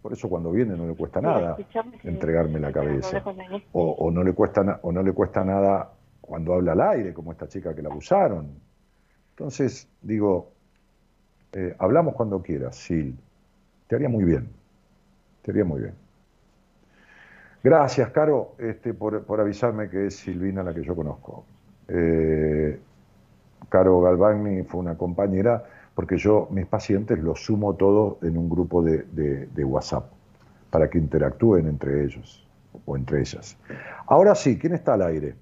Por 0.00 0.12
eso 0.12 0.28
cuando 0.28 0.50
viene 0.50 0.76
no 0.76 0.86
le 0.86 0.94
cuesta 0.94 1.20
nada 1.20 1.56
entregarme 2.02 2.58
la 2.58 2.72
cabeza. 2.72 3.22
O, 3.72 4.10
no 4.10 4.24
le 4.24 4.32
cuesta 4.32 4.80
o 4.82 4.90
no 4.90 5.02
le 5.02 5.12
cuesta 5.12 5.44
nada 5.44 5.92
cuando 6.20 6.54
habla 6.54 6.72
al 6.72 6.80
aire, 6.80 7.14
como 7.14 7.30
esta 7.30 7.46
chica 7.46 7.74
que 7.74 7.82
la 7.82 7.90
abusaron. 7.90 8.58
Entonces, 9.30 9.88
digo, 10.00 10.51
eh, 11.52 11.74
hablamos 11.78 12.14
cuando 12.14 12.42
quieras, 12.42 12.76
Sil. 12.76 13.14
Te 13.86 13.96
haría 13.96 14.08
muy 14.08 14.24
bien. 14.24 14.48
Te 15.42 15.50
haría 15.50 15.64
muy 15.64 15.80
bien. 15.80 15.94
Gracias, 17.62 18.10
Caro, 18.10 18.54
este, 18.58 18.92
por, 18.92 19.40
avisarme 19.40 19.88
que 19.88 20.06
es 20.06 20.16
Silvina 20.16 20.62
la 20.62 20.74
que 20.74 20.82
yo 20.82 20.96
conozco. 20.96 21.44
Eh, 21.88 22.80
Caro 23.68 24.00
Galvani 24.00 24.64
fue 24.64 24.80
una 24.80 24.96
compañera 24.96 25.62
porque 25.94 26.16
yo 26.16 26.48
mis 26.50 26.66
pacientes 26.66 27.18
los 27.18 27.44
sumo 27.44 27.74
todos 27.74 28.22
en 28.22 28.36
un 28.36 28.48
grupo 28.48 28.82
de, 28.82 29.64
WhatsApp 29.64 30.10
para 30.70 30.88
que 30.88 30.98
interactúen 30.98 31.68
entre 31.68 32.04
ellos 32.04 32.46
o 32.86 32.96
entre 32.96 33.20
ellas. 33.20 33.56
Ahora 34.06 34.34
sí, 34.34 34.58
¿quién 34.58 34.74
está 34.74 34.94
al 34.94 35.02
aire? 35.02 35.34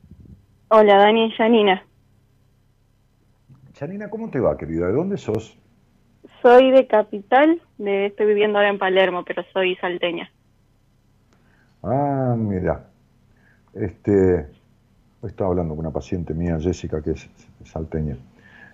Hola, 0.69 0.97
Dani, 0.97 1.31
Janina. 1.33 1.83
Janina, 3.79 4.11
¿cómo 4.11 4.31
te 4.31 4.41
va, 4.41 4.57
querida? 4.57 4.89
¿De 4.89 4.93
dónde 4.93 5.17
sos? 5.17 5.60
Soy 6.43 6.71
de 6.71 6.87
Capital, 6.87 7.61
de, 7.79 8.07
estoy 8.07 8.27
viviendo 8.27 8.59
ahora 8.59 8.71
en 8.71 8.79
Palermo, 8.79 9.25
pero 9.25 9.43
soy 9.53 9.77
salteña. 9.77 10.31
Ah, 11.83 12.35
mira. 12.37 12.87
Este, 13.75 14.47
estaba 15.23 15.51
hablando 15.51 15.75
con 15.75 15.87
una 15.87 15.93
paciente 15.93 16.35
mía, 16.35 16.59
Jessica, 16.61 17.03
que 17.03 17.13
es 17.13 17.29
salteña. 17.65 18.17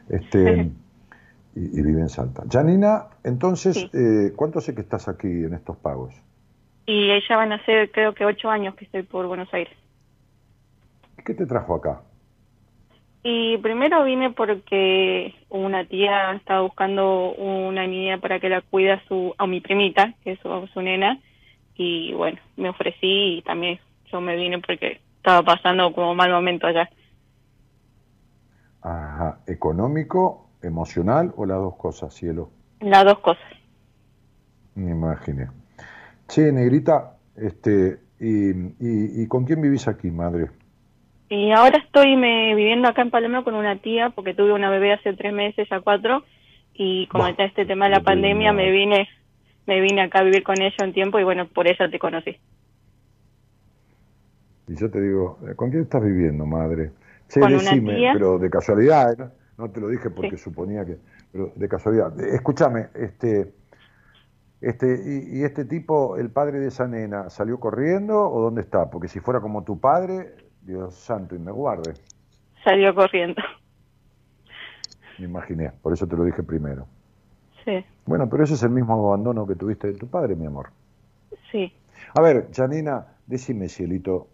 Este, 0.09 0.71
y, 1.57 1.83
vive 1.83 2.01
en 2.01 2.09
Salta. 2.09 2.45
Janina, 2.51 3.07
entonces, 3.25 3.89
eh, 3.93 4.33
¿cuánto 4.37 4.61
sé 4.61 4.75
que 4.75 4.83
estás 4.83 5.09
aquí 5.09 5.27
en 5.27 5.55
estos 5.55 5.77
pagos? 5.79 6.15
Y 6.87 7.11
ella 7.11 7.37
van 7.37 7.53
a 7.53 7.65
ser, 7.65 7.91
creo 7.91 8.15
que 8.15 8.25
ocho 8.25 8.49
años 8.49 8.75
que 8.75 8.85
estoy 8.85 9.03
por 9.03 9.27
Buenos 9.27 9.53
Aires. 9.53 9.75
¿Qué 11.25 11.35
te 11.35 11.47
trajo 11.47 11.75
acá? 11.75 12.03
Y 13.29 13.59
primero 13.59 14.05
vine 14.05 14.31
porque 14.31 15.35
una 15.49 15.85
tía 15.85 16.31
estaba 16.35 16.61
buscando 16.61 17.33
una 17.33 17.85
niña 17.85 18.19
para 18.19 18.39
que 18.39 18.49
la 18.49 18.61
cuide 18.61 18.93
a, 18.93 19.05
su, 19.09 19.35
a 19.37 19.49
mi 19.49 19.61
primita, 19.61 20.15
que 20.23 20.35
es 20.35 20.39
su, 20.39 20.49
su 20.73 20.81
nena, 20.81 21.19
y 21.75 22.13
bueno, 22.13 22.39
me 22.57 22.69
ofrecí 22.69 23.39
y 23.39 23.43
también 23.43 23.81
yo 24.13 24.21
me 24.21 24.37
vine 24.37 24.61
porque 24.61 25.01
estaba 25.17 25.43
pasando 25.43 25.93
como 25.93 26.15
mal 26.15 26.31
momento 26.31 26.69
allá. 26.69 26.89
Ajá, 28.83 29.41
económico 29.49 30.51
emocional 30.63 31.35
o 31.37 31.47
las 31.47 31.59
dos 31.59 31.75
cosas, 31.75 32.15
cielo? 32.15 32.51
Las 32.79 33.05
dos 33.07 33.19
cosas. 33.19 33.43
Me 34.77 34.93
imaginé. 34.93 35.49
Che, 36.29 36.53
negrita, 36.53 37.17
este, 37.35 37.99
y, 38.21 38.53
y, 39.21 39.27
con 39.27 39.45
quién 39.47 39.61
vivís 39.63 39.89
aquí, 39.89 40.13
madre? 40.13 40.51
Y 41.29 41.51
ahora 41.51 41.79
estoy 41.79 42.17
me, 42.17 42.55
viviendo 42.55 42.89
acá 42.89 43.03
en 43.03 43.11
Palermo 43.11 43.43
con 43.43 43.55
una 43.55 43.77
tía, 43.77 44.11
porque 44.11 44.35
tuve 44.35 44.53
una 44.53 44.71
bebé 44.71 44.93
hace 44.93 45.13
tres 45.15 45.33
meses, 45.33 45.71
a 45.73 45.81
cuatro, 45.81 46.25
y 46.75 47.07
como 47.09 47.27
está 47.27 47.45
este 47.45 47.67
tema 47.67 47.87
de 47.87 47.93
la 47.93 48.01
pandemia, 48.01 48.53
me 48.53 48.71
vine 48.71 49.09
me 49.67 49.81
vine 49.81 50.03
acá 50.03 50.21
a 50.21 50.23
vivir 50.23 50.43
con 50.43 50.61
ella 50.61 50.77
un 50.85 50.93
tiempo 50.93 51.19
y 51.19 51.25
bueno, 51.25 51.49
por 51.49 51.67
eso 51.67 51.85
te 51.91 51.99
conocí. 51.99 52.37
Y 54.69 54.77
yo 54.77 54.91
te 54.91 55.01
digo, 55.01 55.39
¿con 55.57 55.71
quién 55.71 55.83
estás 55.83 56.03
viviendo, 56.03 56.47
madre? 56.47 56.93
Che, 57.29 57.41
decime, 57.41 58.13
pero 58.13 58.39
de 58.39 58.49
casualidad, 58.49 59.17
¿no? 59.19 59.31
No 59.59 59.71
te 59.71 59.81
lo 59.81 59.89
dije 59.89 60.11
porque 60.11 60.37
suponía 60.37 60.85
que, 60.85 60.99
pero 61.33 61.53
de 61.55 61.69
casualidad. 61.69 62.19
Escúchame, 62.21 62.89
este, 62.95 63.53
este, 64.61 65.01
y, 65.33 65.43
este 65.45 65.65
tipo, 65.65 66.17
el 66.17 66.31
padre 66.31 66.61
de 66.61 66.69
esa 66.69 66.87
nena, 66.87 67.31
¿salió 67.31 67.59
corriendo 67.59 68.31
o 68.31 68.41
dónde 68.41 68.61
está? 68.61 68.91
Porque 68.91 69.09
si 69.09 69.19
fuera 69.21 69.41
como 69.41 69.65
tu 69.65 69.81
padre, 69.81 70.35
Dios 70.67 70.95
santo 70.95 71.35
y 71.35 71.39
me 71.39 71.53
guarde. 71.53 71.95
Salió 72.65 72.95
corriendo. 72.95 73.41
Me 75.19 75.27
imaginé, 75.27 75.71
por 75.83 75.93
eso 75.93 76.07
te 76.07 76.17
lo 76.17 76.25
dije 76.25 76.43
primero. 76.43 76.87
Sí. 77.65 77.85
Bueno, 78.05 78.29
pero 78.29 78.45
ese 78.45 78.55
es 78.55 78.63
el 78.63 78.71
mismo 78.71 79.09
abandono 79.09 79.47
que 79.47 79.55
tuviste 79.55 79.89
de 79.89 79.95
tu 79.95 80.09
padre, 80.09 80.35
mi 80.37 80.47
amor. 80.47 80.71
Sí. 81.51 81.73
A 82.15 82.21
ver, 82.21 82.49
Janina, 82.53 83.07
decime, 83.27 83.69
cielito, 83.69 84.29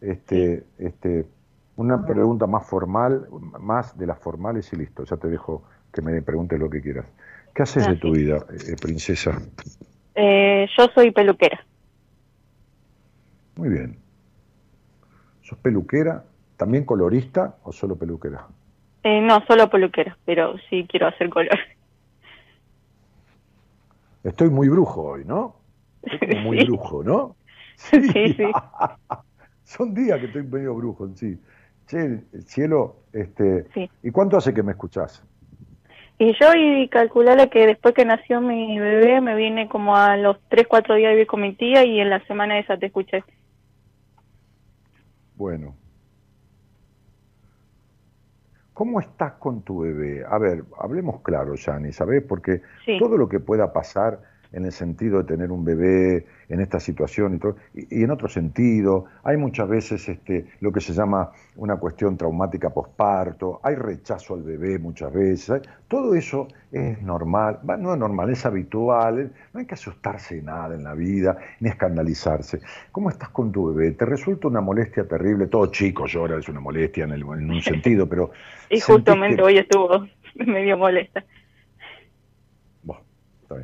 este, 0.00 0.64
este, 0.78 1.26
una 1.76 2.06
pregunta 2.06 2.46
más 2.46 2.66
formal, 2.66 3.26
más 3.58 3.96
de 3.98 4.06
las 4.06 4.18
formales 4.18 4.72
y 4.72 4.76
listo. 4.76 5.04
Ya 5.04 5.16
te 5.16 5.28
dejo 5.28 5.64
que 5.92 6.02
me 6.02 6.20
preguntes 6.22 6.58
lo 6.58 6.70
que 6.70 6.80
quieras. 6.80 7.06
¿Qué 7.54 7.62
haces 7.62 7.86
de 7.86 7.96
tu 7.96 8.12
vida, 8.12 8.36
eh, 8.50 8.76
princesa? 8.80 9.40
Eh, 10.14 10.68
yo 10.76 10.86
soy 10.94 11.10
peluquera. 11.10 11.64
Muy 13.56 13.70
bien. 13.70 14.07
¿Sos 15.48 15.58
peluquera? 15.60 16.24
¿También 16.58 16.84
colorista 16.84 17.56
o 17.62 17.72
solo 17.72 17.96
peluquera? 17.96 18.46
Eh, 19.02 19.22
no, 19.22 19.42
solo 19.46 19.70
peluquera, 19.70 20.18
pero 20.26 20.58
sí 20.68 20.86
quiero 20.86 21.06
hacer 21.06 21.30
color. 21.30 21.58
Estoy 24.24 24.50
muy 24.50 24.68
brujo 24.68 25.02
hoy, 25.02 25.24
¿no? 25.24 25.56
Estoy 26.02 26.42
muy 26.42 26.64
brujo, 26.66 27.02
¿no? 27.02 27.34
Sí, 27.76 28.02
sí. 28.10 28.36
Son 29.64 29.94
días 29.94 30.20
que 30.20 30.26
estoy 30.26 30.42
medio 30.42 30.74
brujo, 30.74 31.08
sí. 31.14 31.38
Che, 31.86 32.24
cielo, 32.44 32.96
este, 33.14 33.64
Sí. 33.72 33.90
¿y 34.02 34.10
cuánto 34.10 34.36
hace 34.36 34.52
que 34.52 34.62
me 34.62 34.72
escuchás? 34.72 35.24
Y 36.18 36.34
yo 36.38 36.52
y 36.54 36.88
calcularle 36.88 37.48
que 37.48 37.66
después 37.66 37.94
que 37.94 38.04
nació 38.04 38.42
mi 38.42 38.78
bebé 38.78 39.22
me 39.22 39.34
vine 39.34 39.66
como 39.68 39.96
a 39.96 40.18
los 40.18 40.36
3, 40.50 40.66
4 40.68 40.96
días 40.96 41.08
a 41.08 41.12
vivir 41.12 41.26
con 41.26 41.40
mi 41.40 41.54
tía 41.54 41.86
y 41.86 42.00
en 42.00 42.10
la 42.10 42.22
semana 42.26 42.58
esa 42.58 42.76
te 42.76 42.86
escuché. 42.86 43.24
Bueno. 45.38 45.76
¿Cómo 48.72 48.98
estás 49.00 49.34
con 49.34 49.62
tu 49.62 49.80
bebé? 49.82 50.24
A 50.28 50.36
ver, 50.38 50.64
hablemos 50.80 51.22
claro, 51.22 51.54
Yani, 51.54 51.92
¿sabes? 51.92 52.24
Porque 52.28 52.62
Sí. 52.84 52.98
todo 52.98 53.16
lo 53.16 53.28
que 53.28 53.38
pueda 53.38 53.72
pasar 53.72 54.20
en 54.52 54.64
el 54.64 54.72
sentido 54.72 55.18
de 55.18 55.24
tener 55.24 55.50
un 55.50 55.64
bebé 55.64 56.26
en 56.48 56.60
esta 56.60 56.80
situación 56.80 57.34
y 57.34 57.38
todo, 57.38 57.56
y, 57.74 58.00
y 58.00 58.04
en 58.04 58.10
otro 58.10 58.28
sentido, 58.28 59.04
hay 59.22 59.36
muchas 59.36 59.68
veces 59.68 60.08
este, 60.08 60.46
lo 60.60 60.72
que 60.72 60.80
se 60.80 60.92
llama 60.94 61.30
una 61.56 61.76
cuestión 61.76 62.16
traumática 62.16 62.70
posparto, 62.70 63.60
hay 63.62 63.74
rechazo 63.74 64.34
al 64.34 64.42
bebé 64.42 64.78
muchas 64.78 65.12
veces, 65.12 65.60
todo 65.88 66.14
eso 66.14 66.48
es 66.72 67.00
normal, 67.02 67.58
no 67.78 67.92
es 67.92 67.98
normal, 67.98 68.30
es 68.30 68.44
habitual, 68.46 69.18
es- 69.18 69.30
no 69.52 69.60
hay 69.60 69.66
que 69.66 69.74
asustarse 69.74 70.36
de 70.36 70.42
nada 70.42 70.74
en 70.74 70.84
la 70.84 70.94
vida, 70.94 71.36
ni 71.60 71.68
escandalizarse. 71.68 72.60
¿Cómo 72.92 73.10
estás 73.10 73.28
con 73.30 73.52
tu 73.52 73.74
bebé? 73.74 73.92
¿Te 73.92 74.04
resulta 74.06 74.48
una 74.48 74.60
molestia 74.60 75.06
terrible? 75.06 75.46
Todo 75.46 75.66
chico 75.66 76.06
llora, 76.06 76.38
es 76.38 76.48
una 76.48 76.60
molestia 76.60 77.04
en, 77.04 77.12
el- 77.12 77.22
en 77.22 77.50
un 77.50 77.60
sentido, 77.62 78.08
pero... 78.08 78.30
Y 78.70 78.80
¿sentís 78.80 78.84
justamente 78.84 79.36
que- 79.36 79.42
hoy 79.42 79.58
estuvo 79.58 80.06
medio 80.46 80.76
molesta. 80.76 81.24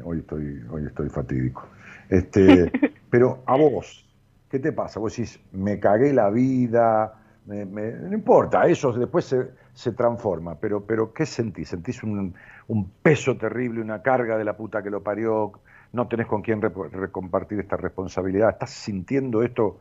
Hoy 0.05 0.19
estoy, 0.20 0.62
hoy 0.70 0.86
estoy 0.86 1.09
fatídico. 1.09 1.69
Este, 2.09 2.73
pero 3.11 3.43
a 3.47 3.56
vos, 3.56 4.09
¿qué 4.48 4.59
te 4.59 4.73
pasa? 4.73 5.01
Vos 5.01 5.16
decís, 5.16 5.40
me 5.52 5.78
cagué 5.78 6.12
la 6.12 6.31
vida, 6.31 7.15
me- 7.47 7.65
me- 7.66 7.93
no 7.93 8.15
importa, 8.15 8.66
eso 8.66 8.93
después 8.93 9.27
se, 9.27 9.51
se 9.74 9.93
transforma, 9.93 10.59
pero, 10.59 10.86
pero 10.86 11.12
¿qué 11.12 11.27
sentís? 11.27 11.69
¿Sentís 11.69 12.02
un, 12.02 12.35
un 12.69 12.90
peso 13.02 13.36
terrible, 13.36 13.81
una 13.81 14.02
carga 14.02 14.39
de 14.39 14.44
la 14.44 14.56
puta 14.56 14.82
que 14.82 14.90
lo 14.90 15.02
parió? 15.02 15.52
¿No 15.93 16.09
tenés 16.09 16.27
con 16.27 16.43
quién 16.43 16.61
rep- 16.62 16.90
recompartir 16.90 17.61
esta 17.61 17.77
responsabilidad? 17.77 18.51
¿Estás 18.51 18.70
sintiendo 18.70 19.43
esto 19.43 19.81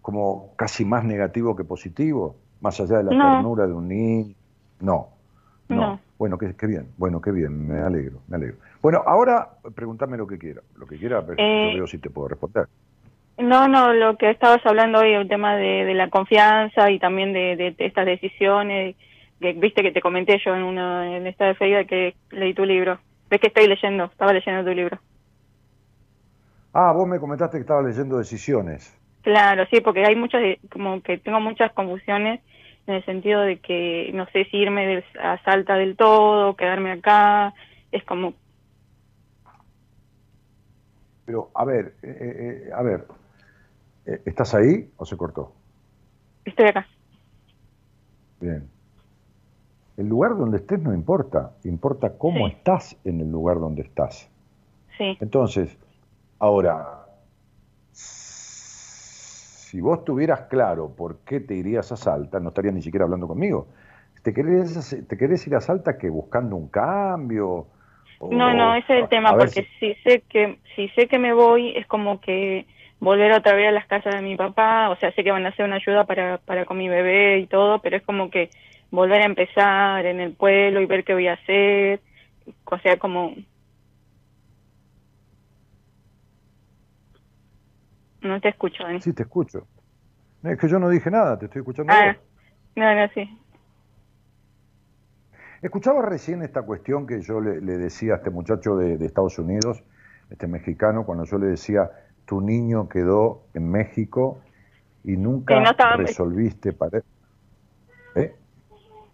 como 0.00 0.54
casi 0.56 0.84
más 0.84 1.04
negativo 1.04 1.56
que 1.56 1.64
positivo? 1.64 2.36
Más 2.60 2.80
allá 2.80 2.98
de 2.98 3.04
la 3.04 3.14
No. 3.14 3.18
ternura 3.18 3.66
de 3.66 3.72
un 3.72 3.88
niño. 3.88 4.34
No, 4.80 5.08
no. 5.68 5.96
No. 5.96 6.00
Bueno, 6.18 6.38
qué, 6.38 6.54
qué 6.54 6.66
bien, 6.66 6.88
bueno, 6.98 7.20
qué 7.20 7.32
bien, 7.32 7.66
me 7.66 7.80
alegro, 7.80 8.20
me 8.28 8.36
alegro. 8.36 8.58
Bueno, 8.82 9.02
ahora 9.06 9.58
pregúntame 9.74 10.16
lo 10.18 10.26
que 10.26 10.38
quiera, 10.38 10.62
lo 10.74 10.86
que 10.86 10.98
quiera, 10.98 11.24
pero 11.24 11.38
Eh, 11.38 11.44
yo 11.62 11.70
veo 11.72 11.86
si 11.86 11.98
te 11.98 12.10
puedo 12.10 12.28
responder. 12.28 12.68
No, 13.38 13.66
no, 13.68 13.92
lo 13.94 14.16
que 14.18 14.30
estabas 14.30 14.64
hablando 14.66 15.00
hoy, 15.00 15.12
el 15.14 15.28
tema 15.28 15.56
de, 15.56 15.84
de 15.84 15.94
la 15.94 16.10
confianza 16.10 16.90
y 16.90 16.98
también 16.98 17.32
de, 17.32 17.56
de- 17.56 17.72
de 17.72 17.86
estas 17.86 18.06
decisiones, 18.06 18.96
que 19.40 19.52
viste 19.54 19.82
que 19.82 19.90
te 19.92 20.00
comenté 20.02 20.38
yo 20.44 20.54
en 20.54 20.62
una 20.62 21.16
en 21.16 21.26
esta 21.26 21.54
feria 21.54 21.84
que 21.86 22.14
leí 22.30 22.54
tu 22.54 22.64
libro. 22.64 23.00
Ves 23.30 23.40
que 23.40 23.48
estoy 23.48 23.66
leyendo, 23.68 24.04
estaba 24.04 24.32
leyendo 24.32 24.64
tu 24.70 24.74
libro. 24.76 25.00
Ah, 26.74 26.92
vos 26.92 27.06
me 27.08 27.18
comentaste 27.18 27.56
que 27.56 27.62
estabas 27.62 27.84
leyendo 27.86 28.18
Decisiones. 28.18 28.92
Claro, 29.22 29.66
sí, 29.70 29.80
porque 29.80 30.04
hay 30.04 30.16
muchas, 30.16 30.42
como 30.70 31.00
que 31.02 31.18
tengo 31.18 31.38
muchas 31.40 31.72
confusiones 31.74 32.40
en 32.86 32.94
el 32.94 33.04
sentido 33.04 33.40
de 33.42 33.60
que 33.60 34.10
no 34.14 34.26
sé 34.32 34.46
si 34.46 34.56
irme 34.58 35.04
a 35.20 35.38
Salta 35.44 35.76
del 35.76 35.96
todo, 35.96 36.56
quedarme 36.56 36.90
acá, 36.92 37.54
es 37.92 38.02
como, 38.04 38.34
Pero, 41.24 41.50
a 41.54 41.64
ver, 41.64 41.94
eh, 42.02 42.08
eh, 42.20 42.64
eh, 42.68 42.70
a 42.74 42.82
ver, 42.82 43.06
eh, 44.06 44.22
¿estás 44.26 44.54
ahí 44.54 44.90
o 44.96 45.04
se 45.04 45.16
cortó? 45.16 45.52
estoy 46.44 46.66
acá. 46.66 46.86
Bien. 48.40 48.68
El 49.96 50.08
lugar 50.08 50.36
donde 50.36 50.56
estés 50.58 50.80
no 50.80 50.92
importa, 50.92 51.52
importa 51.64 52.16
cómo 52.18 52.48
Sí. 52.48 52.54
estás 52.56 52.96
en 53.04 53.20
el 53.20 53.30
lugar 53.30 53.60
donde 53.60 53.82
estás. 53.82 54.28
Sí, 54.98 55.16
Entonces, 55.20 55.76
ahora, 56.38 57.06
si 57.92 59.80
vos 59.80 60.04
tuvieras 60.04 60.42
claro 60.48 60.88
por 60.88 61.18
qué 61.18 61.40
te 61.40 61.54
irías 61.54 61.92
a 61.92 61.96
Salta, 61.96 62.40
no 62.40 62.48
estarías 62.48 62.74
ni 62.74 62.82
siquiera 62.82 63.04
hablando 63.04 63.28
conmigo. 63.28 63.68
¿Te 64.22 64.32
querés, 64.34 64.96
te 65.08 65.16
querés 65.16 65.46
ir 65.46 65.54
a 65.56 65.60
Salta 65.60 65.96
que 65.98 66.08
buscando 66.10 66.56
un 66.56 66.68
cambio? 66.68 67.66
No, 68.30 68.54
no, 68.54 68.74
ese 68.74 68.94
es 68.94 69.02
el 69.02 69.08
tema, 69.08 69.36
porque 69.36 69.66
si 69.78 69.94
sé 70.04 70.22
que 70.28 70.58
si 70.74 70.88
sé 70.90 71.06
que 71.06 71.18
me 71.18 71.32
voy 71.34 71.76
es 71.76 71.86
como 71.86 72.20
que 72.20 72.66
volver 72.98 73.32
otra 73.32 73.54
vez 73.54 73.68
a 73.68 73.72
las 73.72 73.86
casas 73.86 74.14
de 74.14 74.22
mi 74.22 74.36
papá, 74.36 74.90
o 74.90 74.96
sea, 74.96 75.12
sé 75.12 75.22
que 75.24 75.32
van 75.32 75.44
a 75.44 75.50
hacer 75.50 75.66
una 75.66 75.76
ayuda 75.76 76.04
para 76.04 76.38
para 76.38 76.64
con 76.64 76.78
mi 76.78 76.88
bebé 76.88 77.38
y 77.40 77.46
todo, 77.46 77.80
pero 77.80 77.96
es 77.96 78.02
como 78.02 78.30
que 78.30 78.50
volver 78.90 79.22
a 79.22 79.26
empezar 79.26 80.06
en 80.06 80.20
el 80.20 80.32
pueblo 80.34 80.80
y 80.80 80.86
ver 80.86 81.04
qué 81.04 81.14
voy 81.14 81.28
a 81.28 81.34
hacer, 81.34 82.00
o 82.64 82.78
sea, 82.78 82.96
como 82.98 83.34
no 88.22 88.40
te 88.40 88.48
escucho, 88.48 88.82
Dani. 88.84 89.00
Sí, 89.00 89.12
te 89.12 89.24
escucho. 89.24 89.68
No, 90.42 90.50
es 90.50 90.58
que 90.58 90.68
yo 90.68 90.78
no 90.78 90.88
dije 90.88 91.10
nada, 91.10 91.38
te 91.38 91.46
estoy 91.46 91.60
escuchando. 91.60 91.92
Ah, 91.92 92.16
no, 92.76 92.94
no, 92.94 93.08
sí. 93.14 93.41
Escuchaba 95.62 96.02
recién 96.02 96.42
esta 96.42 96.62
cuestión 96.62 97.06
que 97.06 97.20
yo 97.22 97.40
le, 97.40 97.60
le 97.60 97.78
decía 97.78 98.14
a 98.14 98.16
este 98.16 98.30
muchacho 98.30 98.76
de, 98.76 98.98
de 98.98 99.06
Estados 99.06 99.38
Unidos, 99.38 99.82
este 100.28 100.46
mexicano, 100.48 101.06
cuando 101.06 101.24
yo 101.24 101.38
le 101.38 101.46
decía, 101.46 101.88
tu 102.24 102.40
niño 102.40 102.88
quedó 102.88 103.44
en 103.54 103.70
México 103.70 104.40
y 105.04 105.16
nunca 105.16 105.60
no 105.60 105.70
estaba- 105.70 105.96
resolviste 105.96 106.72
para... 106.72 106.98
¿Eh? 108.16 108.34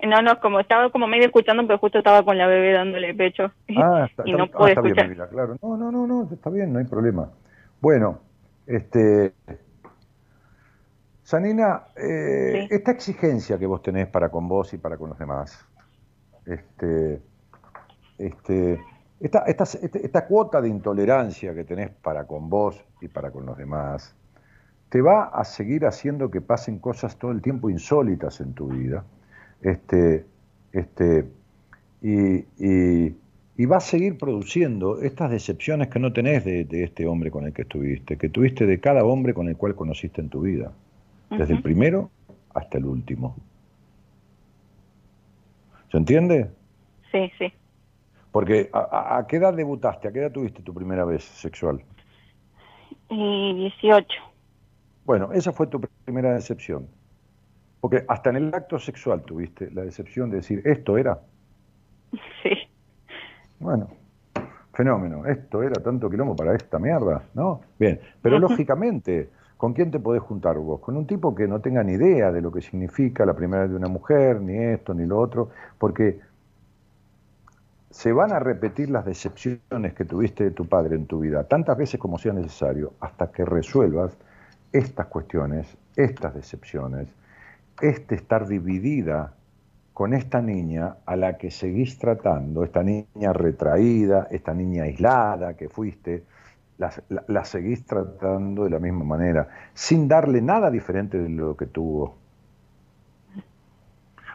No, 0.06 0.22
no, 0.22 0.40
como 0.40 0.60
estaba 0.60 0.90
como 0.90 1.06
medio 1.06 1.26
escuchando, 1.26 1.66
pero 1.66 1.78
justo 1.78 1.98
estaba 1.98 2.24
con 2.24 2.38
la 2.38 2.46
bebé 2.46 2.72
dándole 2.72 3.14
pecho 3.14 3.52
Ah, 3.76 4.06
está, 4.10 4.22
y 4.26 4.30
está- 4.32 4.58
ah, 4.58 4.68
está 4.68 4.80
bien, 4.80 4.98
escuchar. 4.98 5.28
claro. 5.28 5.56
No, 5.60 5.76
no, 5.76 5.90
no, 5.92 6.06
no, 6.06 6.28
está 6.32 6.48
bien, 6.50 6.72
no 6.72 6.78
hay 6.78 6.86
problema. 6.86 7.30
Bueno, 7.80 8.20
este... 8.66 9.34
Sanina, 11.22 11.88
eh, 11.94 12.66
Sí. 12.68 12.74
esta 12.74 12.90
exigencia 12.92 13.58
que 13.58 13.66
vos 13.66 13.82
tenés 13.82 14.06
para 14.08 14.30
con 14.30 14.48
vos 14.48 14.72
y 14.72 14.78
para 14.78 14.96
con 14.96 15.10
los 15.10 15.18
demás, 15.18 15.62
este, 16.48 17.20
este, 18.18 18.80
esta, 19.20 19.40
esta, 19.40 19.64
este- 19.64 20.04
esta 20.04 20.26
cuota 20.26 20.60
de 20.60 20.68
intolerancia 20.68 21.54
que 21.54 21.64
tenés 21.64 21.90
para 21.90 22.24
con 22.24 22.48
vos 22.48 22.84
y 23.00 23.08
para 23.08 23.30
con 23.30 23.46
los 23.46 23.56
demás, 23.56 24.14
te 24.88 25.00
va 25.02 25.24
a 25.24 25.44
seguir 25.44 25.84
haciendo 25.86 26.30
que 26.30 26.40
pasen 26.40 26.78
cosas 26.78 27.16
todo 27.16 27.30
el 27.30 27.42
tiempo 27.42 27.68
insólitas 27.70 28.40
en 28.40 28.54
tu 28.54 28.68
vida. 28.68 29.04
Este, 29.60 30.24
este, 30.72 31.26
y, 32.00 32.44
y- 32.58 33.16
y 33.60 33.66
va 33.66 33.78
a 33.78 33.80
seguir 33.80 34.16
produciendo 34.18 35.00
estas 35.02 35.32
decepciones 35.32 35.88
que 35.88 35.98
no 35.98 36.12
tenés 36.12 36.44
de, 36.44 36.64
de 36.64 36.84
este 36.84 37.08
hombre 37.08 37.32
con 37.32 37.44
el 37.44 37.52
que 37.52 37.62
estuviste, 37.62 38.16
que 38.16 38.28
tuviste 38.28 38.66
de 38.66 38.78
cada 38.78 39.04
hombre 39.04 39.34
con 39.34 39.48
el 39.48 39.56
cual 39.56 39.74
conociste 39.74 40.20
en 40.20 40.28
tu 40.28 40.42
vida, 40.42 40.70
desde 41.28 41.54
el 41.54 41.62
primero 41.62 42.08
hasta 42.54 42.78
el 42.78 42.84
último. 42.86 43.34
¿Se 45.90 45.96
entiende? 45.96 46.50
Sí, 47.12 47.30
sí. 47.38 47.52
Porque 48.32 48.68
a, 48.72 48.78
a- 48.80 49.18
¿a 49.18 49.26
qué 49.26 49.36
edad 49.36 49.54
debutaste? 49.54 50.08
¿A 50.08 50.12
qué 50.12 50.20
edad 50.20 50.32
tuviste 50.32 50.62
tu 50.62 50.74
primera 50.74 51.04
vez 51.04 51.24
sexual? 51.24 51.82
Y 53.08 53.54
18. 53.54 54.06
Bueno, 55.04 55.32
esa 55.32 55.52
fue 55.52 55.66
tu 55.66 55.80
primera 56.04 56.34
decepción. 56.34 56.86
Porque 57.80 58.04
hasta 58.08 58.30
en 58.30 58.36
el 58.36 58.54
acto 58.54 58.78
sexual 58.78 59.22
tuviste 59.22 59.70
la 59.70 59.82
decepción 59.82 60.30
de 60.30 60.36
decir, 60.38 60.62
esto 60.64 60.98
era. 60.98 61.18
Sí. 62.42 62.50
Bueno, 63.60 63.88
fenómeno. 64.72 65.26
Esto 65.26 65.62
era 65.62 65.82
tanto 65.82 66.08
quilombo 66.08 66.36
para 66.36 66.54
esta 66.54 66.78
mierda, 66.78 67.24
¿no? 67.34 67.60
Bien, 67.78 68.00
pero 68.22 68.38
lógicamente, 68.38 69.30
¿con 69.58 69.74
quién 69.74 69.90
te 69.90 69.98
podés 69.98 70.22
juntar 70.22 70.56
vos? 70.58 70.80
Con 70.80 70.96
un 70.96 71.06
tipo 71.06 71.34
que 71.34 71.46
no 71.46 71.60
tenga 71.60 71.82
ni 71.82 71.94
idea 71.94 72.32
de 72.32 72.40
lo 72.40 72.50
que 72.50 72.62
significa 72.62 73.26
la 73.26 73.34
primera 73.34 73.62
vez 73.62 73.70
de 73.72 73.76
una 73.76 73.88
mujer, 73.88 74.40
ni 74.40 74.56
esto, 74.56 74.94
ni 74.94 75.04
lo 75.04 75.18
otro, 75.18 75.50
porque 75.78 76.20
se 77.90 78.12
van 78.12 78.32
a 78.32 78.38
repetir 78.38 78.88
las 78.88 79.04
decepciones 79.04 79.94
que 79.94 80.04
tuviste 80.04 80.44
de 80.44 80.50
tu 80.52 80.66
padre 80.66 80.94
en 80.94 81.06
tu 81.06 81.20
vida, 81.20 81.42
tantas 81.44 81.76
veces 81.76 81.98
como 81.98 82.18
sea 82.18 82.32
necesario, 82.32 82.92
hasta 83.00 83.32
que 83.32 83.44
resuelvas 83.44 84.16
estas 84.72 85.06
cuestiones, 85.06 85.76
estas 85.96 86.34
decepciones, 86.34 87.08
este 87.80 88.14
estar 88.14 88.46
dividida 88.46 89.34
con 89.92 90.14
esta 90.14 90.40
niña 90.40 90.98
a 91.04 91.16
la 91.16 91.36
que 91.36 91.50
seguís 91.50 91.98
tratando, 91.98 92.62
esta 92.62 92.84
niña 92.84 93.32
retraída, 93.32 94.28
esta 94.30 94.54
niña 94.54 94.84
aislada 94.84 95.54
que 95.54 95.68
fuiste, 95.68 96.22
la, 96.78 96.92
la- 97.08 97.24
la 97.28 97.44
seguís 97.44 97.84
tratando 97.84 98.64
de 98.64 98.70
la 98.70 98.78
misma 98.78 99.04
manera, 99.04 99.48
sin 99.74 100.08
darle 100.08 100.40
nada 100.40 100.70
diferente 100.70 101.18
de 101.18 101.28
lo 101.28 101.56
que 101.56 101.66
tuvo. 101.66 102.16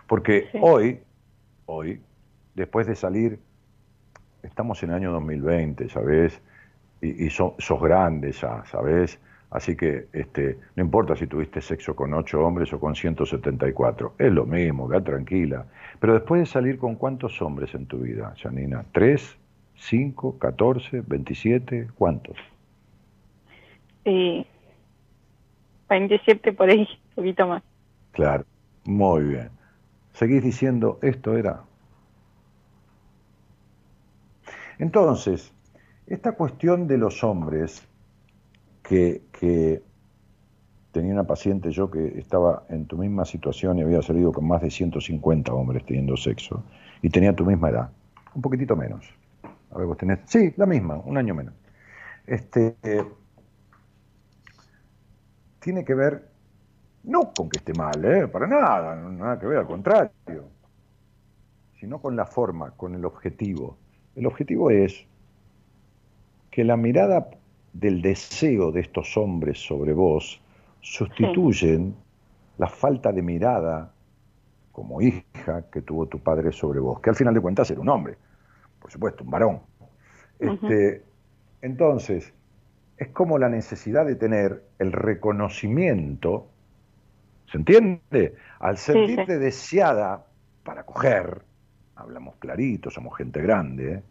Porque 0.08 0.50
Sí. 0.52 0.60
hoy, 0.62 1.00
hoy, 1.66 2.02
después 2.56 2.88
de 2.88 2.96
salir, 2.96 3.40
estamos 4.44 4.82
en 4.84 4.90
el 4.90 4.96
año 4.98 5.12
2020, 5.12 5.90
¿sabes? 5.90 6.40
Y, 7.02 7.26
y 7.26 7.30
so- 7.30 7.56
sos 7.60 7.82
grande 7.82 8.32
ya, 8.32 8.64
¿sabes? 8.66 9.20
Así 9.52 9.76
que 9.76 10.08
este, 10.14 10.58
no 10.76 10.84
importa 10.84 11.16
si 11.16 11.28
tuviste 11.28 11.62
sexo 11.62 11.96
con 11.96 12.14
ocho 12.14 12.44
hombres 12.46 12.74
o 12.74 12.80
con 12.80 12.96
174, 12.96 14.16
es 14.18 14.32
lo 14.32 14.46
mismo, 14.46 14.90
queda 14.90 15.04
tranquila. 15.04 15.66
Pero 16.00 16.14
después 16.14 16.42
de 16.42 16.46
salir 16.48 16.78
con 16.80 16.96
cuántos 16.96 17.42
hombres 17.42 17.74
en 17.76 17.86
tu 17.86 18.00
vida, 18.00 18.34
Janina, 18.42 18.84
¿tres, 18.92 19.38
cinco, 19.76 20.38
catorce, 20.38 21.02
veintisiete? 21.06 21.88
¿Cuántos? 21.96 22.38
Sí, 24.04 24.46
27 25.90 26.54
por 26.54 26.70
ahí, 26.70 26.80
un 26.80 27.16
poquito 27.16 27.48
más. 27.48 27.64
Claro, 28.12 28.46
muy 28.86 29.24
bien. 29.24 29.50
Seguís 30.14 30.44
diciendo, 30.44 31.00
esto 31.02 31.38
era. 31.38 31.64
Entonces, 34.80 35.54
esta 36.08 36.34
cuestión 36.34 36.88
de 36.88 36.98
los 36.98 37.24
hombres 37.24 37.88
que, 38.82 39.22
tenía 40.92 41.14
una 41.14 41.24
paciente 41.24 41.72
yo 41.72 41.90
que 41.90 42.20
estaba 42.20 42.66
en 42.70 42.86
tu 42.86 42.98
misma 42.98 43.26
situación 43.26 43.80
y 43.80 43.82
había 43.82 44.02
salido 44.04 44.32
con 44.32 44.48
más 44.48 44.62
de 44.62 44.70
150 44.70 45.52
hombres 45.52 45.84
teniendo 45.86 46.16
sexo 46.16 46.64
y 47.02 47.10
tenía 47.10 47.36
tu 47.36 47.46
misma 47.46 47.70
edad, 47.70 47.90
un 48.36 48.42
poquitito 48.42 48.76
menos. 48.76 49.04
A 49.74 49.78
ver, 49.78 49.88
vos 49.88 49.98
tenés, 49.98 50.20
sí, 50.26 50.54
la 50.58 50.66
misma, 50.66 50.98
un 50.98 51.18
año 51.18 51.34
menos. 51.34 51.56
Este, 52.28 52.76
tiene 55.60 55.84
que 55.84 55.96
ver, 55.96 56.30
no 57.04 57.34
con 57.34 57.50
que 57.50 57.58
esté 57.58 57.74
mal, 57.74 58.04
¿eh? 58.06 58.28
para 58.28 58.48
nada, 58.48 58.96
nada 58.96 59.40
que 59.40 59.48
ver, 59.48 59.58
al 59.60 59.68
contrario, 59.68 60.44
sino 61.80 62.00
con 62.00 62.16
la 62.16 62.26
forma, 62.26 62.72
con 62.72 62.94
el 62.94 63.04
objetivo. 63.04 63.78
El 64.16 64.28
objetivo 64.28 64.70
es 64.70 65.06
que 66.52 66.64
la 66.64 66.78
mirada 66.78 67.30
del 67.74 68.02
deseo 68.02 68.72
de 68.72 68.82
estos 68.82 69.18
hombres 69.18 69.58
sobre 69.58 69.94
vos 69.94 70.40
sustituyen 70.82 71.96
la 72.58 72.68
falta 72.68 73.12
de 73.12 73.24
mirada 73.24 73.92
como 74.72 75.02
hija 75.02 75.66
que 75.72 75.82
tuvo 75.82 76.06
tu 76.06 76.20
padre 76.20 76.52
sobre 76.52 76.80
vos, 76.80 77.00
que 77.00 77.10
al 77.10 77.16
final 77.16 77.34
de 77.34 77.42
cuentas 77.42 77.72
era 77.72 77.82
un 77.82 77.90
hombre, 77.90 78.18
por 78.84 78.92
supuesto, 78.92 79.24
un 79.24 79.32
varón. 79.32 79.62
Este, 80.40 81.06
entonces, 81.62 82.34
es 82.98 83.08
como 83.08 83.38
la 83.38 83.48
necesidad 83.48 84.06
de 84.06 84.16
tener 84.16 84.62
el 84.78 84.92
reconocimiento, 84.92 86.50
¿se 87.50 87.60
entiende? 87.60 88.36
Al 88.60 88.78
sentirte 88.78 89.40
deseada 89.40 90.26
para 90.66 90.84
coger, 90.84 91.44
hablamos 91.96 92.36
clarito, 92.36 92.90
somos 92.90 93.18
gente 93.18 93.42
grande, 93.42 93.94
¿eh? 93.94 94.04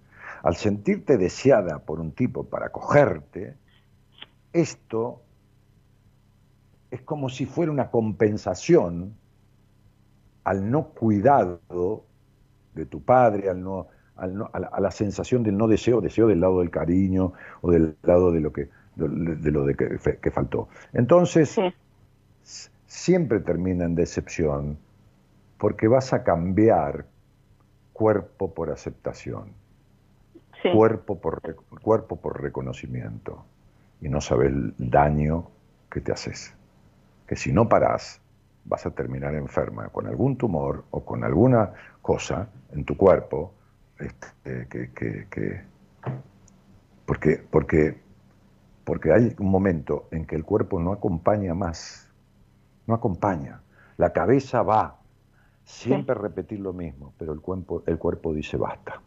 al 0.42 0.56
sentirte 0.56 1.18
deseada 1.18 1.80
por 1.80 2.00
un 2.00 2.12
tipo 2.12 2.44
para 2.44 2.70
cogerte, 2.70 3.54
esto 4.54 5.20
es 6.90 7.02
como 7.02 7.28
si 7.28 7.44
fuera 7.44 7.70
una 7.70 7.90
compensación 7.90 9.14
al 10.44 10.70
no 10.70 10.88
cuidado 10.88 12.06
de 12.74 12.86
tu 12.86 13.02
padre, 13.02 13.50
al 13.50 13.62
no, 13.62 13.88
a, 14.22 14.80
la, 14.80 14.90
sensación 14.90 15.42
del 15.42 15.56
no 15.56 15.66
deseo, 15.66 16.00
deseo 16.00 16.28
del 16.28 16.40
lado 16.40 16.60
del 16.60 16.70
cariño 16.70 17.32
o 17.60 17.70
del 17.70 17.96
lado 18.02 18.30
de 18.30 18.40
lo 18.40 18.52
que, 18.52 18.68
de, 18.94 19.50
lo 19.50 19.64
de 19.64 19.74
que, 19.74 20.30
faltó. 20.30 20.68
Entonces, 20.92 21.56
siempre 22.86 23.40
termina 23.40 23.84
en 23.84 23.94
decepción 23.94 24.78
porque 25.58 25.88
vas 25.88 26.12
a 26.12 26.22
cambiar 26.22 27.06
cuerpo 27.92 28.52
por 28.54 28.70
aceptación 28.70 29.50
cuerpo, 30.72 31.20
por, 31.20 31.40
cuerpo 31.82 32.16
por 32.16 32.40
reconocimiento, 32.40 33.44
y 34.00 34.08
no 34.08 34.20
sabes 34.20 34.52
el 34.52 34.74
daño 34.78 35.48
que 35.90 36.00
te 36.00 36.12
haces. 36.12 36.54
Que 37.26 37.34
si 37.34 37.52
no 37.52 37.68
parás, 37.68 38.20
vas 38.64 38.86
a 38.86 38.90
terminar 38.90 39.34
enferma 39.34 39.88
con 39.88 40.06
algún 40.06 40.36
tumor 40.36 40.84
o 40.92 41.04
con 41.04 41.24
alguna 41.24 41.72
cosa 42.00 42.48
en 42.72 42.84
tu 42.84 42.96
cuerpo 42.96 43.52
este, 44.02 44.66
que, 44.68 45.62
porque, 47.06 47.42
porque, 47.50 48.00
porque 48.84 49.12
hay 49.12 49.34
un 49.38 49.50
momento 49.50 50.08
en 50.10 50.26
que 50.26 50.34
el 50.34 50.44
cuerpo 50.44 50.80
no 50.80 50.92
acompaña 50.92 51.54
más, 51.54 52.10
no 52.86 52.94
acompaña. 52.94 53.60
La 53.96 54.12
cabeza 54.12 54.62
va, 54.62 54.98
siempre 55.64 56.14
repetir 56.14 56.60
lo 56.60 56.72
mismo, 56.72 57.12
pero 57.18 57.32
el 57.32 57.40
cuerpo, 57.40 57.82
el 57.86 57.98
cuerpo 57.98 58.34
dice 58.34 58.56
basta. 58.56 59.00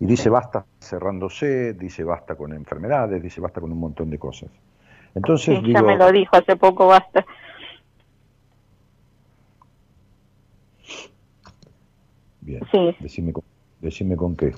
Y 0.00 0.06
dice 0.06 0.28
basta 0.28 0.66
cerrándose, 0.80 1.72
dice 1.74 2.04
basta 2.04 2.34
con 2.34 2.52
enfermedades, 2.52 3.22
dice 3.22 3.40
basta 3.40 3.60
con 3.60 3.72
un 3.72 3.80
montón 3.80 4.10
de 4.10 4.18
cosas. 4.18 4.50
Entonces, 5.14 5.60
ya 5.64 5.82
me 5.82 5.96
lo 5.96 6.12
dijo 6.12 6.36
hace 6.36 6.54
poco, 6.56 6.86
basta. 6.86 7.24
Bien, 12.40 12.62
sí. 12.70 12.96
decime, 13.00 13.32
con, 13.32 13.42
decime 13.80 14.16
con 14.16 14.36
qué. 14.36 14.54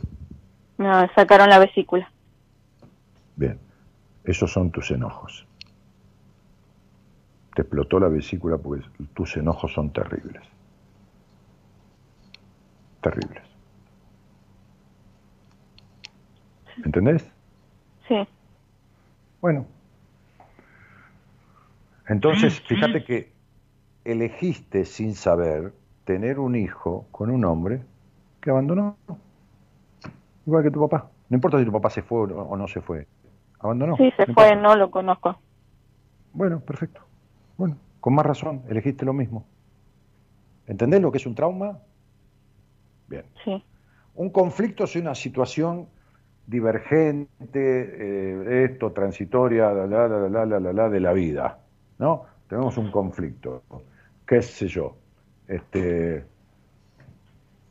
No, 0.78 1.08
sacaron 1.14 1.48
la 1.50 1.58
vesícula. 1.58 2.10
Bien, 3.36 3.58
esos 4.24 4.52
son 4.52 4.70
tus 4.70 4.90
enojos. 4.90 5.46
Te 7.54 7.62
explotó 7.62 7.98
la 7.98 8.08
vesícula 8.08 8.56
porque 8.58 8.84
tus 9.14 9.36
enojos 9.36 9.72
son 9.72 9.92
terribles. 9.92 10.42
Terribles. 13.02 13.42
¿Entendés? 16.84 17.30
Sí. 18.08 18.16
Bueno. 19.40 19.66
Entonces, 22.08 22.60
fíjate 22.68 23.04
que 23.04 23.32
elegiste 24.04 24.84
sin 24.84 25.14
saber 25.14 25.74
tener 26.04 26.38
un 26.38 26.56
hijo 26.56 27.06
con 27.10 27.30
un 27.30 27.44
hombre 27.44 27.82
que 28.40 28.50
abandonó. 28.50 28.96
Igual 30.46 30.64
que 30.64 30.70
tu 30.70 30.80
papá. 30.80 31.10
No 31.28 31.36
importa 31.36 31.58
si 31.58 31.64
tu 31.64 31.72
papá 31.72 31.90
se 31.90 32.02
fue 32.02 32.20
o 32.32 32.56
no 32.56 32.68
se 32.68 32.80
fue. 32.80 33.06
Abandonó. 33.58 33.96
Sí, 33.96 34.10
se 34.16 34.32
fue, 34.32 34.56
no 34.56 34.74
lo 34.76 34.90
conozco. 34.90 35.38
Bueno, 36.32 36.60
perfecto. 36.60 37.02
Bueno, 37.56 37.76
con 38.00 38.14
más 38.14 38.24
razón, 38.26 38.62
elegiste 38.68 39.04
lo 39.04 39.12
mismo. 39.12 39.44
¿Entendés 40.66 41.00
lo 41.00 41.12
que 41.12 41.18
es 41.18 41.26
un 41.26 41.34
trauma? 41.34 41.78
Bien. 43.08 43.24
Sí. 43.44 43.62
Un 44.14 44.30
conflicto 44.30 44.84
es 44.84 44.96
una 44.96 45.14
situación 45.14 45.88
divergente, 46.46 47.28
eh, 47.54 48.64
esto, 48.64 48.92
transitoria, 48.92 49.72
la, 49.72 49.86
la, 49.86 50.08
la, 50.08 50.28
la, 50.46 50.60
la, 50.60 50.72
la, 50.72 50.88
de 50.88 51.00
la 51.00 51.12
vida, 51.12 51.58
¿no? 51.98 52.24
Tenemos 52.48 52.76
un 52.76 52.90
conflicto, 52.90 53.62
qué 54.26 54.42
sé 54.42 54.66
yo, 54.66 54.96
este, 55.46 56.24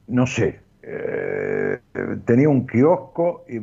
no 0.09 0.27
sé, 0.27 0.59
eh, 0.81 1.79
tenía 2.25 2.49
un 2.49 2.65
kiosco 2.65 3.45
y, 3.47 3.57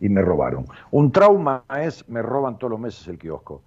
y, 0.00 0.08
me 0.08 0.22
robaron. 0.22 0.66
Un 0.90 1.10
trauma 1.10 1.64
es, 1.80 2.08
me 2.08 2.22
roban 2.22 2.58
todos 2.58 2.70
los 2.72 2.80
meses 2.80 3.08
el 3.08 3.18
kiosco, 3.18 3.62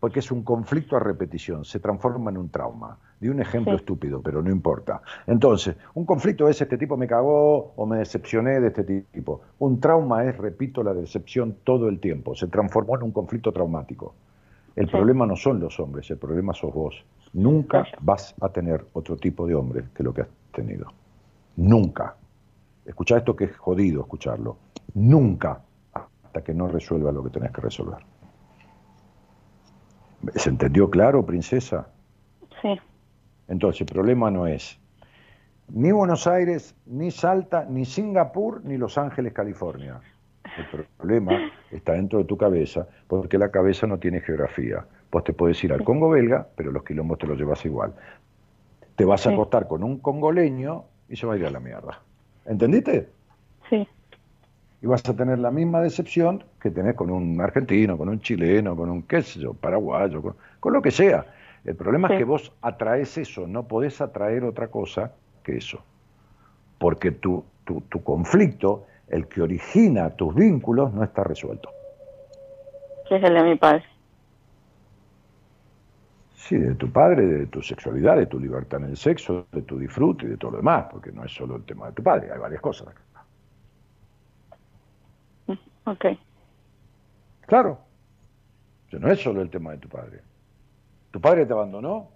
porque 0.00 0.20
es 0.20 0.30
un 0.30 0.42
conflicto 0.42 0.96
a 0.96 1.00
repetición, 1.00 1.64
se 1.64 1.80
transforma 1.80 2.30
en 2.30 2.38
un 2.38 2.48
trauma. 2.48 2.98
Di 3.20 3.28
un 3.28 3.40
ejemplo 3.40 3.74
estúpido, 3.74 4.22
pero 4.22 4.42
no 4.42 4.50
importa. 4.50 5.02
Entonces, 5.26 5.76
un 5.94 6.04
conflicto 6.04 6.48
es 6.48 6.60
este 6.60 6.78
tipo 6.78 6.96
me 6.96 7.08
cagó 7.08 7.72
o 7.74 7.84
me 7.84 7.98
decepcioné 7.98 8.60
de 8.60 8.68
este 8.68 8.84
tipo. 8.84 9.40
Un 9.58 9.80
trauma 9.80 10.24
es, 10.24 10.36
repito, 10.38 10.84
la 10.84 10.94
decepción 10.94 11.56
todo 11.64 11.88
el 11.88 11.98
tiempo. 11.98 12.36
Se 12.36 12.46
transformó 12.46 12.96
en 12.96 13.02
un 13.02 13.10
conflicto 13.10 13.50
traumático. 13.50 14.14
El 14.78 14.86
problema 14.86 15.26
no 15.26 15.34
son 15.34 15.58
los 15.58 15.80
hombres, 15.80 16.08
el 16.08 16.18
problema 16.18 16.54
sos 16.54 16.72
vos. 16.72 17.04
Nunca 17.32 17.84
vas 18.00 18.32
a 18.40 18.48
tener 18.50 18.86
otro 18.92 19.16
tipo 19.16 19.44
de 19.44 19.56
hombre 19.56 19.86
que 19.92 20.04
lo 20.04 20.14
que 20.14 20.20
has 20.20 20.28
tenido. 20.52 20.86
Nunca. 21.56 22.14
Escucha 22.86 23.16
esto 23.16 23.34
que 23.34 23.46
es 23.46 23.56
jodido 23.56 24.02
escucharlo. 24.02 24.56
Nunca 24.94 25.62
hasta 25.92 26.44
que 26.44 26.54
no 26.54 26.68
resuelva 26.68 27.10
lo 27.10 27.24
que 27.24 27.30
tenés 27.30 27.50
que 27.50 27.60
resolver. 27.60 27.98
¿Se 30.36 30.48
entendió 30.48 30.88
claro, 30.88 31.26
princesa? 31.26 31.88
Sí. 32.62 32.78
Entonces, 33.48 33.80
el 33.80 33.88
problema 33.88 34.30
no 34.30 34.46
es 34.46 34.78
ni 35.74 35.90
Buenos 35.90 36.28
Aires, 36.28 36.76
ni 36.86 37.10
Salta, 37.10 37.66
ni 37.68 37.84
Singapur, 37.84 38.64
ni 38.64 38.76
Los 38.76 38.96
Ángeles, 38.96 39.32
California. 39.32 40.00
El 40.58 40.84
problema 40.96 41.50
está 41.70 41.92
dentro 41.92 42.18
de 42.18 42.24
tu 42.24 42.36
cabeza, 42.36 42.86
porque 43.06 43.38
la 43.38 43.50
cabeza 43.50 43.86
no 43.86 43.98
tiene 43.98 44.20
geografía. 44.20 44.84
Vos 45.10 45.24
te 45.24 45.32
puedes 45.32 45.62
ir 45.64 45.72
al 45.72 45.84
Congo 45.84 46.10
belga, 46.10 46.46
pero 46.56 46.72
los 46.72 46.82
quilombos 46.84 47.18
te 47.18 47.26
los 47.26 47.38
llevas 47.38 47.64
igual. 47.64 47.94
Te 48.96 49.04
vas 49.04 49.26
a 49.26 49.30
acostar 49.30 49.68
con 49.68 49.84
un 49.84 49.98
congoleño 49.98 50.84
y 51.08 51.16
se 51.16 51.26
va 51.26 51.34
a 51.34 51.36
ir 51.36 51.46
a 51.46 51.50
la 51.50 51.60
mierda. 51.60 52.02
¿Entendiste? 52.46 53.08
Sí. 53.70 53.86
Y 54.82 54.86
vas 54.86 55.08
a 55.08 55.14
tener 55.14 55.38
la 55.38 55.50
misma 55.50 55.80
decepción 55.80 56.44
que 56.60 56.70
tenés 56.70 56.94
con 56.94 57.10
un 57.10 57.40
argentino, 57.40 57.96
con 57.96 58.08
un 58.08 58.20
chileno, 58.20 58.76
con 58.76 58.90
un 58.90 59.02
qué 59.02 59.22
sé 59.22 59.40
yo, 59.40 59.54
paraguayo, 59.54 60.34
con 60.60 60.72
lo 60.72 60.82
que 60.82 60.90
sea. 60.90 61.24
El 61.64 61.76
problema 61.76 62.08
es 62.08 62.18
que 62.18 62.24
vos 62.24 62.52
atraes 62.62 63.18
eso, 63.18 63.46
no 63.46 63.68
podés 63.68 64.00
atraer 64.00 64.44
otra 64.44 64.68
cosa 64.68 65.12
que 65.42 65.56
eso. 65.56 65.82
Porque 66.78 67.10
tu, 67.10 67.44
tu, 67.64 68.02
conflicto, 68.02 68.86
el 69.10 69.26
que 69.28 69.42
origina 69.42 70.10
tus 70.16 70.34
vínculos, 70.34 70.92
no 70.92 71.02
está 71.04 71.24
resuelto. 71.24 71.70
que 73.08 73.16
es 73.16 73.24
el 73.24 73.32
de 73.34 73.42
mi 73.42 73.56
padre. 73.56 73.82
Sí, 76.36 76.56
de 76.56 76.74
tu 76.74 76.90
padre, 76.92 77.26
de 77.26 77.46
tu 77.46 77.62
sexualidad, 77.62 78.16
de 78.16 78.26
tu 78.26 78.38
libertad 78.38 78.80
en 78.82 78.90
el 78.90 78.96
sexo, 78.96 79.46
de 79.50 79.62
tu 79.62 79.78
disfrute 79.78 80.26
y 80.26 80.28
de 80.28 80.36
todo 80.36 80.52
lo 80.52 80.56
demás, 80.58 80.86
porque 80.90 81.10
no 81.10 81.24
es 81.24 81.32
solo 81.32 81.56
el 81.56 81.64
tema 81.64 81.86
de 81.86 81.92
tu 81.94 82.02
padre, 82.02 82.30
hay 82.32 82.38
varias 82.38 82.60
cosas. 82.60 82.88
Ok. 85.84 86.04
Claro, 87.46 87.78
o 88.86 88.90
sea, 88.90 88.98
no 89.00 89.10
es 89.10 89.22
solo 89.22 89.40
el 89.40 89.48
tema 89.48 89.70
de 89.72 89.78
tu 89.78 89.88
padre. 89.88 90.20
¿Tu 91.10 91.18
padre 91.18 91.46
te 91.46 91.52
abandonó? 91.54 92.08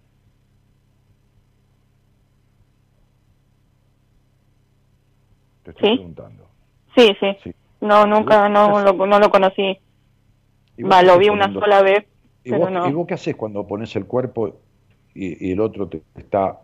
Te 5.64 5.70
estoy 5.70 5.89
Sí. 5.90 5.94
preguntando. 5.97 6.51
Sí, 6.97 7.16
sí. 7.20 7.36
Sí. 7.43 7.52
No, 7.81 8.06
nunca, 8.06 8.48
no 8.48 8.81
lo, 8.81 9.06
no 9.06 9.19
lo 9.19 9.31
conocí. 9.31 9.78
¿Y 10.77 10.82
vos 10.82 10.93
Va, 10.93 11.02
lo 11.02 11.19
vi 11.19 11.28
una 11.28 11.52
sola 11.52 11.82
vez, 11.82 12.05
¿Y 12.44 12.52
vos, 12.52 12.70
no. 12.70 12.89
¿Y 12.89 12.93
vos 12.93 13.06
qué 13.06 13.14
haces 13.14 13.36
cuando 13.36 13.66
pones 13.66 13.94
el 13.97 14.06
cuerpo 14.06 14.56
y, 15.14 15.48
y 15.48 15.52
el 15.52 15.60
otro 15.60 15.89
te 15.89 16.02
está 16.16 16.60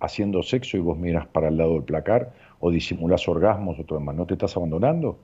haciendo 0.00 0.42
sexo 0.42 0.76
y 0.76 0.80
vos 0.80 0.96
miras 0.96 1.26
para 1.26 1.48
el 1.48 1.56
lado 1.56 1.74
del 1.74 1.84
placar 1.84 2.32
o 2.58 2.70
disimulás 2.70 3.26
orgasmos 3.28 3.78
o 3.78 3.84
todo 3.84 3.98
demás? 3.98 4.14
¿No 4.14 4.26
te 4.26 4.34
estás 4.34 4.56
abandonando? 4.56 5.18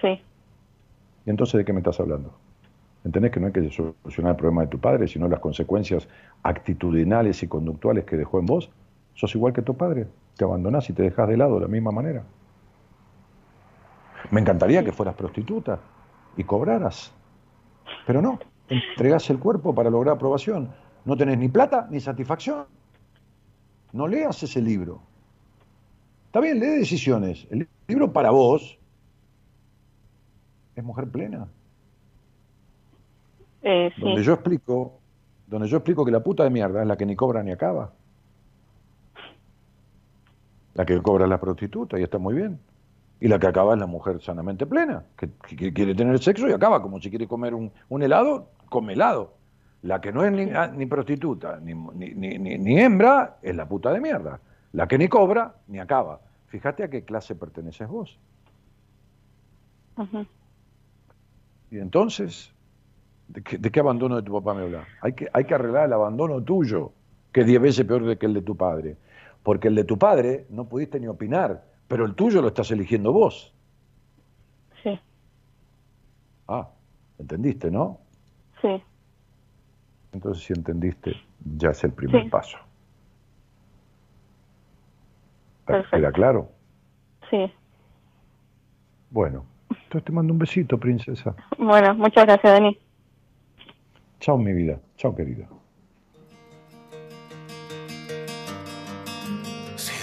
Sí, 0.00 0.20
¿Y 1.28 1.30
entonces 1.30 1.58
de 1.58 1.64
qué 1.66 1.74
me 1.74 1.80
estás 1.80 2.00
hablando? 2.00 2.32
¿Entendés 3.04 3.30
que 3.32 3.38
no 3.38 3.48
hay 3.48 3.52
que 3.52 3.70
solucionar 3.70 4.30
el 4.30 4.36
problema 4.38 4.62
de 4.62 4.68
tu 4.68 4.78
padre, 4.78 5.06
sino 5.08 5.28
las 5.28 5.40
consecuencias 5.40 6.08
actitudinales 6.42 7.42
y 7.42 7.48
conductuales 7.48 8.06
que 8.06 8.16
dejó 8.16 8.38
en 8.38 8.46
vos? 8.46 8.70
Sos 9.12 9.34
igual 9.34 9.52
que 9.52 9.60
tu 9.60 9.76
padre, 9.76 10.06
te 10.38 10.44
abandonás 10.44 10.88
y 10.88 10.94
te 10.94 11.02
dejas 11.02 11.28
de 11.28 11.36
lado 11.36 11.56
de 11.56 11.60
la 11.60 11.68
misma 11.68 11.90
manera. 11.92 12.24
Me 14.30 14.40
encantaría 14.40 14.84
que 14.84 14.92
fueras 14.92 15.14
prostituta 15.14 15.80
y 16.36 16.44
cobraras, 16.44 17.12
pero 18.06 18.20
no, 18.20 18.38
entregás 18.68 19.28
el 19.30 19.38
cuerpo 19.38 19.74
para 19.74 19.90
lograr 19.90 20.16
aprobación. 20.16 20.70
No 21.04 21.16
tenés 21.16 21.38
ni 21.38 21.48
plata 21.48 21.86
ni 21.90 22.00
satisfacción. 22.00 22.66
No 23.92 24.06
leas 24.06 24.42
ese 24.42 24.60
libro. 24.60 25.00
Está 26.26 26.40
bien, 26.40 26.60
lee 26.60 26.78
decisiones. 26.78 27.46
El 27.50 27.66
libro 27.86 28.12
para 28.12 28.30
vos 28.30 28.78
es 30.76 30.84
mujer 30.84 31.08
plena. 31.08 31.48
eh, 33.62 33.90
sí. 33.94 34.00
Donde 34.02 34.22
yo 34.22 34.34
explico, 34.34 35.00
donde 35.46 35.68
yo 35.68 35.78
explico 35.78 36.04
que 36.04 36.10
la 36.10 36.22
puta 36.22 36.44
de 36.44 36.50
mierda 36.50 36.82
es 36.82 36.86
la 36.86 36.96
que 36.96 37.06
ni 37.06 37.16
cobra 37.16 37.42
ni 37.42 37.50
acaba. 37.50 37.92
La 40.74 40.84
que 40.84 41.00
cobra 41.00 41.24
es 41.24 41.30
la 41.30 41.40
prostituta 41.40 41.98
y 41.98 42.02
está 42.02 42.18
muy 42.18 42.34
bien. 42.34 42.60
Y 43.20 43.28
la 43.28 43.38
que 43.38 43.48
acaba 43.48 43.74
es 43.74 43.80
la 43.80 43.86
mujer 43.86 44.20
sanamente 44.22 44.66
plena, 44.66 45.04
que, 45.16 45.30
que 45.56 45.72
quiere 45.72 45.94
tener 45.94 46.18
sexo 46.22 46.48
y 46.48 46.52
acaba, 46.52 46.80
como 46.80 47.00
si 47.00 47.10
quiere 47.10 47.26
comer 47.26 47.52
un, 47.54 47.72
un 47.88 48.02
helado, 48.02 48.50
come 48.68 48.92
helado. 48.92 49.34
La 49.82 50.00
que 50.00 50.12
no 50.12 50.24
es 50.24 50.32
ni, 50.32 50.50
ah, 50.50 50.68
ni 50.68 50.86
prostituta 50.86 51.60
ni, 51.60 51.74
ni, 51.74 52.38
ni, 52.38 52.80
hembra 52.80 53.38
es 53.42 53.54
la 53.54 53.68
puta 53.68 53.92
de 53.92 54.00
mierda. 54.00 54.40
La 54.72 54.88
que 54.88 54.98
ni 54.98 55.08
cobra 55.08 55.54
ni 55.68 55.78
acaba. 55.78 56.20
Fíjate 56.48 56.82
a 56.82 56.90
qué 56.90 57.04
clase 57.04 57.34
perteneces 57.34 57.88
vos. 57.88 58.18
Y 61.70 61.78
entonces, 61.78 62.52
¿de 63.28 63.42
qué, 63.42 63.58
de 63.58 63.70
qué 63.70 63.80
abandono 63.80 64.16
de 64.16 64.22
tu 64.22 64.32
papá 64.32 64.54
me 64.54 64.62
habla? 64.62 64.84
Hay 65.00 65.12
que, 65.12 65.28
hay 65.32 65.44
que 65.44 65.54
arreglar 65.54 65.86
el 65.86 65.92
abandono 65.92 66.42
tuyo, 66.42 66.92
que 67.32 67.40
es 67.40 67.46
diez 67.46 67.60
veces 67.60 67.84
peor 67.84 68.04
de 68.04 68.16
que 68.16 68.26
el 68.26 68.34
de 68.34 68.42
tu 68.42 68.56
padre. 68.56 68.96
Porque 69.42 69.68
el 69.68 69.74
de 69.74 69.84
tu 69.84 69.98
padre 69.98 70.46
no 70.50 70.68
pudiste 70.68 70.98
ni 70.98 71.06
opinar, 71.06 71.64
pero 71.88 72.04
el 72.04 72.14
tuyo 72.14 72.40
lo 72.42 72.48
estás 72.48 72.70
eligiendo 72.70 73.12
vos. 73.12 73.52
Sí, 74.82 74.98
Ah, 76.46 76.68
¿entendiste, 77.18 77.70
no? 77.70 77.98
sí, 78.62 78.82
Entonces, 80.12 80.44
si 80.44 80.52
entendiste, 80.54 81.14
ya 81.58 81.70
es 81.70 81.84
el 81.84 81.92
primer 81.92 82.22
Sí. 82.24 82.28
paso. 82.30 82.58
Perfecto. 85.66 85.96
¿Queda 85.96 86.12
claro? 86.12 86.50
sí. 87.30 87.52
Bueno, 89.10 89.44
entonces 89.70 90.04
te 90.04 90.12
mando 90.12 90.32
un 90.32 90.38
besito, 90.38 90.78
princesa. 90.78 91.34
Bueno, 91.58 91.94
muchas 91.94 92.24
gracias, 92.26 92.52
Dani. 92.52 92.78
Chao, 94.20 94.36
mi 94.38 94.52
vida. 94.52 94.80
Chao, 94.96 95.14
querida. 95.14 95.48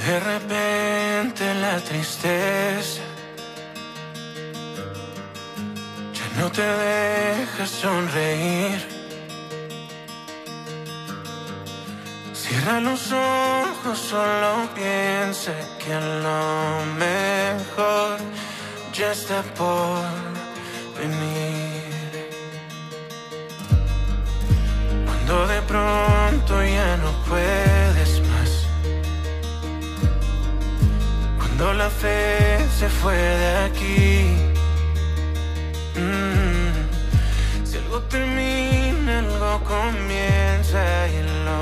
De 0.05 0.19
repente 0.19 1.53
la 1.55 1.79
tristeza 1.79 3.01
ya 6.13 6.41
no 6.41 6.51
te 6.51 6.61
deja 6.61 7.65
sonreír, 7.65 8.79
cierra 12.33 12.79
los 12.81 13.11
ojos, 13.11 13.97
solo 13.97 14.69
piensa 14.75 15.53
que 15.79 15.93
lo 16.25 16.85
mejor 17.05 18.19
ya 18.93 19.11
está 19.11 19.41
por 19.57 20.05
venir. 20.99 21.95
Cuando 25.05 25.47
de 25.47 25.61
pronto 25.63 26.63
ya 26.63 26.97
no 26.97 27.11
puedes 27.27 28.04
Cuando 31.57 31.73
la 31.75 31.89
fe 31.89 32.57
se 32.77 32.89
fue 32.89 33.15
de 33.15 33.57
aquí. 33.67 34.27
Mm, 35.95 37.65
Si 37.65 37.77
algo 37.77 38.01
termina, 38.09 39.19
algo 39.19 39.63
comienza 39.63 41.07
y 41.07 41.23
lo 41.45 41.61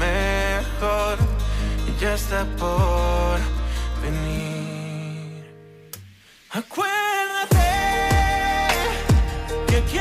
mejor 0.00 1.18
ya 2.00 2.14
está 2.14 2.44
por 2.58 3.38
venir. 4.02 5.44
Acuérdate 6.50 7.70
que 9.68 9.76
aquí 9.76 9.98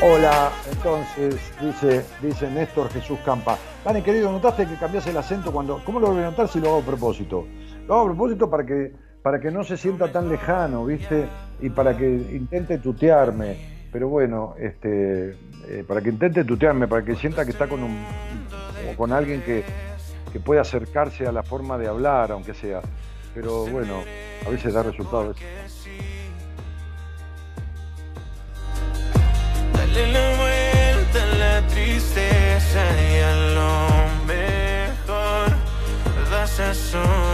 Hola, 0.00 0.52
entonces, 0.70 1.40
dice, 1.60 2.04
dice 2.22 2.48
Néstor 2.48 2.88
Jesús 2.90 3.18
Campa. 3.24 3.58
Dani, 3.84 4.02
querido, 4.02 4.30
¿notaste 4.30 4.66
que 4.66 4.76
cambias 4.76 5.04
el 5.08 5.16
acento 5.16 5.50
cuando... 5.50 5.82
¿Cómo 5.84 5.98
lo 5.98 6.12
voy 6.12 6.22
a 6.22 6.26
notar 6.26 6.46
si 6.46 6.60
lo 6.60 6.68
hago 6.68 6.78
a 6.78 6.82
propósito? 6.82 7.44
Lo 7.88 7.94
hago 7.94 8.02
a 8.04 8.06
propósito 8.10 8.48
para 8.48 8.64
que, 8.64 8.92
para 9.20 9.40
que 9.40 9.50
no 9.50 9.64
se 9.64 9.76
sienta 9.76 10.12
tan 10.12 10.28
lejano, 10.28 10.84
¿viste? 10.84 11.26
Y 11.60 11.70
para 11.70 11.96
que 11.96 12.06
intente 12.08 12.78
tutearme. 12.78 13.56
Pero 13.90 14.08
bueno, 14.08 14.54
este, 14.60 15.30
eh, 15.66 15.84
para 15.88 16.02
que 16.02 16.10
intente 16.10 16.44
tutearme, 16.44 16.86
para 16.86 17.04
que 17.04 17.16
sienta 17.16 17.44
que 17.44 17.50
está 17.50 17.66
con, 17.66 17.82
un, 17.82 18.04
con 18.96 19.12
alguien 19.12 19.42
que, 19.42 19.64
que 20.32 20.38
puede 20.38 20.60
acercarse 20.60 21.26
a 21.26 21.32
la 21.32 21.42
forma 21.42 21.78
de 21.78 21.88
hablar, 21.88 22.30
aunque 22.30 22.54
sea. 22.54 22.80
Pero 23.36 23.66
bueno, 23.66 24.02
a 24.46 24.48
veces 24.48 24.72
da 24.72 24.82
resultados. 24.82 25.36
Dale 29.74 30.12
la 30.12 30.36
vuelta 30.38 31.22
a 31.22 31.26
la 31.36 31.66
tristeza 31.68 32.80
y 32.98 33.18
a 33.20 33.34
lo 33.56 33.88
mejor 34.24 35.54
vas 36.30 36.60
a 36.60 36.72
sonreír. 36.72 37.26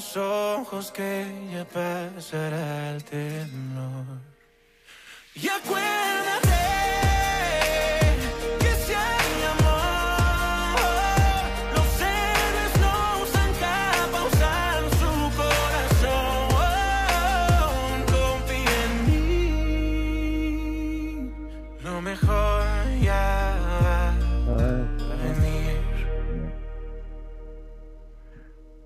Los 0.00 0.16
ojos 0.16 0.90
que 0.92 1.26
ya 1.52 1.62
pasará 1.66 2.92
el 2.92 3.04
temor. 3.04 4.06
Y 5.34 5.46
acuérdate 5.46 6.69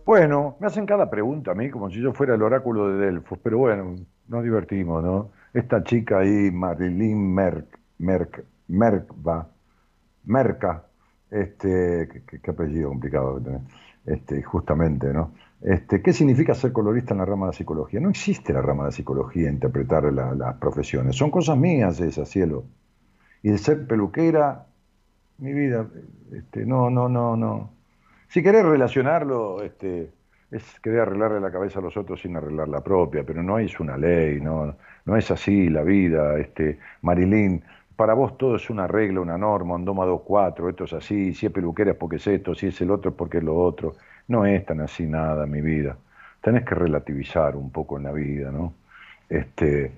Bueno, 0.04 0.56
me 0.60 0.66
hacen 0.66 0.84
cada 0.86 1.08
pregunta 1.10 1.52
a 1.52 1.54
mí 1.54 1.70
como 1.70 1.88
si 1.90 2.00
yo 2.00 2.12
fuera 2.12 2.34
el 2.34 2.42
oráculo 2.42 2.88
de 2.88 3.06
Delfos, 3.06 3.38
pero 3.42 3.58
bueno, 3.58 3.96
nos 4.28 4.44
divertimos, 4.44 5.02
¿no? 5.02 5.30
Esta 5.52 5.82
chica 5.82 6.18
ahí, 6.18 6.50
Marilyn 6.50 7.32
Merck, 7.34 7.78
Merck, 7.98 8.44
Merkva, 8.68 9.48
Merca, 10.24 10.84
este, 11.30 12.08
qué, 12.42 12.50
apellido 12.50 12.90
complicado 12.90 13.38
que 13.38 13.44
tenés, 13.44 13.62
este, 14.06 14.42
justamente, 14.42 15.12
¿no? 15.12 15.32
Este, 15.62 16.02
¿Qué 16.02 16.12
significa 16.12 16.54
ser 16.54 16.72
colorista 16.72 17.14
en 17.14 17.18
la 17.20 17.24
rama 17.26 17.48
de 17.48 17.54
psicología? 17.54 18.00
No 18.00 18.10
existe 18.10 18.52
la 18.52 18.62
rama 18.62 18.86
de 18.86 18.92
psicología, 18.92 19.50
interpretar 19.50 20.12
la- 20.12 20.34
las 20.34 20.56
profesiones, 20.56 21.16
son 21.16 21.30
cosas 21.30 21.56
mías 21.58 22.00
esas, 22.00 22.28
cielo. 22.28 22.64
Y 23.42 23.50
el 23.50 23.58
ser 23.60 23.86
peluquera, 23.86 24.66
mi 25.38 25.52
vida, 25.54 25.88
este, 26.32 26.66
no, 26.66 26.90
no, 26.90 27.08
no, 27.10 27.36
no. 27.36 27.73
Si 28.34 28.42
querés 28.42 28.64
relacionarlo, 28.64 29.62
este, 29.62 30.10
es 30.50 30.80
querer 30.80 31.02
arreglarle 31.02 31.38
la 31.38 31.52
cabeza 31.52 31.78
a 31.78 31.82
los 31.82 31.96
otros 31.96 32.20
sin 32.20 32.36
arreglar 32.36 32.66
la 32.66 32.82
propia, 32.82 33.22
pero 33.22 33.44
no 33.44 33.60
es 33.60 33.78
una 33.78 33.96
ley, 33.96 34.40
no, 34.40 34.74
no 35.04 35.16
es 35.16 35.30
así 35.30 35.68
la 35.68 35.84
vida, 35.84 36.36
este, 36.40 36.80
Marilyn, 37.02 37.62
para 37.94 38.12
vos 38.12 38.36
todo 38.36 38.56
es 38.56 38.68
una 38.70 38.88
regla, 38.88 39.20
una 39.20 39.38
norma, 39.38 39.76
un 39.76 39.84
doma 39.84 40.04
2-4, 40.04 40.68
esto 40.68 40.82
es 40.82 40.92
así, 40.94 41.32
si 41.32 41.46
es 41.46 41.52
peluquera 41.52 41.92
es 41.92 41.96
porque 41.96 42.16
es 42.16 42.26
esto, 42.26 42.56
si 42.56 42.66
es 42.66 42.80
el 42.80 42.90
otro 42.90 43.12
es 43.12 43.16
porque 43.16 43.38
es 43.38 43.44
lo 43.44 43.54
otro. 43.54 43.94
No 44.26 44.44
es 44.44 44.66
tan 44.66 44.80
así 44.80 45.06
nada, 45.06 45.46
mi 45.46 45.60
vida. 45.60 45.96
Tenés 46.40 46.64
que 46.64 46.74
relativizar 46.74 47.54
un 47.54 47.70
poco 47.70 47.98
en 47.98 48.02
la 48.02 48.10
vida, 48.10 48.50
¿no? 48.50 48.74
Este, 49.28 49.92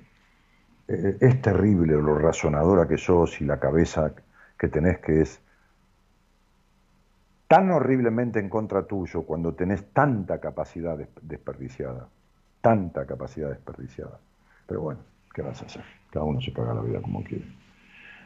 eh, 0.89 1.17
es 1.19 1.41
terrible 1.41 1.95
lo 1.95 2.19
razonadora 2.19 2.87
que 2.87 2.99
sos 2.99 3.41
y 3.41 3.47
la 3.47 3.59
cabeza 3.59 4.13
que 4.59 4.69
tenés 4.69 4.99
que 4.99 5.23
es 5.23 5.41
tan 7.49 7.71
horriblemente 7.71 8.41
en 8.41 8.49
contra 8.49 8.87
tuyo 8.87 9.23
cuando 9.23 9.55
tenés 9.55 9.93
tanta 9.93 10.41
capacidad 10.41 10.97
des- 10.99 11.09
desperdiciada, 11.23 12.09
tanta 12.61 13.07
capacidad 13.07 13.51
desperdiciada. 13.51 14.19
Pero 14.67 14.81
bueno, 14.83 15.01
¿qué 15.35 15.43
vas 15.43 15.63
a 15.63 15.67
hacer? 15.67 15.83
Cada 16.11 16.25
uno 16.25 16.41
se 16.41 16.51
paga 16.53 16.75
la 16.75 16.83
vida 16.83 17.01
como 17.01 17.23
quiere. 17.23 17.45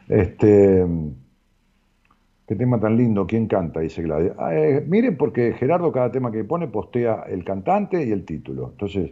Este, 0.07 0.85
qué 2.47 2.55
tema 2.55 2.79
tan 2.79 2.97
lindo, 2.97 3.25
¿quién 3.27 3.47
canta? 3.47 3.79
Dice 3.79 4.01
Gladys. 4.01 4.33
Ah, 4.37 4.53
eh, 4.55 4.83
miren, 4.87 5.17
porque 5.17 5.53
Gerardo 5.53 5.91
cada 5.91 6.11
tema 6.11 6.31
que 6.31 6.43
pone 6.43 6.67
postea 6.67 7.23
el 7.27 7.43
cantante 7.45 8.03
y 8.05 8.11
el 8.11 8.25
título. 8.25 8.69
Entonces, 8.71 9.11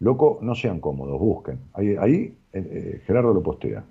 loco, 0.00 0.38
no 0.42 0.54
sean 0.54 0.80
cómodos, 0.80 1.18
busquen. 1.20 1.60
Ahí, 1.74 1.96
ahí 1.98 2.38
eh, 2.52 2.68
eh, 2.70 3.02
Gerardo 3.06 3.32
lo 3.34 3.42
postea. 3.42 3.84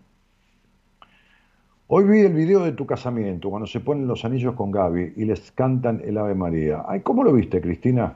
Hoy 1.92 2.04
vi 2.04 2.20
el 2.20 2.34
video 2.34 2.64
de 2.64 2.74
tu 2.74 2.86
casamiento, 2.86 3.50
cuando 3.50 3.66
se 3.66 3.80
ponen 3.80 4.06
los 4.06 4.24
anillos 4.24 4.54
con 4.54 4.70
Gaby 4.70 5.14
y 5.16 5.26
les 5.26 5.52
cantan 5.52 6.04
el 6.06 6.20
Ave 6.20 6.36
María. 6.36 6.84
Ay, 6.88 7.00
¿cómo 7.00 7.24
lo 7.24 7.34
viste, 7.34 7.60
Cristina? 7.62 8.16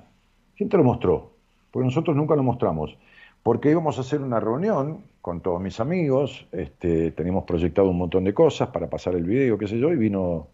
¿Quién 0.56 0.70
te 0.70 0.78
lo 0.78 0.84
mostró? 0.84 1.32
Porque 1.72 1.88
nosotros 1.88 2.16
nunca 2.16 2.36
lo 2.36 2.44
mostramos. 2.44 2.96
Porque 3.42 3.72
íbamos 3.72 3.98
a 3.98 4.02
hacer 4.02 4.22
una 4.22 4.40
reunión 4.40 5.00
con 5.22 5.42
todos 5.42 5.60
mis 5.60 5.80
amigos, 5.80 6.46
este, 6.52 7.10
teníamos 7.14 7.46
proyectado 7.46 7.90
un 7.90 7.98
montón 7.98 8.26
de 8.26 8.34
cosas 8.36 8.70
para 8.70 8.92
pasar 8.92 9.16
el 9.16 9.24
video, 9.24 9.58
qué 9.58 9.68
sé 9.68 9.80
yo, 9.80 9.92
y 9.92 9.96
vino 9.96 10.50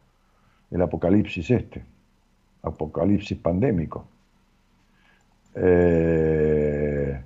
el 0.71 0.81
apocalipsis 0.81 1.51
este, 1.51 1.83
apocalipsis 2.63 3.37
pandémico. 3.37 4.05
Eh, 5.55 7.21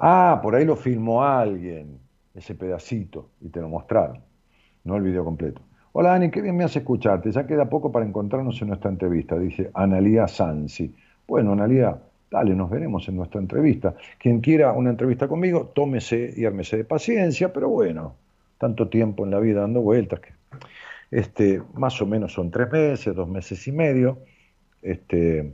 ah, 0.00 0.40
por 0.42 0.56
ahí 0.56 0.64
lo 0.64 0.74
filmó 0.74 1.22
alguien, 1.22 2.00
ese 2.34 2.56
pedacito, 2.56 3.28
y 3.40 3.48
te 3.48 3.60
lo 3.60 3.68
mostraron 3.68 4.28
no 4.90 4.96
el 4.96 5.02
video 5.04 5.24
completo. 5.24 5.62
Hola 5.92 6.10
Dani, 6.10 6.30
qué 6.30 6.40
bien 6.42 6.56
me 6.56 6.64
hace 6.64 6.80
escucharte. 6.80 7.30
Ya 7.32 7.46
queda 7.46 7.68
poco 7.70 7.90
para 7.92 8.04
encontrarnos 8.04 8.60
en 8.60 8.68
nuestra 8.68 8.90
entrevista, 8.90 9.38
dice 9.38 9.70
Analía 9.74 10.26
Sansi. 10.28 10.94
Bueno, 11.26 11.52
Analía, 11.52 11.96
dale, 12.30 12.54
nos 12.54 12.68
veremos 12.70 13.08
en 13.08 13.16
nuestra 13.16 13.40
entrevista. 13.40 13.94
Quien 14.18 14.40
quiera 14.40 14.72
una 14.72 14.90
entrevista 14.90 15.26
conmigo, 15.28 15.70
tómese 15.74 16.32
y 16.36 16.44
ármese 16.44 16.76
de 16.76 16.84
paciencia, 16.84 17.52
pero 17.52 17.68
bueno, 17.68 18.14
tanto 18.58 18.88
tiempo 18.88 19.24
en 19.24 19.30
la 19.30 19.40
vida 19.40 19.62
dando 19.62 19.80
vueltas 19.80 20.20
que 20.20 20.32
este, 21.10 21.62
más 21.74 22.00
o 22.02 22.06
menos 22.06 22.32
son 22.32 22.50
tres 22.50 22.70
meses, 22.70 23.14
dos 23.14 23.28
meses 23.28 23.66
y 23.66 23.72
medio. 23.72 24.18
Este, 24.82 25.52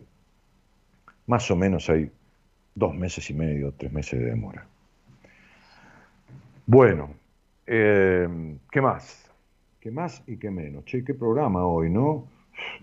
más 1.26 1.50
o 1.50 1.56
menos 1.56 1.90
hay 1.90 2.10
dos 2.74 2.94
meses 2.94 3.28
y 3.30 3.34
medio, 3.34 3.74
tres 3.76 3.92
meses 3.92 4.20
de 4.20 4.26
demora. 4.26 4.66
Bueno, 6.68 7.14
eh, 7.66 8.28
¿qué 8.70 8.82
más? 8.82 9.30
¿Qué 9.80 9.90
más 9.90 10.22
y 10.26 10.36
qué 10.36 10.50
menos? 10.50 10.84
Che, 10.84 11.02
qué 11.02 11.14
programa 11.14 11.64
hoy, 11.64 11.88
¿no? 11.88 12.28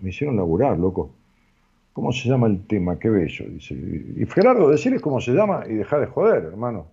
Me 0.02 0.10
hicieron 0.10 0.34
laburar, 0.36 0.76
loco. 0.76 1.14
¿Cómo 1.92 2.10
se 2.12 2.28
llama 2.28 2.48
el 2.48 2.66
tema? 2.66 2.98
Qué 2.98 3.08
bello, 3.10 3.44
dice. 3.48 3.74
Y 3.74 4.26
Gerardo, 4.26 4.70
decirles 4.70 5.00
cómo 5.00 5.20
se 5.20 5.32
llama 5.32 5.64
y 5.68 5.74
deja 5.74 6.00
de 6.00 6.06
joder, 6.06 6.46
hermano. 6.46 6.88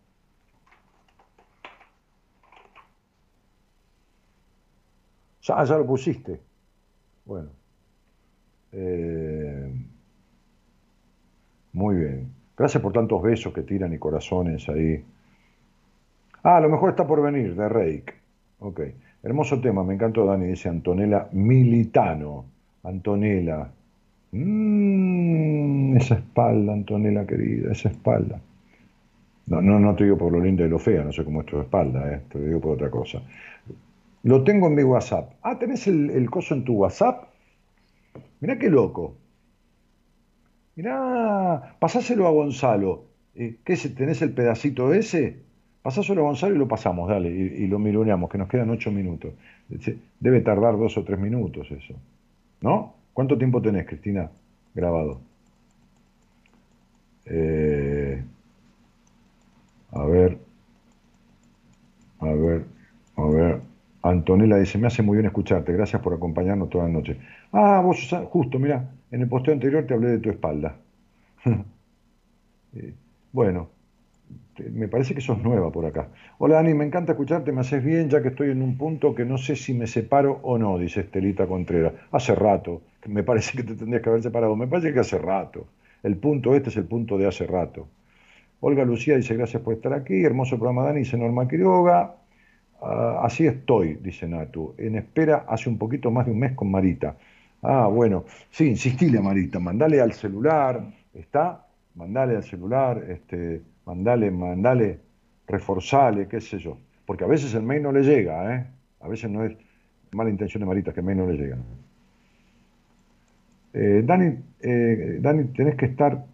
Ya, 5.42 5.64
ya 5.64 5.78
lo 5.78 5.86
pusiste. 5.88 6.40
Bueno. 7.26 7.50
Eh, 8.72 9.74
muy 11.74 11.96
bien. 11.96 12.34
Gracias 12.56 12.84
por 12.84 12.94
tantos 12.94 13.20
besos 13.24 13.52
que 13.52 13.64
tiran 13.64 13.94
y 13.94 13.98
corazones 13.98 14.70
ahí. 14.70 15.04
Ah, 16.44 16.58
a 16.58 16.62
lo 16.62 16.70
mejor 16.70 16.92
está 16.92 17.08
por 17.08 17.22
venir, 17.22 17.56
de 17.56 17.70
Reik. 17.70 18.14
Ok. 18.60 18.82
Hermoso 19.24 19.60
tema, 19.62 19.84
me 19.84 19.94
encantó, 19.94 20.26
Dani, 20.26 20.48
dice 20.48 20.70
Antonella 20.70 21.28
Militano. 21.32 22.46
Antonella. 22.84 23.70
Mm, 24.32 25.98
esa 25.98 26.16
espalda, 26.16 26.74
Antonella 26.74 27.26
querida, 27.26 27.72
esa 27.72 27.90
espalda. 27.90 28.42
No, 29.46 29.62
no, 29.62 29.80
no 29.80 29.96
te 29.96 30.04
digo 30.06 30.18
por 30.18 30.32
lo 30.32 30.40
linda 30.40 30.66
y 30.66 30.70
lo 30.70 30.80
fea, 30.80 31.04
no 31.04 31.12
sé 31.12 31.24
cómo 31.24 31.42
es 31.42 31.48
tu 31.48 31.60
espalda, 31.60 32.14
eh, 32.14 32.22
te 32.30 32.40
digo 32.40 32.60
por 32.62 32.74
otra 32.74 32.90
cosa. 32.90 33.22
Lo 34.24 34.44
tengo 34.44 34.68
en 34.68 34.76
mi 34.76 34.84
WhatsApp. 34.84 35.34
Ah, 35.44 35.60
¿tenés 35.60 35.86
el, 35.88 36.10
el 36.10 36.30
coso 36.32 36.56
en 36.56 36.64
tu 36.64 36.74
WhatsApp? 36.74 37.26
Mirá 38.42 38.60
qué 38.60 38.70
loco. 38.70 39.16
Mirá, 40.76 41.76
pasáselo 41.80 42.28
a 42.28 42.32
Gonzalo. 42.32 42.92
Eh, 43.36 43.58
¿Qué 43.64 43.74
es? 43.74 43.96
¿Tenés 43.96 44.22
el 44.22 44.34
pedacito 44.34 44.94
ese? 44.94 45.44
Pasáselo 45.84 46.22
a 46.22 46.24
Gonzalo 46.24 46.56
y 46.56 46.58
lo 46.58 46.68
pasamos, 46.68 47.10
dale, 47.10 47.30
y, 47.30 47.68
lo 47.68 47.78
mironeamos, 47.78 48.30
que 48.30 48.38
nos 48.38 48.48
quedan 48.48 48.70
ocho 48.70 48.90
minutos. 48.90 49.34
Debe 50.20 50.40
tardar 50.40 50.78
dos 50.78 50.98
o 50.98 51.04
tres 51.04 51.20
minutos 51.20 51.70
eso. 51.72 51.94
¿No? 52.62 52.96
¿Cuánto 53.14 53.38
tiempo 53.38 53.62
tenés, 53.62 53.86
Cristina, 53.86 54.32
grabado? 54.74 55.20
Eh, 57.26 58.24
a 59.92 60.06
ver, 60.06 60.38
a 62.20 62.26
ver, 62.34 62.66
A 63.16 63.26
ver, 63.28 63.62
Antonella 64.04 64.58
dice, 64.58 64.78
me 64.78 64.88
hace 64.88 65.04
muy 65.04 65.18
bien 65.18 65.28
escucharte, 65.28 65.74
gracias 65.74 66.02
por 66.02 66.14
acompañarnos 66.14 66.70
toda 66.70 66.86
la 66.86 66.92
noche. 66.92 67.18
Ah, 67.52 67.82
vos, 67.84 68.10
justo, 68.30 68.60
mira, 68.60 68.90
en 69.12 69.22
el 69.22 69.30
posteo 69.30 69.54
anterior 69.54 69.86
te 69.86 69.94
hablé 69.94 70.10
de 70.10 70.20
tu 70.20 70.30
espalda. 70.30 70.78
Eh, 72.76 72.92
me 74.72 74.88
parece 74.88 75.16
que 75.16 75.22
sos 75.22 75.42
nueva 75.42 75.72
por 75.72 75.86
acá. 75.86 76.10
Hola 76.38 76.56
Dani, 76.56 76.74
me 76.74 76.86
encanta 76.86 77.14
escucharte, 77.14 77.52
me 77.52 77.62
haces 77.62 77.84
bien 77.84 78.10
ya 78.10 78.22
que 78.22 78.30
estoy 78.30 78.52
en 78.52 78.62
un 78.62 78.78
punto 78.78 79.14
que 79.16 79.26
no 79.26 79.38
sé 79.38 79.56
si 79.56 79.74
me 79.74 79.88
separo 79.88 80.40
o 80.44 80.58
no, 80.58 80.78
dice 80.78 81.02
Estelita 81.02 81.48
Contreras. 81.48 81.94
Hace 82.12 82.36
rato, 82.36 82.82
me 83.08 83.24
parece 83.24 83.58
que 83.58 83.64
te 83.64 83.76
tendrías 83.76 84.02
que 84.02 84.10
haber 84.10 84.24
separado, 84.24 84.56
me 84.56 84.68
parece 84.68 84.94
que 84.94 85.00
hace 85.00 85.18
rato. 85.18 85.68
El 86.04 86.18
punto 86.18 86.56
este 86.56 86.70
es 86.70 86.78
el 86.78 86.86
punto 86.86 87.18
de 87.18 87.28
hace 87.28 87.48
rato. 87.48 87.88
Olga 88.60 88.86
Lucía 88.86 89.18
dice 89.18 89.36
gracias 89.36 89.62
por 89.62 89.74
estar 89.74 89.94
aquí, 89.94 90.24
hermoso 90.24 90.58
programa 90.58 90.84
Dani, 90.84 91.00
dice 91.00 91.18
Norma 91.18 91.48
Quiroga. 91.48 92.16
Ah, 92.82 93.22
así 93.24 93.48
estoy, 93.48 93.96
dice 93.96 94.28
Natu, 94.28 94.76
en 94.78 94.96
espera 94.98 95.46
hace 95.48 95.70
un 95.70 95.78
poquito 95.78 96.12
más 96.12 96.26
de 96.26 96.34
un 96.34 96.40
mes 96.40 96.54
con 96.54 96.70
Marita. 96.70 97.16
Ah, 97.62 97.88
bueno, 97.88 98.26
sí, 98.52 98.68
insistile 98.68 99.20
a 99.20 99.22
Marita, 99.22 99.60
mandale 99.60 100.02
al 100.02 100.12
celular, 100.12 100.84
¿está? 101.14 101.66
Mandale 101.96 102.36
al 102.36 102.44
celular, 102.44 103.02
este, 103.10 103.62
mandale, 103.86 104.32
mandale, 104.32 105.00
reforzale, 105.48 106.28
qué 106.28 106.40
sé 106.42 106.58
yo. 106.60 106.78
Porque 107.06 107.24
a 107.24 107.28
veces 107.28 107.54
el 107.54 107.64
mail 107.64 107.84
no 107.84 107.92
le 107.92 108.02
llega, 108.02 108.56
¿eh? 108.56 108.66
A 109.02 109.08
veces 109.08 109.30
no 109.30 109.44
es 109.44 109.56
mala 110.12 110.30
intención 110.30 110.62
de 110.62 110.68
Marita, 110.68 110.94
que 110.94 111.02
el 111.02 111.06
mail 111.06 111.18
no 111.18 111.28
le 111.28 111.38
llega. 111.38 111.58
Eh, 113.74 114.04
Dani, 114.06 114.38
eh, 114.62 115.18
Dani, 115.20 115.46
tenés 115.46 115.76
que 115.76 115.88
estar 115.88 116.26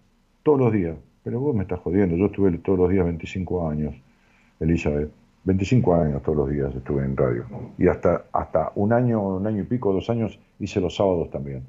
todos 0.43 0.59
los 0.59 0.71
días. 0.71 0.95
Pero 1.23 1.39
vos 1.39 1.55
me 1.55 1.63
estás 1.63 1.79
jodiendo, 1.79 2.15
yo 2.15 2.27
estuve 2.27 2.57
todos 2.59 2.79
los 2.79 2.89
días 2.89 3.05
25 3.05 3.69
años, 3.69 3.95
Elizabeth. 4.59 5.11
25 5.43 5.95
años 5.95 6.21
todos 6.21 6.37
los 6.37 6.49
días 6.49 6.73
estuve 6.75 7.03
en 7.03 7.15
radio. 7.15 7.45
Y 7.77 7.87
hasta, 7.87 8.25
hasta 8.31 8.71
un 8.75 8.93
año, 8.93 9.21
un 9.21 9.47
año 9.47 9.61
y 9.61 9.65
pico, 9.65 9.93
dos 9.93 10.09
años 10.09 10.39
hice 10.59 10.81
los 10.81 10.95
sábados 10.95 11.29
también. 11.31 11.63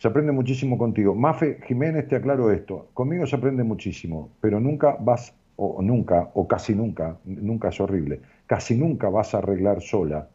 Se 0.00 0.08
aprende 0.08 0.32
muchísimo 0.32 0.78
contigo. 0.78 1.14
Mafe 1.14 1.60
Jiménez, 1.66 2.08
te 2.08 2.16
aclaro 2.16 2.50
esto. 2.50 2.88
Conmigo 2.94 3.26
se 3.26 3.36
aprende 3.36 3.64
muchísimo, 3.64 4.30
pero 4.40 4.58
nunca 4.58 4.96
vas, 4.98 5.34
o 5.56 5.82
nunca, 5.82 6.30
o 6.32 6.48
casi 6.48 6.74
nunca, 6.74 7.18
nunca 7.26 7.68
es 7.68 7.78
horrible, 7.82 8.22
casi 8.46 8.78
nunca 8.78 9.10
vas 9.10 9.34
a 9.34 9.38
arreglar 9.38 9.82
sola 9.82 10.26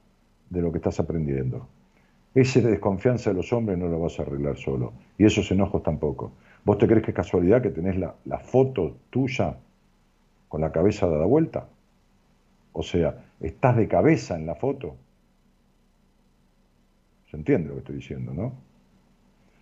de 0.51 0.61
lo 0.61 0.71
que 0.71 0.77
estás 0.77 0.99
aprendiendo. 0.99 1.67
Esa 2.35 2.59
desconfianza 2.59 3.31
de 3.31 3.37
los 3.37 3.51
hombres 3.53 3.79
no 3.79 3.87
lo 3.87 3.99
vas 3.99 4.19
a 4.19 4.21
arreglar 4.21 4.55
solo. 4.55 4.93
Y 5.17 5.25
esos 5.25 5.49
enojos 5.49 5.81
tampoco. 5.81 6.33
¿Vos 6.63 6.77
te 6.77 6.85
crees 6.85 7.03
que 7.03 7.09
es 7.09 7.15
casualidad 7.15 7.63
que 7.63 7.71
tenés 7.71 7.97
la, 7.97 8.13
la 8.25 8.37
foto 8.37 8.97
tuya 9.09 9.57
con 10.47 10.61
la 10.61 10.71
cabeza 10.71 11.07
dada 11.07 11.25
vuelta? 11.25 11.67
O 12.71 12.83
sea, 12.83 13.15
estás 13.39 13.77
de 13.77 13.87
cabeza 13.87 14.35
en 14.35 14.45
la 14.45 14.53
foto. 14.53 14.95
¿Se 17.31 17.37
entiende 17.37 17.69
lo 17.69 17.73
que 17.73 17.79
estoy 17.79 17.95
diciendo, 17.95 18.31
no? 18.31 18.64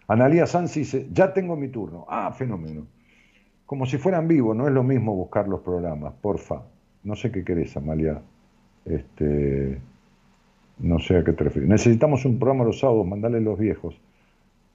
Analía 0.07 0.45
Sanz 0.45 0.73
dice, 0.73 1.07
ya 1.11 1.34
tengo 1.34 1.55
mi 1.55 1.69
turno. 1.69 2.05
Ah, 2.09 2.31
fenómeno. 2.31 2.85
Como 3.65 3.85
si 3.85 3.97
fueran 3.97 4.27
vivos, 4.27 4.55
no 4.55 4.67
es 4.67 4.73
lo 4.73 4.84
mismo 4.84 5.15
buscar 5.15 5.47
los 5.47 5.61
programas, 5.61 6.13
porfa. 6.21 6.63
No 7.03 7.15
sé 7.15 7.31
qué 7.31 7.43
querés, 7.43 7.75
Amalia. 7.77 8.21
Este, 8.85 9.80
no 10.80 10.99
sé 10.99 11.17
a 11.17 11.23
qué 11.23 11.34
te 11.34 11.45
refieres. 11.45 11.69
Necesitamos 11.69 12.25
un 12.25 12.38
programa 12.38 12.65
los 12.65 12.80
sábados, 12.80 13.05
mandale 13.07 13.39
los 13.39 13.57
viejos. 13.57 13.99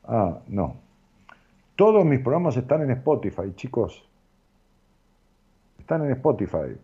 Ah, 0.05 0.39
no. 0.49 0.77
Todos 1.77 2.05
mis 2.05 2.21
programas 2.21 2.57
están 2.57 2.83
en 2.83 2.91
Spotify, 2.91 3.53
chicos. 3.55 4.09
Están 5.79 6.05
en 6.05 6.13
Spotify. 6.13 6.77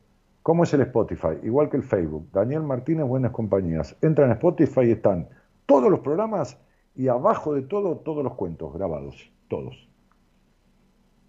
¿Cómo 0.42 0.64
es 0.64 0.74
el 0.74 0.82
Spotify? 0.82 1.38
Igual 1.42 1.70
que 1.70 1.78
el 1.78 1.82
Facebook. 1.82 2.28
Daniel 2.32 2.62
Martínez, 2.62 3.06
Buenas 3.06 3.32
Compañías. 3.32 3.96
Entran 4.02 4.30
a 4.30 4.34
Spotify 4.34 4.82
y 4.82 4.90
están 4.92 5.26
todos 5.66 5.90
los 5.90 6.00
programas 6.00 6.58
y 6.96 7.08
abajo 7.08 7.54
de 7.54 7.62
todo, 7.62 7.96
todos 7.98 8.22
los 8.24 8.34
cuentos 8.34 8.72
grabados. 8.72 9.30
Todos. 9.48 9.88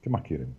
¿Qué 0.02 0.10
más 0.10 0.22
quieren? 0.22 0.56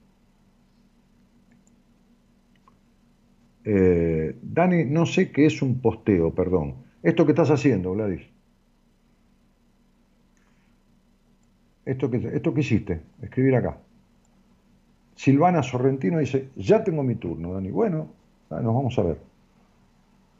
Eh, 3.64 4.36
Dani, 4.42 4.84
no 4.84 5.06
sé 5.06 5.30
qué 5.32 5.46
es 5.46 5.62
un 5.62 5.80
posteo, 5.80 6.34
perdón. 6.34 6.74
Esto 7.02 7.24
que 7.24 7.32
estás 7.32 7.50
haciendo, 7.50 7.92
Gladys. 7.92 8.22
Esto 11.84 12.10
que, 12.10 12.16
esto 12.18 12.52
que 12.52 12.60
hiciste, 12.60 13.00
escribir 13.22 13.56
acá. 13.56 13.78
Silvana 15.14 15.62
Sorrentino 15.62 16.18
dice, 16.18 16.50
ya 16.56 16.82
tengo 16.82 17.02
mi 17.02 17.14
turno, 17.14 17.54
Dani. 17.54 17.70
Bueno, 17.70 18.08
Ah, 18.50 18.60
nos 18.60 18.74
vamos 18.74 18.98
a 18.98 19.02
ver. 19.02 19.18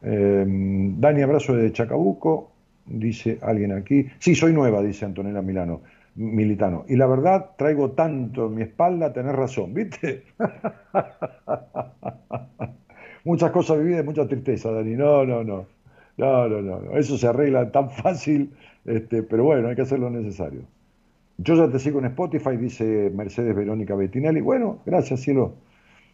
Em, 0.02 1.00
Dani, 1.00 1.22
abrazo 1.22 1.54
de 1.54 1.72
Chacabuco, 1.72 2.52
dice 2.86 3.38
alguien 3.42 3.72
aquí. 3.72 4.06
Sí, 4.18 4.34
soy 4.34 4.52
nueva, 4.52 4.82
dice 4.82 5.04
Antonella 5.04 5.42
Milano, 5.42 5.82
Militano. 6.14 6.84
Y 6.88 6.96
la 6.96 7.06
verdad, 7.06 7.50
traigo 7.58 7.92
tanto 7.92 8.46
en 8.46 8.54
mi 8.54 8.62
espalda, 8.62 9.12
tenés 9.12 9.34
razón, 9.34 9.74
¿viste? 9.74 10.24
Muchas 13.24 13.50
cosas 13.50 13.78
vividas, 13.78 14.04
mucha 14.04 14.28
tristeza, 14.28 14.70
Dani. 14.70 14.94
No, 14.94 15.26
no, 15.26 15.42
no. 15.42 15.66
No, 16.16 16.48
no, 16.48 16.62
no. 16.62 16.96
Eso 16.96 17.18
se 17.18 17.26
arregla 17.26 17.72
tan 17.72 17.90
fácil, 17.90 18.52
este, 18.84 19.24
pero 19.24 19.44
bueno, 19.44 19.68
hay 19.68 19.74
que 19.74 19.82
hacer 19.82 19.98
lo 19.98 20.10
necesario. 20.10 20.62
Yo 21.38 21.54
ya 21.54 21.70
te 21.70 21.78
sigo 21.78 21.98
en 21.98 22.06
Spotify, 22.06 22.56
dice 22.56 23.10
Mercedes 23.14 23.54
Verónica 23.54 23.94
Bettinelli. 23.94 24.40
Bueno, 24.40 24.80
gracias, 24.86 25.20
cielo. 25.20 25.54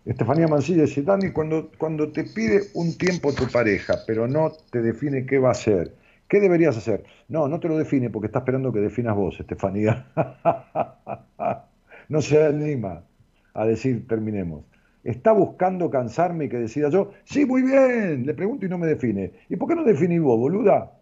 Estefanía 0.05 0.49
Mancilla 0.49 0.83
dice, 0.83 1.03
Dani, 1.03 1.31
cuando, 1.31 1.71
cuando 1.79 2.11
te 2.11 2.25
pide 2.25 2.63
un 2.75 2.99
tiempo 2.99 3.33
tu 3.33 3.47
pareja, 3.47 3.99
pero 4.07 4.27
no 4.27 4.51
te 4.71 4.83
define 4.83 5.27
qué 5.27 5.39
va 5.39 5.51
a 5.51 5.53
hacer, 5.53 5.93
¿qué 6.33 6.41
deberías 6.41 6.79
hacer? 6.79 7.05
No, 7.29 7.47
no 7.47 7.61
te 7.61 7.69
lo 7.69 7.77
define 7.77 8.09
porque 8.09 8.29
está 8.29 8.39
esperando 8.39 8.73
que 8.73 8.81
definas 8.81 9.15
vos, 9.15 9.39
Estefanía. 9.39 10.07
no 12.09 12.23
se 12.23 12.43
anima 12.43 13.05
a 13.53 13.67
decir 13.67 14.09
terminemos. 14.09 14.65
Está 15.05 15.33
buscando 15.33 15.91
cansarme 15.91 16.47
y 16.47 16.49
que 16.49 16.57
decida 16.57 16.89
yo, 16.89 17.13
sí, 17.25 17.45
muy 17.45 17.61
bien, 17.61 18.25
le 18.25 18.33
pregunto 18.33 18.65
y 18.65 18.71
no 18.71 18.79
me 18.79 18.87
define. 18.87 19.31
¿Y 19.51 19.57
por 19.57 19.69
qué 19.69 19.75
no 19.75 19.85
definís 19.85 20.23
vos, 20.23 20.39
boluda? 20.39 20.93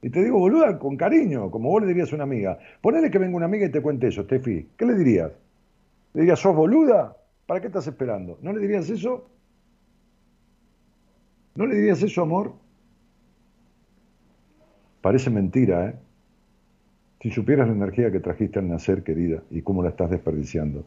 Y 0.00 0.08
te 0.08 0.24
digo, 0.24 0.38
boluda, 0.38 0.78
con 0.78 0.96
cariño, 0.96 1.50
como 1.50 1.68
vos 1.68 1.82
le 1.82 1.88
dirías 1.88 2.10
a 2.12 2.14
una 2.14 2.24
amiga. 2.24 2.58
Ponele 2.80 3.10
que 3.10 3.18
venga 3.18 3.36
una 3.36 3.44
amiga 3.44 3.66
y 3.66 3.70
te 3.70 3.82
cuente 3.82 4.06
eso, 4.06 4.22
Estefi. 4.22 4.70
¿Qué 4.74 4.86
le 4.86 4.94
dirías? 4.94 5.32
¿Le 6.14 6.22
dirías, 6.22 6.38
sos 6.38 6.56
boluda? 6.56 7.14
¿Para 7.44 7.60
qué 7.60 7.66
estás 7.66 7.86
esperando? 7.86 8.38
¿No 8.40 8.54
le 8.54 8.60
dirías 8.60 8.88
eso? 8.88 9.28
¿No 11.56 11.66
le 11.66 11.74
dirías 11.74 12.02
eso, 12.02 12.22
amor? 12.22 12.65
Parece 15.06 15.30
mentira, 15.30 15.86
¿eh? 15.86 15.94
Si 17.20 17.30
supieras 17.30 17.68
la 17.68 17.74
energía 17.74 18.10
que 18.10 18.18
trajiste 18.18 18.58
al 18.58 18.68
nacer, 18.68 19.04
querida, 19.04 19.40
y 19.52 19.62
cómo 19.62 19.80
la 19.80 19.90
estás 19.90 20.10
desperdiciando. 20.10 20.82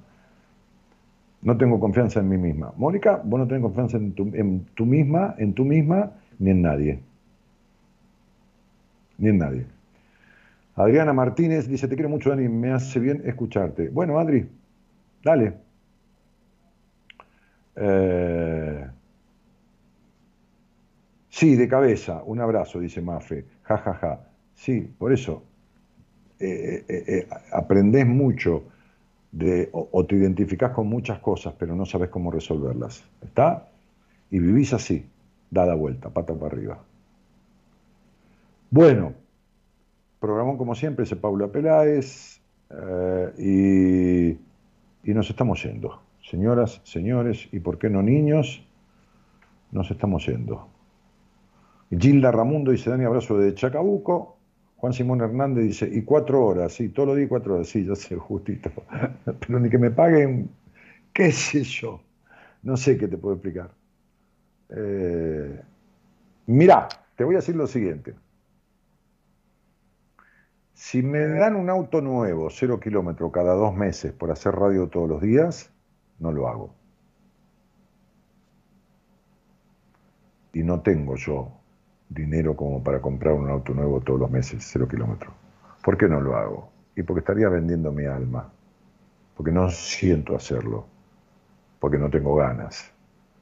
No 1.42 1.56
tengo 1.56 1.80
confianza 1.80 2.20
en 2.20 2.28
mí 2.28 2.38
misma. 2.38 2.74
Mónica, 2.76 3.22
vos 3.24 3.40
no 3.40 3.48
tenés 3.48 3.64
confianza 3.64 3.96
en 3.96 4.12
tu, 4.12 4.24
en 4.34 4.66
misma, 4.80 5.36
en 5.38 5.54
tú 5.54 5.64
misma, 5.64 6.12
ni 6.38 6.50
en 6.50 6.62
nadie. 6.62 7.00
Ni 9.20 9.30
en 9.30 9.38
nadie. 9.38 9.66
Adriana 10.76 11.14
Martínez 11.14 11.70
dice, 11.70 11.88
te 11.88 11.96
quiero 11.96 12.10
mucho, 12.10 12.30
Dani, 12.30 12.50
me 12.50 12.74
hace 12.74 13.00
bien 13.00 13.22
escucharte. 13.24 13.88
Bueno, 13.88 14.20
Adri, 14.20 14.46
dale. 15.24 15.54
Eh, 17.78 18.49
sí, 21.40 21.56
de 21.56 21.70
cabeza, 21.70 22.22
un 22.26 22.42
abrazo, 22.42 22.80
dice 22.82 23.02
Mafe. 23.02 23.46
Ja, 23.64 23.78
ja, 23.78 23.94
ja. 23.94 24.20
Sí, 24.56 24.82
por 24.98 25.14
eso. 25.14 25.42
Eh, 26.38 26.84
eh, 26.90 27.28
aprendés 27.52 28.06
mucho 28.06 28.64
de, 29.32 29.70
o, 29.72 30.06
te 30.06 30.16
identificás 30.16 30.72
con 30.72 30.88
muchas 30.88 31.20
cosas, 31.20 31.54
pero 31.58 31.76
no 31.76 31.86
sabes 31.86 32.10
cómo 32.10 32.30
resolverlas. 32.30 33.06
¿Está? 33.22 33.70
Y 34.30 34.40
vivís 34.40 34.74
así, 34.74 35.06
dada 35.50 35.76
vuelta, 35.76 36.10
pata 36.10 36.34
para 36.34 36.48
arriba. 36.48 36.84
Bueno, 38.70 39.14
programó 40.20 40.58
como 40.58 40.76
siempre 40.76 41.04
ese 41.04 41.16
Paula 41.16 41.48
Peláez 41.48 42.42
y, 43.38 44.30
y 44.30 45.14
nos 45.14 45.30
estamos 45.30 45.64
yendo. 45.64 46.02
Señoras, 46.22 46.82
señores, 46.84 47.48
y 47.54 47.60
por 47.60 47.80
qué 47.80 47.90
no 47.90 48.04
niños, 48.04 48.62
nos 49.72 49.90
estamos 49.90 50.26
yendo. 50.26 50.68
Gilda 51.90 52.32
Ramundo 52.32 52.72
dice, 52.72 52.90
Dani, 52.90 53.06
abrazo 53.06 53.38
de 53.38 53.54
Chacabuco. 53.54 54.38
Juan 54.78 54.94
Simón 54.94 55.22
Hernández 55.22 55.66
dice, 55.66 55.90
y 55.92 56.04
cuatro 56.04 56.46
horas, 56.46 56.74
sí, 56.74 56.90
todo 56.90 57.08
lo 57.08 57.16
di 57.16 57.28
cuatro 57.28 57.56
horas, 57.56 57.68
sí, 57.68 57.86
ya 57.86 57.96
sé, 57.96 58.16
justito. 58.16 58.72
Pero 59.40 59.60
ni 59.60 59.70
que 59.70 59.78
me 59.78 59.92
paguen, 59.92 60.50
qué 61.12 61.32
sé 61.32 61.64
yo. 61.64 62.02
No 62.64 62.78
sé 62.78 62.98
qué 62.98 63.08
te 63.08 63.18
puedo 63.18 63.36
explicar. 63.36 63.72
Eh, 64.70 65.62
mirá, 66.48 66.88
te 67.16 67.24
voy 67.24 67.36
a 67.36 67.40
decir 67.40 67.56
lo 67.56 67.68
siguiente. 67.68 68.14
Si 70.74 71.02
me 71.02 71.20
dan 71.20 71.56
un 71.56 71.70
auto 71.70 72.00
nuevo, 72.00 72.50
cero 72.50 72.80
kilómetros 72.80 73.32
cada 73.34 73.54
dos 73.54 73.76
meses 73.76 74.14
por 74.14 74.32
hacer 74.32 74.54
radio 74.56 74.88
todos 74.88 75.10
los 75.10 75.22
días, 75.22 75.72
no 76.20 76.32
lo 76.32 76.48
hago. 76.48 76.80
y 80.54 80.64
no 80.64 80.82
tengo 80.82 81.16
yo 81.16 81.59
dinero 82.10 82.56
como 82.56 82.84
para 82.84 83.00
comprar 83.00 83.36
un 83.36 83.50
auto 83.50 83.74
nuevo 83.74 84.02
todos 84.02 84.20
los 84.20 84.32
meses, 84.32 84.68
cero 84.68 84.88
kilómetros. 84.88 85.34
¿Por 85.84 85.98
qué 85.98 86.08
no 86.08 86.20
lo 86.20 86.36
hago? 86.36 86.70
Y 86.96 87.04
porque 87.04 87.20
estaría 87.20 87.48
vendiendo 87.48 87.92
mi 87.92 88.06
alma, 88.06 88.52
porque 89.38 89.52
no 89.52 89.70
siento 89.70 90.36
hacerlo, 90.36 90.86
porque 91.80 91.98
no 91.98 92.10
tengo 92.10 92.36
ganas. 92.36 92.92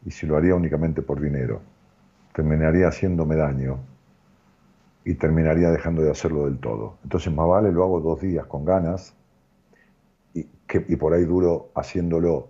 Y 0.05 0.11
si 0.11 0.27
lo 0.27 0.37
haría 0.37 0.53
únicamente 0.53 1.01
por 1.01 1.19
dinero, 1.19 1.61
terminaría 2.33 2.89
haciéndome 2.89 3.35
daño 3.35 3.79
y 5.03 5.15
terminaría 5.15 5.71
dejando 5.71 6.01
de 6.01 6.11
hacerlo 6.11 6.45
del 6.45 6.59
todo. 6.59 6.97
Entonces 7.03 7.33
más 7.33 7.47
vale 7.47 7.71
lo 7.71 7.83
hago 7.83 8.01
dos 8.01 8.21
días 8.21 8.45
con 8.45 8.65
ganas 8.65 9.15
y, 10.33 10.43
que, 10.67 10.85
y 10.87 10.95
por 10.97 11.13
ahí 11.13 11.23
duro 11.23 11.71
haciéndolo 11.73 12.49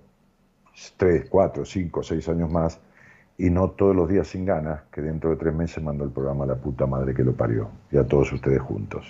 tres, 0.97 1.27
cuatro, 1.29 1.63
cinco, 1.63 2.03
seis 2.03 2.27
años 2.27 2.51
más 2.51 2.79
y 3.37 3.49
no 3.49 3.69
todos 3.71 3.95
los 3.95 4.09
días 4.09 4.27
sin 4.27 4.45
ganas, 4.45 4.81
que 4.91 5.01
dentro 5.01 5.29
de 5.29 5.35
tres 5.35 5.53
meses 5.53 5.83
mando 5.83 6.03
el 6.03 6.11
programa 6.11 6.45
a 6.45 6.47
la 6.47 6.55
puta 6.55 6.87
madre 6.87 7.13
que 7.13 7.23
lo 7.23 7.33
parió 7.33 7.69
y 7.91 7.97
a 7.97 8.07
todos 8.07 8.31
ustedes 8.33 8.59
juntos. 8.61 9.05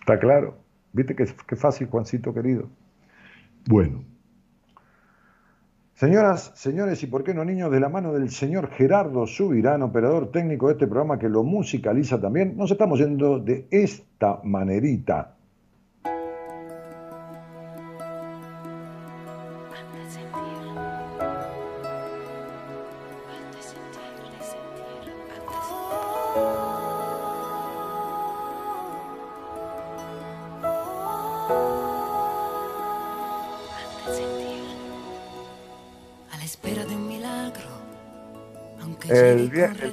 ¿Está 0.00 0.18
claro? 0.18 0.56
¿Viste 0.92 1.14
qué, 1.14 1.26
qué 1.46 1.56
fácil, 1.56 1.88
Juancito 1.88 2.34
querido? 2.34 2.68
Bueno. 3.66 4.02
Señoras, 5.94 6.52
señores, 6.54 7.02
y 7.02 7.06
por 7.06 7.24
qué 7.24 7.34
no 7.34 7.44
niños, 7.44 7.72
de 7.72 7.80
la 7.80 7.88
mano 7.88 8.12
del 8.12 8.30
señor 8.30 8.70
Gerardo 8.70 9.26
Subirán, 9.26 9.82
operador 9.82 10.30
técnico 10.30 10.68
de 10.68 10.74
este 10.74 10.86
programa 10.86 11.18
que 11.18 11.28
lo 11.28 11.42
musicaliza 11.42 12.20
también, 12.20 12.56
nos 12.56 12.70
estamos 12.70 13.00
yendo 13.00 13.40
de 13.40 13.66
esta 13.70 14.40
manerita. 14.44 15.37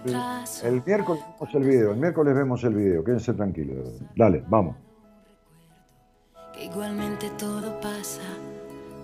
El, 0.05 0.75
el, 0.75 0.83
miércoles 0.85 1.23
vemos 1.39 1.55
el 1.55 1.63
video, 1.63 1.91
el 1.91 1.97
miércoles 1.97 2.35
vemos 2.35 2.63
el 2.63 2.75
video, 2.75 3.03
quédense 3.03 3.33
tranquilos. 3.33 4.01
Dale, 4.15 4.43
vamos. 4.47 4.75
igualmente 6.61 7.29
todo 7.37 7.79
pasa, 7.81 8.21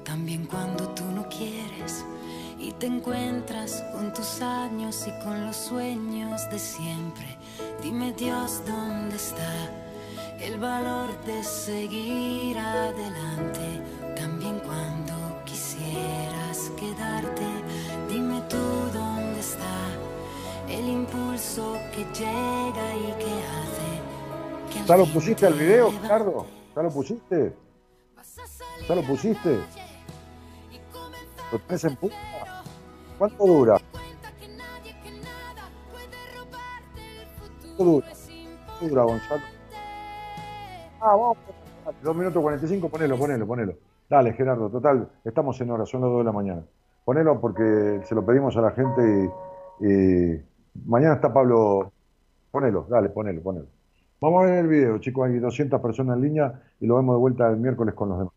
también 0.03 0.45
cuando 0.45 0.87
tú 0.89 1.03
no 1.15 1.27
quieres 1.29 2.05
y 2.59 2.71
te 2.73 2.85
encuentras 2.85 3.83
con 3.93 4.13
tus 4.13 4.41
años 4.41 5.07
y 5.07 5.23
con 5.23 5.45
los 5.45 5.55
sueños 5.55 6.49
de 6.51 6.59
siempre. 6.59 7.37
Dime 7.81 8.13
Dios 8.13 8.61
dónde 8.67 9.15
está 9.15 9.71
el 10.39 10.59
valor 10.59 11.09
de 11.25 11.43
seguir 11.43 12.57
adelante, 12.57 13.81
también 14.15 14.59
cuando 14.59 15.43
quisieras 15.45 16.71
quedarte. 16.77 17.45
Dime 18.09 18.41
tú 18.49 18.57
dónde 18.93 19.39
está 19.39 20.00
el 20.71 20.87
impulso 20.87 21.77
que 21.93 22.03
llega 22.13 22.95
y 22.95 23.11
que 23.19 23.31
hace. 23.51 24.87
¿Ya 24.87 24.97
lo 24.97 25.05
pusiste 25.05 25.45
al 25.45 25.53
video, 25.53 25.91
Ricardo? 25.91 26.45
¿Ya 26.75 26.81
lo 26.81 26.89
pusiste? 26.89 27.53
¿Ya 28.87 28.95
lo 28.95 29.03
pusiste? 29.03 29.59
¿Lo 31.51 31.59
tenés 31.59 31.83
en 31.83 31.95
punta? 31.97 32.15
¿Cuánto 33.17 33.45
dura? 33.45 33.77
¿Cuánto 37.61 37.83
dura? 37.83 38.07
¿Cuánto 38.07 38.87
dura, 38.87 39.03
Gonzalo? 39.03 39.41
Ah, 41.01 41.15
vamos. 41.15 41.37
2 42.01 42.15
minutos 42.15 42.41
45, 42.41 42.89
ponelo, 42.89 43.17
ponelo, 43.17 43.45
ponelo. 43.45 43.73
Dale, 44.09 44.33
Gerardo, 44.33 44.69
total, 44.69 45.09
estamos 45.23 45.59
en 45.61 45.71
hora, 45.71 45.85
son 45.85 46.01
las 46.01 46.09
2 46.09 46.19
de 46.19 46.23
la 46.23 46.31
mañana. 46.31 46.63
Ponelo 47.03 47.39
porque 47.41 48.01
se 48.05 48.15
lo 48.15 48.25
pedimos 48.25 48.55
a 48.55 48.61
la 48.61 48.71
gente 48.71 49.31
y 49.79 50.50
Mañana 50.85 51.15
está 51.15 51.33
Pablo. 51.33 51.91
Ponelo, 52.51 52.85
dale, 52.89 53.09
ponelo, 53.09 53.41
ponelo. 53.41 53.67
Vamos 54.19 54.43
a 54.43 54.45
ver 54.45 54.59
el 54.59 54.67
video, 54.67 54.97
chicos. 54.99 55.27
Hay 55.27 55.39
200 55.39 55.81
personas 55.81 56.17
en 56.17 56.23
línea 56.23 56.61
y 56.79 56.85
lo 56.85 56.95
vemos 56.97 57.15
de 57.15 57.19
vuelta 57.19 57.49
el 57.49 57.57
miércoles 57.57 57.95
con 57.95 58.09
los 58.09 58.19
demás. 58.19 58.33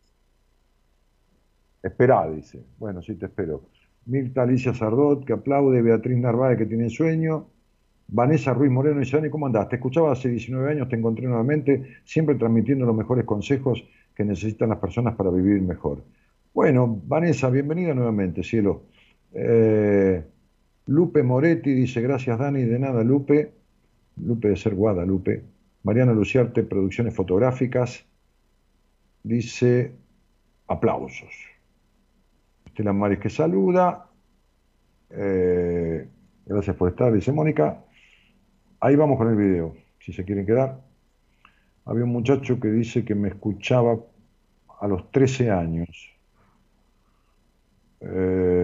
Esperá, 1.83 2.31
dice. 2.31 2.65
Bueno, 2.79 3.03
sí, 3.03 3.15
te 3.15 3.27
espero. 3.27 3.63
Mirta 4.07 4.43
Alicia 4.43 4.73
Sardot, 4.73 5.25
que 5.25 5.33
aplaude. 5.33 5.83
Beatriz 5.83 6.17
Narváez, 6.17 6.59
que 6.59 6.67
tiene 6.67 6.89
sueño. 6.89 7.47
Vanessa 8.09 8.53
Ruiz 8.53 8.71
Moreno 8.71 9.01
dice, 9.01 9.17
Dani, 9.17 9.31
¿cómo 9.31 9.47
andás? 9.47 9.69
Te 9.69 9.77
escuchaba 9.77 10.13
hace 10.13 10.29
19 10.29 10.71
años, 10.71 10.89
te 10.89 10.97
encontré 10.97 11.27
nuevamente, 11.27 11.97
siempre 12.05 12.35
transmitiendo 12.35 12.85
los 12.85 12.95
mejores 12.95 13.25
consejos 13.25 13.85
que 14.15 14.25
necesitan 14.25 14.69
las 14.69 14.79
personas 14.79 15.15
para 15.17 15.31
vivir 15.31 15.61
mejor. 15.63 16.03
Bueno, 16.53 17.01
Vanessa, 17.07 17.51
bienvenida 17.51 17.95
nuevamente, 17.95 18.43
cielo. 18.43 18.83
Eh, 19.33 20.23
Lupe 20.87 21.23
Moretti 21.23 21.73
dice, 21.73 22.01
gracias 22.01 22.39
Dani, 22.39 22.65
de 22.65 22.79
nada 22.79 23.03
Lupe. 23.03 23.53
Lupe 24.17 24.49
de 24.49 24.57
ser 24.57 24.75
Guadalupe. 24.75 25.43
Mariana 25.83 26.13
Luciarte, 26.13 26.63
Producciones 26.63 27.15
Fotográficas. 27.15 28.05
Dice, 29.23 29.93
aplausos. 30.69 31.33
Estela 32.67 32.93
Maris 32.93 33.19
que 33.19 33.31
saluda. 33.31 34.11
Eh, 35.11 36.09
gracias 36.47 36.77
por 36.77 36.91
estar, 36.91 37.13
dice 37.13 37.33
Mónica. 37.33 37.85
Ahí 38.81 38.97
vamos 38.97 39.17
con 39.17 39.29
el 39.29 39.37
video, 39.37 39.75
si 40.01 40.13
se 40.13 40.25
quieren 40.25 40.45
quedar. 40.45 40.81
Había 41.87 42.05
un 42.05 42.11
muchacho 42.11 42.59
que 42.61 42.69
dice 42.69 43.05
que 43.05 43.15
me 43.15 43.29
escuchaba 43.29 43.99
a 44.81 44.87
los 44.89 45.11
13 45.11 45.51
años. 45.51 46.11
Eh, 48.01 48.64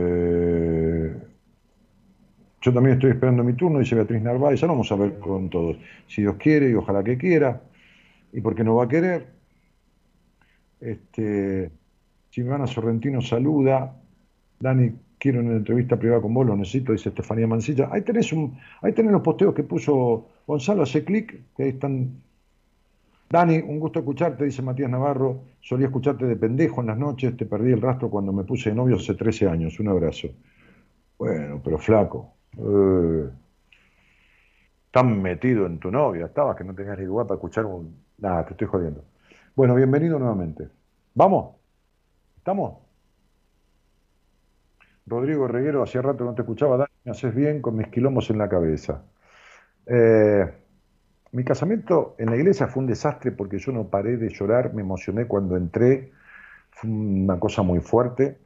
yo 2.61 2.73
también 2.73 2.95
estoy 2.95 3.11
esperando 3.11 3.43
mi 3.43 3.55
turno, 3.55 3.79
dice 3.79 3.95
Beatriz 3.95 4.21
Narváez, 4.21 4.61
ya 4.61 4.67
lo 4.67 4.75
vamos 4.75 4.93
a 4.93 4.97
ver 4.97 5.19
con 5.19 5.49
todos. 5.49 5.79
Si 6.07 6.23
Dios 6.23 6.37
quiere 6.37 6.71
y 6.71 6.75
ojalá 6.75 7.03
que 7.03 7.17
quiera, 7.17 7.63
y 8.33 8.41
porque 8.41 8.63
no 8.63 8.75
va 8.77 8.85
a 8.85 8.89
querer. 8.89 9.27
Este, 10.81 11.71
Silvana 12.31 12.67
Sorrentino 12.67 13.23
saluda. 13.23 13.97
Dani, 14.59 14.93
quiero 15.19 15.41
una 15.41 15.57
entrevista 15.57 15.99
privada 15.99 16.21
con 16.21 16.35
vos, 16.35 16.47
lo 16.47 16.57
necesito, 16.57 16.93
dice 16.93 17.09
Estefanía 17.09 17.47
Mancilla. 17.47 17.89
Ahí 17.91 18.03
tenés, 18.03 18.33
un, 18.33 18.59
ahí 18.83 18.93
tenés 18.93 19.13
los 19.13 19.23
posteos 19.23 19.55
que 19.55 19.63
puso 19.63 20.29
Gonzalo, 20.47 20.83
hace 20.83 21.05
clic, 21.05 21.41
que 21.57 21.63
ahí 21.63 21.69
están. 21.71 22.21
Dani, 23.29 23.59
un 23.59 23.79
gusto 23.79 24.01
escucharte, 24.01 24.45
dice 24.45 24.61
Matías 24.61 24.91
Navarro. 24.91 25.43
Solía 25.61 25.87
escucharte 25.87 26.27
de 26.27 26.37
pendejo 26.37 26.81
en 26.81 26.89
las 26.89 26.99
noches, 26.99 27.37
te 27.37 27.47
perdí 27.47 27.73
el 27.73 27.81
rastro 27.81 28.11
cuando 28.11 28.33
me 28.33 28.45
puse 28.45 28.71
de 28.71 28.77
novio 28.77 28.97
hace 28.97 29.15
13 29.15 29.49
años. 29.49 29.79
Un 29.81 29.89
abrazo. 29.89 30.29
Bueno, 31.19 31.61
pero 31.63 31.79
flaco, 31.79 32.35
eh, 32.59 33.31
tan 34.91 35.23
metido 35.23 35.67
en 35.67 35.79
tu 35.79 35.91
novia 35.91 36.27
estabas 36.27 36.57
que 36.57 36.65
no 36.65 36.75
tenías 36.75 36.99
ni 36.99 37.05
lugar 37.05 37.27
para 37.27 37.37
escuchar 37.37 37.67
un... 37.67 37.95
Nada, 38.19 38.45
te 38.45 38.53
estoy 38.53 38.67
jodiendo. 38.67 39.05
Bueno, 39.55 39.75
bienvenido 39.75 40.19
nuevamente. 40.19 40.69
¿Vamos? 41.15 41.57
¿Estamos? 42.37 42.79
Rodrigo 45.07 45.49
Reguero, 45.49 45.83
hacía 45.83 46.03
rato 46.03 46.25
no 46.25 46.35
te 46.35 46.43
escuchaba, 46.43 46.77
Dani, 46.77 46.91
me 47.05 47.11
haces 47.11 47.35
bien 47.35 47.61
con 47.61 47.77
mis 47.77 47.89
quilombos 47.89 48.31
en 48.31 48.39
la 48.39 48.49
cabeza. 48.49 49.03
Eh, 49.87 50.49
mi 51.33 51.45
casamiento 51.45 52.15
en 52.19 52.31
la 52.31 52.37
iglesia 52.37 52.69
fue 52.69 52.83
un 52.83 52.87
desastre 52.87 53.33
porque 53.33 53.59
yo 53.59 53.73
no 53.73 53.89
paré 53.89 54.17
de 54.17 54.29
llorar, 54.29 54.73
me 54.75 54.83
emocioné 54.83 55.27
cuando 55.27 55.57
entré, 55.57 56.13
fue 56.71 56.91
una 56.91 57.39
cosa 57.41 57.63
muy 57.63 57.81
fuerte. 57.81 58.39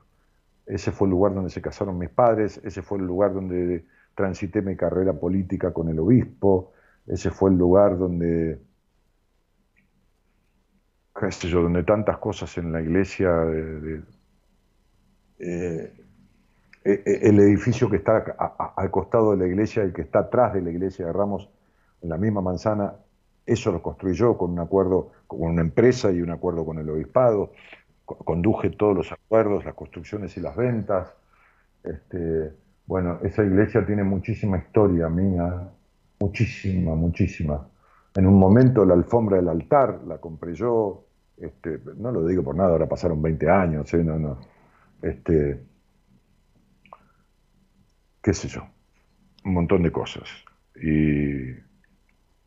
Ese 0.67 0.93
fue 0.93 1.07
el 1.07 1.11
lugar 1.11 1.35
donde 1.35 1.51
se 1.51 1.61
casaron 1.61 1.99
mis 1.99 2.09
padres, 2.09 2.61
ese 2.65 2.83
fue 2.83 2.99
el 2.99 3.07
lugar 3.07 3.35
donde 3.35 3.85
transité 4.15 4.63
mi 4.63 4.77
carrera 4.77 5.13
política 5.13 5.73
con 5.73 5.89
el 5.89 5.99
obispo, 5.99 6.73
ese 7.07 7.31
fue 7.31 7.51
el 7.51 7.57
lugar 7.57 7.99
donde, 7.99 8.59
qué 11.19 11.33
sé 11.33 11.49
yo, 11.49 11.63
donde 11.63 11.83
tantas 11.83 12.19
cosas 12.19 12.57
en 12.59 12.73
la 12.73 12.81
iglesia, 12.81 13.31
eh, 13.53 14.03
eh, 15.39 15.93
eh, 16.85 17.19
el 17.23 17.39
edificio 17.41 17.91
que 17.91 17.97
está 17.97 18.37
al 18.77 18.91
costado 18.91 19.33
de 19.33 19.39
la 19.39 19.47
iglesia, 19.47 19.83
el 19.83 19.93
que 19.93 20.03
está 20.03 20.21
atrás 20.21 20.55
de 20.55 20.63
la 20.63 20.71
iglesia 20.71 21.07
de 21.07 21.13
Ramos, 21.13 21.51
en 22.03 22.09
la 22.09 22.17
misma 22.17 22.41
manzana, 22.41 22.95
eso 23.47 23.73
lo 23.73 23.83
construí 23.83 24.15
yo 24.15 24.37
con 24.39 24.53
un 24.53 24.59
acuerdo 24.59 25.13
con 25.27 25.43
una 25.43 25.61
empresa 25.61 26.11
y 26.11 26.23
un 26.23 26.31
acuerdo 26.31 26.65
con 26.65 26.79
el 26.79 26.89
obispado 26.89 27.53
conduje 28.05 28.71
todos 28.71 28.97
los 28.97 29.13
acuerdos, 29.13 29.65
las 29.65 29.75
construcciones 29.75 30.37
y 30.37 30.41
las 30.41 30.57
ventas. 30.57 31.15
Este, 31.83 32.53
bueno, 32.87 33.19
esa 33.23 33.43
iglesia 33.43 33.85
tiene 33.85 34.05
muchísima 34.05 34.59
historia 34.59 35.09
mía, 35.09 35.71
muchísima, 36.21 36.95
muchísima. 36.95 37.67
En 38.15 38.27
un 38.27 38.39
momento 38.39 38.85
la 38.85 38.95
alfombra 38.95 39.39
del 39.39 39.49
altar 39.49 40.03
la 40.07 40.19
compré 40.19 40.55
yo, 40.55 41.07
este, 41.37 41.81
no 41.97 42.13
lo 42.13 42.27
digo 42.27 42.43
por 42.43 42.55
nada, 42.55 42.71
ahora 42.71 42.87
pasaron 42.89 43.21
20 43.23 43.49
años, 43.49 43.93
¿eh? 43.95 44.05
no, 44.05 44.19
no. 44.19 44.39
Este, 45.03 45.61
qué 48.23 48.35
sé 48.35 48.49
yo. 48.49 48.63
un 49.45 49.55
montón 49.55 49.83
de 49.83 49.91
cosas. 49.91 50.29
Y, 50.77 51.51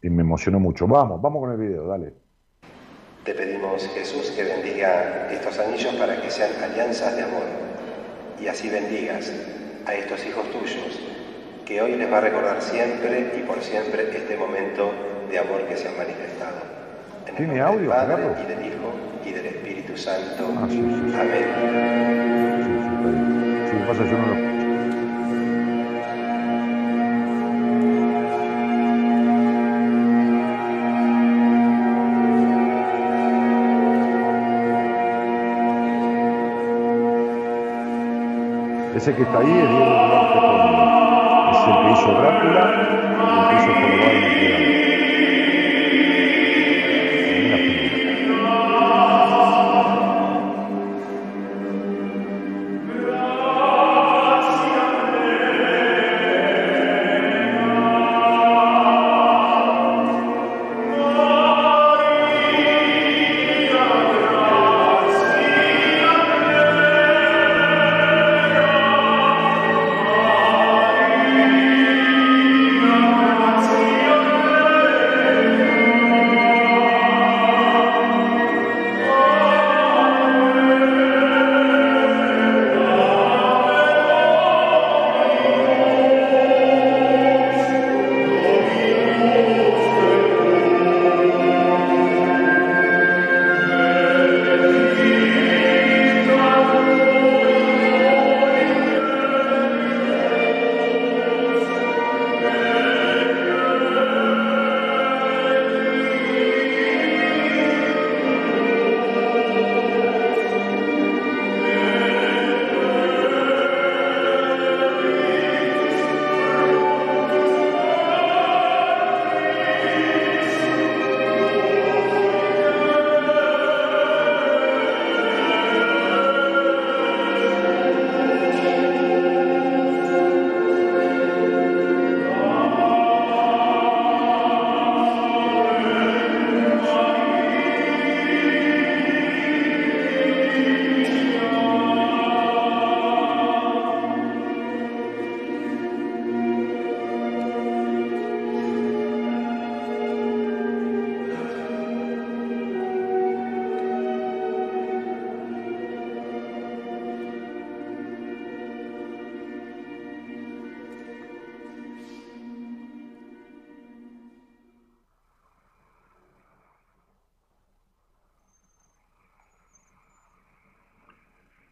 y 0.02 0.10
me 0.10 0.22
emocionó 0.22 0.60
mucho. 0.60 0.88
Vamos, 0.88 1.22
vamos 1.22 1.42
con 1.42 1.52
el 1.52 1.58
video, 1.58 1.88
dale. 1.88 2.14
Te 3.26 3.34
pedimos, 3.34 3.88
Jesús, 3.90 4.32
que 4.32 4.44
bendiga 4.44 5.32
estos 5.32 5.60
anillos 5.60 5.96
para 5.96 6.22
que 6.22 6.30
sean 6.30 6.52
alianzas 6.64 7.16
de 7.16 7.24
amor. 7.24 7.44
Y 8.40 8.48
así 8.48 8.70
bendigas 8.70 9.32
a 9.88 9.94
estos 9.96 10.26
hijos 10.26 10.44
tuyos, 10.52 11.00
que 11.66 11.82
hoy 11.82 11.96
les 11.96 12.12
va 12.12 12.18
a 12.18 12.22
recordar 12.22 12.62
siempre 12.62 13.32
y 13.38 13.42
por 13.44 13.62
siempre 13.62 14.10
este 14.16 14.36
momento 14.36 14.92
de 15.30 15.40
amor 15.40 15.62
que 15.68 15.78
se 15.78 15.88
han 15.88 15.98
manifestado. 15.98 16.58
En 17.26 17.30
el 17.32 17.36
¿Tiene 17.38 17.62
audio, 17.62 17.80
del 17.80 17.90
Padre 17.90 18.16
Gerardo? 18.18 18.44
y 18.44 18.46
del 18.48 18.66
Hijo 18.68 18.94
y 19.26 19.32
del 19.32 19.46
Espíritu 19.46 19.98
Santo. 19.98 20.54
Ah, 20.58 20.68
sí, 20.70 20.76
sí, 20.76 20.82
sí. 21.10 21.16
Amén. 21.18 21.48
Sí, 23.64 23.72
sí, 23.72 23.84
pasa 23.88 24.04
yo 24.06 24.18
no 24.18 24.28
lo 24.28 24.57
Ese 39.08 39.16
que 39.16 39.24
está 39.24 39.40
ahí 39.40 39.50
es 39.50 39.70
Diego 39.70 39.86
Duarte. 39.86 40.38
Es 41.54 41.60
el 41.66 41.76
que 41.82 41.92
hizo 41.94 42.12
Drácula 42.12 42.64
y 43.16 43.40
el 43.40 43.48
que 43.48 43.56
hizo 43.56 43.72
Jorobado 43.80 44.77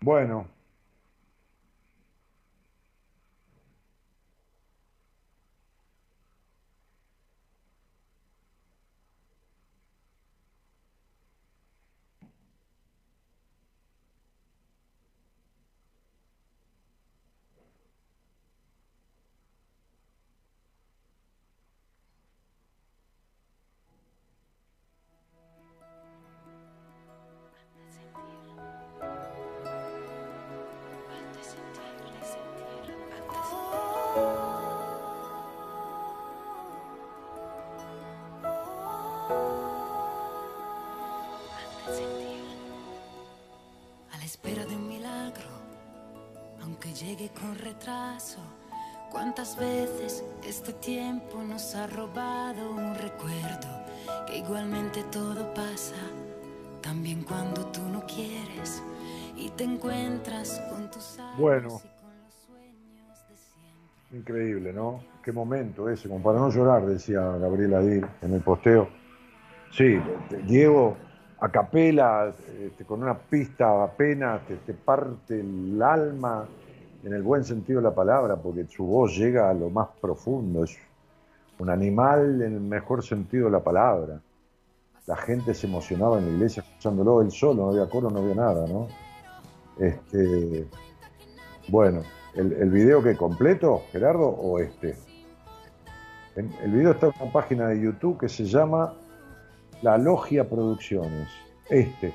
Bueno. 0.05 0.44
Llegue 46.95 47.29
con 47.29 47.53
retraso. 47.55 48.39
¿Cuántas 49.11 49.57
veces 49.57 50.23
este 50.47 50.71
tiempo 50.73 51.41
nos 51.43 51.75
ha 51.75 51.87
robado 51.87 52.71
un 52.71 52.95
recuerdo? 52.95 53.67
Que 54.25 54.37
igualmente 54.37 55.03
todo 55.11 55.53
pasa, 55.53 55.95
también 56.81 57.23
cuando 57.23 57.65
tú 57.67 57.81
no 57.81 58.05
quieres 58.05 58.81
y 59.35 59.49
te 59.49 59.65
encuentras 59.65 60.61
con 60.69 60.89
tus 60.89 61.17
Bueno. 61.37 61.81
Increíble, 64.13 64.71
¿no? 64.71 65.03
Qué 65.21 65.33
momento 65.33 65.89
ese, 65.89 66.07
como 66.07 66.23
para 66.23 66.39
no 66.39 66.49
llorar, 66.49 66.85
decía 66.85 67.19
Gabriela 67.19 67.81
Dir 67.81 68.07
en 68.21 68.33
el 68.33 68.41
posteo. 68.41 68.87
Sí, 69.71 69.99
Diego 70.47 70.95
a 71.41 71.49
capela, 71.49 72.33
este, 72.57 72.85
con 72.85 73.03
una 73.03 73.17
pista 73.17 73.83
apenas, 73.83 74.45
te, 74.47 74.55
te 74.57 74.73
parte 74.73 75.41
el 75.41 75.81
alma 75.81 76.47
en 77.05 77.13
el 77.13 77.21
buen 77.21 77.43
sentido 77.43 77.79
de 77.79 77.83
la 77.83 77.93
palabra, 77.93 78.35
porque 78.35 78.65
su 78.65 78.83
voz 78.83 79.15
llega 79.15 79.49
a 79.49 79.53
lo 79.53 79.69
más 79.69 79.89
profundo, 80.01 80.63
es 80.63 80.75
un 81.59 81.69
animal 81.69 82.41
en 82.41 82.53
el 82.53 82.61
mejor 82.61 83.03
sentido 83.03 83.45
de 83.45 83.51
la 83.51 83.63
palabra. 83.63 84.19
La 85.05 85.15
gente 85.15 85.53
se 85.53 85.67
emocionaba 85.67 86.17
en 86.17 86.25
la 86.25 86.31
iglesia 86.31 86.63
escuchándolo, 86.63 87.21
él 87.21 87.31
solo, 87.31 87.65
no 87.65 87.69
había 87.69 87.87
coro, 87.87 88.09
no 88.09 88.19
había 88.19 88.33
nada, 88.33 88.67
¿no? 88.67 88.87
Este, 89.77 90.65
bueno, 91.67 92.01
¿el, 92.33 92.71
video 92.71 93.03
que 93.03 93.15
completo, 93.15 93.83
Gerardo, 93.91 94.27
o 94.27 94.57
este? 94.57 94.97
El 96.35 96.71
video 96.71 96.91
está 96.91 97.07
en 97.07 97.13
una 97.21 97.31
página 97.31 97.67
de 97.67 97.81
YouTube 97.81 98.19
que 98.19 98.29
se 98.29 98.45
llama 98.45 98.95
La 99.83 99.99
Logia 99.99 100.49
Producciones. 100.49 101.29
Este. 101.69 102.11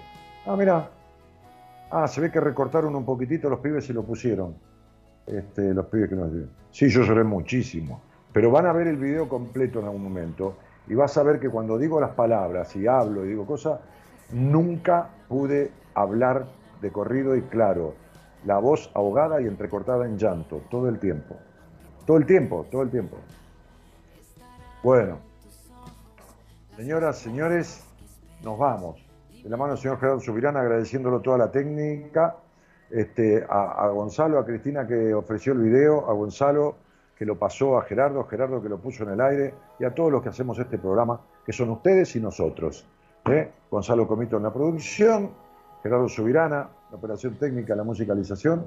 Ah, 0.46 0.56
mira. 0.56 0.90
Ah, 1.92 2.08
se 2.08 2.20
ve 2.20 2.30
que 2.30 2.40
recortaron 2.40 2.94
un 2.94 3.04
poquitito 3.04 3.48
los 3.48 3.60
pibes 3.60 3.88
y 3.88 3.92
lo 3.92 4.04
pusieron. 4.04 4.69
Este, 5.30 5.72
los 5.72 5.86
pibes 5.86 6.08
que 6.08 6.16
nos 6.16 6.32
dieron. 6.32 6.50
Sí, 6.72 6.88
yo 6.88 7.02
lloré 7.02 7.22
muchísimo. 7.22 8.00
Pero 8.32 8.50
van 8.50 8.66
a 8.66 8.72
ver 8.72 8.88
el 8.88 8.96
video 8.96 9.28
completo 9.28 9.78
en 9.78 9.86
algún 9.86 10.02
momento 10.02 10.56
y 10.88 10.94
vas 10.94 11.16
a 11.16 11.22
ver 11.22 11.38
que 11.38 11.48
cuando 11.48 11.78
digo 11.78 12.00
las 12.00 12.10
palabras 12.10 12.74
y 12.74 12.86
hablo 12.86 13.24
y 13.24 13.28
digo 13.28 13.46
cosas, 13.46 13.80
nunca 14.32 15.08
pude 15.28 15.70
hablar 15.94 16.46
de 16.80 16.90
corrido 16.90 17.36
y 17.36 17.42
claro. 17.42 17.94
La 18.44 18.58
voz 18.58 18.90
ahogada 18.94 19.40
y 19.40 19.46
entrecortada 19.46 20.06
en 20.06 20.16
llanto 20.16 20.62
todo 20.70 20.88
el 20.88 20.98
tiempo. 20.98 21.36
Todo 22.06 22.16
el 22.16 22.26
tiempo, 22.26 22.66
todo 22.70 22.82
el 22.82 22.90
tiempo. 22.90 23.18
Bueno, 24.82 25.18
señoras, 26.76 27.18
señores, 27.18 27.84
nos 28.42 28.58
vamos. 28.58 29.04
De 29.42 29.48
la 29.48 29.56
mano 29.56 29.72
del 29.72 29.78
señor 29.82 30.00
Gerardo 30.00 30.20
Subirán, 30.20 30.56
agradeciéndolo 30.56 31.20
toda 31.20 31.38
la 31.38 31.50
técnica, 31.50 32.36
este, 32.90 33.44
a, 33.48 33.88
Gonzalo, 33.88 34.38
a 34.38 34.44
Cristina 34.44 34.86
que 34.86 35.14
ofreció 35.14 35.52
el 35.52 35.60
video, 35.60 36.08
a 36.08 36.12
Gonzalo 36.12 36.76
que 37.16 37.26
lo 37.26 37.38
pasó 37.38 37.76
a 37.76 37.82
Gerardo, 37.82 38.24
Gerardo 38.24 38.62
que 38.62 38.68
lo 38.70 38.78
puso 38.78 39.02
en 39.04 39.10
el 39.10 39.20
aire, 39.20 39.54
y 39.78 39.84
a 39.84 39.94
todos 39.94 40.10
los 40.10 40.22
que 40.22 40.30
hacemos 40.30 40.58
este 40.58 40.78
programa, 40.78 41.20
que 41.44 41.52
son 41.52 41.68
ustedes 41.68 42.16
y 42.16 42.20
nosotros. 42.20 42.86
¿eh? 43.26 43.50
Gonzalo 43.70 44.08
Comito 44.08 44.38
en 44.38 44.44
la 44.44 44.52
producción, 44.52 45.30
Gerardo 45.82 46.08
Subirana, 46.08 46.70
la 46.90 46.96
operación 46.96 47.34
técnica, 47.34 47.76
la 47.76 47.84
musicalización, 47.84 48.66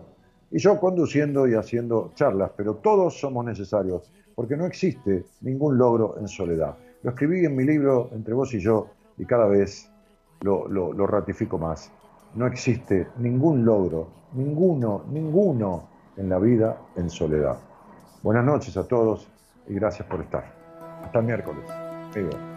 y 0.51 0.59
yo 0.59 0.79
conduciendo 0.79 1.47
y 1.47 1.55
haciendo 1.55 2.11
charlas, 2.13 2.51
pero 2.55 2.75
todos 2.75 3.19
somos 3.19 3.43
necesarios, 3.43 4.11
porque 4.35 4.55
no 4.55 4.67
existe 4.67 5.25
ningún 5.41 5.79
logro 5.79 6.19
en 6.19 6.27
soledad. 6.27 6.77
Lo 7.01 7.09
escribí 7.09 7.43
en 7.43 7.55
mi 7.55 7.63
libro 7.63 8.11
Entre 8.13 8.35
vos 8.35 8.53
y 8.53 8.59
yo, 8.59 8.87
y 9.17 9.25
cada 9.25 9.47
vez 9.47 9.89
lo 10.41 11.07
ratifico 11.07 11.57
más. 11.57 11.91
No 12.35 12.47
existe 12.47 13.07
ningún 13.17 13.63
logro, 13.63 14.07
ninguno, 14.33 15.03
ninguno 15.09 15.83
en 16.17 16.29
la 16.29 16.39
vida 16.39 16.77
en 16.95 17.09
soledad. 17.09 17.57
Buenas 18.23 18.43
noches 18.43 18.75
a 18.77 18.87
todos 18.87 19.27
y 19.67 19.75
gracias 19.75 20.07
por 20.07 20.21
estar. 20.21 20.43
Hasta 21.03 21.19
el 21.19 21.25
miércoles. 21.25 21.63
Digo. 22.15 22.52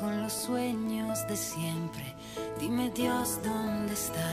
Con 0.00 0.22
los 0.22 0.32
sueños 0.32 1.26
de 1.28 1.36
siempre. 1.36 2.14
Dime 2.58 2.90
Dios, 2.90 3.38
¿dónde 3.42 3.92
está 3.92 4.30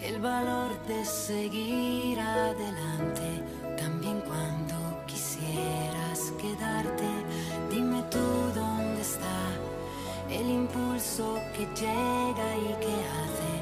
el 0.00 0.20
valor 0.20 0.70
de 0.86 1.04
seguir 1.04 2.18
adelante? 2.20 3.44
También 3.76 4.20
cuando 4.20 4.74
quisieras 5.06 6.32
quedarte, 6.40 7.08
dime 7.70 8.02
tú 8.10 8.18
dónde 8.54 9.00
está 9.00 9.38
el 10.30 10.48
impulso 10.50 11.38
que 11.54 11.64
llega 11.80 12.56
y 12.56 12.68
que 12.84 12.94
hace 13.18 13.52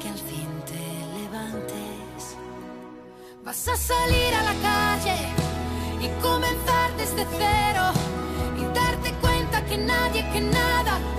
que 0.00 0.08
al 0.08 0.18
fin 0.18 0.48
te 0.66 1.20
levantes. 1.20 2.36
Vas 3.44 3.68
a 3.68 3.76
salir 3.76 4.34
a 4.34 4.42
la 4.42 4.54
calle 4.62 5.16
y 6.00 6.08
comenzar 6.20 6.96
desde 6.96 7.26
cero 7.38 7.84
y 8.58 8.64
darte 8.74 9.12
cuenta 9.20 9.64
que 9.64 9.78
nadie, 9.78 10.05
que 10.24 10.40
nada 10.40 10.98
puede 11.14 11.15